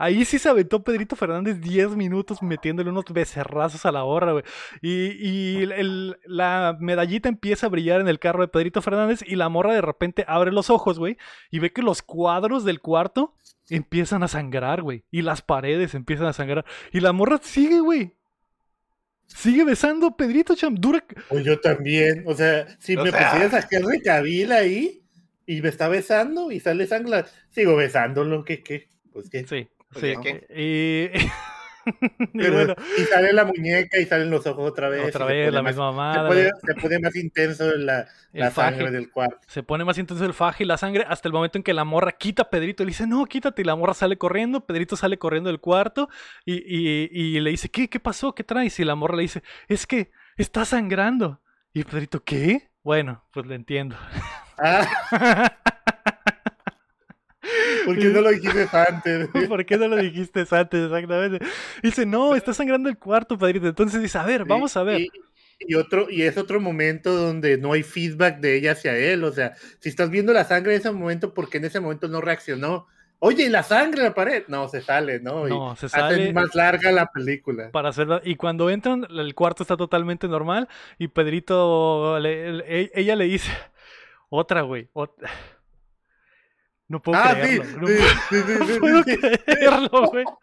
Ahí 0.00 0.24
sí 0.24 0.38
se 0.38 0.48
aventó 0.48 0.82
Pedrito 0.82 1.16
Fernández 1.16 1.60
10 1.60 1.90
minutos 1.96 2.40
metiéndole 2.42 2.88
unos 2.90 3.04
becerrazos 3.12 3.84
a 3.84 3.92
la 3.92 4.02
borra, 4.04 4.32
güey. 4.32 4.44
Y, 4.80 5.10
y 5.28 5.62
el- 5.64 5.72
el- 5.72 6.16
la 6.24 6.76
medallita 6.80 7.28
empieza 7.28 7.66
a 7.66 7.68
brillar 7.68 8.00
en 8.00 8.08
el 8.08 8.18
carro 8.20 8.40
de 8.42 8.48
Pedrito 8.48 8.80
Fernández 8.80 9.20
y 9.26 9.34
la 9.34 9.48
morra 9.48 9.74
de 9.74 9.80
repente 9.82 10.24
abre 10.28 10.52
los 10.52 10.70
ojos, 10.70 10.98
güey, 10.98 11.18
y 11.50 11.58
ve 11.58 11.72
que 11.72 11.82
los 11.82 12.00
cuadros 12.02 12.64
del 12.64 12.80
cuarto 12.80 13.34
empiezan 13.68 14.22
a 14.22 14.28
sangrar, 14.28 14.82
güey. 14.82 15.02
Y 15.10 15.22
las 15.22 15.42
paredes 15.42 15.94
empiezan 15.94 16.26
a 16.28 16.32
sangrar. 16.32 16.64
Y 16.92 17.00
la 17.00 17.12
morra 17.12 17.40
sigue, 17.42 17.80
güey. 17.80 18.14
Sigue 19.26 19.64
besando 19.64 20.06
a 20.06 20.16
Pedrito, 20.16 20.54
cham. 20.54 20.74
Dura. 20.74 21.04
Pues 21.28 21.44
yo 21.44 21.60
también, 21.60 22.22
o 22.26 22.34
sea, 22.34 22.66
si 22.78 22.96
O 22.96 23.04
me 23.04 23.10
sea- 23.10 23.30
pusieras 23.32 23.52
a 23.64 23.68
Henry 23.70 24.00
Cavill 24.00 24.52
ahí 24.52 25.02
y 25.44 25.60
me 25.60 25.68
está 25.68 25.88
besando 25.88 26.50
y 26.50 26.60
sale 26.60 26.86
sangre, 26.86 27.24
sigo 27.50 27.76
besándolo, 27.76 28.44
¿qué 28.44 28.62
qué? 28.62 28.88
Pues 29.12 29.28
qué. 29.28 29.44
Sí, 29.46 29.68
sí. 29.96 30.14
ya 30.14 30.20
que- 30.20 30.46
Y, 30.54 31.18
y 32.34 32.50
bueno, 32.50 32.74
y 32.98 33.02
sale 33.04 33.32
la 33.32 33.44
muñeca 33.46 33.98
y 33.98 34.04
salen 34.04 34.30
los 34.30 34.46
ojos 34.46 34.70
otra 34.70 34.88
vez. 34.90 35.08
otra 35.08 35.24
vez 35.24 35.46
pone 35.46 35.52
la 35.56 35.62
más- 35.62 35.74
misma 35.74 36.12
se 36.12 36.20
pone, 36.20 36.50
se 36.66 36.74
pone 36.82 36.98
más 36.98 37.16
intenso 37.16 37.64
la, 37.76 38.00
El 38.32 38.40
la 38.40 38.50
faje. 38.50 38.70
sangre 38.76 38.90
del 38.90 39.10
cuarto. 39.10 39.38
Se 39.46 39.62
pone 39.62 39.84
más 39.84 39.96
intenso 39.96 40.24
el 40.26 40.34
faje 40.34 40.64
y 40.64 40.66
la 40.66 40.76
sangre 40.76 41.06
hasta 41.08 41.28
el 41.28 41.32
momento 41.32 41.56
en 41.58 41.64
que 41.64 41.72
la 41.72 41.84
morra 41.84 42.12
quita 42.12 42.42
a 42.42 42.50
Pedrito. 42.50 42.84
Le 42.84 42.88
dice, 42.88 43.06
no, 43.06 43.24
quítate. 43.24 43.62
Y 43.62 43.64
la 43.64 43.74
morra 43.74 43.94
sale 43.94 44.18
corriendo. 44.18 44.66
Pedrito 44.66 44.96
sale 44.96 45.18
corriendo 45.18 45.48
del 45.48 45.60
cuarto 45.60 46.10
y, 46.44 46.56
y- 46.56 47.08
y 47.10 47.40
le 47.40 47.50
dice, 47.50 47.70
¿qué? 47.70 47.88
¿Qué 47.88 48.00
pasó? 48.00 48.34
¿Qué 48.34 48.44
traes? 48.44 48.78
Y 48.80 48.84
la 48.84 48.94
morra 48.94 49.16
le 49.16 49.22
dice, 49.22 49.42
es 49.68 49.86
que 49.86 50.10
está 50.36 50.64
sangrando. 50.66 51.40
Y 51.72 51.84
Pedrito, 51.84 52.22
¿qué? 52.22 52.68
Bueno, 52.82 53.24
pues 53.32 53.46
le 53.46 53.54
entiendo. 53.54 53.96
Ah, 54.58 54.86
¿por 57.84 57.98
qué 57.98 58.04
no 58.06 58.20
lo 58.20 58.30
dijiste 58.30 58.68
antes? 58.88 59.28
¿Por 59.48 59.64
qué 59.66 59.76
no 59.76 59.88
lo 59.88 59.96
dijiste 59.96 60.40
antes? 60.50 60.84
Exactamente. 60.84 61.44
Dice, 61.82 62.06
no, 62.06 62.34
está 62.34 62.52
sangrando 62.54 62.88
el 62.88 62.98
cuarto, 62.98 63.36
Pedrito. 63.38 63.66
Entonces 63.68 64.00
dice, 64.02 64.18
a 64.18 64.24
ver, 64.24 64.44
vamos 64.44 64.76
a 64.76 64.82
ver. 64.82 65.00
Y, 65.00 65.10
y 65.60 65.74
otro, 65.74 66.08
y 66.10 66.22
es 66.22 66.36
otro 66.38 66.60
momento 66.60 67.12
donde 67.14 67.58
no 67.58 67.72
hay 67.72 67.82
feedback 67.82 68.38
de 68.40 68.56
ella 68.56 68.72
hacia 68.72 68.96
él. 68.96 69.24
O 69.24 69.32
sea, 69.32 69.54
si 69.80 69.88
estás 69.88 70.10
viendo 70.10 70.32
la 70.32 70.44
sangre 70.44 70.74
en 70.74 70.80
ese 70.80 70.90
momento, 70.90 71.34
porque 71.34 71.58
en 71.58 71.64
ese 71.64 71.80
momento 71.80 72.08
no 72.08 72.20
reaccionó? 72.20 72.86
Oye, 73.20 73.46
¿y 73.46 73.48
la 73.48 73.64
sangre 73.64 73.98
en 74.02 74.04
la 74.04 74.14
pared? 74.14 74.44
No, 74.46 74.68
se 74.68 74.80
sale, 74.80 75.18
¿no? 75.18 75.48
Y 75.48 75.50
No, 75.50 75.74
se 75.74 75.86
hacen 75.86 76.00
sale. 76.00 76.32
más 76.32 76.54
larga 76.54 76.92
la 76.92 77.06
película. 77.10 77.68
para 77.72 77.88
hacerla. 77.88 78.20
Y 78.24 78.36
cuando 78.36 78.70
entran, 78.70 79.08
el 79.10 79.34
cuarto 79.34 79.64
está 79.64 79.76
totalmente 79.76 80.28
normal. 80.28 80.68
Y 81.00 81.08
Pedrito, 81.08 82.20
le- 82.20 82.52
le- 82.52 82.90
ella 82.94 83.16
le 83.16 83.24
dice, 83.24 83.50
otra, 84.28 84.60
güey. 84.62 84.88
ot- 84.94 85.14
No 86.88 87.00
puedo 87.02 87.18
Ah, 87.20 87.34
sí, 87.34 87.40
creerlo. 87.58 87.80
no 87.80 87.86
sí, 87.86 87.94
puedo- 87.94 88.08
sí, 88.30 88.36
sí, 88.46 88.58
no 88.74 88.80
puedo 88.80 89.02
sí. 89.02 89.16
creerlo, 89.44 90.06
güey. 90.10 90.24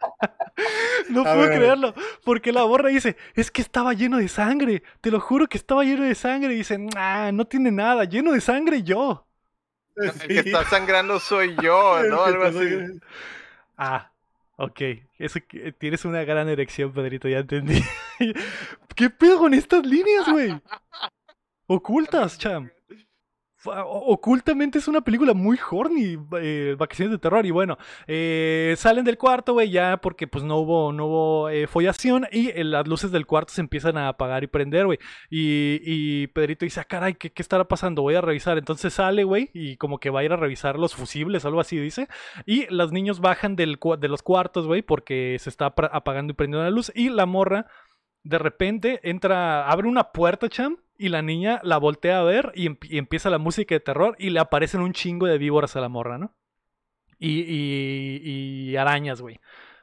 No 1.10 1.20
A 1.20 1.24
puedo 1.24 1.38
ver, 1.48 1.58
creerlo. 1.58 1.94
Porque 2.24 2.50
la 2.52 2.62
borra 2.62 2.88
dice, 2.88 3.16
es 3.34 3.50
que 3.50 3.60
estaba 3.60 3.92
lleno 3.92 4.16
de 4.18 4.28
sangre. 4.28 4.82
Te 5.02 5.10
lo 5.10 5.20
juro 5.20 5.46
que 5.48 5.58
estaba 5.58 5.84
lleno 5.84 6.02
de 6.04 6.14
sangre. 6.14 6.54
Y 6.54 6.58
dice, 6.58 6.78
ah, 6.96 7.30
no 7.32 7.44
tiene 7.46 7.70
nada. 7.70 8.04
Lleno 8.04 8.32
de 8.32 8.40
sangre 8.40 8.82
yo. 8.82 9.26
El 9.96 10.12
que 10.12 10.38
está 10.40 10.64
sangrando 10.64 11.20
soy 11.20 11.54
yo, 11.62 12.02
¿no? 12.08 12.22
Algo 12.24 12.44
así. 12.44 12.98
Ah, 13.76 14.10
ok. 14.56 14.80
Eso 15.18 15.40
que- 15.46 15.72
tienes 15.72 16.04
una 16.06 16.24
gran 16.24 16.48
erección, 16.48 16.92
Pedrito, 16.92 17.28
ya 17.28 17.38
entendí. 17.38 17.82
¿Qué 18.94 19.10
pedo 19.10 19.38
con 19.38 19.52
estas 19.52 19.84
líneas, 19.84 20.26
güey? 20.28 20.58
Ocultas, 21.66 22.38
cham. 22.38 22.70
Ocultamente 23.66 24.78
es 24.78 24.88
una 24.88 25.00
película 25.00 25.34
muy 25.34 25.58
horny, 25.70 26.18
eh, 26.40 26.76
Vacaciones 26.78 27.12
de 27.12 27.18
Terror. 27.18 27.44
Y 27.44 27.50
bueno, 27.50 27.78
eh, 28.06 28.74
salen 28.78 29.04
del 29.04 29.18
cuarto, 29.18 29.54
güey, 29.54 29.70
ya 29.70 29.98
porque 29.98 30.26
pues 30.26 30.44
no 30.44 30.58
hubo, 30.58 30.92
no 30.92 31.06
hubo 31.06 31.48
eh, 31.48 31.66
follación 31.66 32.26
y 32.30 32.52
las 32.62 32.86
luces 32.86 33.10
del 33.10 33.26
cuarto 33.26 33.52
se 33.52 33.60
empiezan 33.60 33.96
a 33.98 34.08
apagar 34.08 34.44
y 34.44 34.46
prender, 34.46 34.86
güey. 34.86 34.98
Y, 35.30 35.80
y 35.84 36.26
Pedrito 36.28 36.64
dice, 36.64 36.80
ah, 36.80 36.84
caray, 36.84 37.14
¿qué, 37.14 37.30
¿qué 37.30 37.42
estará 37.42 37.64
pasando? 37.64 38.02
Voy 38.02 38.14
a 38.14 38.20
revisar. 38.20 38.58
Entonces 38.58 38.94
sale, 38.94 39.24
güey, 39.24 39.50
y 39.52 39.76
como 39.76 39.98
que 39.98 40.10
va 40.10 40.20
a 40.20 40.24
ir 40.24 40.32
a 40.32 40.36
revisar 40.36 40.78
los 40.78 40.94
fusibles, 40.94 41.44
algo 41.44 41.60
así 41.60 41.78
dice. 41.78 42.08
Y 42.44 42.66
los 42.72 42.92
niños 42.92 43.20
bajan 43.20 43.56
del, 43.56 43.78
de 43.98 44.08
los 44.08 44.22
cuartos, 44.22 44.66
güey, 44.66 44.82
porque 44.82 45.36
se 45.40 45.50
está 45.50 45.66
apagando 45.66 46.32
y 46.32 46.34
prendiendo 46.34 46.64
la 46.64 46.70
luz. 46.70 46.92
Y 46.94 47.08
la 47.08 47.26
morra, 47.26 47.66
de 48.22 48.38
repente, 48.38 49.00
entra, 49.02 49.68
abre 49.68 49.88
una 49.88 50.12
puerta, 50.12 50.48
cham, 50.48 50.78
y 50.98 51.08
la 51.08 51.22
niña 51.22 51.60
la 51.62 51.78
voltea 51.78 52.20
a 52.20 52.24
ver 52.24 52.52
y, 52.54 52.68
emp- 52.68 52.86
y 52.90 52.98
empieza 52.98 53.30
la 53.30 53.38
música 53.38 53.74
de 53.74 53.80
terror 53.80 54.16
y 54.18 54.30
le 54.30 54.40
aparecen 54.40 54.80
un 54.80 54.92
chingo 54.92 55.26
de 55.26 55.38
víboras 55.38 55.76
a 55.76 55.80
la 55.80 55.88
morra, 55.88 56.18
¿no? 56.18 56.34
y, 57.18 57.40
y, 57.40 58.70
y 58.70 58.76
arañas, 58.76 59.20
güey. 59.22 59.40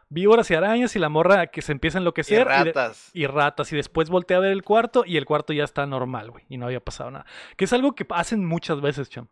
Víboras 0.09 0.51
y 0.51 0.53
arañas 0.53 0.95
y 0.95 0.99
la 0.99 1.09
morra 1.09 1.47
que 1.47 1.63
se 1.63 1.71
empieza 1.71 1.97
a 1.97 2.01
Y 2.01 2.03
enloquecer. 2.03 2.41
y 2.41 2.43
de- 2.43 2.63
ratas. 2.65 3.09
y 3.13 3.25
ratas. 3.25 3.73
Y 3.73 3.75
después 3.75 4.09
voltea 4.11 4.37
a 4.37 4.41
ver 4.41 4.51
el 4.51 4.61
cuarto 4.61 5.03
y 5.07 5.17
el 5.17 5.25
cuarto 5.25 5.53
ya 5.53 5.63
está 5.63 5.87
normal, 5.87 6.29
güey. 6.29 6.45
Y 6.49 6.57
no 6.57 6.67
había 6.67 6.79
pasado 6.79 7.09
nada. 7.09 7.25
Que 7.57 7.65
es 7.65 7.73
algo 7.73 7.95
que 7.95 8.05
hacen 8.11 8.45
muchas 8.45 8.79
veces, 8.81 9.09
cham. 9.09 9.27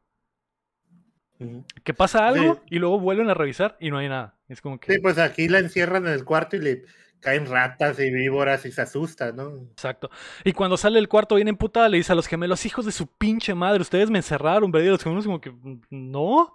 Que 1.84 1.94
pasa 1.96 2.28
algo 2.28 2.56
Sí. 2.56 2.62
y 2.76 2.80
luego 2.80 3.00
vuelven 3.00 3.30
a 3.30 3.34
revisar 3.34 3.76
y 3.80 3.90
no 3.90 3.98
hay 3.98 4.08
nada. 4.10 4.36
Es 4.48 4.62
como 4.62 4.80
que... 4.80 4.94
Sí, 4.94 5.00
pues 5.00 5.18
aquí 5.18 5.48
la 5.48 5.58
encierran 5.60 6.06
en 6.06 6.14
el 6.14 6.24
cuarto 6.24 6.56
y 6.56 6.60
le 6.60 6.86
caen 7.22 7.46
ratas 7.46 8.00
y 8.00 8.10
víboras 8.12 8.66
y 8.66 8.72
se 8.72 8.82
asusta, 8.82 9.32
¿no? 9.32 9.68
Exacto. 9.72 10.10
Y 10.44 10.54
cuando 10.54 10.76
sale 10.76 10.96
del 10.96 11.08
cuarto 11.08 11.36
bien 11.36 11.48
emputada, 11.48 11.88
le 11.88 11.98
dice 11.98 12.12
a 12.12 12.16
los 12.16 12.28
gemelos, 12.28 12.66
hijos 12.66 12.86
de 12.86 12.92
su 12.92 13.08
pinche 13.08 13.54
madre, 13.54 13.82
ustedes 13.82 14.10
me 14.10 14.20
encerraron, 14.20 14.72
¿verdad? 14.72 14.88
Y 14.88 14.90
los 14.90 15.04
gemelos 15.04 15.26
como 15.26 15.40
que, 15.40 15.54
no. 15.90 16.54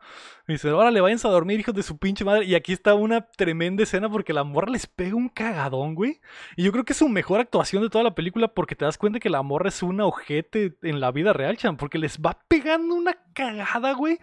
Y 0.48 0.52
dice, 0.52 0.70
órale, 0.70 1.00
váyanse 1.00 1.26
a 1.28 1.30
dormir, 1.30 1.60
hijos 1.60 1.74
de 1.74 1.82
su 1.82 1.98
pinche 1.98 2.24
madre. 2.24 2.44
Y 2.44 2.54
aquí 2.54 2.72
está 2.72 2.94
una 2.94 3.22
tremenda 3.30 3.84
escena 3.84 4.10
porque 4.10 4.32
la 4.32 4.44
morra 4.44 4.70
les 4.70 4.86
pega 4.86 5.14
un 5.14 5.28
cagadón, 5.28 5.94
güey. 5.94 6.20
Y 6.56 6.64
yo 6.64 6.72
creo 6.72 6.84
que 6.84 6.92
es 6.92 6.98
su 6.98 7.08
mejor 7.08 7.40
actuación 7.40 7.82
de 7.82 7.90
toda 7.90 8.04
la 8.04 8.14
película 8.14 8.48
porque 8.48 8.74
te 8.74 8.84
das 8.84 8.98
cuenta 8.98 9.20
que 9.20 9.30
la 9.30 9.42
morra 9.42 9.68
es 9.68 9.82
una 9.82 10.04
ojete 10.04 10.76
en 10.82 11.00
la 11.00 11.12
vida 11.12 11.32
real, 11.32 11.56
chan. 11.56 11.76
Porque 11.76 11.98
les 11.98 12.18
va 12.18 12.38
pegando 12.48 12.94
una 12.94 13.16
cagada, 13.32 13.92
güey. 13.92 14.18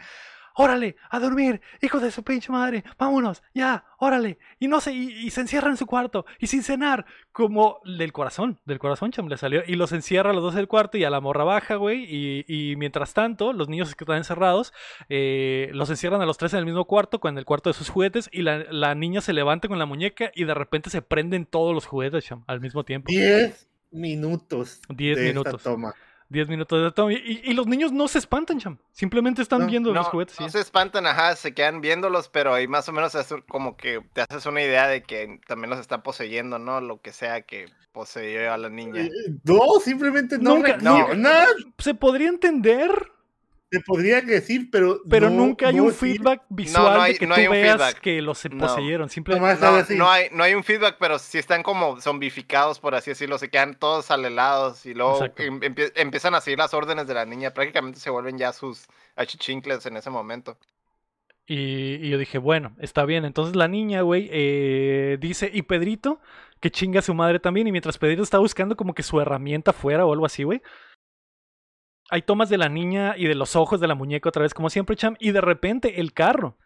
Órale, 0.55 0.95
a 1.09 1.19
dormir, 1.19 1.61
hijos 1.81 2.01
de 2.01 2.11
su 2.11 2.23
pinche 2.23 2.51
madre, 2.51 2.83
vámonos, 2.97 3.41
ya, 3.53 3.85
órale. 3.97 4.37
Y 4.59 4.67
no 4.67 4.79
sé, 4.81 4.93
y, 4.93 5.11
y 5.25 5.29
se 5.31 5.41
encierra 5.41 5.69
en 5.69 5.77
su 5.77 5.85
cuarto, 5.85 6.25
y 6.39 6.47
sin 6.47 6.63
cenar, 6.63 7.05
como 7.31 7.79
del 7.85 8.11
corazón, 8.13 8.59
del 8.65 8.79
corazón, 8.79 9.11
cham, 9.11 9.27
le 9.27 9.37
salió. 9.37 9.63
Y 9.65 9.75
los 9.75 9.91
encierra 9.91 10.29
a 10.29 10.33
los 10.33 10.43
dos 10.43 10.53
del 10.53 10.67
cuarto 10.67 10.97
y 10.97 11.03
a 11.03 11.09
la 11.09 11.19
morra 11.19 11.43
baja, 11.43 11.75
güey. 11.75 12.05
Y, 12.07 12.45
y 12.47 12.75
mientras 12.75 13.13
tanto, 13.13 13.53
los 13.53 13.69
niños 13.69 13.95
que 13.95 14.03
están 14.03 14.17
encerrados, 14.17 14.73
eh, 15.09 15.69
los 15.73 15.89
encierran 15.89 16.21
a 16.21 16.25
los 16.25 16.37
tres 16.37 16.53
en 16.53 16.59
el 16.59 16.65
mismo 16.65 16.85
cuarto, 16.85 17.19
con 17.19 17.37
el 17.37 17.45
cuarto 17.45 17.69
de 17.69 17.73
sus 17.73 17.89
juguetes. 17.89 18.29
Y 18.31 18.43
la, 18.43 18.65
la 18.71 18.93
niña 18.95 19.21
se 19.21 19.33
levanta 19.33 19.67
con 19.67 19.79
la 19.79 19.85
muñeca 19.85 20.31
y 20.35 20.43
de 20.43 20.53
repente 20.53 20.89
se 20.89 21.01
prenden 21.01 21.45
todos 21.45 21.73
los 21.73 21.85
juguetes, 21.85 22.25
cham, 22.25 22.43
al 22.47 22.61
mismo 22.61 22.83
tiempo. 22.83 23.07
Diez 23.07 23.67
minutos. 23.91 24.81
Diez 24.89 25.17
de 25.17 25.29
esta 25.29 25.33
minutos. 25.33 25.63
toma. 25.63 25.93
10 26.29 26.47
minutos 26.49 26.81
de 26.81 26.91
toma. 26.91 27.13
Y, 27.13 27.41
y 27.43 27.53
los 27.53 27.67
niños 27.67 27.91
no 27.91 28.07
se 28.07 28.17
espantan, 28.19 28.59
cham. 28.59 28.77
Simplemente 28.91 29.41
están 29.41 29.59
No, 29.61 29.67
viendo 29.67 29.93
los 29.93 30.05
No, 30.05 30.11
juguetes. 30.11 30.39
no 30.39 30.49
se 30.49 30.59
espantan, 30.59 31.05
ajá, 31.05 31.35
se 31.35 31.53
quedan 31.53 31.81
viéndolos, 31.81 32.29
pero 32.29 32.53
ahí 32.53 32.67
más 32.67 32.87
o 32.89 32.91
menos 32.91 33.13
es 33.15 33.33
como 33.47 33.77
que 33.77 34.01
te 34.13 34.21
haces 34.21 34.45
una 34.45 34.61
idea 34.61 34.87
de 34.87 35.03
que 35.03 35.39
también 35.47 35.69
los 35.69 35.79
está 35.79 36.03
poseyendo, 36.03 36.57
¿no? 36.59 36.81
Lo 36.81 37.01
que 37.01 37.11
sea 37.11 37.41
que 37.41 37.67
poseyó 37.91 38.51
a 38.51 38.57
la 38.57 38.69
niña. 38.69 39.01
Eh, 39.03 39.11
No, 39.43 39.59
simplemente 39.83 40.37
no 40.39 40.55
Nunca- 40.55 40.77
nunca- 40.77 41.47
Se 41.77 41.93
podría 41.93 42.29
entender, 42.29 42.89
Te 43.73 43.79
podría 43.79 44.21
decir, 44.21 44.69
pero. 44.71 45.01
pero 45.09 45.31
no- 45.31 45.37
nunca 45.37 45.69
hay 45.69 45.75
no 45.77 45.85
un 45.85 45.93
feedback 45.93 46.43
visual 46.47 47.01
hay- 47.01 47.13
de 47.13 47.19
que 47.19 47.25
no 47.25 47.33
tú 47.33 47.41
hay 47.41 47.47
un 47.47 47.53
veas 47.53 47.71
feedback. 47.77 47.99
que 48.01 48.21
los 48.21 48.37
se 48.37 48.49
No. 48.49 48.67
poseyeron. 48.67 49.09
Simplemente. 49.09 49.95
No, 49.95 50.09
hay, 50.11 50.27
no 50.31 50.43
hay 50.43 50.53
un 50.53 50.63
feedback, 50.63 50.97
pero 50.99 51.17
sí 51.17 51.39
están 51.39 51.63
como 51.63 51.99
zombificados, 51.99 52.79
por 52.79 52.93
así 52.93 53.09
decirlo. 53.09 53.39
Se 53.39 53.49
quedan 53.49 53.73
todos 53.73 54.11
alelados 54.11 54.85
y 54.85 54.93
luego 54.93 55.25
em- 55.37 55.59
empie- 55.61 55.91
empiezan 55.95 56.35
a 56.35 56.41
seguir 56.41 56.59
las 56.59 56.73
órdenes 56.75 57.07
de 57.07 57.15
la 57.15 57.25
niña. 57.25 57.51
Prácticamente 57.51 57.99
se 57.99 58.11
vuelven 58.11 58.37
ya 58.37 58.53
sus 58.53 58.85
achichincles 59.15 59.85
en 59.87 59.97
ese 59.97 60.11
momento. 60.11 60.55
Y, 61.45 61.95
y 61.95 62.09
yo 62.09 62.17
dije, 62.17 62.37
bueno, 62.37 62.75
está 62.79 63.05
bien. 63.05 63.25
Entonces 63.25 63.55
la 63.55 63.67
niña, 63.67 64.01
güey, 64.01 64.29
eh, 64.31 65.17
dice, 65.19 65.49
y 65.51 65.63
Pedrito, 65.63 66.21
que 66.61 66.71
chinga 66.71 66.99
a 66.99 67.01
su 67.03 67.13
madre 67.13 67.39
también. 67.39 67.67
Y 67.67 67.71
mientras 67.71 67.97
Pedrito 67.97 68.23
está 68.23 68.37
buscando 68.37 68.77
como 68.77 68.93
que 68.93 69.03
su 69.03 69.19
herramienta 69.19 69.73
fuera 69.73 70.05
o 70.05 70.13
algo 70.13 70.25
así, 70.25 70.43
güey. 70.43 70.61
Hay 72.09 72.21
tomas 72.21 72.49
de 72.49 72.57
la 72.57 72.69
niña 72.69 73.15
y 73.17 73.27
de 73.27 73.35
los 73.35 73.55
ojos 73.55 73.79
de 73.79 73.87
la 73.87 73.95
muñeca 73.95 74.29
otra 74.29 74.43
vez, 74.43 74.53
como 74.53 74.69
siempre, 74.69 74.95
Cham. 74.95 75.15
Y 75.19 75.31
de 75.31 75.41
repente 75.41 75.99
el 75.99 76.13
carro 76.13 76.57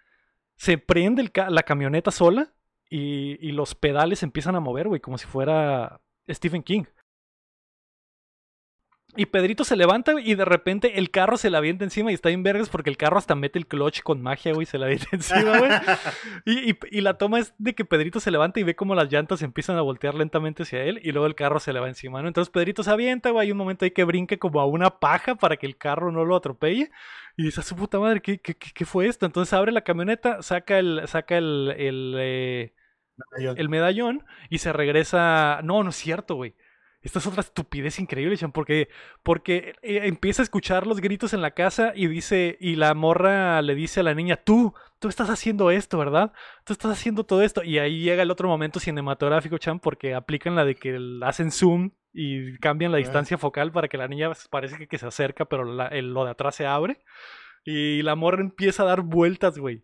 se 0.56 0.78
prende 0.78 1.32
la 1.50 1.64
camioneta 1.64 2.12
sola 2.12 2.54
y, 2.90 3.38
y 3.46 3.52
los 3.52 3.76
pedales 3.76 4.24
empiezan 4.24 4.56
a 4.56 4.60
mover, 4.60 4.88
güey, 4.88 5.00
como 5.00 5.18
si 5.18 5.28
fuera 5.28 6.02
Stephen 6.30 6.64
King. 6.64 6.84
Y 9.18 9.26
Pedrito 9.26 9.64
se 9.64 9.76
levanta 9.76 10.14
y 10.22 10.36
de 10.36 10.46
repente 10.46 11.00
el 11.00 11.10
carro 11.12 11.38
se 11.38 11.50
le 11.50 11.58
avienta 11.58 11.84
encima 11.84 12.12
y 12.12 12.14
está 12.14 12.30
en 12.30 12.44
vergas 12.44 12.70
porque 12.70 12.90
el 12.90 12.98
carro 12.98 13.18
hasta 13.18 13.36
mete 13.36 13.58
el 13.60 13.68
clutch 13.68 14.02
con 14.04 14.22
magia, 14.22 14.54
güey, 14.54 14.66
se 14.66 14.78
le 14.78 14.86
avienta 14.86 15.08
encima, 15.12 15.58
güey. 15.58 15.72
Y, 16.46 16.72
y- 16.72 16.78
y 16.92 17.02
la 17.02 17.18
toma 17.18 17.40
es 17.40 17.54
de 17.58 17.74
que 17.76 17.84
Pedrito 17.86 18.20
se 18.20 18.32
levanta 18.32 18.60
y 18.60 18.64
ve 18.64 18.76
como 18.76 18.96
las 18.96 19.12
llantas 19.12 19.42
empiezan 19.42 19.78
a 19.78 19.82
voltear 19.82 20.16
lentamente 20.16 20.64
hacia 20.64 20.84
él 20.84 21.00
y 21.04 21.12
luego 21.12 21.26
el 21.28 21.36
carro 21.36 21.60
se 21.60 21.74
le 21.74 21.80
va 21.80 21.88
encima, 21.88 22.22
¿no? 22.22 22.28
Entonces 22.28 22.52
Pedrito 22.52 22.84
se 22.84 22.92
avienta, 22.92 23.32
güey, 23.32 23.48
hay 23.48 23.52
un 23.52 23.58
momento 23.58 23.86
ahí 23.86 23.92
que 23.92 24.04
brinque 24.04 24.40
como 24.40 24.62
a 24.62 24.66
una 24.66 25.00
paja 25.00 25.36
para 25.36 25.58
que 25.58 25.66
el 25.66 25.78
carro 25.78 26.12
no 26.12 26.24
lo 26.26 26.36
atropelle. 26.36 26.92
Y 27.36 27.44
dice, 27.44 27.62
a 27.62 27.64
su 27.64 27.76
puta 27.76 28.00
madre, 28.00 28.22
¿qué, 28.22 28.40
qué, 28.40 28.56
qué- 28.56 28.72
qué 28.74 28.86
fue 28.86 29.08
esto? 29.08 29.26
Entonces 29.26 29.54
abre 29.54 29.72
la 29.72 29.82
camioneta, 29.82 30.42
saca 30.42 30.80
el, 30.80 31.02
saca 31.08 31.38
el, 31.38 31.74
el, 31.78 32.16
eh, 32.20 32.74
el 33.58 33.70
medallón 33.70 34.26
y 34.50 34.60
se 34.60 34.74
regresa. 34.74 35.62
No, 35.64 35.84
no 35.84 35.90
es 35.90 35.96
cierto, 35.96 36.36
güey. 36.36 36.56
Esta 37.02 37.20
es 37.20 37.28
otra 37.28 37.42
estupidez 37.42 38.00
increíble, 38.00 38.36
Chan, 38.38 38.52
porque, 38.52 38.90
porque 39.24 39.76
eh, 39.84 40.02
empieza 40.04 40.42
a 40.42 40.44
escuchar 40.46 40.88
los 40.88 41.00
gritos 41.00 41.34
en 41.34 41.42
la 41.42 41.52
casa 41.52 41.94
y 41.96 42.08
dice, 42.08 42.58
y 42.60 42.76
la 42.76 42.94
morra 42.96 43.62
le 43.62 43.76
dice 43.76 44.00
a 44.00 44.04
la 44.04 44.16
niña, 44.16 44.36
tú, 44.38 44.74
tú 45.00 45.08
estás 45.08 45.30
haciendo 45.30 45.70
esto, 45.72 45.98
¿verdad? 46.00 46.34
Tú 46.66 46.74
estás 46.74 46.92
haciendo 46.92 47.24
todo 47.24 47.44
esto. 47.44 47.64
Y 47.64 47.78
ahí 47.78 48.02
llega 48.02 48.24
el 48.24 48.32
otro 48.32 48.48
momento 48.50 48.80
cinematográfico, 48.80 49.58
Chan, 49.58 49.80
porque 49.80 50.16
aplican 50.16 50.56
la 50.56 50.66
de 50.66 50.76
que 50.76 51.00
hacen 51.22 51.52
zoom 51.52 51.92
y 52.14 52.58
cambian 52.58 52.92
la 52.92 52.98
Ah. 52.98 53.00
distancia 53.00 53.38
focal 53.38 53.72
para 53.72 53.88
que 53.88 53.98
la 53.98 54.08
niña 54.08 54.32
parece 54.50 54.78
que, 54.78 54.88
que 54.88 54.98
se 54.98 55.06
acerca, 55.08 55.46
pero 55.46 55.64
la- 55.66 55.88
el- 55.88 56.14
lo 56.14 56.26
de 56.26 56.32
atrás 56.32 56.56
se 56.56 56.66
abre. 56.66 57.00
Y 57.64 58.02
la 58.02 58.16
morra 58.16 58.42
empieza 58.42 58.84
a 58.84 58.88
dar 58.88 59.02
vueltas, 59.02 59.58
güey. 59.60 59.84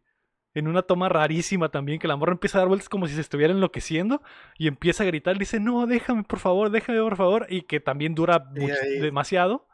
En 0.56 0.68
una 0.68 0.84
toma 0.84 1.10
rarísima 1.10 1.70
también, 1.70 2.00
que 2.00 2.08
la 2.08 2.16
morra 2.16 2.34
empieza 2.34 2.58
a 2.58 2.62
dar 2.62 2.68
vueltas 2.68 2.90
como 2.90 3.08
si 3.08 3.16
se 3.16 3.22
estuviera 3.22 3.54
enloqueciendo 3.54 4.22
y 4.58 4.68
empieza 4.68 5.04
a 5.04 5.08
gritar, 5.08 5.38
dice, 5.38 5.60
no, 5.60 5.86
déjame, 5.88 6.24
por 6.24 6.40
favor, 6.40 6.70
déjame, 6.70 7.00
por 7.02 7.18
favor, 7.18 7.48
y 7.50 7.64
que 7.64 7.80
también 7.80 8.16
dura 8.16 8.40
mucho- 8.40 8.76
demasiado. 9.02 9.68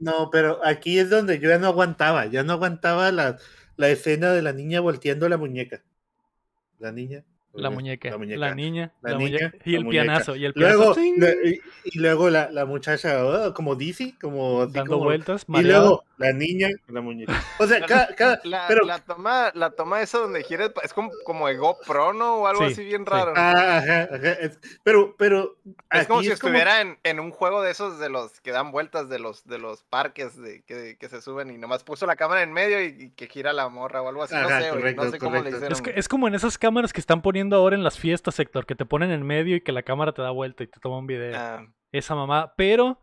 No, 0.00 0.30
pero 0.30 0.64
aquí 0.64 0.98
es 0.98 1.10
donde 1.10 1.38
yo 1.40 1.48
ya 1.50 1.58
no 1.58 1.66
aguantaba. 1.68 2.26
Ya 2.26 2.42
no 2.42 2.52
aguantaba 2.54 3.10
la, 3.12 3.38
la 3.76 3.88
escena 3.90 4.32
de 4.32 4.42
la 4.42 4.52
niña 4.52 4.80
volteando 4.80 5.28
la 5.28 5.36
muñeca. 5.38 5.82
La 6.78 6.92
niña. 6.92 7.24
La 7.54 7.70
muñeca, 7.70 8.10
la, 8.10 8.18
muñeca. 8.18 8.54
niña, 8.54 8.92
La 9.00 9.12
la, 9.12 9.18
niña, 9.18 9.38
muñeca, 9.38 9.56
y 9.64 9.72
la 9.72 9.78
el 9.78 9.84
muñeca. 9.84 10.02
pianazo, 10.04 10.36
y 10.36 10.44
el 10.44 10.52
Luego, 10.54 10.94
pianazo, 10.94 11.16
le- 11.42 11.50
y, 11.50 11.60
y 11.84 11.98
luego 11.98 12.30
la, 12.30 12.50
la 12.52 12.66
muchacha, 12.66 13.24
oh, 13.24 13.52
como 13.54 13.74
Dizzy, 13.74 14.12
como 14.12 14.62
así 14.62 14.72
dando 14.74 14.92
como- 14.92 15.04
vueltas, 15.04 15.44
Y 15.48 15.52
mareado. 15.52 15.80
luego 15.88 16.04
la 16.18 16.32
niña, 16.32 16.68
la 16.88 17.00
muñeca. 17.00 17.32
O 17.58 17.66
sea, 17.66 17.84
cada, 17.86 18.14
cada- 18.14 18.40
La, 18.44 18.64
pero 18.68 18.84
la 18.84 18.98
toma, 19.00 19.50
la 19.54 19.70
toma 19.70 20.02
esa 20.02 20.18
donde 20.18 20.44
quieres, 20.44 20.70
es 20.84 20.92
como, 20.92 21.10
como 21.24 21.48
de 21.48 21.56
GoPro, 21.56 22.12
¿no? 22.12 22.36
O 22.36 22.46
algo 22.46 22.66
Sí, 22.66 22.72
así 22.74 22.84
bien 22.84 23.04
sí. 23.04 23.10
raro. 23.10 23.32
Ah, 23.34 23.78
ajá, 23.78 24.02
ajá, 24.14 24.32
es- 24.34 24.58
pero, 24.84 25.16
pero 25.16 25.56
Es 25.90 26.06
como 26.06 26.22
si 26.22 26.30
estuviera 26.30 26.80
en, 26.82 26.98
en 27.02 27.18
un 27.18 27.30
juego 27.30 27.62
de 27.62 27.70
esos 27.72 27.98
de 27.98 28.08
los 28.10 28.40
que 28.40 28.50
dan 28.52 28.70
vueltas 28.72 29.08
de 29.08 29.18
los 29.18 29.46
de 29.46 29.58
los 29.58 29.82
parques 29.84 30.36
de, 30.40 30.62
que, 30.62 30.96
que 30.98 31.08
se 31.08 31.22
suben 31.22 31.50
y 31.50 31.58
nomás 31.58 31.82
puso 31.82 32.04
la 32.06 32.14
cámara 32.16 32.42
en 32.42 32.52
medio 32.52 32.82
y, 32.82 32.86
y 32.98 33.10
que 33.10 33.26
gira 33.26 33.52
la 33.52 33.68
morra 33.68 34.02
o 34.02 34.08
algo 34.08 34.22
así. 34.22 34.34
no 34.34 34.40
Ajá, 34.40 34.60
sé, 34.60 34.68
güey, 34.70 34.80
correcto, 34.80 35.04
no 35.04 35.10
sé 35.10 35.18
cómo 35.18 35.30
le 35.32 35.38
correcto. 35.38 35.56
hicieron. 35.56 35.72
Es, 35.72 35.82
que- 35.82 35.98
es 35.98 36.08
como 36.08 36.28
en 36.28 36.34
esas 36.34 36.58
cámaras 36.58 36.92
que 36.92 37.00
están 37.00 37.22
poniendo 37.22 37.37
ahora 37.56 37.76
en 37.76 37.84
las 37.84 37.98
fiestas, 37.98 38.38
Héctor, 38.38 38.66
que 38.66 38.74
te 38.74 38.84
ponen 38.86 39.10
en 39.10 39.24
medio 39.26 39.56
y 39.56 39.60
que 39.60 39.72
la 39.72 39.82
cámara 39.82 40.12
te 40.12 40.22
da 40.22 40.30
vuelta 40.30 40.62
y 40.64 40.66
te 40.66 40.80
toma 40.80 40.98
un 40.98 41.06
video. 41.06 41.36
Ah, 41.38 41.66
esa 41.92 42.14
mamá, 42.14 42.52
pero 42.56 43.00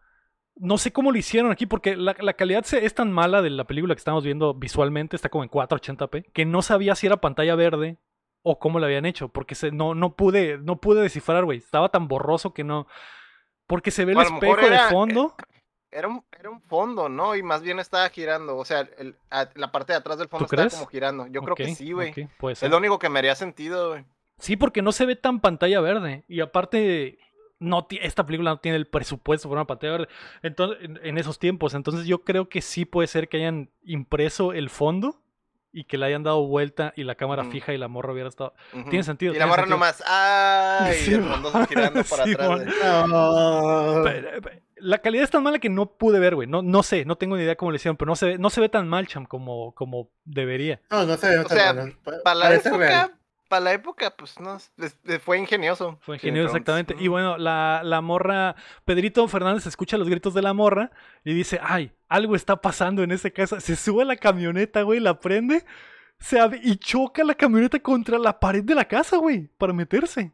no 0.56 0.78
sé 0.78 0.94
cómo 0.94 1.12
lo 1.12 1.18
hicieron 1.18 1.52
aquí 1.52 1.66
porque 1.66 1.96
la, 1.98 2.16
la 2.20 2.34
calidad 2.34 2.64
se- 2.64 2.86
es 2.86 2.94
tan 2.96 3.12
mala 3.12 3.42
de 3.42 3.50
la 3.50 3.66
película 3.66 3.94
que 3.96 4.00
estamos 4.00 4.24
viendo 4.24 4.54
visualmente, 4.54 5.16
está 5.16 5.30
como 5.30 5.44
en 5.44 5.50
480p, 5.50 6.32
que 6.34 6.46
no 6.46 6.62
sabía 6.62 6.96
si 6.96 7.08
era 7.08 7.18
pantalla 7.18 7.56
verde 7.56 7.98
o 8.44 8.60
cómo 8.60 8.80
lo 8.80 8.86
habían 8.86 9.06
hecho, 9.06 9.30
porque 9.30 9.56
se, 9.56 9.72
no, 9.72 9.96
no 9.96 10.16
pude 10.16 10.60
no 10.60 10.80
pude 10.80 11.02
descifrar, 11.02 11.44
güey, 11.46 11.58
estaba 11.58 11.90
tan 11.90 12.08
borroso 12.08 12.54
que 12.54 12.64
no 12.64 12.88
porque 13.68 13.90
se 13.92 14.06
ve 14.06 14.14
el 14.14 14.20
espejo 14.20 14.56
de 14.58 14.68
era- 14.68 14.90
fondo. 14.90 15.36
era, 15.90 16.08
un, 16.08 16.24
era 16.38 16.50
un 16.52 16.62
fondo, 16.62 17.10
¿no? 17.10 17.36
Y 17.36 17.42
más 17.42 17.64
bien 17.64 17.80
estaba 17.80 18.08
girando. 18.10 18.56
O 18.58 18.64
sea, 18.66 18.82
el- 19.00 19.18
la 19.56 19.72
parte 19.72 19.94
de 19.94 19.98
atrás 19.98 20.20
del 20.20 20.28
fondo 20.30 20.46
¿Tú 20.46 20.54
estaba 20.56 20.68
crees? 20.68 20.76
como 20.76 20.86
girando. 20.92 21.26
Yo 21.28 21.42
creo 21.42 21.56
que 21.56 21.74
sí, 21.74 21.92
güey. 21.92 22.12
ok, 22.12 22.30
puede 22.38 22.56
ser. 22.56 22.68
Es 22.68 22.72
lo 22.72 22.78
único 22.78 23.00
que 23.00 23.10
me 23.10 23.18
haría 23.20 23.34
sentido, 23.36 23.90
güey. 23.90 24.06
Sí, 24.38 24.56
porque 24.58 24.82
no 24.82 24.92
se 24.92 25.06
ve 25.06 25.16
tan 25.16 25.40
pantalla 25.40 25.80
verde. 25.82 26.24
Y 26.28 26.42
aparte, 26.42 27.20
no 27.60 27.86
ti- 27.86 28.00
esta 28.02 28.26
película 28.26 28.52
no 28.52 28.58
tiene 28.60 28.76
el 28.78 28.86
presupuesto 28.88 29.48
para 29.50 29.62
una 29.62 29.68
pantalla 29.68 29.94
verde. 29.94 30.08
Entonces, 30.44 30.78
en, 30.84 31.00
en 31.04 31.18
esos 31.18 31.40
tiempos. 31.40 31.74
Entonces 31.74 32.06
yo 32.06 32.24
creo 32.24 32.50
que 32.50 32.62
sí 32.62 32.86
puede 32.86 33.08
ser 33.08 33.30
que 33.30 33.38
hayan 33.38 33.70
impreso 33.84 34.52
el 34.54 34.70
fondo 34.70 35.22
y 35.72 35.84
que 35.86 35.98
le 35.98 36.06
hayan 36.06 36.24
dado 36.24 36.46
vuelta 36.48 36.94
y 36.96 37.04
la 37.04 37.16
cámara 37.16 37.44
fija 37.46 37.74
y 37.74 37.78
la 37.78 37.90
morra 37.90 38.14
hubiera 38.14 38.30
estado. 38.30 38.54
Tiene 38.90 39.04
sentido, 39.04 39.34
Y 39.34 39.40
la 39.40 39.46
morra 39.48 39.64
sentido. 39.64 39.76
nomás, 39.78 40.02
¡ay! 40.08 40.94
Sí, 40.96 41.12
y 41.12 41.14
el 41.16 41.24
fondo 41.24 41.52
mon. 41.52 41.68
girando 41.68 42.02
para 42.10 42.24
Sí, 42.24 42.32
atrás. 42.34 42.62
Pero, 44.04 44.30
pero, 44.42 44.62
La 44.78 45.00
calidad 45.00 45.24
es 45.24 45.32
tan 45.32 45.44
mala 45.44 45.60
que 45.60 45.70
no 45.70 45.86
pude 45.98 46.20
ver, 46.20 46.36
güey. 46.36 46.48
No, 46.48 46.62
no 46.62 46.84
sé, 46.84 47.04
no 47.06 47.18
tengo 47.18 47.36
ni 47.36 47.44
idea 47.44 47.56
cómo 47.56 47.72
lo 47.72 47.76
hicieron, 47.78 47.98
pero 47.98 48.08
no 48.10 48.16
se 48.16 48.26
ve, 48.26 48.38
no 48.38 48.50
se 48.50 48.62
ve 48.62 48.70
tan 48.70 48.88
mal, 48.88 49.08
cham, 49.08 49.26
como, 49.26 49.74
como 49.74 50.10
debería. 50.26 50.82
No, 50.92 51.06
no 51.06 51.18
sé, 51.18 51.36
no 51.36 51.44
O 51.44 51.50
sea, 51.50 51.74
Para 52.24 52.36
la 52.40 52.56
época, 52.56 53.12
para 53.48 53.62
la 53.62 53.74
época, 53.74 54.16
pues 54.18 54.40
no, 54.40 54.58
fue 55.20 55.38
ingenioso. 55.38 56.00
Fue 56.02 56.16
ingenioso, 56.16 56.48
exactamente. 56.48 56.96
Y 57.00 57.08
bueno, 57.08 57.38
la, 57.38 57.82
la 57.84 58.02
morra, 58.02 58.56
Pedrito 58.86 59.28
Fernández 59.28 59.66
escucha 59.68 59.98
los 59.98 60.10
gritos 60.10 60.34
de 60.34 60.42
la 60.42 60.54
morra 60.54 60.92
y 61.24 61.34
dice, 61.34 61.60
ay, 61.62 61.92
algo 62.08 62.36
está 62.36 62.62
pasando 62.62 63.04
en 63.04 63.12
esa 63.12 63.30
casa. 63.30 63.60
Se 63.60 63.76
sube 63.76 64.04
a 64.04 64.06
la 64.06 64.16
camioneta, 64.16 64.82
güey, 64.82 65.00
la 65.00 65.20
prende 65.20 65.64
se 66.20 66.40
y 66.64 66.78
choca 66.78 67.24
la 67.24 67.36
camioneta 67.36 67.80
contra 67.80 68.18
la 68.18 68.40
pared 68.40 68.64
de 68.64 68.76
la 68.76 68.86
casa, 68.86 69.18
güey, 69.18 69.48
para 69.58 69.74
meterse. 69.74 70.32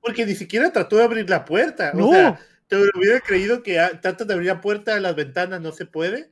Porque 0.00 0.26
ni 0.26 0.34
siquiera 0.34 0.72
trató 0.72 0.96
de 0.96 1.04
abrir 1.04 1.28
la 1.28 1.44
puerta. 1.44 1.92
No. 1.94 2.08
O 2.08 2.12
sea, 2.12 2.40
te 2.66 2.76
hubiera 2.76 3.20
creído 3.20 3.62
que 3.62 3.80
ah, 3.80 4.00
trata 4.00 4.24
de 4.24 4.34
abrir 4.34 4.48
la 4.48 4.60
puerta 4.60 4.94
de 4.94 5.00
las 5.00 5.14
ventanas, 5.14 5.60
no 5.60 5.72
se 5.72 5.86
puede. 5.86 6.30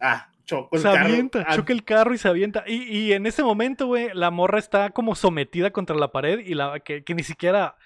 Ah, 0.00 0.30
chocó 0.48 0.76
el 0.76 0.82
se 0.82 0.88
carro. 0.88 1.04
avienta, 1.04 1.44
Ah, 1.46 1.54
choca 1.54 1.72
el 1.72 1.84
carro 1.84 2.14
y 2.14 2.18
se 2.18 2.26
avienta. 2.28 2.64
Y, 2.66 2.82
y 2.98 3.12
en 3.12 3.26
ese 3.26 3.42
momento, 3.42 3.86
güey, 3.86 4.08
la 4.14 4.30
morra 4.30 4.58
está 4.58 4.90
como 4.90 5.14
sometida 5.14 5.70
contra 5.70 5.94
la 5.94 6.10
pared 6.10 6.40
y 6.40 6.54
la 6.54 6.80
que, 6.80 7.04
que 7.04 7.14
ni 7.14 7.22
siquiera 7.22 7.76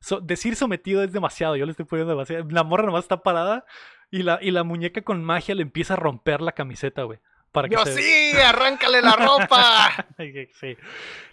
so- 0.00 0.20
decir 0.20 0.54
sometido 0.54 1.02
es 1.02 1.12
demasiado. 1.12 1.56
Yo 1.56 1.64
le 1.64 1.70
estoy 1.72 1.86
poniendo 1.86 2.12
demasiado. 2.12 2.46
La 2.50 2.62
morra 2.62 2.84
nomás 2.84 3.04
está 3.04 3.22
parada 3.22 3.64
y 4.10 4.22
la, 4.22 4.38
y 4.42 4.50
la 4.50 4.62
muñeca 4.64 5.00
con 5.02 5.24
magia 5.24 5.54
le 5.54 5.62
empieza 5.62 5.94
a 5.94 5.96
romper 5.96 6.40
la 6.42 6.52
camiseta, 6.52 7.02
güey. 7.04 7.18
Para 7.52 7.68
que 7.68 7.74
Yo 7.74 7.84
se- 7.86 7.94
sí, 8.00 8.36
arráncale 8.38 9.02
la 9.02 9.12
ropa. 9.16 10.06
sí. 10.60 10.76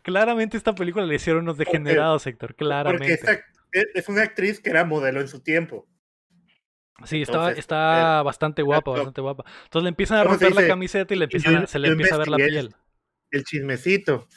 Claramente 0.01 0.57
esta 0.57 0.73
película 0.73 1.05
le 1.05 1.15
hicieron 1.15 1.43
unos 1.43 1.57
degenerados, 1.57 2.25
Héctor. 2.25 2.49
Porque 2.51 2.65
Claramente. 2.65 3.13
esta 3.13 3.31
es 3.33 3.41
es 3.93 4.07
una 4.09 4.23
actriz 4.23 4.59
que 4.61 4.69
era 4.69 4.85
modelo 4.85 5.19
en 5.21 5.27
su 5.27 5.43
tiempo. 5.43 5.85
Sí, 7.05 7.21
está, 7.21 7.51
está 7.51 8.23
bastante 8.23 8.61
guapa, 8.63 8.91
bastante 8.91 9.21
guapa. 9.21 9.45
Entonces 9.65 9.83
le 9.83 9.89
empiezan 9.89 10.19
a 10.19 10.23
¿cómo 10.23 10.37
se 10.37 10.45
romper 10.45 10.63
la 10.63 10.67
camiseta 10.67 11.13
y 11.13 11.17
le 11.17 11.23
empiezan 11.25 11.61
Yo- 11.61 11.67
se 11.67 11.79
le 11.79 11.87
empieza 11.89 12.15
a 12.15 12.17
ver 12.17 12.27
la 12.27 12.37
piel. 12.37 12.73
El 13.31 13.43
chismecito 13.43 14.27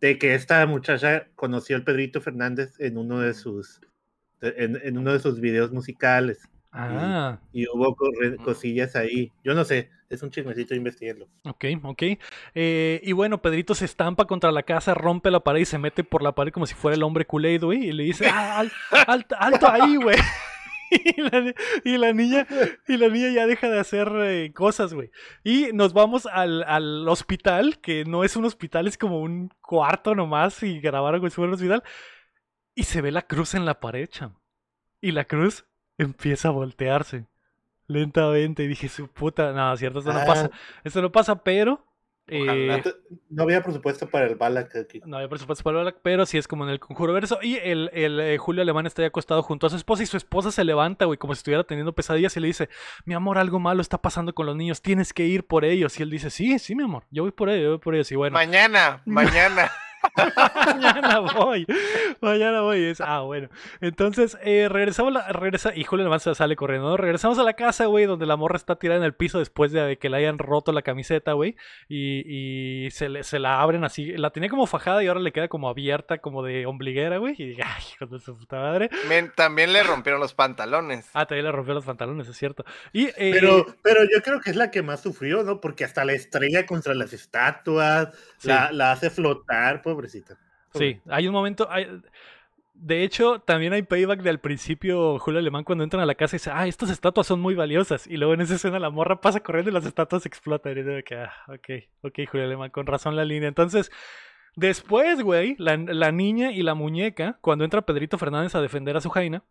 de 0.00 0.18
que 0.18 0.34
esta 0.34 0.64
muchacha 0.66 1.26
conoció 1.34 1.76
al 1.76 1.84
Pedrito 1.84 2.20
Fernández 2.20 2.78
en 2.80 2.96
uno 2.98 3.20
de 3.20 3.34
sus 3.34 3.80
en, 4.42 4.78
en 4.82 4.98
uno 4.98 5.12
de 5.12 5.18
sus 5.20 5.40
videos 5.40 5.72
musicales 5.72 6.48
Ah, 6.78 7.38
y 7.52 7.64
hubo 7.68 7.96
Mm. 7.98 8.36
cosillas 8.44 8.96
ahí. 8.96 9.32
Yo 9.42 9.54
no 9.54 9.64
sé, 9.64 9.88
es 10.10 10.22
un 10.22 10.30
chismecito, 10.30 10.74
investiguenlo. 10.74 11.26
ok, 11.44 11.64
ok. 11.84 12.02
Eh, 12.54 13.00
y 13.02 13.12
bueno, 13.12 13.40
Pedrito 13.40 13.74
se 13.74 13.86
estampa 13.86 14.26
contra 14.26 14.52
la 14.52 14.62
casa, 14.62 14.92
rompe 14.92 15.30
la 15.30 15.40
pared 15.40 15.60
y 15.60 15.64
se 15.64 15.78
mete 15.78 16.04
por 16.04 16.22
la 16.22 16.32
pared 16.34 16.52
como 16.52 16.66
si 16.66 16.74
fuera 16.74 16.94
el 16.94 17.02
hombre 17.02 17.26
Kool-Aid, 17.26 17.62
güey. 17.64 17.88
Y 17.88 17.92
le 17.92 18.02
dice, 18.02 18.26
"Ah, 18.30 18.58
al- 18.60 18.72
alto, 19.06 19.36
alto 19.38 19.68
ahí, 19.70 19.96
güey. 19.96 20.16
Y 21.16 21.20
la, 21.20 21.54
y 21.84 21.96
la 21.98 22.12
niña 22.12 22.46
y 22.86 22.96
la 22.96 23.08
niña 23.08 23.30
ya 23.30 23.46
deja 23.46 23.68
de 23.68 23.78
hacer 23.80 24.08
eh, 24.22 24.52
cosas, 24.52 24.94
güey. 24.94 25.10
Y 25.44 25.70
nos 25.72 25.92
vamos 25.92 26.26
al, 26.26 26.62
al 26.64 27.08
hospital, 27.08 27.78
que 27.80 28.04
no 28.04 28.24
es 28.24 28.36
un 28.36 28.44
hospital, 28.44 28.86
es 28.86 28.96
como 28.98 29.20
un 29.20 29.50
cuarto 29.60 30.14
nomás 30.14 30.62
y 30.62 30.80
grabaron 30.80 31.28
fuera 31.30 31.48
un 31.48 31.54
hospital. 31.54 31.82
Y 32.74 32.84
se 32.84 33.00
ve 33.00 33.10
la 33.10 33.22
cruz 33.22 33.54
en 33.54 33.64
la 33.64 33.80
pared, 33.80 34.08
cham. 34.08 34.34
Y 35.00 35.12
la 35.12 35.24
cruz 35.24 35.64
empieza 35.98 36.48
a 36.48 36.52
voltearse 36.52 37.26
lentamente. 37.86 38.64
Y 38.64 38.68
dije, 38.68 38.88
su 38.88 39.08
puta, 39.08 39.52
no, 39.52 39.76
cierto, 39.76 40.00
esto 40.00 40.12
no 40.12 40.20
Ah. 40.20 40.26
pasa. 40.26 40.50
Esto 40.84 41.02
no 41.02 41.10
pasa, 41.12 41.42
pero... 41.42 41.84
Ojalá. 42.28 42.76
eh, 42.78 42.82
No 43.30 43.44
había 43.44 43.62
presupuesto 43.62 44.08
para 44.08 44.26
el 44.26 44.34
Balak 44.34 44.74
aquí. 44.76 45.00
no 45.04 45.16
había 45.16 45.28
presupuesto 45.28 45.62
para 45.62 45.78
Balak, 45.78 45.98
pero 46.02 46.26
sí 46.26 46.38
es 46.38 46.48
como 46.48 46.64
en 46.64 46.70
el 46.70 46.80
conjuro 46.80 47.12
verso. 47.12 47.38
Y 47.40 47.56
el, 47.56 47.90
el, 47.92 48.18
eh, 48.20 48.36
Julio 48.38 48.62
Alemán 48.62 48.86
está 48.86 49.02
ahí 49.02 49.06
acostado 49.06 49.42
junto 49.42 49.66
a 49.66 49.70
su 49.70 49.76
esposa 49.76 50.02
y 50.02 50.06
su 50.06 50.16
esposa 50.16 50.50
se 50.50 50.64
levanta, 50.64 51.04
güey, 51.04 51.18
como 51.18 51.34
si 51.34 51.38
estuviera 51.38 51.64
teniendo 51.64 51.92
pesadillas 51.94 52.36
y 52.36 52.40
le 52.40 52.48
dice, 52.48 52.68
mi 53.04 53.14
amor, 53.14 53.38
algo 53.38 53.58
malo 53.60 53.80
está 53.80 53.98
pasando 54.02 54.34
con 54.34 54.46
los 54.46 54.56
niños, 54.56 54.82
tienes 54.82 55.12
que 55.12 55.24
ir 55.26 55.46
por 55.46 55.64
ellos. 55.64 55.98
Y 56.00 56.02
él 56.02 56.10
dice, 56.10 56.30
sí, 56.30 56.58
sí, 56.58 56.74
mi 56.74 56.82
amor, 56.82 57.04
yo 57.10 57.22
voy 57.22 57.32
por 57.32 57.48
ellos, 57.48 57.62
yo 57.62 57.70
voy 57.70 57.78
por 57.78 57.94
ellos. 57.94 58.10
Y 58.10 58.16
bueno, 58.16 58.34
Mañana, 58.34 59.02
mañana. 59.06 59.70
mañana 60.66 61.20
voy, 61.20 61.66
mañana 62.20 62.60
voy. 62.62 62.84
Es, 62.84 63.00
ah, 63.00 63.20
bueno. 63.20 63.48
Entonces, 63.80 64.36
eh, 64.42 64.68
regresamos, 64.70 65.12
la, 65.12 65.28
regresa, 65.32 65.72
y 65.74 65.84
Julio 65.84 66.04
Alemán 66.04 66.20
se 66.20 66.34
sale 66.34 66.56
corriendo, 66.56 66.88
¿no? 66.88 66.96
Regresamos 66.96 67.38
a 67.38 67.42
la 67.42 67.54
casa, 67.54 67.86
güey, 67.86 68.06
donde 68.06 68.26
la 68.26 68.36
morra 68.36 68.56
está 68.56 68.76
tirada 68.76 68.98
en 68.98 69.04
el 69.04 69.14
piso 69.14 69.38
después 69.38 69.72
de 69.72 69.98
que 69.98 70.08
le 70.08 70.18
hayan 70.18 70.38
roto 70.38 70.72
la 70.72 70.82
camiseta, 70.82 71.32
güey. 71.32 71.56
Y, 71.88 72.84
y 72.86 72.90
se, 72.90 73.08
le- 73.08 73.22
se 73.24 73.38
la 73.38 73.60
abren 73.60 73.84
así, 73.84 74.12
la 74.16 74.30
tenía 74.30 74.48
como 74.48 74.66
fajada 74.66 75.02
y 75.02 75.08
ahora 75.08 75.20
le 75.20 75.32
queda 75.32 75.48
como 75.48 75.68
abierta, 75.68 76.18
como 76.18 76.42
de 76.42 76.66
ombliguera, 76.66 77.18
güey. 77.18 77.34
Y 77.38 77.46
dije, 77.48 77.62
ay, 77.64 77.82
hijo 77.94 78.06
de 78.06 78.18
su 78.20 78.36
puta 78.38 78.56
madre. 78.60 78.90
Men, 79.08 79.32
También 79.34 79.72
le 79.72 79.82
rompieron 79.82 80.20
los 80.20 80.34
pantalones. 80.34 81.10
Ah, 81.14 81.26
también 81.26 81.46
le 81.46 81.52
rompió 81.52 81.74
los 81.74 81.84
pantalones, 81.84 82.28
es 82.28 82.36
cierto. 82.36 82.64
Y, 82.92 83.06
eh, 83.06 83.30
Pero, 83.32 83.66
pero 83.82 84.00
yo 84.04 84.22
creo 84.22 84.40
que 84.40 84.50
es 84.50 84.56
la 84.56 84.70
que 84.70 84.82
más 84.82 85.00
sufrió, 85.00 85.42
¿no? 85.42 85.60
Porque 85.60 85.84
hasta 85.84 86.04
la 86.04 86.12
estrella 86.12 86.66
contra 86.66 86.94
las 86.94 87.12
estatuas, 87.12 88.08
Sí. 88.38 88.48
la, 88.48 88.70
la 88.72 88.92
hace 88.92 89.08
flotar, 89.10 89.80
pobrecita. 89.96 90.38
Sí, 90.74 91.00
hay 91.08 91.26
un 91.26 91.32
momento. 91.32 91.66
hay- 91.70 91.86
De 92.78 93.02
hecho, 93.04 93.38
también 93.40 93.72
hay 93.72 93.80
payback 93.82 94.20
del 94.20 94.38
principio, 94.38 95.18
Julio 95.18 95.40
Alemán, 95.40 95.64
cuando 95.64 95.82
entran 95.82 96.02
a 96.02 96.06
la 96.06 96.14
casa 96.14 96.36
y 96.36 96.38
dice, 96.38 96.50
ah, 96.52 96.66
estas 96.66 96.90
estatuas 96.90 97.26
son 97.26 97.40
muy 97.40 97.54
valiosas. 97.54 98.06
Y 98.06 98.18
luego 98.18 98.34
en 98.34 98.42
esa 98.42 98.56
escena 98.56 98.78
la 98.78 98.90
morra 98.90 99.22
pasa 99.22 99.40
corriendo 99.42 99.70
y 99.70 99.74
las 99.74 99.86
estatuas 99.86 100.26
explotan. 100.26 100.72
Y 100.72 100.82
digo 100.82 100.98
que, 101.02 101.16
ah, 101.16 101.32
ok, 101.48 101.68
ok, 102.02 102.18
Julio 102.30 102.44
Alemán, 102.46 102.68
con 102.70 102.86
razón 102.86 103.16
la 103.16 103.24
línea. 103.24 103.48
Entonces, 103.48 103.90
después, 104.56 105.22
güey, 105.22 105.56
la, 105.58 105.78
la 105.78 106.12
niña 106.12 106.52
y 106.52 106.62
la 106.62 106.74
muñeca, 106.74 107.38
cuando 107.40 107.64
entra 107.64 107.80
Pedrito 107.86 108.18
Fernández 108.18 108.54
a 108.54 108.60
defender 108.60 108.94
a 108.96 109.00
su 109.00 109.08
Jaina, 109.08 109.42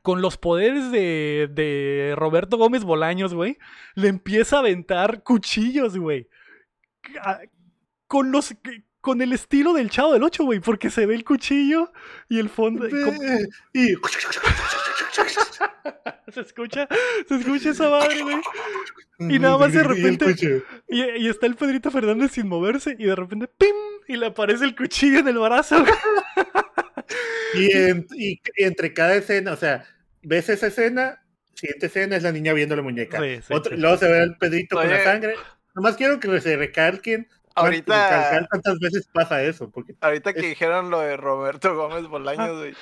con 0.00 0.22
los 0.22 0.38
poderes 0.38 0.90
de, 0.90 1.50
de 1.52 2.14
Roberto 2.16 2.56
Gómez 2.56 2.84
Bolaños, 2.84 3.34
güey, 3.34 3.58
le 3.96 4.08
empieza 4.08 4.56
a 4.56 4.60
aventar 4.60 5.22
cuchillos, 5.22 5.98
güey. 5.98 6.26
Con 8.06 8.32
los 8.32 8.54
con 9.08 9.22
el 9.22 9.32
estilo 9.32 9.72
del 9.72 9.88
Chavo 9.88 10.12
del 10.12 10.22
8, 10.22 10.44
güey, 10.44 10.60
porque 10.60 10.90
se 10.90 11.06
ve 11.06 11.14
el 11.14 11.24
cuchillo 11.24 11.90
y 12.28 12.38
el 12.38 12.50
fondo. 12.50 12.86
y 12.86 12.90
como- 12.90 13.22
Y 13.72 13.94
se 16.32 16.40
escucha, 16.42 16.86
se 17.26 17.36
escucha 17.36 17.70
esa 17.70 17.88
madre, 17.88 18.20
güey. 18.22 18.36
Y 19.20 19.38
nada 19.38 19.56
más 19.56 19.72
de 19.72 19.82
repente-. 19.82 20.62
Y, 20.88 21.00
y 21.02 21.26
está 21.28 21.46
el 21.46 21.56
Pedrito 21.56 21.90
Fernández 21.90 22.32
sin 22.32 22.48
moverse 22.48 22.94
y 22.98 23.06
de 23.06 23.16
repente, 23.16 23.48
¡pim! 23.48 23.74
Y 24.06 24.16
le 24.16 24.26
aparece 24.26 24.64
el 24.66 24.76
cuchillo 24.76 25.20
en 25.20 25.28
el 25.28 25.38
brazo. 25.38 25.80
güey. 25.80 25.92
Y, 27.54 27.72
en- 27.76 28.06
y- 28.14 28.40
y 28.56 28.64
entre 28.64 28.92
cada 28.92 29.14
escena, 29.16 29.52
o 29.52 29.56
sea, 29.56 29.84
ves 30.22 30.50
esa 30.50 30.66
escena, 30.66 31.24
siguiente 31.54 31.86
escena 31.86 32.16
es 32.16 32.22
la 32.22 32.32
niña 32.32 32.52
viendo 32.52 32.76
la 32.76 32.82
muñeca. 32.82 33.18
Sí, 33.22 33.40
sí, 33.46 33.54
Otra- 33.54 33.74
sí. 33.74 33.80
Luego 33.80 33.96
se 33.96 34.12
ve 34.12 34.22
el 34.22 34.36
Pedrito 34.36 34.76
con 34.76 34.88
la 34.90 35.02
sangre. 35.02 35.34
Nomás 35.74 35.96
quiero 35.96 36.20
que 36.20 36.40
se 36.42 36.56
recalquen. 36.58 37.26
Ahorita- 37.64 38.46
cuántas 38.50 38.78
veces 38.78 39.08
pasa 39.12 39.42
eso. 39.42 39.70
Porque 39.70 39.94
Ahorita 40.00 40.32
que 40.32 40.40
Es- 40.40 40.46
dijeron 40.50 40.90
lo 40.90 41.00
de 41.00 41.16
Roberto 41.16 41.74
Gómez 41.74 42.06
Bolaños, 42.06 42.58
güey. 42.58 42.74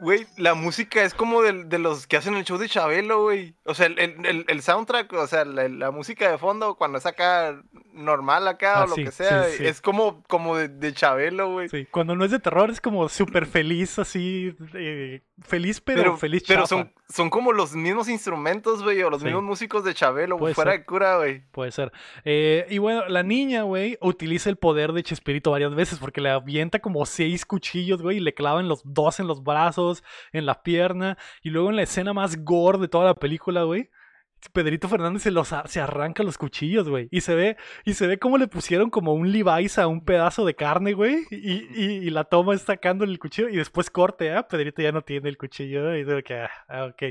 Güey, 0.00 0.26
la 0.36 0.54
música 0.54 1.02
es 1.02 1.12
como 1.14 1.42
del- 1.42 1.68
de, 1.68 1.78
los 1.78 2.06
que 2.06 2.16
hacen 2.18 2.34
el 2.36 2.44
show 2.44 2.56
de 2.58 2.68
Chabelo, 2.68 3.22
güey. 3.22 3.54
O 3.64 3.74
sea, 3.74 3.86
el, 3.86 3.98
el- 3.98 4.44
el- 4.46 4.62
soundtrack, 4.62 5.12
o 5.14 5.26
sea, 5.26 5.44
la, 5.44 5.68
la 5.68 5.90
música 5.90 6.30
de 6.30 6.38
fondo, 6.38 6.76
cuando 6.76 6.98
es 6.98 7.06
acá 7.06 7.60
normal 7.94 8.46
acá 8.46 8.80
Ah, 8.80 8.84
o 8.84 8.86
lo 8.88 8.94
que 8.94 9.10
sea, 9.10 9.44
sí, 9.44 9.56
sí. 9.58 9.66
es 9.66 9.80
como, 9.80 10.22
como 10.28 10.56
de, 10.56 10.68
de 10.68 10.92
Chabelo, 10.92 11.50
güey. 11.52 11.68
Sí, 11.68 11.86
cuando 11.90 12.14
no 12.14 12.24
es 12.24 12.30
de 12.30 12.38
terror 12.38 12.70
es 12.70 12.80
como 12.80 13.08
súper 13.08 13.46
feliz, 13.46 13.98
así. 13.98 14.54
eh, 14.74 15.22
feliz, 15.42 15.80
pero, 15.80 16.02
Pero, 16.02 16.16
feliz 16.16 16.44
pero 16.46 16.66
son, 16.66 16.92
son 17.08 17.30
como 17.30 17.52
los 17.52 17.74
mismos 17.74 18.08
instrumentos, 18.08 18.82
güey, 18.82 19.02
o 19.02 19.08
los 19.10 19.20
Sí. 19.20 19.26
mismos 19.26 19.42
músicos 19.42 19.82
de 19.84 19.94
Chabelo, 19.94 20.36
Puede 20.36 20.54
fuera 20.54 20.72
ser. 20.72 20.80
de 20.80 20.86
cura, 20.86 21.16
güey. 21.16 21.42
Puede 21.52 21.72
ser. 21.72 21.90
Eh, 22.24 22.66
y 22.68 22.78
bueno, 22.78 23.08
la 23.08 23.22
niña, 23.22 23.62
güey, 23.62 23.96
utiliza 24.02 24.50
el 24.50 24.56
poder 24.56 24.92
de 24.92 25.02
Chespirito 25.02 25.50
varias 25.50 25.74
veces 25.74 25.98
porque 25.98 26.20
le 26.20 26.28
avienta 26.30 26.80
como 26.80 27.06
seis 27.06 27.46
cuchillos, 27.46 28.02
güey, 28.02 28.18
y 28.18 28.20
le 28.20 28.34
clavan 28.34 28.68
los 28.68 28.82
dos 28.84 29.20
en 29.20 29.26
los 29.26 29.42
brazos, 29.42 30.04
en 30.32 30.44
la 30.44 30.62
pierna. 30.62 31.16
Y 31.42 31.50
luego 31.50 31.70
en 31.70 31.76
la 31.76 31.82
escena 31.82 32.12
más 32.12 32.44
gore 32.44 32.78
de 32.78 32.88
toda 32.88 33.06
la 33.06 33.14
película, 33.14 33.62
güey. 33.62 33.88
Pedrito 34.52 34.88
Fernández 34.88 35.22
se, 35.22 35.30
los, 35.30 35.52
se 35.66 35.80
arranca 35.80 36.22
los 36.22 36.38
cuchillos, 36.38 36.88
güey. 36.88 37.08
Y 37.10 37.20
se 37.22 37.34
ve, 37.34 37.56
y 37.84 37.94
se 37.94 38.06
ve 38.06 38.18
como 38.18 38.38
le 38.38 38.46
pusieron 38.48 38.90
como 38.90 39.12
un 39.14 39.32
Levi's 39.32 39.78
a 39.78 39.86
un 39.86 40.04
pedazo 40.04 40.44
de 40.44 40.54
carne, 40.54 40.92
güey. 40.92 41.24
Y, 41.30 41.52
y- 41.74 41.98
y 42.06 42.10
la 42.10 42.24
toma 42.24 42.54
es 42.54 42.62
sacándole 42.62 43.12
el 43.12 43.18
cuchillo. 43.18 43.48
Y 43.48 43.56
después 43.56 43.90
corte, 43.90 44.32
¿ah? 44.32 44.46
Pedrito 44.48 44.80
ya 44.82 44.92
no 44.92 45.02
tiene 45.02 45.28
el 45.28 45.36
cuchillo. 45.38 45.94
Y 45.94 46.04
digo 46.04 46.22
que, 46.22 46.46
ah, 46.68 46.84
ok. 46.86 47.02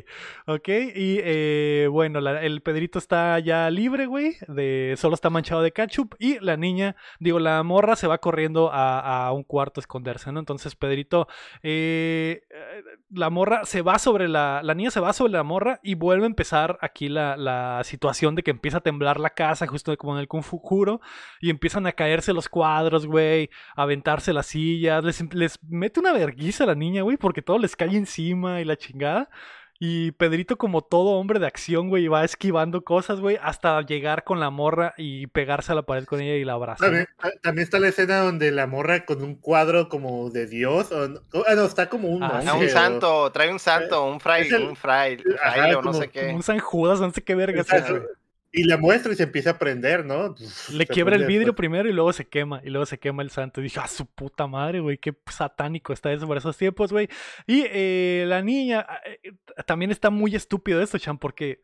Ok. 0.48 0.68
Y 0.70 1.20
eh, 1.24 1.88
bueno, 1.92 2.22
la- 2.22 2.42
el 2.44 2.62
Pedrito 2.62 2.98
está 3.00 3.38
ya 3.40 3.70
libre, 3.70 4.06
güey. 4.06 4.36
De, 4.48 4.96
solo 4.98 5.14
está 5.16 5.30
manchado 5.30 5.62
de 5.62 5.72
ketchup. 5.72 6.16
Y 6.20 6.40
la 6.40 6.58
niña, 6.58 6.96
digo, 7.20 7.40
la 7.40 7.62
morra 7.64 7.96
se 7.96 8.08
va 8.08 8.18
corriendo 8.20 8.72
a, 8.72 9.28
a 9.28 9.32
un 9.34 9.44
cuarto 9.44 9.80
a 9.80 9.82
esconderse, 9.82 10.32
¿no? 10.32 10.40
Entonces 10.40 10.76
Pedrito, 10.76 11.28
eh, 11.64 12.44
eh, 12.50 12.84
la 13.12 13.30
morra 13.30 13.66
se 13.66 13.82
va 13.82 14.00
sobre 14.00 14.28
la, 14.28 14.62
la 14.64 14.74
niña 14.74 14.92
se 14.92 15.00
va 15.00 15.14
sobre 15.14 15.34
la 15.34 15.44
morra 15.44 15.80
y 15.84 15.96
vuelve 15.96 16.24
a 16.24 16.28
empezar 16.28 16.78
aquí 16.82 17.10
la, 17.10 17.17
la 17.18 17.82
situación 17.84 18.36
de 18.36 18.44
que 18.44 18.52
empieza 18.52 18.78
a 18.78 18.82
temblar 18.82 19.20
la 19.20 19.32
casa, 19.32 19.68
justo 19.68 19.96
como 19.98 20.14
en 20.14 20.20
el 20.20 20.28
conjuro, 20.28 21.02
y 21.42 21.50
empiezan 21.50 21.88
a 21.88 21.92
caerse 21.94 22.34
los 22.34 22.50
cuadros, 22.50 23.06
güey, 23.08 23.50
a 23.76 23.84
aventarse 23.84 24.34
las 24.34 24.48
sillas, 24.48 25.04
les, 25.04 25.34
les 25.34 25.60
mete 25.64 26.00
una 26.00 26.14
verguiza 26.14 26.64
a 26.64 26.68
la 26.68 26.76
niña, 26.76 27.02
güey, 27.02 27.18
porque 27.18 27.42
todo 27.42 27.58
les 27.58 27.76
cae 27.76 27.96
encima 27.96 28.62
y 28.62 28.66
la 28.66 28.78
chingada. 28.78 29.30
Y 29.80 30.12
Pedrito, 30.14 30.58
como 30.58 30.82
todo 30.82 31.12
hombre 31.20 31.40
de 31.40 31.46
acción, 31.46 31.90
güey, 31.90 32.08
va 32.08 32.24
esquivando 32.24 32.84
cosas, 32.84 33.20
güey, 33.20 33.38
hasta 33.42 33.80
llegar 33.84 34.24
con 34.24 34.40
la 34.40 34.50
morra 34.50 34.94
y 34.98 35.28
pegarse 35.28 35.72
a 35.72 35.76
la 35.76 35.84
pared 35.84 36.06
con 36.06 36.20
ella 36.20 36.34
y 36.36 36.44
la 36.46 36.54
abrazar. 36.54 36.88
También, 36.88 37.08
ta- 37.22 37.32
también 37.44 37.64
está 37.64 37.78
la 37.80 37.90
escena 37.90 38.20
donde 38.22 38.52
la 38.52 38.66
morra 38.66 39.06
con 39.06 39.22
un 39.22 39.36
cuadro 39.36 39.88
como 39.88 40.32
de 40.32 40.48
Dios. 40.48 40.92
O, 40.92 41.08
no, 41.08 41.20
ah, 41.48 41.54
no, 41.56 41.66
está 41.66 41.90
como 41.90 42.08
un 42.10 42.24
Ah, 42.24 42.42
monje. 42.44 42.52
Un 42.58 42.66
o- 42.66 42.70
santo, 42.70 43.32
trae 43.32 43.52
un 43.52 43.60
santo, 43.60 44.04
un 44.06 44.20
el- 44.56 44.64
un 44.64 44.76
fray, 44.76 45.18
Ajá, 45.44 45.52
fraile 45.54 45.76
o 45.76 45.82
no 45.84 45.94
sé 45.94 46.08
qué. 46.10 46.34
Un 46.34 46.42
San 46.42 46.58
Judas, 46.60 47.00
no 47.00 47.12
sé 47.12 47.22
qué 47.22 47.36
verga 47.36 47.62
Exacto. 47.62 47.94
sea. 47.98 48.04
Y 48.52 48.64
la 48.64 48.78
muestra 48.78 49.12
y 49.12 49.16
se 49.16 49.24
empieza 49.24 49.52
a 49.52 49.60
prender, 49.60 50.06
¿no? 50.06 50.34
Le 50.72 50.86
se 50.86 50.88
quiebra 50.88 51.16
el 51.16 51.26
vidrio 51.26 51.48
después. 51.48 51.58
primero 51.58 51.90
y 51.90 51.94
luego 51.94 52.14
se 52.14 52.28
quema. 52.28 52.62
Y 52.64 52.70
luego 52.70 52.86
se 52.86 52.98
quema 52.98 53.22
el 53.22 53.30
santo. 53.30 53.60
Y 53.60 53.66
dije, 53.66 53.80
ah, 53.84 53.88
su 53.88 54.06
puta 54.06 54.48
madre, 54.48 54.80
güey. 54.80 54.98
Qué 54.98 55.14
satánico 55.30 55.94
está 55.94 56.12
eso 56.14 56.26
por 56.26 56.38
esos 56.38 56.58
tiempos, 56.58 56.92
güey. 56.92 57.10
Y 57.46 57.66
eh, 57.68 58.24
la 58.28 58.42
niña. 58.42 58.86
ah, 58.88 59.00
eh, 59.06 59.34
también 59.66 59.92
está 59.92 60.10
muy 60.10 60.36
estúpido 60.36 60.82
esto, 60.82 60.98
Chan, 60.98 61.18
porque 61.18 61.62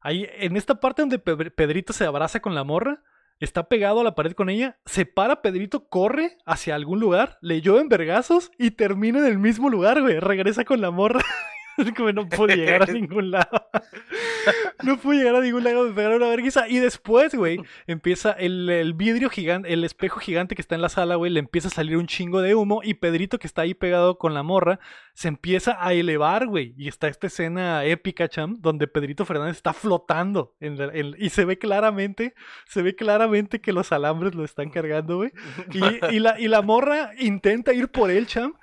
ahí, 0.00 0.26
en 0.38 0.56
esta 0.56 0.80
parte 0.80 1.02
donde 1.02 1.18
Pe- 1.18 1.50
Pedrito 1.50 1.92
se 1.92 2.04
abraza 2.06 2.40
con 2.40 2.54
la 2.54 2.64
morra, 2.64 3.02
está 3.38 3.68
pegado 3.68 4.00
a 4.00 4.04
la 4.04 4.14
pared 4.14 4.32
con 4.32 4.48
ella, 4.50 4.78
se 4.86 5.04
para 5.04 5.42
Pedrito, 5.42 5.88
corre 5.88 6.38
hacia 6.46 6.74
algún 6.74 6.98
lugar, 6.98 7.38
le 7.42 7.60
llueven 7.60 7.88
vergazos 7.88 8.50
y 8.58 8.70
termina 8.72 9.18
en 9.18 9.26
el 9.26 9.38
mismo 9.38 9.68
lugar, 9.68 10.00
güey. 10.00 10.18
Regresa 10.18 10.64
con 10.64 10.80
la 10.80 10.90
morra. 10.90 11.20
No 12.14 12.28
puedo 12.28 12.54
llegar 12.54 12.82
a 12.82 12.92
ningún 12.92 13.30
lado. 13.30 13.68
No 14.82 14.98
pude 14.98 15.18
llegar 15.18 15.36
a 15.36 15.40
ningún 15.40 15.62
lado, 15.62 15.84
me 15.84 15.94
pegaron 15.94 16.16
una 16.16 16.28
vergüenza. 16.28 16.68
Y 16.68 16.78
después, 16.78 17.32
güey, 17.34 17.60
empieza 17.86 18.32
el, 18.32 18.68
el 18.68 18.94
vidrio 18.94 19.30
gigante, 19.30 19.72
el 19.72 19.84
espejo 19.84 20.18
gigante 20.18 20.56
que 20.56 20.62
está 20.62 20.74
en 20.74 20.80
la 20.82 20.88
sala, 20.88 21.14
güey, 21.14 21.30
le 21.30 21.38
empieza 21.38 21.68
a 21.68 21.70
salir 21.70 21.96
un 21.96 22.08
chingo 22.08 22.42
de 22.42 22.56
humo. 22.56 22.80
Y 22.82 22.94
Pedrito, 22.94 23.38
que 23.38 23.46
está 23.46 23.62
ahí 23.62 23.74
pegado 23.74 24.18
con 24.18 24.34
la 24.34 24.42
morra, 24.42 24.80
se 25.14 25.28
empieza 25.28 25.76
a 25.80 25.92
elevar, 25.92 26.48
güey. 26.48 26.74
Y 26.76 26.88
está 26.88 27.06
esta 27.06 27.28
escena 27.28 27.84
épica, 27.84 28.28
cham, 28.28 28.56
donde 28.60 28.88
Pedrito 28.88 29.24
Fernández 29.24 29.56
está 29.56 29.72
flotando. 29.72 30.56
y 30.60 31.30
se 31.30 31.44
ve 31.44 31.58
claramente, 31.58 32.34
se 32.66 32.82
ve 32.82 32.96
claramente 32.96 33.60
que 33.60 33.72
los 33.72 33.92
alambres 33.92 34.34
lo 34.34 34.44
están 34.44 34.70
cargando, 34.70 35.18
güey. 35.18 35.30
Y, 35.72 36.16
y 36.16 36.18
la, 36.18 36.40
y 36.40 36.48
la 36.48 36.62
morra 36.62 37.12
intenta 37.18 37.72
ir 37.72 37.88
por 37.88 38.10
él, 38.10 38.26
cham. 38.26 38.54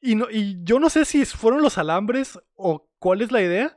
Y, 0.00 0.14
no, 0.14 0.28
y 0.30 0.58
yo 0.62 0.78
no 0.80 0.88
sé 0.90 1.04
si 1.04 1.24
fueron 1.24 1.62
los 1.62 1.78
alambres 1.78 2.38
o 2.54 2.88
cuál 2.98 3.22
es 3.22 3.30
la 3.32 3.42
idea. 3.42 3.76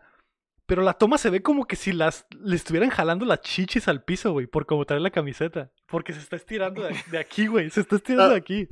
Pero 0.65 0.81
la 0.81 0.93
toma 0.93 1.17
se 1.17 1.29
ve 1.29 1.41
como 1.41 1.65
que 1.67 1.75
si 1.75 1.91
las 1.91 2.25
le 2.39 2.55
estuvieran 2.55 2.89
jalando 2.89 3.25
las 3.25 3.41
chichis 3.41 3.89
al 3.89 4.01
piso, 4.03 4.31
güey, 4.31 4.47
por 4.47 4.65
como 4.65 4.85
trae 4.85 5.01
la 5.01 5.09
camiseta. 5.11 5.71
Porque 5.87 6.13
se 6.13 6.19
está 6.19 6.37
estirando 6.37 6.83
de, 6.83 6.95
de 7.11 7.17
aquí, 7.19 7.47
güey. 7.47 7.69
Se 7.69 7.81
está 7.81 7.97
estirando 7.97 8.29
de 8.29 8.37
aquí. 8.37 8.69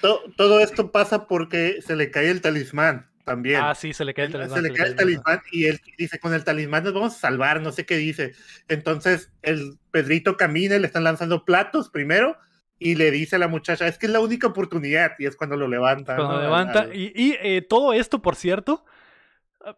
To- 0.00 0.22
todo 0.36 0.58
esto 0.60 0.90
pasa 0.90 1.28
porque 1.28 1.80
se 1.82 1.94
le 1.94 2.10
cae 2.10 2.30
el 2.30 2.40
talismán 2.40 3.08
también. 3.24 3.60
Ah, 3.62 3.74
sí, 3.76 3.92
se 3.92 4.04
le 4.04 4.12
cae 4.12 4.26
el 4.26 4.32
talismán. 4.32 4.62
se 4.62 4.68
le 4.68 4.74
cae 4.74 4.88
el 4.88 4.96
talismán 4.96 5.40
y 5.52 5.66
él 5.66 5.80
dice, 5.96 6.18
con 6.18 6.34
el 6.34 6.42
talismán 6.42 6.82
nos 6.82 6.92
vamos 6.94 7.14
a 7.14 7.18
salvar, 7.18 7.60
no 7.60 7.70
sé 7.70 7.86
qué 7.86 7.96
dice. 7.96 8.34
Entonces 8.68 9.30
el 9.42 9.78
Pedrito 9.92 10.36
camina 10.36 10.74
y 10.74 10.80
le 10.80 10.86
están 10.88 11.04
lanzando 11.04 11.44
platos 11.44 11.90
primero 11.90 12.36
y 12.78 12.94
le 12.94 13.10
dice 13.10 13.36
a 13.36 13.38
la 13.38 13.48
muchacha, 13.48 13.86
es 13.86 13.98
que 13.98 14.06
es 14.06 14.12
la 14.12 14.20
única 14.20 14.46
oportunidad 14.48 15.12
y 15.18 15.26
es 15.26 15.36
cuando 15.36 15.56
lo 15.56 15.66
levanta. 15.68 16.16
Cuando 16.16 16.34
¿no? 16.36 16.42
levanta. 16.42 16.80
Al- 16.80 16.94
Y, 16.96 17.12
y, 17.14 17.36
eh, 17.40 17.62
todo 17.62 17.92
esto, 17.92 18.20
por 18.20 18.36
cierto, 18.36 18.84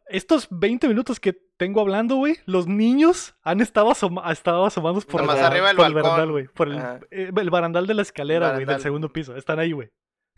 estos 0.08 0.48
20 0.50 0.86
minutos 0.88 1.18
que 1.20 1.32
tengo 1.56 1.80
hablando, 1.80 2.16
güey, 2.16 2.36
los 2.44 2.66
niños 2.66 3.34
han 3.42 3.60
estado, 3.60 3.90
asoma- 3.90 4.30
estado 4.30 4.66
asomados 4.66 5.06
por, 5.06 5.24
la- 5.24 5.34
el 5.56 5.62
balcón. 5.76 5.94
barandal, 5.94 6.30
güey. 6.30 6.46
Por 6.48 6.68
el, 6.68 6.78
eh, 7.10 7.30
el 7.34 7.50
barandal 7.50 7.86
de 7.86 7.94
la 7.94 8.02
escalera, 8.02 8.52
güey, 8.52 8.64
del 8.66 8.80
segundo 8.80 9.08
piso. 9.12 9.36
Están 9.36 9.58
ahí, 9.58 9.72
güey. 9.72 9.88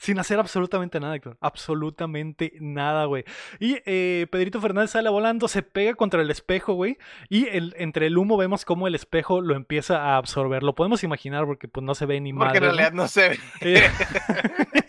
Sin 0.01 0.19
hacer 0.19 0.39
absolutamente 0.39 0.99
nada, 0.99 1.15
Héctor. 1.15 1.37
Absolutamente 1.43 2.55
nada, 2.59 3.05
güey. 3.05 3.25
Y 3.59 3.77
eh, 3.85 4.27
Pedrito 4.31 4.59
Fernández 4.59 4.93
sale 4.93 5.11
volando, 5.11 5.47
se 5.47 5.63
pega 5.63 5.93
contra 5.95 6.23
el 6.23 6.31
espejo, 6.31 6.73
güey. 6.73 6.97
Y 7.29 7.49
el, 7.49 7.75
entre 7.77 8.07
el 8.07 8.17
humo 8.17 8.39
vemos 8.39 8.65
cómo 8.65 8.87
el 8.87 8.95
espejo 8.95 9.43
lo 9.43 9.55
empieza 9.55 9.99
a 10.01 10.17
absorber. 10.17 10.63
Lo 10.63 10.75
podemos 10.75 11.05
imaginar 11.05 11.45
porque 11.45 11.69
pues 11.69 11.85
no 11.85 11.95
se 11.95 12.07
ve 12.07 12.19
ni 12.19 12.33
Porque 12.33 12.47
madre. 12.47 12.57
en 12.57 12.63
realidad 12.65 12.93
no 12.93 13.09
se 13.09 13.29
ve. 13.29 13.39
Eh, 13.61 13.91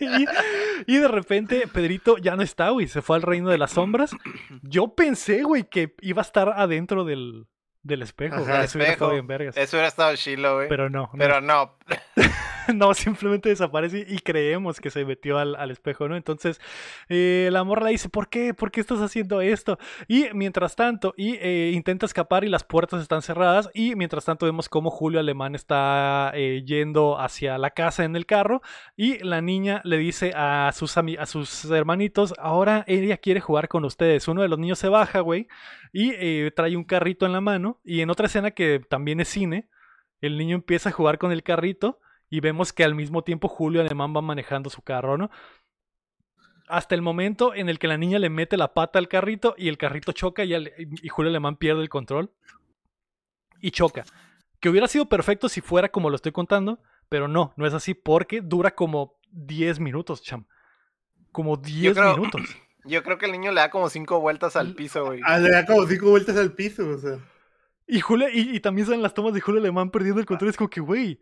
y, 0.86 0.94
y 0.94 0.96
de 0.96 1.08
repente 1.08 1.68
Pedrito 1.68 2.16
ya 2.16 2.34
no 2.34 2.42
está, 2.42 2.70
güey. 2.70 2.88
Se 2.88 3.02
fue 3.02 3.16
al 3.16 3.22
reino 3.22 3.50
de 3.50 3.58
las 3.58 3.72
sombras. 3.72 4.16
Yo 4.62 4.94
pensé, 4.94 5.42
güey, 5.42 5.64
que 5.64 5.94
iba 6.00 6.22
a 6.22 6.24
estar 6.24 6.48
adentro 6.56 7.04
del, 7.04 7.46
del 7.82 8.02
espejo. 8.02 8.36
Ajá, 8.36 8.44
güey. 8.44 8.64
Eso 8.64 8.78
hubiera 8.78 8.92
estado 8.92 9.12
bien 9.12 9.26
vergas. 9.26 9.56
Eso 9.56 9.76
hubiera 9.76 9.88
estado 9.88 10.16
chilo, 10.16 10.54
güey. 10.56 10.68
Pero 10.68 10.88
no. 10.88 11.02
no. 11.12 11.18
Pero 11.18 11.40
no. 11.40 11.64
no, 11.64 11.78
simplemente 12.94 13.48
desaparece 13.48 14.06
y 14.08 14.18
creemos 14.18 14.80
que 14.80 14.90
se 14.90 15.04
metió 15.04 15.38
al, 15.38 15.56
al 15.56 15.70
espejo, 15.70 16.08
¿no? 16.08 16.16
Entonces, 16.16 16.60
eh, 17.08 17.48
la 17.52 17.64
morra 17.64 17.86
le 17.86 17.92
dice, 17.92 18.08
¿por 18.08 18.28
qué? 18.28 18.54
¿Por 18.54 18.70
qué 18.70 18.80
estás 18.80 19.00
haciendo 19.00 19.40
esto? 19.40 19.78
Y 20.08 20.26
mientras 20.34 20.76
tanto, 20.76 21.14
y 21.16 21.36
eh, 21.36 21.72
intenta 21.74 22.06
escapar 22.06 22.44
y 22.44 22.48
las 22.48 22.64
puertas 22.64 23.02
están 23.02 23.22
cerradas. 23.22 23.70
Y 23.74 23.94
mientras 23.96 24.24
tanto 24.24 24.46
vemos 24.46 24.68
cómo 24.68 24.90
Julio 24.90 25.20
Alemán 25.20 25.54
está 25.54 26.32
eh, 26.34 26.62
yendo 26.64 27.18
hacia 27.18 27.58
la 27.58 27.70
casa 27.70 28.04
en 28.04 28.16
el 28.16 28.26
carro. 28.26 28.62
Y 28.96 29.18
la 29.18 29.40
niña 29.40 29.80
le 29.84 29.98
dice 29.98 30.32
a 30.34 30.70
sus, 30.74 30.96
a 30.96 31.26
sus 31.26 31.64
hermanitos, 31.70 32.34
ahora 32.38 32.84
ella 32.86 33.16
quiere 33.18 33.40
jugar 33.40 33.68
con 33.68 33.84
ustedes. 33.84 34.28
Uno 34.28 34.42
de 34.42 34.48
los 34.48 34.58
niños 34.58 34.78
se 34.78 34.88
baja, 34.88 35.20
güey, 35.20 35.48
y 35.92 36.12
eh, 36.14 36.50
trae 36.54 36.76
un 36.76 36.84
carrito 36.84 37.26
en 37.26 37.32
la 37.32 37.40
mano. 37.40 37.80
Y 37.84 38.00
en 38.00 38.10
otra 38.10 38.26
escena 38.26 38.52
que 38.52 38.80
también 38.88 39.20
es 39.20 39.28
cine, 39.28 39.68
el 40.22 40.38
niño 40.38 40.54
empieza 40.56 40.88
a 40.88 40.92
jugar 40.92 41.18
con 41.18 41.30
el 41.32 41.42
carrito 41.42 42.00
y 42.30 42.40
vemos 42.40 42.72
que 42.72 42.84
al 42.84 42.94
mismo 42.94 43.22
tiempo 43.22 43.48
Julio 43.48 43.82
Alemán 43.82 44.14
va 44.16 44.22
manejando 44.22 44.70
su 44.70 44.80
carro, 44.80 45.18
¿no? 45.18 45.30
Hasta 46.68 46.94
el 46.94 47.02
momento 47.02 47.54
en 47.54 47.68
el 47.68 47.78
que 47.78 47.88
la 47.88 47.98
niña 47.98 48.18
le 48.18 48.30
mete 48.30 48.56
la 48.56 48.72
pata 48.72 48.98
al 48.98 49.08
carrito 49.08 49.54
y 49.58 49.68
el 49.68 49.76
carrito 49.76 50.12
choca 50.12 50.44
y, 50.44 50.54
al- 50.54 50.72
y 50.78 51.08
Julio 51.08 51.28
Alemán 51.28 51.56
pierde 51.56 51.82
el 51.82 51.90
control 51.90 52.30
y 53.60 53.70
choca. 53.72 54.04
Que 54.60 54.68
hubiera 54.70 54.86
sido 54.88 55.06
perfecto 55.08 55.48
si 55.50 55.60
fuera 55.60 55.90
como 55.90 56.08
lo 56.08 56.16
estoy 56.16 56.32
contando, 56.32 56.78
pero 57.08 57.28
no, 57.28 57.52
no 57.56 57.66
es 57.66 57.74
así 57.74 57.92
porque 57.94 58.40
dura 58.40 58.74
como 58.74 59.18
10 59.32 59.80
minutos, 59.80 60.22
cham. 60.22 60.46
Como 61.32 61.56
10 61.58 61.94
creo- 61.98 62.16
minutos. 62.16 62.42
Yo 62.84 63.02
creo 63.04 63.16
que 63.18 63.26
el 63.26 63.32
niño 63.32 63.52
le 63.52 63.60
da 63.60 63.70
como 63.70 63.88
cinco 63.88 64.18
vueltas 64.20 64.56
al 64.56 64.74
piso, 64.74 65.04
güey. 65.04 65.20
Ah, 65.24 65.38
le 65.38 65.50
da 65.50 65.64
como 65.66 65.86
cinco 65.86 66.10
vueltas 66.10 66.36
al 66.36 66.52
piso, 66.52 66.88
o 66.88 66.98
sea. 66.98 67.18
Y, 67.86 68.00
Julio, 68.00 68.28
y, 68.32 68.56
y 68.56 68.60
también 68.60 68.86
salen 68.86 69.02
las 69.02 69.14
tomas 69.14 69.34
de 69.34 69.40
Julio 69.40 69.60
Alemán 69.60 69.90
perdiendo 69.90 70.20
el 70.20 70.26
control. 70.26 70.50
Es 70.50 70.56
como 70.56 70.70
que, 70.70 70.80
güey, 70.80 71.18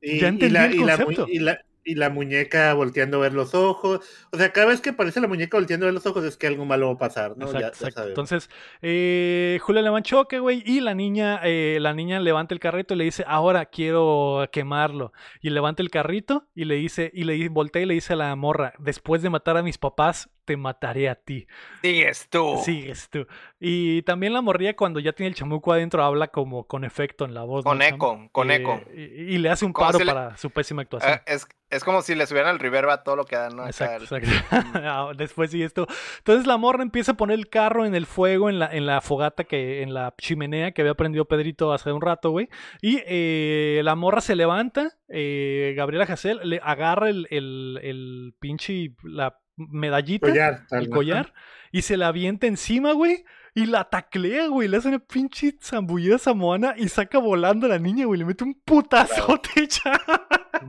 Y, 0.00 0.20
Ya 0.20 0.28
entendí 0.28 0.52
la, 0.52 0.66
el 0.66 0.74
y, 0.74 0.84
la, 0.84 0.96
mu- 0.96 1.04
concepto. 1.06 1.26
y, 1.30 1.38
la, 1.38 1.60
y 1.84 1.94
la 1.94 2.10
muñeca 2.10 2.72
volteando 2.74 3.18
a 3.18 3.20
ver 3.20 3.32
los 3.34 3.54
ojos. 3.54 4.00
O 4.32 4.36
sea, 4.36 4.52
cada 4.52 4.66
vez 4.68 4.80
que 4.80 4.90
aparece 4.90 5.20
la 5.20 5.28
muñeca 5.28 5.56
volteando 5.56 5.86
a 5.86 5.88
ver 5.88 5.94
los 5.94 6.06
ojos 6.06 6.24
es 6.24 6.36
que 6.36 6.46
algo 6.46 6.64
malo 6.64 6.86
va 6.88 6.92
a 6.94 6.98
pasar, 6.98 7.36
¿no? 7.36 7.46
Exacto, 7.46 7.58
Ya- 7.58 7.60
ya 7.60 7.68
exacto. 7.68 7.94
sabemos. 7.94 8.10
Entonces, 8.10 8.50
eh, 8.82 9.58
Julio 9.62 9.80
Alemán 9.80 10.02
choca, 10.02 10.38
güey, 10.38 10.62
y 10.66 10.80
la 10.80 10.94
niña, 10.94 11.40
eh, 11.44 11.78
la 11.80 11.92
niña 11.94 12.20
levanta 12.20 12.54
el 12.54 12.60
carrito 12.60 12.94
y 12.94 12.98
le 12.98 13.04
dice, 13.04 13.24
ahora 13.26 13.66
quiero 13.66 14.48
quemarlo. 14.52 15.12
Y 15.40 15.50
levanta 15.50 15.82
el 15.82 15.90
carrito 15.90 16.46
y 16.54 16.64
le 16.64 16.76
dice, 16.76 17.10
y 17.14 17.24
le 17.24 17.48
voltea 17.48 17.82
y 17.82 17.86
le 17.86 17.94
dice 17.94 18.12
a 18.14 18.16
la 18.16 18.34
morra, 18.36 18.72
después 18.78 19.22
de 19.22 19.30
matar 19.30 19.56
a 19.56 19.62
mis 19.62 19.78
papás, 19.78 20.30
te 20.48 20.56
mataré 20.56 21.10
a 21.10 21.14
ti. 21.14 21.46
Sigues 21.82 22.26
tú. 22.30 22.56
Sigues 22.64 23.10
tú. 23.10 23.26
Y 23.60 24.00
también 24.02 24.32
la 24.32 24.40
morría 24.40 24.74
cuando 24.74 24.98
ya 24.98 25.12
tiene 25.12 25.28
el 25.28 25.34
chamuco 25.34 25.74
adentro, 25.74 26.02
habla 26.02 26.28
como 26.28 26.64
con 26.66 26.84
efecto 26.84 27.26
en 27.26 27.34
la 27.34 27.42
voz. 27.42 27.66
¿no, 27.66 27.70
Con 27.70 27.82
eco, 27.82 28.28
con 28.32 28.50
Eh, 28.50 28.54
eco. 28.56 28.80
Y, 28.96 29.34
y 29.34 29.38
le 29.38 29.50
hace 29.50 29.66
un 29.66 29.74
paro 29.74 29.98
si 29.98 30.04
le- 30.06 30.10
para 30.12 30.36
su 30.38 30.48
pésima 30.48 30.80
actuación. 30.80 31.12
Eh, 31.12 31.20
es, 31.26 31.46
es 31.68 31.84
como 31.84 32.00
si 32.00 32.14
le 32.14 32.26
subieran 32.26 32.54
el 32.54 32.60
reverb 32.60 32.88
a 32.88 33.02
todo 33.02 33.14
lo 33.16 33.24
que 33.24 33.36
dan, 33.36 33.56
¿no? 33.56 33.66
Exacto. 33.66 34.06
Ah, 34.74 35.12
Después 35.14 35.50
sí 35.50 35.62
esto. 35.62 35.86
Entonces 36.16 36.46
la 36.46 36.56
morra 36.56 36.82
empieza 36.82 37.12
a 37.12 37.16
poner 37.18 37.38
el 37.38 37.50
carro 37.50 37.84
en 37.84 37.94
el 37.94 38.06
fuego, 38.06 38.48
en 38.48 38.58
la, 38.58 38.74
en 38.74 38.86
la 38.86 39.02
fogata, 39.02 39.44
que, 39.44 39.82
en 39.82 39.92
la 39.92 40.14
chimenea 40.16 40.72
que 40.72 40.80
había 40.80 40.94
prendido 40.94 41.26
Pedrito 41.26 41.74
hace 41.74 41.92
un 41.92 42.00
rato, 42.00 42.30
güey. 42.30 42.48
Y 42.80 43.02
eh, 43.06 43.82
la 43.84 43.94
morra 43.96 44.22
se 44.22 44.34
levanta, 44.34 44.92
eh, 45.08 45.74
Gabriela 45.76 46.04
Hassel 46.04 46.40
le 46.42 46.58
agarra 46.62 47.10
el, 47.10 47.26
el, 47.30 47.78
el 47.82 48.34
pinche, 48.40 48.92
la 49.02 49.38
medallita, 49.58 50.28
Collar, 50.28 50.66
tal, 50.68 50.84
el 50.84 50.90
¿no? 50.90 50.96
collar, 50.96 51.34
y 51.72 51.82
se 51.82 51.96
la 51.98 52.08
avienta 52.08 52.46
encima, 52.46 52.92
güey. 52.92 53.24
Y 53.54 53.66
la 53.66 53.84
taclea, 53.90 54.46
güey. 54.46 54.68
Le 54.68 54.76
hace 54.76 54.88
una 54.88 55.00
pinche 55.00 55.56
zambullida 55.60 56.18
samoana 56.18 56.74
y 56.76 56.88
saca 56.88 57.18
volando 57.18 57.66
a 57.66 57.70
la 57.70 57.78
niña, 57.78 58.06
güey. 58.06 58.20
Le 58.20 58.24
mete 58.24 58.44
un 58.44 58.54
putazote, 58.54 59.66
chaval. 59.68 60.00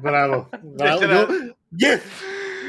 Bravo. 0.01 0.49
bravo. 0.63 1.01
Yo- 1.01 1.27
yes. 1.71 2.01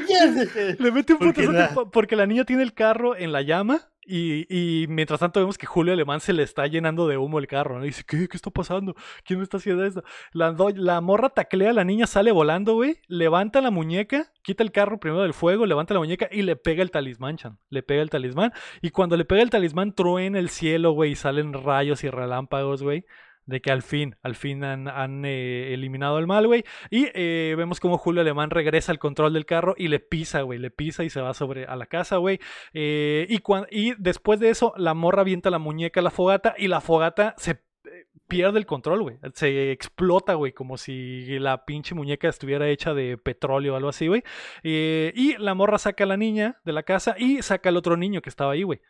Yes. 0.07 0.79
Le 0.79 0.91
mete 0.91 1.13
un 1.13 1.19
putazote 1.19 1.69
porque 1.91 2.15
la 2.15 2.25
niña 2.25 2.43
tiene 2.45 2.63
el 2.63 2.73
carro 2.73 3.15
en 3.15 3.31
la 3.31 3.41
llama 3.41 3.90
y, 4.05 4.47
y 4.49 4.87
mientras 4.87 5.19
tanto 5.19 5.39
vemos 5.39 5.57
que 5.57 5.67
Julio 5.67 5.93
Alemán 5.93 6.19
se 6.19 6.33
le 6.33 6.43
está 6.43 6.65
llenando 6.67 7.07
de 7.07 7.17
humo 7.17 7.39
el 7.39 7.47
carro, 7.47 7.77
¿no? 7.77 7.85
Y 7.85 7.89
dice, 7.89 8.03
¿qué? 8.05 8.27
¿Qué 8.27 8.35
está 8.35 8.49
pasando? 8.49 8.95
¿Quién 9.23 9.39
me 9.39 9.43
está 9.43 9.57
haciendo 9.57 9.85
esto? 9.85 10.03
La, 10.33 10.55
la 10.75 11.01
morra 11.01 11.29
taclea, 11.29 11.73
la 11.73 11.83
niña 11.83 12.07
sale 12.07 12.31
volando, 12.31 12.73
güey, 12.73 12.97
levanta 13.07 13.61
la 13.61 13.71
muñeca, 13.71 14.31
quita 14.41 14.63
el 14.63 14.71
carro 14.71 14.99
primero 14.99 15.21
del 15.23 15.33
fuego, 15.33 15.65
levanta 15.65 15.93
la 15.93 15.99
muñeca 15.99 16.27
y 16.31 16.41
le 16.41 16.55
pega 16.55 16.81
el 16.83 16.91
talismán, 16.91 17.37
chan. 17.37 17.59
Le 17.69 17.83
pega 17.83 18.01
el 18.01 18.09
talismán 18.09 18.51
y 18.81 18.89
cuando 18.89 19.17
le 19.17 19.25
pega 19.25 19.43
el 19.43 19.49
talismán 19.49 19.93
truena 19.93 20.39
el 20.39 20.49
cielo, 20.49 20.91
güey, 20.91 21.11
y 21.11 21.15
salen 21.15 21.53
rayos 21.53 22.03
y 22.03 22.09
relámpagos, 22.09 22.83
güey. 22.83 23.05
De 23.45 23.59
que 23.59 23.71
al 23.71 23.81
fin, 23.81 24.15
al 24.21 24.35
fin 24.35 24.63
han, 24.63 25.25
eh, 25.25 25.73
eliminado 25.73 26.17
al 26.17 26.27
mal, 26.27 26.45
güey. 26.47 26.63
Y 26.89 27.07
eh, 27.13 27.55
vemos 27.57 27.79
como 27.79 27.97
Julio 27.97 28.21
Alemán 28.21 28.51
regresa 28.51 28.91
al 28.91 28.99
control 28.99 29.33
del 29.33 29.45
carro 29.45 29.73
y 29.77 29.87
le 29.87 29.99
pisa, 29.99 30.41
güey. 30.41 30.59
Le 30.59 30.69
pisa 30.69 31.03
y 31.03 31.09
se 31.09 31.21
va 31.21 31.33
sobre 31.33 31.65
a 31.65 31.75
la 31.75 31.87
casa, 31.87 32.17
güey. 32.17 32.39
Eh, 32.73 33.27
y, 33.71 33.93
después 33.97 34.39
de 34.39 34.49
eso, 34.49 34.73
la 34.77 34.93
morra 34.93 35.21
avienta 35.21 35.49
la 35.49 35.59
muñeca 35.59 35.99
a 35.99 36.03
la 36.03 36.11
fogata 36.11 36.53
y 36.57 36.67
la 36.67 36.81
fogata 36.81 37.33
se 37.37 37.63
pierde 38.27 38.59
el 38.59 38.65
control, 38.65 39.01
güey. 39.01 39.17
Se 39.33 39.71
explota, 39.71 40.35
güey, 40.35 40.53
como 40.53 40.77
si 40.77 41.39
la 41.39 41.65
pinche 41.65 41.95
muñeca 41.95 42.29
estuviera 42.29 42.69
hecha 42.69 42.93
de 42.93 43.17
petróleo 43.17 43.73
o 43.73 43.75
algo 43.75 43.89
así, 43.89 44.07
güey. 44.07 44.23
Y 44.63 45.35
la 45.39 45.55
morra 45.55 45.79
saca 45.79 46.03
a 46.03 46.07
la 46.07 46.15
niña 46.17 46.61
de 46.63 46.73
la 46.73 46.83
casa 46.83 47.15
y 47.17 47.41
saca 47.41 47.69
al 47.69 47.77
otro 47.77 47.97
niño 47.97 48.21
que 48.21 48.29
estaba 48.29 48.53
ahí, 48.53 48.63
güey. 48.63 48.81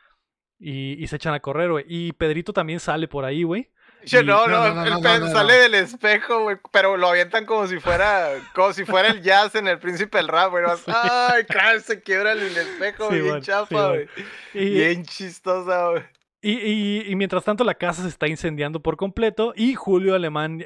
Y, 0.60 1.02
y 1.02 1.08
se 1.08 1.16
echan 1.16 1.34
a 1.34 1.40
correr, 1.40 1.72
güey. 1.72 1.86
Y 1.88 2.12
Pedrito 2.12 2.54
también 2.54 2.80
sale 2.80 3.08
por 3.08 3.26
ahí, 3.26 3.42
güey. 3.42 3.72
Che, 4.06 4.22
Y- 4.22 4.26
no, 4.26 4.48
No, 4.48 4.48
no, 4.48 4.68
no, 4.70 4.76
no, 4.76 4.84
el 4.84 4.90
no, 4.94 5.02
pe- 5.02 5.20
no, 5.20 5.26
no. 5.28 5.32
sale 5.32 5.54
del 5.54 5.76
espejo, 5.76 6.44
güey, 6.44 6.58
pero 6.72 6.98
lo 6.98 7.08
avientan 7.10 7.46
como 7.46 7.68
si 7.68 7.80
fuera, 7.80 8.30
como 8.54 8.74
si 8.74 8.86
fuera 8.86 9.10
el 9.10 9.22
jazz 9.22 9.56
en 9.56 9.68
el 9.68 9.80
príncipe 9.80 10.18
del 10.18 10.28
rap, 10.28 10.52
güey. 10.52 10.64
nomás, 10.64 10.84
Ay, 10.88 11.44
claro, 11.46 11.80
se 11.80 12.02
quiebra 12.02 12.32
el 12.34 12.42
espejo, 12.42 13.08
Sí, 13.10 13.14
bien 13.16 13.26
bueno, 13.26 13.42
sí, 13.42 13.48
chafa, 13.48 13.88
güey. 13.90 14.08
Bien 14.54 15.04
chistosa, 15.06 15.90
güey. 15.90 16.04
Y, 16.44 16.54
y- 16.54 17.04
y 17.12 17.16
mientras 17.16 17.44
tanto 17.44 17.64
la 17.64 17.76
casa 17.76 18.02
se 18.02 18.08
está 18.08 18.28
incendiando 18.28 18.82
por 18.82 18.98
completo 18.98 19.54
y 19.56 19.76
Julio 19.76 20.16
Alemán 20.16 20.60
eh, 20.62 20.66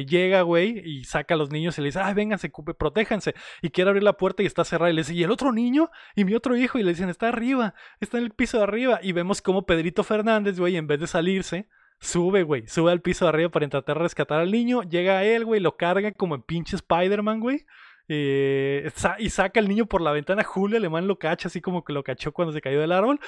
eh, 0.00 0.06
llega, 0.08 0.42
güey, 0.42 0.82
y 0.84 1.04
saca 1.04 1.34
a 1.34 1.36
los 1.36 1.50
niños 1.52 1.78
y 1.78 1.82
le 1.82 1.86
dice, 1.86 2.00
ay, 2.00 2.12
vénganse, 2.12 2.50
protéjanse. 2.76 3.34
Y 3.62 3.70
quiere 3.70 3.90
abrir 3.90 4.02
la 4.02 4.14
puerta 4.14 4.42
y 4.42 4.46
está 4.46 4.64
cerrada 4.64 4.90
y 4.90 4.94
le 4.94 5.02
dice, 5.02 5.14
¿y 5.14 5.22
el 5.22 5.30
otro 5.30 5.52
niño? 5.52 5.90
Y 6.16 6.24
mi 6.24 6.34
otro 6.34 6.56
hijo. 6.56 6.76
Y 6.76 6.82
le 6.82 6.90
dicen, 6.90 7.08
está 7.08 7.28
arriba, 7.28 7.74
está 8.00 8.18
en 8.18 8.24
el 8.24 8.30
piso 8.32 8.56
de 8.58 8.64
arriba. 8.64 8.98
Y 9.00 9.12
vemos 9.12 9.40
como 9.42 9.64
Pedrito 9.64 10.02
Fernández, 10.02 10.58
güey, 10.58 10.76
en 10.76 10.88
vez 10.88 10.98
de 10.98 11.06
salirse, 11.06 11.68
sube, 12.00 12.42
güey, 12.42 12.66
sube 12.66 12.90
al 12.90 13.00
piso 13.02 13.24
de 13.24 13.28
arriba 13.30 13.50
para 13.50 13.64
intentar 13.64 13.98
rescatar 13.98 14.40
al 14.40 14.50
niño. 14.50 14.82
Llega 14.82 15.18
a 15.18 15.24
él, 15.24 15.44
güey, 15.44 15.60
lo 15.60 15.76
carga 15.76 16.12
como 16.12 16.34
en 16.34 16.42
pinche 16.42 16.76
Spider-Man, 16.76 17.40
güey. 17.40 17.64
eh, 18.12 18.90
sa- 18.96 19.14
y 19.20 19.30
saca 19.30 19.60
al 19.60 19.68
niño 19.68 19.86
por 19.86 20.00
la 20.00 20.10
ventana. 20.10 20.42
Julio 20.42 20.76
Alemán 20.78 21.06
lo 21.06 21.16
cacha, 21.18 21.46
así 21.46 21.60
como 21.60 21.84
que 21.84 21.92
lo 21.92 22.02
cachó 22.02 22.32
cuando 22.32 22.52
se 22.52 22.60
cayó 22.60 22.80
del 22.80 22.90
árbol. 22.90 23.20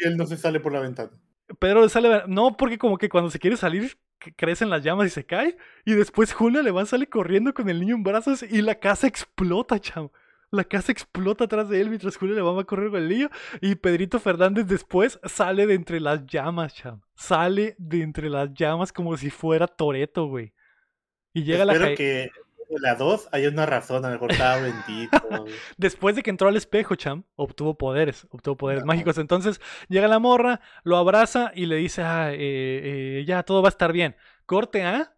Y 0.00 0.06
él 0.06 0.16
no 0.16 0.26
se 0.26 0.36
sale 0.36 0.60
por 0.60 0.72
la 0.72 0.78
ventana. 0.80 1.10
Pedro 1.58 1.82
le 1.82 1.88
sale. 1.88 2.22
No, 2.28 2.56
porque 2.56 2.78
como 2.78 2.98
que 2.98 3.08
cuando 3.08 3.30
se 3.30 3.38
quiere 3.40 3.56
salir, 3.56 3.98
crecen 4.36 4.70
las 4.70 4.84
llamas 4.84 5.08
y 5.08 5.10
se 5.10 5.26
cae. 5.26 5.56
Y 5.84 5.94
después 5.94 6.32
Julio 6.32 6.60
Alemán 6.60 6.86
sale 6.86 7.08
corriendo 7.08 7.52
con 7.52 7.68
el 7.68 7.80
niño 7.80 7.96
en 7.96 8.02
brazos 8.04 8.44
y 8.44 8.62
la 8.62 8.76
casa 8.76 9.06
explota, 9.08 9.80
chavo. 9.80 10.12
La 10.50 10.64
casa 10.64 10.92
explota 10.92 11.44
atrás 11.44 11.68
de 11.68 11.80
él 11.80 11.88
mientras 11.88 12.16
Julio 12.16 12.34
Alemán 12.34 12.56
va 12.56 12.60
a 12.62 12.64
correr 12.64 12.90
con 12.90 13.02
el 13.02 13.08
niño. 13.08 13.30
Y 13.60 13.74
Pedrito 13.74 14.20
Fernández 14.20 14.66
después 14.66 15.18
sale 15.24 15.66
de 15.66 15.74
entre 15.74 16.00
las 16.00 16.24
llamas, 16.26 16.74
chavo. 16.74 17.02
Sale 17.14 17.74
de 17.78 18.02
entre 18.02 18.30
las 18.30 18.52
llamas 18.54 18.92
como 18.92 19.16
si 19.16 19.30
fuera 19.30 19.66
Toreto, 19.66 20.26
güey. 20.26 20.52
Y 21.32 21.42
llega 21.42 21.64
la 21.64 21.72
Espero 21.72 21.90
ja- 21.90 21.96
que 21.96 22.22
en 22.68 22.82
la 22.82 22.94
2 22.94 23.28
haya 23.32 23.48
una 23.48 23.66
razón, 23.66 24.04
a 24.04 24.08
lo 24.08 24.14
mejor 24.14 24.32
estaba 24.32 24.56
bendito. 24.60 25.10
Después 25.76 26.16
de 26.16 26.22
que 26.22 26.30
entró 26.30 26.48
al 26.48 26.56
espejo, 26.56 26.94
Cham, 26.94 27.24
obtuvo 27.36 27.76
poderes, 27.76 28.26
obtuvo 28.30 28.56
poderes 28.56 28.84
mágicos. 28.84 29.18
Entonces 29.18 29.60
llega 29.88 30.08
la 30.08 30.18
morra, 30.18 30.60
lo 30.84 30.96
abraza 30.96 31.52
y 31.54 31.66
le 31.66 31.76
dice, 31.76 32.02
ah, 32.02 32.32
eh, 32.32 32.38
eh, 33.20 33.24
ya, 33.26 33.42
todo 33.42 33.62
va 33.62 33.68
a 33.68 33.70
estar 33.70 33.92
bien. 33.92 34.16
Corte 34.46 34.84
A. 34.84 35.12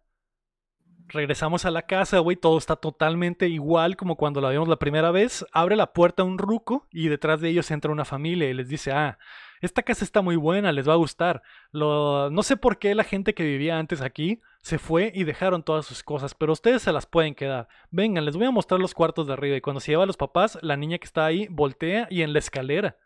Regresamos 1.09 1.65
a 1.65 1.71
la 1.71 1.83
casa, 1.83 2.19
güey, 2.19 2.37
todo 2.37 2.57
está 2.57 2.75
totalmente 2.75 3.47
igual 3.47 3.97
como 3.97 4.15
cuando 4.15 4.41
la 4.41 4.51
vimos 4.51 4.67
la 4.67 4.77
primera 4.77 5.09
vez. 5.11 5.45
Abre 5.51 5.75
la 5.75 5.91
puerta 5.91 6.23
un 6.23 6.37
ruco 6.37 6.87
y 6.91 7.07
detrás 7.07 7.41
de 7.41 7.49
ellos 7.49 7.71
entra 7.71 7.91
una 7.91 8.05
familia 8.05 8.49
y 8.49 8.53
les 8.53 8.69
dice, 8.69 8.91
ah, 8.91 9.17
esta 9.61 9.81
casa 9.83 10.05
está 10.05 10.21
muy 10.21 10.35
buena, 10.35 10.71
les 10.71 10.87
va 10.87 10.93
a 10.93 10.97
gustar. 10.97 11.41
Lo... 11.71 12.29
No 12.29 12.43
sé 12.43 12.57
por 12.57 12.77
qué 12.77 12.93
la 12.93 13.03
gente 13.03 13.33
que 13.33 13.43
vivía 13.43 13.79
antes 13.79 14.01
aquí 14.01 14.39
se 14.61 14.77
fue 14.77 15.11
y 15.15 15.23
dejaron 15.23 15.63
todas 15.63 15.85
sus 15.85 16.03
cosas, 16.03 16.35
pero 16.35 16.53
ustedes 16.53 16.83
se 16.83 16.91
las 16.93 17.05
pueden 17.05 17.33
quedar. 17.33 17.67
Vengan, 17.89 18.25
les 18.25 18.37
voy 18.37 18.45
a 18.45 18.51
mostrar 18.51 18.79
los 18.79 18.93
cuartos 18.93 19.27
de 19.27 19.33
arriba. 19.33 19.57
Y 19.57 19.61
cuando 19.61 19.79
se 19.79 19.91
lleva 19.91 20.03
a 20.03 20.07
los 20.07 20.17
papás, 20.17 20.59
la 20.61 20.77
niña 20.77 20.99
que 20.99 21.05
está 21.05 21.25
ahí 21.25 21.47
voltea 21.49 22.07
y 22.09 22.21
en 22.21 22.33
la 22.33 22.39
escalera 22.39 22.97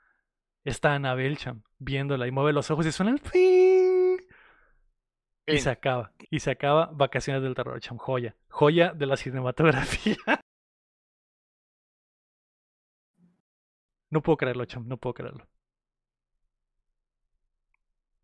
está 0.66 0.94
Anabel 0.94 1.38
Cham 1.38 1.64
viéndola 1.80 2.28
y 2.28 2.32
mueve 2.32 2.54
los 2.54 2.70
ojos 2.72 2.86
y 2.86 2.92
suena 2.92 3.12
el. 3.12 3.22
Y 5.46 5.60
se 5.60 5.70
acaba. 5.70 6.12
Y 6.30 6.40
se 6.40 6.52
acaba 6.52 6.90
Vacaciones 6.94 7.44
del 7.44 7.54
Terror, 7.56 7.80
Cham. 7.80 7.98
Joya. 7.98 8.36
Joya 8.50 8.94
de 8.94 9.06
la 9.06 9.18
cinematografía. 9.18 10.16
No 14.10 14.22
puedo 14.22 14.38
creerlo, 14.38 14.66
Cham. 14.66 14.88
No 14.88 14.98
puedo 14.98 15.16
creerlo. 15.16 15.48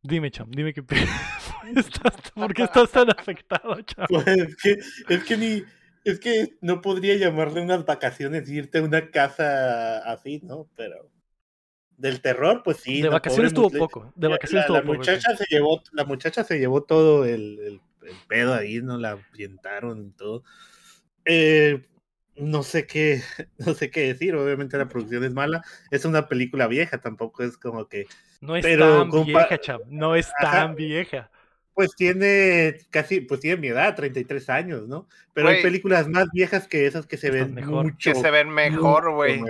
Dime, 0.04 0.30
Cham. 0.30 0.52
Dime 0.52 0.72
qué. 0.72 0.82
estás- 1.76 2.32
¿Por 2.32 2.54
qué 2.54 2.64
estás 2.64 2.92
tan 2.92 3.10
afectado, 3.10 3.82
Cham? 3.82 4.06
Pues, 4.08 4.28
es, 4.28 4.56
que, 4.56 4.78
es 5.16 5.24
que 5.24 5.38
ni. 5.38 5.64
Es 6.06 6.20
que 6.20 6.58
no 6.62 6.82
podría 6.82 7.16
llamarle 7.18 7.62
unas 7.62 7.86
vacaciones 7.86 8.48
irte 8.50 8.78
a 8.78 8.84
una 8.84 9.10
casa 9.10 9.98
así, 10.12 10.42
¿no? 10.44 10.70
Pero. 10.76 11.10
Del 12.00 12.22
terror, 12.22 12.62
pues 12.64 12.78
sí. 12.78 13.02
De 13.02 13.10
vacaciones 13.10 13.54
tuvo 13.54 13.70
poco. 13.70 14.12
De 14.16 14.28
la- 14.30 14.36
vacaciones 14.36 14.70
la, 14.70 14.76
la 14.76 14.82
tuvo 14.82 14.88
poco. 14.94 14.98
muchacha 15.00 15.36
se 15.36 15.46
llevó, 15.50 15.82
la 15.92 16.06
muchacha 16.06 16.44
se 16.46 16.58
llevó 16.58 16.82
todo 16.84 17.26
el, 17.26 17.60
el- 17.60 17.82
el 18.08 18.16
pedo 18.28 18.54
ahí, 18.56 18.82
¿no? 18.82 18.98
La 18.98 19.12
avientaron 19.12 20.08
y 20.08 20.10
todo. 20.12 20.44
Eh, 21.26 21.86
no 22.38 22.64
sé 22.64 22.88
qué, 22.88 23.22
no 23.58 23.74
sé 23.74 23.92
qué 23.92 24.08
decir. 24.14 24.34
Obviamente 24.36 24.78
la 24.78 24.88
producción 24.88 25.24
es 25.26 25.34
mala. 25.34 25.62
Es 25.92 26.06
una 26.06 26.28
película 26.28 26.68
vieja, 26.68 27.00
tampoco 27.00 27.44
es 27.44 27.58
como 27.58 27.88
que. 27.88 28.06
No 28.42 28.56
es 28.56 28.64
Pero 28.66 29.00
tan 29.02 29.10
compa- 29.12 29.26
vieja, 29.26 29.58
Cham. 29.60 29.82
No 29.90 30.16
es 30.16 30.30
Ajá. 30.42 30.52
tan 30.68 30.76
vieja. 30.76 31.30
Pues 31.74 31.96
tiene 31.96 32.78
casi, 32.90 33.22
pues 33.22 33.40
tiene 33.42 33.58
mi 33.62 33.68
edad, 33.68 33.96
33 33.96 34.50
años, 34.50 34.88
¿no? 34.88 35.08
Pero 35.34 35.48
hay 35.50 35.62
películas 35.62 36.08
más 36.10 36.28
viejas 36.34 36.68
que 36.68 36.86
esas 36.86 37.06
que 37.08 37.16
se 37.18 37.30
ven 37.32 37.54
mejor. 37.54 37.86
mucho. 37.86 38.12
Que 38.14 38.16
se 38.20 38.32
ven 38.32 38.50
mejor, 38.50 39.14
güey. 39.14 39.42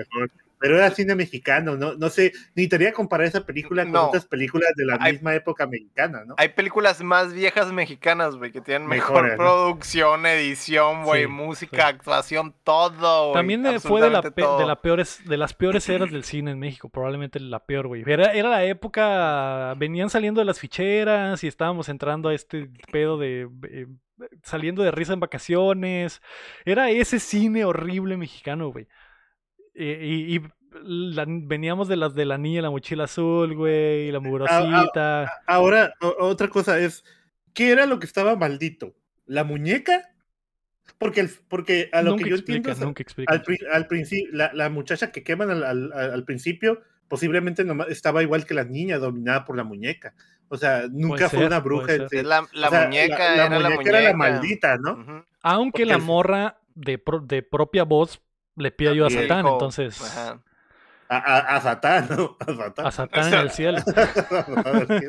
Pero 0.59 0.77
era 0.77 0.91
cine 0.91 1.15
mexicano, 1.15 1.77
¿no? 1.77 1.93
No 1.95 2.09
sé, 2.09 2.33
necesitaría 2.53 2.91
comparar 2.91 3.27
esa 3.27 3.45
película 3.45 3.83
con 3.83 3.93
No. 3.93 4.07
otras 4.07 4.25
películas 4.25 4.69
de 4.75 4.85
la 4.85 4.97
Hay- 4.99 5.13
misma 5.13 5.33
época 5.33 5.65
mexicana, 5.67 6.23
¿no? 6.25 6.35
Hay 6.37 6.49
películas 6.49 7.01
más 7.01 7.33
viejas 7.33 7.71
mexicanas, 7.71 8.35
güey, 8.35 8.51
que 8.51 8.59
tienen 8.61 8.87
mejor 8.87 9.35
producción, 9.37 10.25
edición, 10.25 11.03
güey, 11.03 11.23
Sí, 11.23 11.27
música, 11.27 11.77
sí. 11.77 11.81
actuación, 11.95 12.53
todo, 12.63 13.29
güey. 13.29 13.33
También 13.35 13.79
fue 13.79 14.01
de, 14.01 14.09
la 14.09 14.21
de, 14.21 14.65
la 14.65 14.81
peores, 14.81 15.21
de 15.25 15.37
las 15.37 15.53
peores 15.53 15.87
eras 15.87 16.11
del 16.11 16.23
cine 16.23 16.51
en 16.51 16.59
México, 16.59 16.89
probablemente 16.89 17.39
la 17.39 17.63
peor, 17.65 17.87
güey. 17.87 18.03
Era, 18.05 18.33
era 18.33 18.49
la 18.49 18.63
época, 18.65 19.73
venían 19.77 20.09
saliendo 20.09 20.41
de 20.41 20.45
las 20.45 20.59
ficheras 20.59 21.43
y 21.43 21.47
estábamos 21.47 21.87
entrando 21.89 22.29
a 22.29 22.33
este 22.33 22.69
pedo 22.91 23.17
de... 23.17 23.47
eh, 23.69 23.87
saliendo 24.43 24.83
de 24.83 24.91
risa 24.91 25.13
en 25.13 25.21
vacaciones. 25.21 26.21
Era 26.65 26.89
ese 26.89 27.19
cine 27.21 27.63
horrible 27.63 28.17
mexicano, 28.17 28.69
güey. 28.71 28.87
Y 29.83 30.35
y 30.35 30.41
la- 30.83 31.25
veníamos 31.27 31.87
de 31.87 31.95
las 31.95 32.13
de 32.13 32.25
la 32.25 32.37
niña 32.37 32.61
la 32.61 32.69
mochila 32.69 33.05
azul, 33.05 33.55
güey, 33.55 34.07
y 34.07 34.11
la 34.11 34.19
mugrosita. 34.19 35.31
Ahora, 35.47 35.93
otra 36.19 36.47
cosa 36.49 36.79
es, 36.79 37.03
¿qué 37.53 37.71
era 37.71 37.85
lo 37.85 37.99
que 37.99 38.05
estaba 38.05 38.35
maldito? 38.35 38.93
¿La 39.25 39.43
muñeca? 39.43 40.09
Porque, 40.97 41.21
el- 41.21 41.29
porque 41.47 41.89
a 41.93 42.01
lo 42.01 42.11
nunca 42.11 42.23
que 42.23 42.29
yo 42.31 42.35
explica, 42.35 42.57
entiendo, 42.71 42.85
nunca 42.85 43.03
explica. 43.03 43.31
al, 43.33 43.43
al 43.71 43.87
principio, 43.87 44.29
la, 44.33 44.51
la 44.53 44.69
muchacha 44.69 45.11
que 45.11 45.23
queman 45.23 45.49
al, 45.49 45.63
al- 45.63 45.93
al- 45.93 46.11
al 46.11 46.23
principio, 46.25 46.81
posiblemente 47.07 47.63
nomás 47.63 47.89
estaba 47.89 48.21
igual 48.21 48.45
que 48.45 48.53
la 48.53 48.63
niña, 48.65 48.97
dominada 48.97 49.45
por 49.45 49.55
la 49.55 49.63
muñeca. 49.63 50.13
O 50.49 50.57
sea, 50.57 50.87
nunca 50.91 51.29
fue 51.29 51.39
ser, 51.39 51.47
una 51.47 51.59
bruja. 51.59 51.93
en 51.93 51.99
ser. 51.99 52.09
sí. 52.09 52.17
Es 52.17 52.25
la, 52.25 52.45
la 52.53 52.67
O 52.67 52.71
sea, 52.71 52.85
muñeca 52.87 53.17
la, 53.17 53.33
era 53.33 53.43
la 53.49 53.49
muñeca 53.49 53.75
muñeca. 53.75 53.89
era 53.99 54.01
la 54.09 54.17
maldita, 54.17 54.77
¿no? 54.77 55.25
Aunque 55.41 55.71
porque 55.83 55.85
la 55.85 55.97
morra 55.99 56.59
de, 56.75 56.97
pro- 56.97 57.21
de 57.21 57.43
propia 57.43 57.83
voz 57.83 58.19
le 58.59 58.71
pide 58.71 58.89
ayuda 58.89 59.07
a. 59.07 59.09
Satán, 59.09 59.43
Dijo, 59.43 59.53
entonces... 59.53 60.01
ajá. 60.01 60.39
A, 61.11 61.17
a- 61.17 61.55
a 61.55 61.61
Satán, 61.61 62.07
¿no? 62.15 62.37
A 62.39 62.45
Satán. 62.53 62.85
A 62.85 62.91
Satán 62.91 63.33
en 63.33 63.39
el 63.39 63.49
cielo. 63.49 63.79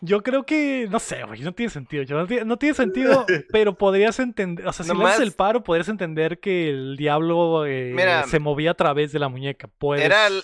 Yo 0.00 0.22
creo 0.22 0.44
que, 0.44 0.86
no 0.90 0.98
sé, 1.00 1.22
güey, 1.24 1.40
no 1.40 1.54
tiene 1.54 1.70
sentido. 1.70 2.02
yo 2.02 2.18
no, 2.18 2.26
tiene, 2.26 2.44
no 2.44 2.58
tiene 2.58 2.74
sentido, 2.74 3.24
pero 3.52 3.78
podrías 3.78 4.18
entender, 4.18 4.66
o 4.66 4.72
sea, 4.72 4.84
si 4.84 4.94
le 4.94 5.04
haces 5.04 5.20
el 5.20 5.32
paro, 5.32 5.62
podrías 5.62 5.88
entender 5.88 6.40
que 6.40 6.68
el 6.68 6.96
diablo 6.98 7.64
eh, 7.64 7.92
Mira, 7.94 8.24
se 8.24 8.38
movía 8.38 8.72
a 8.72 8.74
través 8.74 9.12
de 9.12 9.18
la 9.18 9.28
muñeca. 9.28 9.68
Puedes- 9.78 10.04
Era 10.04 10.26
el- 10.26 10.42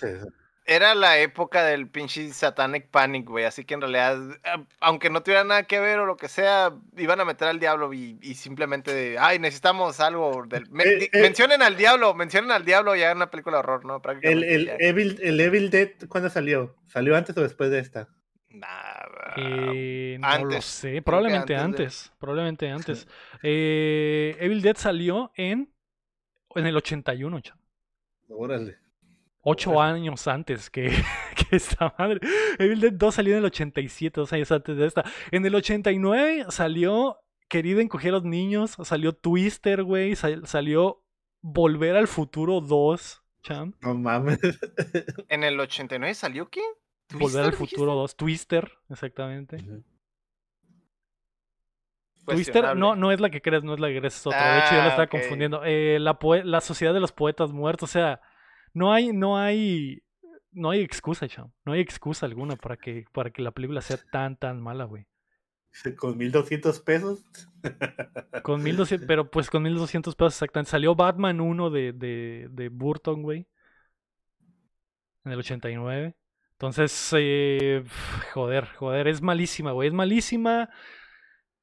Era 0.66 0.94
la 0.94 1.18
época 1.18 1.64
del 1.64 1.88
pinche 1.88 2.28
Satanic 2.32 2.88
Panic, 2.90 3.26
güey. 3.28 3.44
Así 3.44 3.64
que 3.64 3.74
en 3.74 3.80
realidad, 3.80 4.18
eh, 4.44 4.64
aunque 4.80 5.10
no 5.10 5.22
tuviera 5.22 5.42
nada 5.42 5.64
que 5.64 5.80
ver 5.80 5.98
o 5.98 6.06
lo 6.06 6.16
que 6.16 6.28
sea, 6.28 6.72
iban 6.96 7.18
a 7.20 7.24
meter 7.24 7.48
al 7.48 7.58
diablo 7.58 7.92
y, 7.92 8.18
y 8.22 8.34
simplemente, 8.34 9.16
ay, 9.18 9.38
necesitamos 9.38 9.98
algo. 10.00 10.44
Del... 10.46 10.70
me- 10.70 10.84
Eh, 10.84 10.96
di- 10.98 11.04
eh. 11.12 11.22
mencionen 11.22 11.62
al 11.62 11.76
diablo, 11.76 12.14
mencionen 12.14 12.52
al 12.52 12.64
diablo 12.64 12.94
y 12.94 13.02
hagan 13.02 13.16
una 13.16 13.30
película 13.30 13.56
de 13.56 13.60
horror, 13.60 13.84
¿no? 13.84 13.96
El, 13.96 14.00
Prácticamente. 14.02 14.54
el. 14.54 14.70
Evil, 14.78 15.18
el 15.22 15.40
Evil 15.40 15.70
Dead, 15.70 15.90
¿cuándo 16.08 16.28
salió? 16.30 16.76
¿Salió 16.86 17.16
antes 17.16 17.36
o 17.36 17.40
después 17.42 17.70
de 17.70 17.78
esta? 17.80 18.08
Nah, 18.50 18.68
Eh, 19.36 20.18
no 20.20 20.44
lo 20.44 20.60
sé, 20.62 21.02
probablemente 21.02 21.56
antes 21.56 22.10
de- 22.10 22.16
probablemente 22.18 22.68
antes. 22.70 23.08
Eh, 23.42 24.36
Evil 24.38 24.60
Dead 24.60 24.76
salió 24.76 25.32
en, 25.36 25.72
en 26.54 26.66
el 26.66 26.76
81, 26.76 27.40
chavo. 27.40 27.60
Órale. 28.28 28.76
Ocho 29.42 29.80
años 29.80 30.26
antes 30.28 30.68
que, 30.70 30.90
que 31.50 31.56
esta 31.56 31.94
madre. 31.98 32.20
Evil 32.58 32.80
Dead 32.80 32.92
2 32.92 33.14
salió 33.14 33.32
en 33.34 33.38
el 33.38 33.44
87, 33.46 34.20
dos 34.20 34.32
años 34.32 34.52
antes 34.52 34.76
de 34.76 34.86
esta. 34.86 35.04
En 35.30 35.46
el 35.46 35.54
89 35.54 36.46
salió 36.50 37.18
Querida 37.48 37.80
encoger 37.82 38.10
a 38.10 38.18
los 38.18 38.24
niños, 38.24 38.76
salió 38.84 39.12
Twister, 39.12 39.82
güey, 39.82 40.14
sal- 40.14 40.46
salió 40.46 41.02
Volver 41.42 41.96
al 41.96 42.06
Futuro 42.06 42.60
2, 42.60 43.22
cham. 43.42 43.72
No 43.80 43.94
mames. 43.94 44.38
¿En 45.28 45.42
el 45.42 45.58
89 45.58 46.14
salió 46.14 46.48
qué? 46.48 46.60
Volver 47.14 47.44
al 47.46 47.50
¿Twister, 47.50 47.54
Futuro 47.78 47.94
2, 47.96 48.16
Twister, 48.16 48.70
exactamente. 48.88 49.56
dijiste? 49.56 49.82
Twister 52.26 52.76
no, 52.76 52.94
no 52.94 53.10
es 53.10 53.18
la 53.20 53.30
que 53.30 53.40
crees, 53.42 53.64
no 53.64 53.74
es 53.74 53.80
la 53.80 53.88
que 53.88 53.98
crees, 53.98 54.14
es 54.16 54.26
otra. 54.26 54.52
De 54.54 54.58
hecho, 54.60 54.70
yo 54.72 54.76
la 54.76 54.84
Ah, 54.84 54.88
estaba 54.90 55.06
confundiendo. 55.08 55.62
Eh, 55.64 55.98
la, 55.98 56.16
la 56.44 56.60
Sociedad 56.60 56.94
de 56.94 57.00
los 57.00 57.10
Poetas 57.12 57.50
Muertos, 57.50 57.88
o 57.90 57.92
sea, 57.92 58.20
no 58.72 58.92
hay, 58.92 59.12
no 59.12 59.36
hay, 59.38 60.02
no 60.52 60.70
hay 60.70 60.80
excusa, 60.80 61.28
cham. 61.28 61.52
No 61.64 61.72
hay 61.72 61.80
excusa 61.80 62.26
alguna 62.26 62.56
para 62.56 62.76
que, 62.76 63.04
para 63.12 63.30
que 63.30 63.42
la 63.42 63.50
película 63.50 63.80
sea 63.80 63.98
tan, 64.12 64.36
tan 64.36 64.60
mala, 64.60 64.84
güey. 64.84 65.06
Con 65.96 66.16
1200 66.18 66.80
pesos. 66.80 67.24
Con 68.42 68.62
1200, 68.62 69.06
pero 69.06 69.30
pues 69.30 69.50
con 69.50 69.62
1200 69.62 70.14
pesos 70.16 70.34
exactamente. 70.34 70.70
Salió 70.70 70.94
Batman 70.94 71.40
1 71.40 71.70
de, 71.70 71.92
de, 71.92 72.48
de 72.50 72.68
Burton, 72.68 73.22
güey. 73.22 73.46
En 75.24 75.32
el 75.32 75.38
89. 75.38 76.16
Entonces, 76.52 77.14
eh, 77.16 77.82
joder, 78.34 78.66
joder, 78.76 79.08
es 79.08 79.22
malísima, 79.22 79.72
güey. 79.72 79.88
Es 79.88 79.94
malísima. 79.94 80.68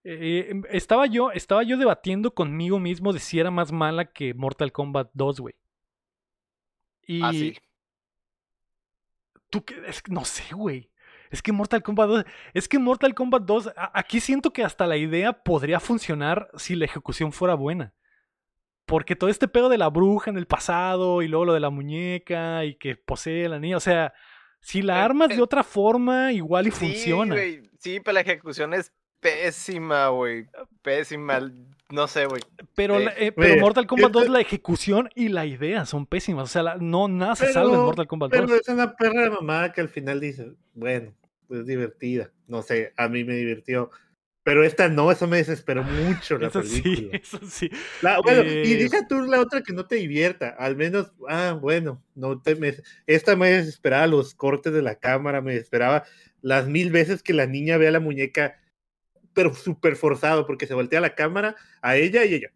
Eh, 0.04 0.48
em, 0.50 0.64
estaba 0.70 1.06
yo, 1.06 1.32
estaba 1.32 1.64
yo 1.64 1.78
debatiendo 1.78 2.34
conmigo 2.34 2.80
mismo 2.80 3.14
de 3.14 3.20
si 3.20 3.40
era 3.40 3.52
más 3.52 3.72
mala 3.72 4.06
que 4.06 4.34
Mortal 4.34 4.72
Kombat 4.72 5.10
2, 5.14 5.40
güey. 5.40 5.56
Y 7.08 7.24
Ah, 7.24 7.32
sí. 7.32 7.58
tú 9.50 9.64
qué, 9.64 9.76
es 9.88 10.02
que 10.02 10.12
no 10.12 10.26
sé, 10.26 10.54
güey. 10.54 10.92
Es 11.30 11.42
que 11.42 11.52
Mortal 11.52 11.84
Kombat 11.84 12.08
2, 12.10 12.26
es 12.54 12.68
que 12.70 12.80
Mortal 12.80 13.14
Kombat 13.14 13.44
2, 13.44 13.68
a- 13.76 13.92
aquí 14.00 14.20
siento 14.20 14.54
que 14.54 14.64
hasta 14.64 14.88
la 14.88 14.98
idea 14.98 15.34
podría 15.44 15.80
funcionar 15.80 16.50
si 16.58 16.76
la 16.76 16.86
ejecución 16.86 17.32
fuera 17.34 17.54
buena. 17.56 17.94
Porque 18.86 19.16
todo 19.18 19.30
este 19.30 19.50
pedo 19.50 19.68
de 19.68 19.78
la 19.78 19.90
bruja 19.90 20.30
en 20.32 20.38
el 20.38 20.48
pasado 20.48 21.22
y 21.22 21.28
luego 21.28 21.46
lo 21.46 21.54
de 21.54 21.60
la 21.60 21.70
muñeca 21.70 22.64
y 22.64 22.76
que 22.76 22.96
posee 22.96 23.50
la 23.50 23.60
niña, 23.60 23.76
o 23.78 23.82
sea, 23.82 24.14
si 24.62 24.82
la 24.82 25.04
armas 25.04 25.30
de 25.30 25.42
otra 25.42 25.64
forma 25.64 26.32
igual 26.32 26.68
y 26.68 26.72
Sí, 26.72 26.78
funciona. 26.86 27.36
güey. 27.36 27.70
Sí, 27.80 28.00
pero 28.00 28.14
la 28.14 28.22
ejecución 28.22 28.74
es 28.74 28.94
pésima, 29.20 30.10
güey. 30.10 30.46
Pésima. 30.82 31.52
No 31.90 32.08
sé, 32.08 32.26
güey. 32.26 32.42
Pero, 32.76 33.00
Sí. 33.00 33.06
la- 33.06 33.14
eh, 33.18 33.32
pero 33.32 33.62
Mortal 33.62 33.88
Kombat 33.88 34.10
esto- 34.10 34.20
2, 34.20 34.30
la 34.30 34.42
ejecución 34.42 35.10
y 35.16 35.30
la 35.30 35.46
idea 35.46 35.86
son 35.86 36.06
pésimas. 36.06 36.44
O 36.46 36.48
sea, 36.48 36.64
la- 36.64 36.76
no, 36.78 37.08
nada 37.08 37.36
se 37.36 37.52
salva 37.54 37.70
en 37.70 37.76
Pero- 37.76 37.86
Mortal 37.86 38.08
Kombat 38.08 38.32
Pero 38.32 38.48
2. 38.48 38.60
es 38.62 38.68
una 38.68 38.94
perra 38.96 39.30
mamada 39.30 39.72
que 39.72 39.82
al 39.82 39.90
final 39.90 40.20
dice, 40.20 40.52
bueno, 40.74 41.14
es 41.50 41.66
divertida. 41.66 42.30
No 42.48 42.62
sé, 42.62 42.94
a 42.98 43.08
mí 43.08 43.24
me 43.24 43.36
divirtió. 43.36 43.90
Pero 44.44 44.64
esta 44.64 44.88
no, 44.88 45.12
eso 45.12 45.28
me 45.28 45.38
desesperó 45.38 45.84
mucho 45.84 46.38
la 46.38 46.48
Eso 46.48 46.64
sí, 46.64 46.82
película. 46.82 47.18
eso 47.22 47.40
sí. 47.46 47.70
La- 48.02 48.20
bueno, 48.22 48.42
Eh, 48.44 48.64
y 48.66 48.74
deja 48.76 49.06
tú 49.08 49.22
la 49.24 49.40
otra 49.42 49.62
que 49.62 49.74
no 49.74 49.86
te 49.86 49.96
divierta. 49.96 50.50
Al 50.58 50.76
menos, 50.78 51.12
ah, 51.30 51.58
bueno, 51.60 52.02
no 52.16 52.42
te 52.42 52.56
me- 52.56 52.76
esta 53.08 53.36
me 53.38 53.50
desesperaba 53.52 54.08
los 54.08 54.34
cortes 54.36 54.72
de 54.74 54.82
la 54.82 54.96
cámara, 54.96 55.42
me 55.42 55.54
desesperaba 55.54 56.04
las 56.42 56.68
mil 56.68 56.92
veces 56.92 57.24
que 57.24 57.34
la 57.34 57.46
niña 57.46 57.78
ve 57.78 57.88
a 57.90 57.92
la 57.92 58.00
muñeca, 58.00 58.58
pero 59.38 59.54
súper 59.54 59.96
forzado, 59.96 60.46
porque 60.48 60.66
se 60.66 60.74
voltea 60.74 61.00
la 61.00 61.14
cámara 61.14 61.56
a 61.82 61.96
ella 61.96 62.26
y 62.26 62.34
ella. 62.34 62.50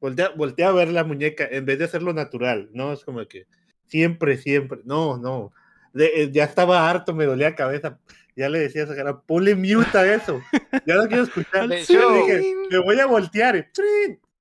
Voltea, 0.00 0.28
voltea 0.36 0.68
a 0.68 0.72
ver 0.72 0.88
la 0.88 1.02
muñeca 1.02 1.48
en 1.50 1.64
vez 1.64 1.78
de 1.78 1.86
hacerlo 1.86 2.12
natural, 2.12 2.68
¿no? 2.72 2.92
Es 2.92 3.04
como 3.04 3.26
que 3.26 3.46
siempre, 3.86 4.36
siempre, 4.36 4.80
no, 4.84 5.16
no. 5.16 5.52
De- 5.94 6.22
eh, 6.22 6.30
ya 6.30 6.44
estaba 6.44 6.88
harto, 6.90 7.14
me 7.14 7.24
dolía 7.24 7.50
la 7.50 7.56
cabeza. 7.56 7.98
Ya 8.36 8.48
le 8.50 8.58
decía 8.60 8.84
a 8.84 8.86
Sahara, 8.86 9.20
ponle 9.20 9.54
mute 9.56 9.96
a 9.98 10.14
eso. 10.14 10.40
Ya 10.86 10.94
no 10.96 11.08
quiero 11.08 11.22
escuchar. 11.24 11.68
De 11.68 11.82
Yo 11.84 11.98
hecho- 11.98 12.12
dije, 12.26 12.54
me 12.70 12.78
voy 12.78 13.00
a 13.00 13.06
voltear. 13.06 13.70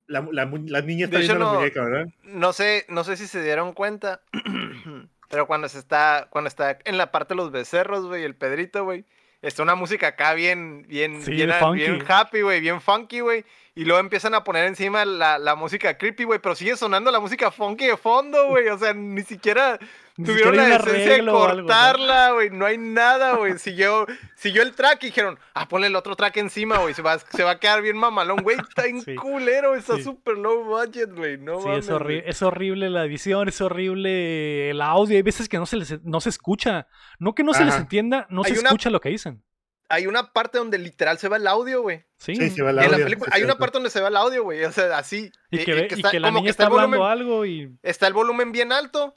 La, 0.08 0.22
la 0.32 0.46
la 0.68 0.82
niña 0.82 1.06
está 1.06 1.20
viendo 1.20 1.40
la 1.40 1.54
muñeca, 1.54 1.84
¿verdad? 1.84 2.08
No 2.24 2.52
sé, 2.54 2.86
no 2.90 3.04
sé 3.04 3.16
si 3.18 3.26
se 3.28 3.42
dieron 3.42 3.74
cuenta. 3.74 4.22
pero 5.30 5.48
cuando 5.48 5.70
se 5.70 5.80
está, 5.80 6.28
cuando 6.30 6.48
está 6.48 6.78
en 6.86 6.98
la 6.98 7.12
parte 7.12 7.34
de 7.34 7.38
los 7.38 7.52
becerros, 7.52 8.06
güey, 8.08 8.24
el 8.24 8.36
Pedrito, 8.36 8.84
güey. 8.84 9.06
Está 9.42 9.64
una 9.64 9.76
música 9.76 10.08
acá 10.08 10.34
bien, 10.34 10.86
bien, 10.88 11.22
Sí, 11.24 11.32
bien, 11.32 11.50
bien 11.74 12.04
happy, 12.06 12.42
güey, 12.42 12.60
bien 12.60 12.82
funky, 12.82 13.22
güey. 13.22 13.46
Y 13.80 13.86
luego 13.86 14.00
empiezan 14.00 14.34
a 14.34 14.44
poner 14.44 14.66
encima 14.66 15.06
la, 15.06 15.38
la 15.40 15.56
música 15.56 15.98
creepy, 15.98 16.26
güey, 16.26 16.40
pero 16.40 16.54
sigue 16.56 16.76
sonando 16.76 17.12
la 17.12 17.20
música 17.20 17.50
funky 17.50 17.88
de 17.88 17.96
fondo, 17.98 18.48
güey. 18.50 18.68
O 18.68 18.78
sea, 18.78 18.94
ni 18.94 19.22
siquiera 19.22 19.80
Ni 20.18 20.26
tuvieron 20.26 20.54
siquiera 20.56 20.78
la 20.80 20.84
decencia 20.86 21.14
de 21.14 21.26
cortarla, 21.26 22.32
güey. 22.34 22.50
No 22.50 22.66
hay 22.66 22.78
nada, 22.78 23.36
güey. 23.38 23.58
Siguió, 23.58 24.06
siguió 24.36 24.64
el 24.64 24.74
track 24.74 25.04
y 25.04 25.06
dijeron, 25.08 25.40
ah, 25.54 25.68
ponle 25.70 25.88
el 25.88 25.96
otro 25.96 26.16
track 26.18 26.36
encima, 26.38 26.78
güey. 26.80 26.94
Se 26.94 27.02
va, 27.02 27.20
se 27.20 27.44
va 27.44 27.52
a 27.52 27.60
quedar 27.60 27.82
bien 27.82 27.96
mamalón, 27.98 28.44
güey. 28.44 28.58
Está 28.58 28.86
en 28.86 29.02
Sí. 29.06 29.16
culero, 29.16 29.76
está 29.76 29.96
Sí. 29.96 30.04
súper 30.04 30.38
low 30.38 30.64
budget, 30.66 31.14
güey. 31.16 31.38
No 31.38 31.62
Sí, 31.62 31.68
mames, 31.68 31.86
es, 31.86 31.92
horri- 31.92 32.04
güey. 32.04 32.24
es 32.26 32.42
horrible 32.42 32.90
la 32.90 33.06
edición, 33.06 33.48
es 33.48 33.62
horrible 33.62 34.70
el 34.72 34.82
audio. 34.82 35.16
Hay 35.16 35.22
veces 35.24 35.48
que 35.48 35.58
no 35.58 35.66
se, 35.66 35.78
les, 35.78 36.04
no 36.04 36.20
se 36.20 36.30
escucha. 36.30 36.88
No 37.18 37.34
que 37.34 37.44
no 37.44 37.54
se 37.54 37.64
les 37.66 37.76
entienda, 37.76 38.28
no 38.30 38.42
Hay 38.44 38.54
se 38.54 38.60
una- 38.60 38.70
escucha 38.70 38.90
lo 38.90 39.00
que 39.00 39.10
dicen. 39.10 39.42
Hay 39.90 40.08
una 40.08 40.32
parte 40.32 40.58
donde 40.60 40.78
literal 40.78 41.18
se 41.18 41.28
va 41.28 41.38
el 41.38 41.48
audio, 41.48 41.82
güey. 41.82 42.04
Sí, 42.18 42.36
Sí, 42.36 42.50
se 42.52 42.62
va 42.64 42.70
el 42.70 42.78
En 42.80 42.84
la 42.86 42.92
audio, 42.96 43.06
película 43.06 43.32
hay 43.34 43.44
una 43.44 43.56
parte 43.58 43.78
donde 43.78 43.90
se 43.90 44.00
va 44.02 44.08
el 44.10 44.16
audio, 44.18 44.44
güey. 44.44 44.64
O 44.64 44.72
sea, 44.72 44.98
así. 44.98 45.32
Y 45.52 45.60
eh, 45.60 45.66
que, 45.66 45.72
eh, 45.72 45.76
ve- 45.76 45.88
y 45.98 46.02
que 46.04 46.20
la 46.20 46.28
como 46.30 46.40
niña 46.40 46.52
está 46.52 46.64
está 46.64 46.74
el 46.76 46.80
hablando 46.80 46.98
volumen- 46.98 47.12
algo 47.12 47.46
y... 47.46 47.76
Está 47.84 48.08
el 48.08 48.14
volumen 48.14 48.52
bien 48.52 48.72
alto. 48.72 49.14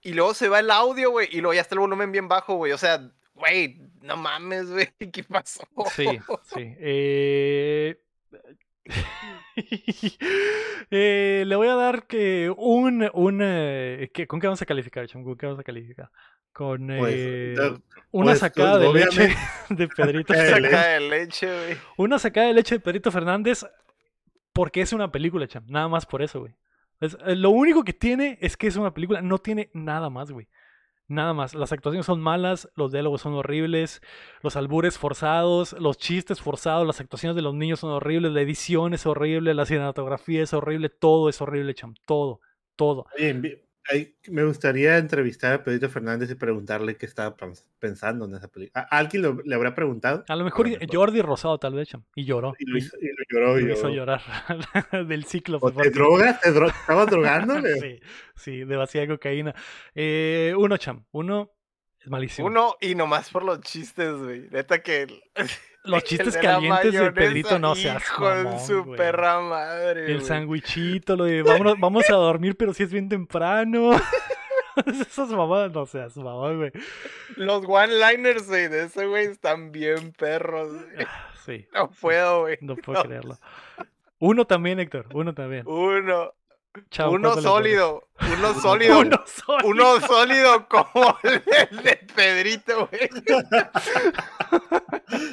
Y 0.00 0.14
luego 0.14 0.32
se 0.34 0.48
va 0.48 0.60
el 0.60 0.70
audio, 0.70 1.10
güey. 1.10 1.28
Y 1.30 1.40
luego 1.40 1.54
ya 1.54 1.60
está 1.60 1.74
el 1.74 1.80
volumen 1.80 2.12
bien 2.12 2.28
bajo, 2.28 2.54
güey. 2.56 2.72
O 2.72 2.78
sea, 2.78 3.10
güey, 3.34 3.80
no 4.00 4.16
mames, 4.16 4.70
güey. 4.70 4.88
¿Qué 5.12 5.24
pasó? 5.24 5.66
Sí, 5.94 6.06
sí. 6.54 6.74
Eh... 6.78 7.98
eh, 10.90 11.44
le 11.46 11.56
voy 11.56 11.68
a 11.68 11.74
dar 11.74 12.06
que 12.06 12.52
un... 12.56 13.08
un 13.14 13.40
eh, 13.42 14.10
¿qué- 14.12 14.26
¿Con 14.26 14.40
qué 14.40 14.46
vamos 14.46 14.62
a 14.62 14.66
calificar, 14.66 15.06
Cham? 15.06 15.24
¿Con 15.24 15.36
qué 15.36 15.46
vamos 15.46 15.60
a 15.60 15.64
calificar? 15.64 16.10
Con 16.52 16.86
Pues, 16.86 17.14
eh, 17.16 17.50
entonces, 17.56 17.82
una 18.10 18.24
pues, 18.26 18.38
sacada 18.40 18.78
de 18.78 18.92
leche 18.92 19.34
de 19.70 19.88
Pedrito. 19.88 20.34
Fernández. 20.34 20.70
Saca 20.70 20.86
de 20.88 21.00
leche, 21.00 21.46
güey. 21.46 21.78
Una 21.96 22.18
sacada 22.18 22.46
de 22.48 22.54
leche 22.54 22.74
de 22.74 22.80
Pedrito 22.80 23.10
Fernández 23.10 23.64
porque 24.52 24.82
es 24.82 24.92
una 24.92 25.10
película, 25.10 25.46
Cham. 25.48 25.64
Nada 25.68 25.88
más 25.88 26.04
por 26.04 26.22
eso, 26.22 26.40
güey. 26.40 26.54
Es- 27.00 27.16
eh, 27.26 27.36
lo 27.36 27.50
único 27.50 27.84
que 27.84 27.94
tiene 27.94 28.38
es 28.42 28.56
que 28.56 28.66
es 28.66 28.76
una 28.76 28.92
película. 28.92 29.22
No 29.22 29.38
tiene 29.38 29.70
nada 29.72 30.10
más, 30.10 30.30
güey. 30.30 30.46
Nada 31.12 31.34
más. 31.34 31.54
Las 31.54 31.72
actuaciones 31.72 32.06
son 32.06 32.22
malas, 32.22 32.70
los 32.74 32.90
diálogos 32.90 33.20
son 33.20 33.34
horribles, 33.34 34.00
los 34.42 34.56
albures 34.56 34.96
forzados, 34.96 35.74
los 35.74 35.98
chistes 35.98 36.40
forzados, 36.40 36.86
las 36.86 37.02
actuaciones 37.02 37.36
de 37.36 37.42
los 37.42 37.54
niños 37.54 37.80
son 37.80 37.90
horribles, 37.90 38.32
la 38.32 38.40
edición 38.40 38.94
es 38.94 39.04
horrible, 39.04 39.52
la 39.52 39.66
cinematografía 39.66 40.42
es 40.42 40.54
horrible, 40.54 40.88
todo 40.88 41.28
es 41.28 41.38
horrible, 41.42 41.74
Cham. 41.74 41.94
Todo, 42.06 42.40
todo. 42.76 43.04
Oye, 43.14 43.62
me 44.28 44.44
gustaría 44.44 44.96
entrevistar 44.98 45.52
a 45.54 45.64
Pedrito 45.64 45.88
Fernández 45.88 46.30
y 46.30 46.34
preguntarle 46.34 46.96
qué 46.96 47.06
estaba 47.06 47.36
pens- 47.36 47.64
pensando 47.78 48.24
en 48.26 48.34
esa 48.34 48.48
película. 48.48 48.86
¿A- 48.90 48.98
¿Alguien 48.98 49.22
lo- 49.22 49.42
le 49.44 49.54
habrá 49.54 49.74
preguntado? 49.74 50.24
A 50.28 50.36
lo 50.36 50.44
mejor 50.44 50.66
A 50.66 50.70
lo 50.70 50.78
mejor. 50.78 50.94
Jordi 50.96 51.20
Rosado 51.22 51.58
tal 51.58 51.74
vez. 51.74 51.88
Y 52.14 52.24
lloró. 52.24 52.54
Y 52.58 52.64
lo 52.66 52.78
hizo, 52.78 52.96
y 53.00 53.06
lo 53.08 53.24
lloró. 53.28 53.58
y 53.58 53.62
lo 53.64 53.72
hizo 53.74 53.88
lloró. 53.90 54.16
llorar 54.18 55.06
del 55.08 55.24
ciclo. 55.24 55.58
¿O 55.60 55.72
te 55.72 55.90
drogas? 55.90 56.40
¿Te 56.40 56.50
dro- 56.52 56.68
¿Estabas 56.70 57.06
drogándole? 57.10 57.80
Sí, 57.80 58.00
sí, 58.36 58.64
demasiada 58.64 59.08
cocaína. 59.08 59.54
Eh, 59.94 60.54
uno, 60.56 60.76
Cham. 60.76 61.04
Uno 61.10 61.50
es 62.00 62.08
malísimo. 62.08 62.46
Uno 62.48 62.76
y 62.80 62.94
nomás 62.94 63.30
por 63.30 63.44
los 63.44 63.60
chistes, 63.60 64.12
güey. 64.14 64.48
Neta 64.50 64.82
que. 64.82 65.06
Los 65.84 66.04
chistes 66.04 66.34
de 66.34 66.40
calientes 66.40 66.92
de 66.92 66.98
mayonesa, 66.98 67.12
Pedrito 67.14 67.58
no 67.58 67.74
de 67.74 67.94
mamón, 68.18 68.60
su 68.60 68.92
perra 68.96 69.40
madre. 69.40 70.06
El 70.06 70.14
güey. 70.16 70.26
sandwichito, 70.26 71.16
lo 71.16 71.24
de 71.24 71.42
vámonos- 71.42 71.76
vamos 71.80 72.08
a 72.10 72.14
dormir, 72.14 72.56
pero 72.56 72.72
si 72.74 72.82
es 72.84 72.92
bien 72.92 73.08
temprano. 73.08 73.90
Esas 74.86 75.28
mamadas 75.30 75.70
no 75.72 75.84
seas 75.86 76.16
mamón, 76.16 76.56
güey. 76.58 76.72
Los 77.36 77.64
one-liners, 77.66 78.48
güey, 78.48 78.68
de 78.68 78.84
ese 78.84 79.06
güey 79.06 79.26
están 79.26 79.70
bien 79.72 80.12
perros. 80.12 80.70
Ah, 80.98 81.28
Sí, 81.44 81.66
No 81.74 81.90
puedo, 81.90 82.42
güey. 82.42 82.58
no 82.60 82.76
puedo 82.76 83.02
creerlo. 83.02 83.36
Uno 84.20 84.44
también, 84.46 84.78
Héctor. 84.78 85.06
Uno 85.12 85.34
también. 85.34 85.66
Uno. 85.66 86.32
Chao, 86.90 87.10
uno 87.12 87.34
sólido. 87.36 88.08
Uno 88.38 88.54
sólido. 88.54 89.00
Uno 89.00 89.22
sólido. 89.26 89.68
Uno 89.68 90.00
sólido 90.00 90.68
como 90.68 91.18
el 91.22 91.82
de 91.84 91.96
Pedrito, 92.14 92.88
güey. 92.88 93.08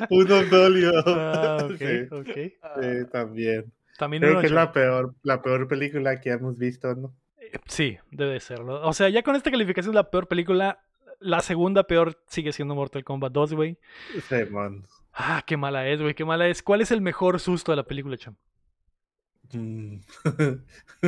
Uno 0.09 0.43
sólido. 0.49 1.03
Ah, 1.07 1.57
ok, 1.63 1.77
Sí, 1.77 2.07
ok. 2.11 2.81
sí, 2.81 3.09
también. 3.11 3.71
También 3.97 4.21
Creo 4.21 4.33
uno 4.33 4.41
que 4.41 4.47
es 4.47 4.51
la 4.53 4.71
peor, 4.71 5.15
la 5.23 5.41
peor 5.41 5.67
película 5.67 6.19
que 6.19 6.29
hemos 6.31 6.57
visto, 6.57 6.93
¿no? 6.95 7.13
Eh, 7.37 7.51
Sí, 7.67 7.97
debe 8.11 8.39
serlo. 8.39 8.81
O 8.87 8.93
sea, 8.93 9.09
ya 9.09 9.23
con 9.23 9.35
esta 9.35 9.51
calificación 9.51 9.93
la 9.95 10.09
peor 10.09 10.27
película, 10.27 10.79
la 11.19 11.41
segunda 11.41 11.83
peor 11.83 12.17
sigue 12.27 12.51
siendo 12.53 12.75
Mortal 12.75 13.03
Kombat 13.03 13.31
2, 13.33 13.53
güey. 13.53 13.77
Sí, 14.27 14.35
man. 14.51 14.85
Ah, 15.13 15.43
qué 15.45 15.57
mala 15.57 15.87
es, 15.87 16.01
güey, 16.01 16.13
qué 16.13 16.23
mala 16.23 16.47
es. 16.47 16.63
¿Cuál 16.63 16.81
es 16.81 16.91
el 16.91 17.01
mejor 17.01 17.39
susto 17.39 17.71
de 17.71 17.77
la 17.77 17.83
película, 17.83 18.17
Cham? 18.17 18.35
Mm. 19.53 19.99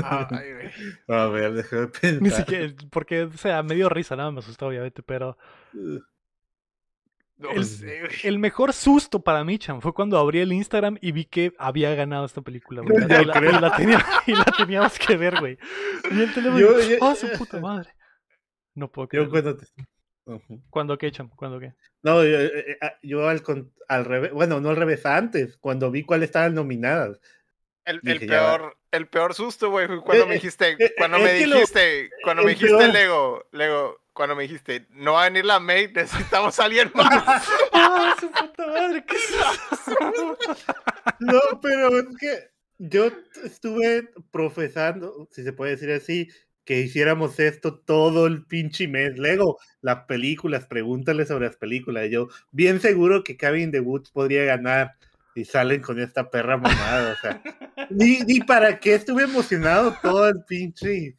Ay, 0.03 0.53
güey. 0.53 0.69
A 1.07 1.27
ver, 1.27 1.53
déjame 1.53 1.87
pensar. 1.87 2.21
Ni 2.21 2.29
siquiera, 2.31 2.73
porque, 2.89 3.23
o 3.23 3.31
sea, 3.37 3.61
me 3.63 3.75
dio 3.75 3.89
risa, 3.89 4.15
nada, 4.15 4.31
me 4.31 4.39
asustó, 4.39 4.67
obviamente, 4.67 5.03
pero 5.03 5.37
No 7.37 7.49
El- 7.51 7.65
sé, 7.65 7.99
güey. 8.01 8.11
el 8.23 8.37
mejor 8.39 8.71
susto 8.73 9.23
para 9.23 9.43
mí, 9.43 9.57
Cham, 9.57 9.81
fue 9.81 9.93
cuando 9.93 10.17
abrí 10.19 10.39
el 10.39 10.53
Instagram 10.53 10.97
y 11.01 11.11
vi 11.11 11.25
que 11.25 11.53
había 11.57 11.93
ganado 11.95 12.25
esta 12.25 12.41
película, 12.41 12.81
güey. 12.83 12.93
Yo 13.09 13.21
Y 13.21 13.25
la, 13.25 13.39
y 13.39 13.61
la 13.61 13.75
tenía- 13.75 14.05
y 14.27 14.31
la 14.35 14.45
teníamos 14.45 14.99
que 14.99 15.17
ver, 15.17 15.39
güey. 15.39 15.57
Y 16.11 16.21
el 16.21 16.33
teléfono, 16.33 16.59
Yo- 16.59 16.79
yo- 16.79 16.97
¡ah, 17.01 17.15
su 17.15 17.27
puta 17.37 17.59
madre! 17.59 17.89
No 18.75 18.91
puedo 18.91 19.05
Yo 19.07 19.09
creerlo. 19.09 19.31
cuando 19.31 19.57
te- 19.57 19.65
Ujú. 20.23 20.61
¿Cuándo 20.69 20.97
qué, 20.99 21.11
Cham? 21.11 21.29
¿Cuándo 21.35 21.59
qué? 21.59 21.73
No, 22.03 22.23
yo, 22.23 22.39
eh, 22.39 22.77
eh, 22.79 22.91
yo 23.01 23.27
al, 23.27 23.41
al 23.87 24.05
revés, 24.05 24.31
bueno, 24.31 24.61
no 24.61 24.69
al 24.69 24.75
revés, 24.75 25.03
antes, 25.05 25.57
cuando 25.57 25.89
vi 25.89 26.03
cuáles 26.03 26.27
estaban 26.29 26.53
nominadas. 26.53 27.19
El, 27.85 27.99
peor, 28.01 28.77
el 28.91 29.07
peor 29.07 29.33
susto, 29.33 29.69
güey, 29.71 29.87
fue 29.87 30.01
cuando 30.03 30.25
Eh, 30.25 30.27
me 30.27 30.33
eh, 30.33 30.37
dijiste, 30.37 30.75
eh, 30.79 30.93
cuando 30.97 31.17
es 31.17 31.23
me 31.23 31.47
lo- 31.47 31.55
dijiste, 31.55 32.09
cuando 32.23 32.43
me 32.43 32.49
dijiste 32.51 32.75
peor- 32.77 32.93
Lego, 32.93 33.45
Lego, 33.51 34.01
cuando 34.13 34.35
me 34.35 34.43
dijiste, 34.43 34.85
no 34.91 35.13
va 35.13 35.23
a 35.23 35.29
venir 35.29 35.45
la 35.45 35.59
May, 35.59 35.91
necesitamos 35.93 36.59
a 36.59 36.65
alguien 36.65 36.91
más. 36.93 37.03
¡Ah, 37.73 38.15
su 38.19 38.29
puta 38.29 38.67
madre! 38.67 39.03
¿Qué? 39.05 39.17
No, 41.19 41.39
pero 41.61 41.99
es 41.99 42.05
que 42.19 42.49
yo 42.77 43.09
estuve 43.43 44.09
profesando, 44.31 45.27
si 45.31 45.43
se 45.43 45.53
puede 45.53 45.71
decir 45.71 45.91
así, 45.91 46.29
que 46.65 46.79
hiciéramos 46.81 47.39
esto 47.39 47.79
todo 47.79 48.27
el 48.27 48.45
pinche 48.45 48.87
mes. 48.87 49.17
Lego, 49.17 49.59
las 49.81 50.05
películas, 50.05 50.65
pregúntale 50.65 51.25
sobre 51.25 51.47
las 51.47 51.57
películas. 51.57 52.09
Yo, 52.09 52.27
bien 52.51 52.79
seguro 52.79 53.23
que 53.23 53.37
Cabin 53.37 53.71
the 53.71 53.79
Woods 53.79 54.11
podría 54.11 54.45
ganar 54.45 54.93
y 55.35 55.45
salen 55.45 55.81
con 55.81 55.99
esta 55.99 56.29
perra 56.29 56.57
mamada. 56.57 57.13
O 57.13 57.15
sea, 57.15 57.41
ni, 57.89 58.19
ni 58.21 58.39
para 58.41 58.79
qué 58.79 58.95
estuve 58.95 59.23
emocionado 59.23 59.95
todo 60.01 60.27
el 60.29 60.43
pinche, 60.45 61.15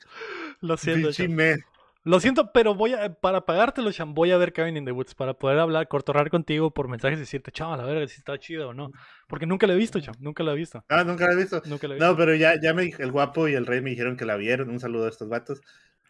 Lo 0.61 0.77
siento, 0.77 1.09
pinche 1.09 1.25
Cham. 1.25 1.33
mes. 1.33 1.61
Lo 2.05 2.19
siento, 2.19 2.51
pero 2.53 2.75
voy 2.75 2.95
a, 2.95 3.15
para 3.15 3.47
pagártelo, 3.47 3.93
Cham, 3.93 4.13
voy 4.13 4.33
a 4.33 4.37
ver 4.37 4.53
Cabin 4.53 4.77
in 4.77 4.85
the 4.85 4.91
Woods 4.91 5.15
para 5.15 5.35
poder 5.35 5.61
hablar, 5.61 5.87
cortorrar 5.87 6.31
contigo 6.31 6.73
por 6.73 6.89
mensajes 6.89 7.17
y 7.19 7.21
decirte, 7.21 7.53
chaval, 7.53 7.79
a 7.81 7.85
ver 7.85 8.09
si 8.09 8.19
está 8.19 8.37
chido 8.39 8.71
o 8.71 8.75
no. 8.75 8.91
Porque 9.29 9.47
nunca 9.47 9.69
lo 9.69 9.73
he 9.75 9.77
visto, 9.77 10.01
Cham, 10.01 10.17
nunca 10.19 10.43
lo 10.43 10.51
he 10.53 10.57
visto. 10.57 10.85
Ah, 10.89 11.05
nunca 11.05 11.27
lo 11.27 11.33
he 11.33 11.37
visto. 11.37 11.63
Nunca 11.67 11.87
lo 11.87 11.95
he 11.95 11.97
visto. 11.97 12.11
No, 12.11 12.17
pero 12.17 12.35
ya, 12.35 12.61
ya 12.61 12.75
me 12.75 12.93
el 12.99 13.13
guapo 13.13 13.47
y 13.47 13.55
el 13.55 13.67
rey 13.67 13.81
me 13.81 13.91
dijeron 13.91 14.17
que 14.17 14.25
la 14.25 14.37
vieron. 14.37 14.69
Un 14.69 14.81
saludo 14.81 15.07
a 15.07 15.11
estos 15.11 15.29
vatos. 15.29 15.61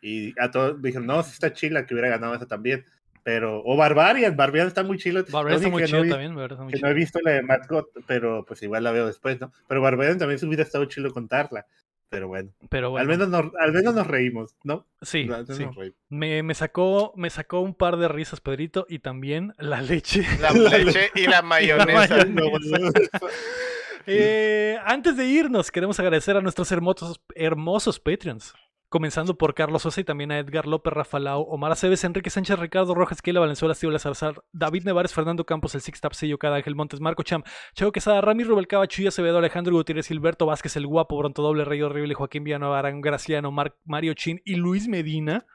Y 0.01 0.33
a 0.41 0.51
todos 0.51 0.77
me 0.81 0.89
dijeron, 0.89 1.07
no, 1.07 1.23
sí 1.23 1.31
está 1.33 1.53
chila, 1.53 1.87
que 1.87 1.95
hubiera 1.95 2.09
ganado 2.09 2.35
esa 2.35 2.47
también. 2.47 2.85
Pero, 3.25 3.63
o 3.65 3.77
Barbarian, 3.77 4.37
Barbarian 4.37 4.67
está 4.69 4.83
muy 4.83 4.99
chilo. 4.99 5.25
Barbarian 5.31 5.61
está 5.61 5.71
muy 5.71 5.85
chido 5.85 5.99
no 5.99 6.05
vi- 6.05 6.11
también, 6.11 6.35
Barbarian 6.35 6.53
está 6.55 6.65
muy 6.65 6.73
Que 6.73 6.79
chido. 6.79 6.89
no 6.89 6.93
he 6.93 6.97
visto 6.97 7.19
la 7.23 7.31
de 7.33 7.43
Matt 7.43 7.69
Gott, 7.69 7.87
pero 8.07 8.45
pues 8.45 8.63
igual 8.63 8.83
la 8.85 8.91
veo 8.93 9.07
después, 9.07 9.41
¿no? 9.41 9.53
Pero 9.69 9.81
Barbarian 9.81 10.19
también 10.19 10.39
se 10.41 10.47
hubiera 10.47 10.63
estado 10.65 10.85
chilo 10.87 11.13
contarla. 11.13 11.67
Pero 12.09 12.29
bueno, 12.29 12.51
Pero 12.69 12.91
bueno, 12.91 13.01
al, 13.01 13.09
menos 13.19 13.29
nos, 13.31 13.55
al 13.59 13.73
menos 13.73 13.95
nos 13.95 14.07
reímos, 14.07 14.55
¿no? 14.65 14.87
sí, 15.01 15.23
Al 15.23 15.29
menos 15.47 15.57
sí. 15.57 15.65
nos 15.65 15.75
reímos. 15.77 15.97
Me, 16.11 16.43
me 16.43 16.55
sacó, 16.55 17.15
me 17.17 17.31
sacó 17.31 17.61
un 17.61 17.75
par 17.75 17.97
de 17.97 18.07
risas, 18.09 18.41
Pedrito, 18.43 18.85
y 18.87 18.99
también 18.99 19.55
la 19.57 19.81
leche. 19.81 20.27
La 20.41 20.51
La- 20.53 20.77
leche 20.77 21.11
y 21.15 21.27
la 21.27 21.41
mayonesa. 21.41 21.87
mayonesa. 22.17 22.25
No, 22.27 22.51
bueno, 22.51 22.91
Eh, 24.07 24.77
antes 24.85 25.17
de 25.17 25.27
irnos, 25.27 25.71
queremos 25.71 25.99
agradecer 26.01 26.37
a 26.37 26.41
nuestros 26.41 26.73
hermosos, 26.73 27.21
hermosos 27.37 28.01
Patreons. 28.01 28.53
Comenzando 28.93 29.39
por 29.39 29.55
Carlos 29.55 29.81
Sosa 29.81 30.03
y 30.03 30.05
también 30.05 30.31
a 30.33 30.39
Edgar 30.39 30.67
López, 30.67 30.93
Rafa 30.93 31.19
Lau, 31.19 31.41
Omar 31.49 31.73
Aceves, 31.73 32.05
Enrique 32.05 32.29
Sánchez, 32.29 32.59
Ricardo 32.59 32.95
Rojas, 32.95 33.23
Keila 33.23 33.41
Valenzuela, 33.41 33.75
Steve 33.75 33.99
Zarzar, 33.99 34.45
David 34.53 34.85
Nevares, 34.85 35.15
Fernando 35.15 35.47
Campos, 35.47 35.75
el 35.75 35.81
Six 35.81 36.03
Tapsillo, 36.03 36.37
Cada 36.39 36.57
Ángel 36.57 36.75
Montes, 36.75 37.01
Marco 37.01 37.23
Cham, 37.23 37.43
Cheo 37.75 37.91
Quesada, 37.91 38.21
Rami 38.21 38.45
Rubelcaba, 38.45 38.87
Chuya 38.87 39.09
Acevedo, 39.09 39.39
Alejandro 39.39 39.73
Gutiérrez, 39.73 40.09
Gilberto 40.09 40.45
Vázquez, 40.45 40.77
El 40.77 40.87
Guapo, 40.87 41.17
Bronto 41.17 41.41
Doble, 41.43 41.65
Rey 41.65 41.81
Horrible, 41.81 42.13
Joaquín 42.13 42.45
Villanueva, 42.45 42.79
Arán 42.81 43.01
Graciano, 43.01 43.51
Mar- 43.51 43.75
Mario 43.87 44.13
Chin 44.13 44.43
y 44.45 44.57
Luis 44.57 44.87
Medina. 44.89 45.47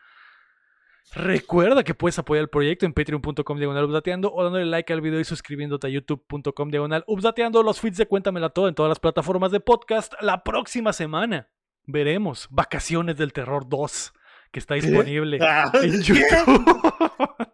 Recuerda 1.13 1.83
que 1.83 1.93
puedes 1.93 2.19
apoyar 2.19 2.41
el 2.41 2.49
proyecto 2.49 2.85
en 2.85 2.93
patreon.com 2.93 3.57
diagonal 3.57 3.85
updateando 3.85 4.33
o 4.33 4.43
dándole 4.43 4.65
like 4.65 4.91
al 4.91 5.01
video 5.01 5.19
y 5.19 5.25
suscribiéndote 5.25 5.87
a 5.87 5.89
youtube.com 5.89 6.69
diagonal 6.69 7.03
updateando 7.07 7.63
los 7.63 7.79
feeds 7.79 7.97
de 7.97 8.07
Cuéntamela 8.07 8.49
Todo 8.49 8.67
en 8.67 8.75
todas 8.75 8.89
las 8.89 8.99
plataformas 8.99 9.51
de 9.51 9.59
podcast 9.61 10.13
la 10.21 10.43
próxima 10.43 10.91
semana. 10.91 11.49
Veremos 11.87 12.47
Vacaciones 12.51 13.17
del 13.17 13.33
Terror 13.33 13.67
2 13.67 14.13
que 14.51 14.59
está 14.59 14.75
disponible 14.75 15.39
Ah, 15.41 15.71
en 15.73 16.01
YouTube. 16.01 16.65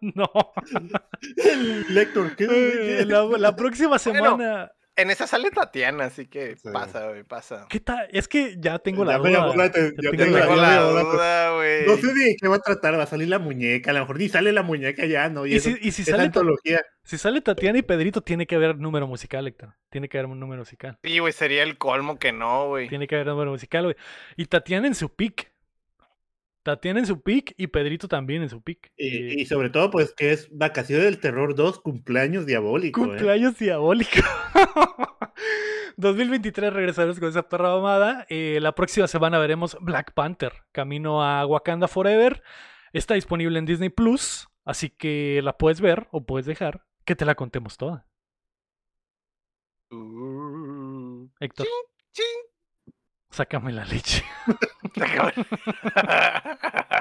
no. 0.00 0.30
el 1.44 1.94
Lector, 1.94 2.36
¿qué? 2.36 3.04
La, 3.06 3.24
la 3.24 3.56
próxima 3.56 3.98
semana. 3.98 4.70
En 4.96 5.10
esa 5.10 5.26
sale 5.26 5.50
Tatiana, 5.50 6.04
así 6.04 6.26
que 6.26 6.56
Sí. 6.56 6.68
pasa, 6.72 7.08
güey, 7.08 7.24
pasa. 7.24 7.66
¿Qué 7.68 7.80
tal? 7.80 8.06
Es 8.12 8.28
que 8.28 8.54
ya 8.58 8.78
tengo 8.78 9.04
la 9.04 9.12
Ya 9.14 9.18
duda. 9.18 9.30
Ya 9.30 9.70
tengo 9.72 9.92
la 9.96 10.10
Tengo 10.12 10.24
duda. 10.38 10.46
la 10.46 10.56
la 10.56 10.80
duda. 10.82 11.02
duda, 11.02 11.54
güey. 11.56 11.86
No 11.86 11.96
sé 11.96 12.06
ni 12.14 12.24
de 12.24 12.36
qué 12.40 12.46
va 12.48 12.56
a 12.56 12.60
tratar, 12.60 12.96
va 12.96 13.02
a 13.02 13.06
salir 13.06 13.28
la 13.28 13.40
muñeca, 13.40 13.90
a 13.90 13.94
lo 13.94 14.00
mejor 14.00 14.18
ni 14.18 14.28
sale 14.28 14.52
la 14.52 14.62
muñeca 14.62 15.04
ya, 15.06 15.28
¿no? 15.28 15.46
Y, 15.46 15.54
Y 15.54 15.56
eso- 15.56 15.70
si, 15.70 15.78
y 15.88 15.90
si 15.90 16.02
esa 16.02 16.12
sale, 16.12 16.22
Ta- 16.30 16.38
antología. 16.40 16.80
si 17.02 17.18
sale 17.18 17.40
Tatiana 17.40 17.78
y 17.78 17.82
Pedrito, 17.82 18.20
tiene 18.20 18.46
que 18.46 18.54
haber 18.54 18.76
número 18.78 19.08
musical, 19.08 19.48
Héctor. 19.48 19.74
Tiene 19.90 20.08
que 20.08 20.18
haber 20.18 20.30
un 20.30 20.38
número 20.38 20.60
musical. 20.60 20.96
Sí, 21.02 21.18
güey, 21.18 21.32
sería 21.32 21.64
el 21.64 21.76
colmo 21.76 22.18
que 22.20 22.30
no, 22.32 22.68
güey. 22.68 22.88
Tiene 22.88 23.08
que 23.08 23.16
haber 23.16 23.26
número 23.26 23.50
musical, 23.50 23.82
güey. 23.84 23.96
Y 24.36 24.46
Tatiana 24.46 24.86
en 24.86 24.94
su 24.94 25.08
pick. 25.12 25.53
Tatiana 26.64 26.98
en 26.98 27.06
su 27.06 27.22
pick 27.22 27.54
y 27.56 27.68
Pedrito 27.68 28.08
también 28.08 28.42
en 28.42 28.48
su 28.48 28.62
pick. 28.62 28.90
Eh, 28.96 29.34
Y, 29.36 29.42
y 29.42 29.46
sobre 29.46 29.70
todo, 29.70 29.90
pues, 29.90 30.12
que 30.14 30.32
es 30.32 30.48
Vacaciones 30.50 31.04
del 31.04 31.20
Terror 31.20 31.54
2, 31.54 31.80
cumpleaños 31.80 32.46
diabólico. 32.46 33.00
¿eh? 33.04 33.06
Cumpleaños 33.06 33.58
diabólico. 33.58 34.20
2023 35.96 36.72
regresaremos 36.72 37.20
con 37.20 37.28
esa 37.28 37.48
perra 37.48 37.68
mamada. 37.68 38.26
Eh, 38.28 38.58
la 38.60 38.74
próxima 38.74 39.06
semana 39.06 39.38
veremos 39.38 39.76
Black 39.80 40.12
Panther, 40.14 40.52
Camino 40.72 41.22
a 41.22 41.46
Wakanda 41.46 41.86
Forever. 41.86 42.42
Está 42.92 43.14
disponible 43.14 43.58
en 43.58 43.66
Disney 43.66 43.90
Plus, 43.90 44.48
así 44.64 44.88
que 44.88 45.40
la 45.42 45.56
puedes 45.58 45.80
ver 45.80 46.08
o 46.12 46.24
puedes 46.24 46.46
dejar 46.46 46.84
que 47.04 47.14
te 47.14 47.24
la 47.24 47.34
contemos 47.34 47.76
toda. 47.76 48.06
Uh, 49.90 51.28
Héctor, 51.40 51.66
ching. 52.12 52.53
Sácame 53.34 53.72
la 53.72 53.84
leche. 53.84 54.24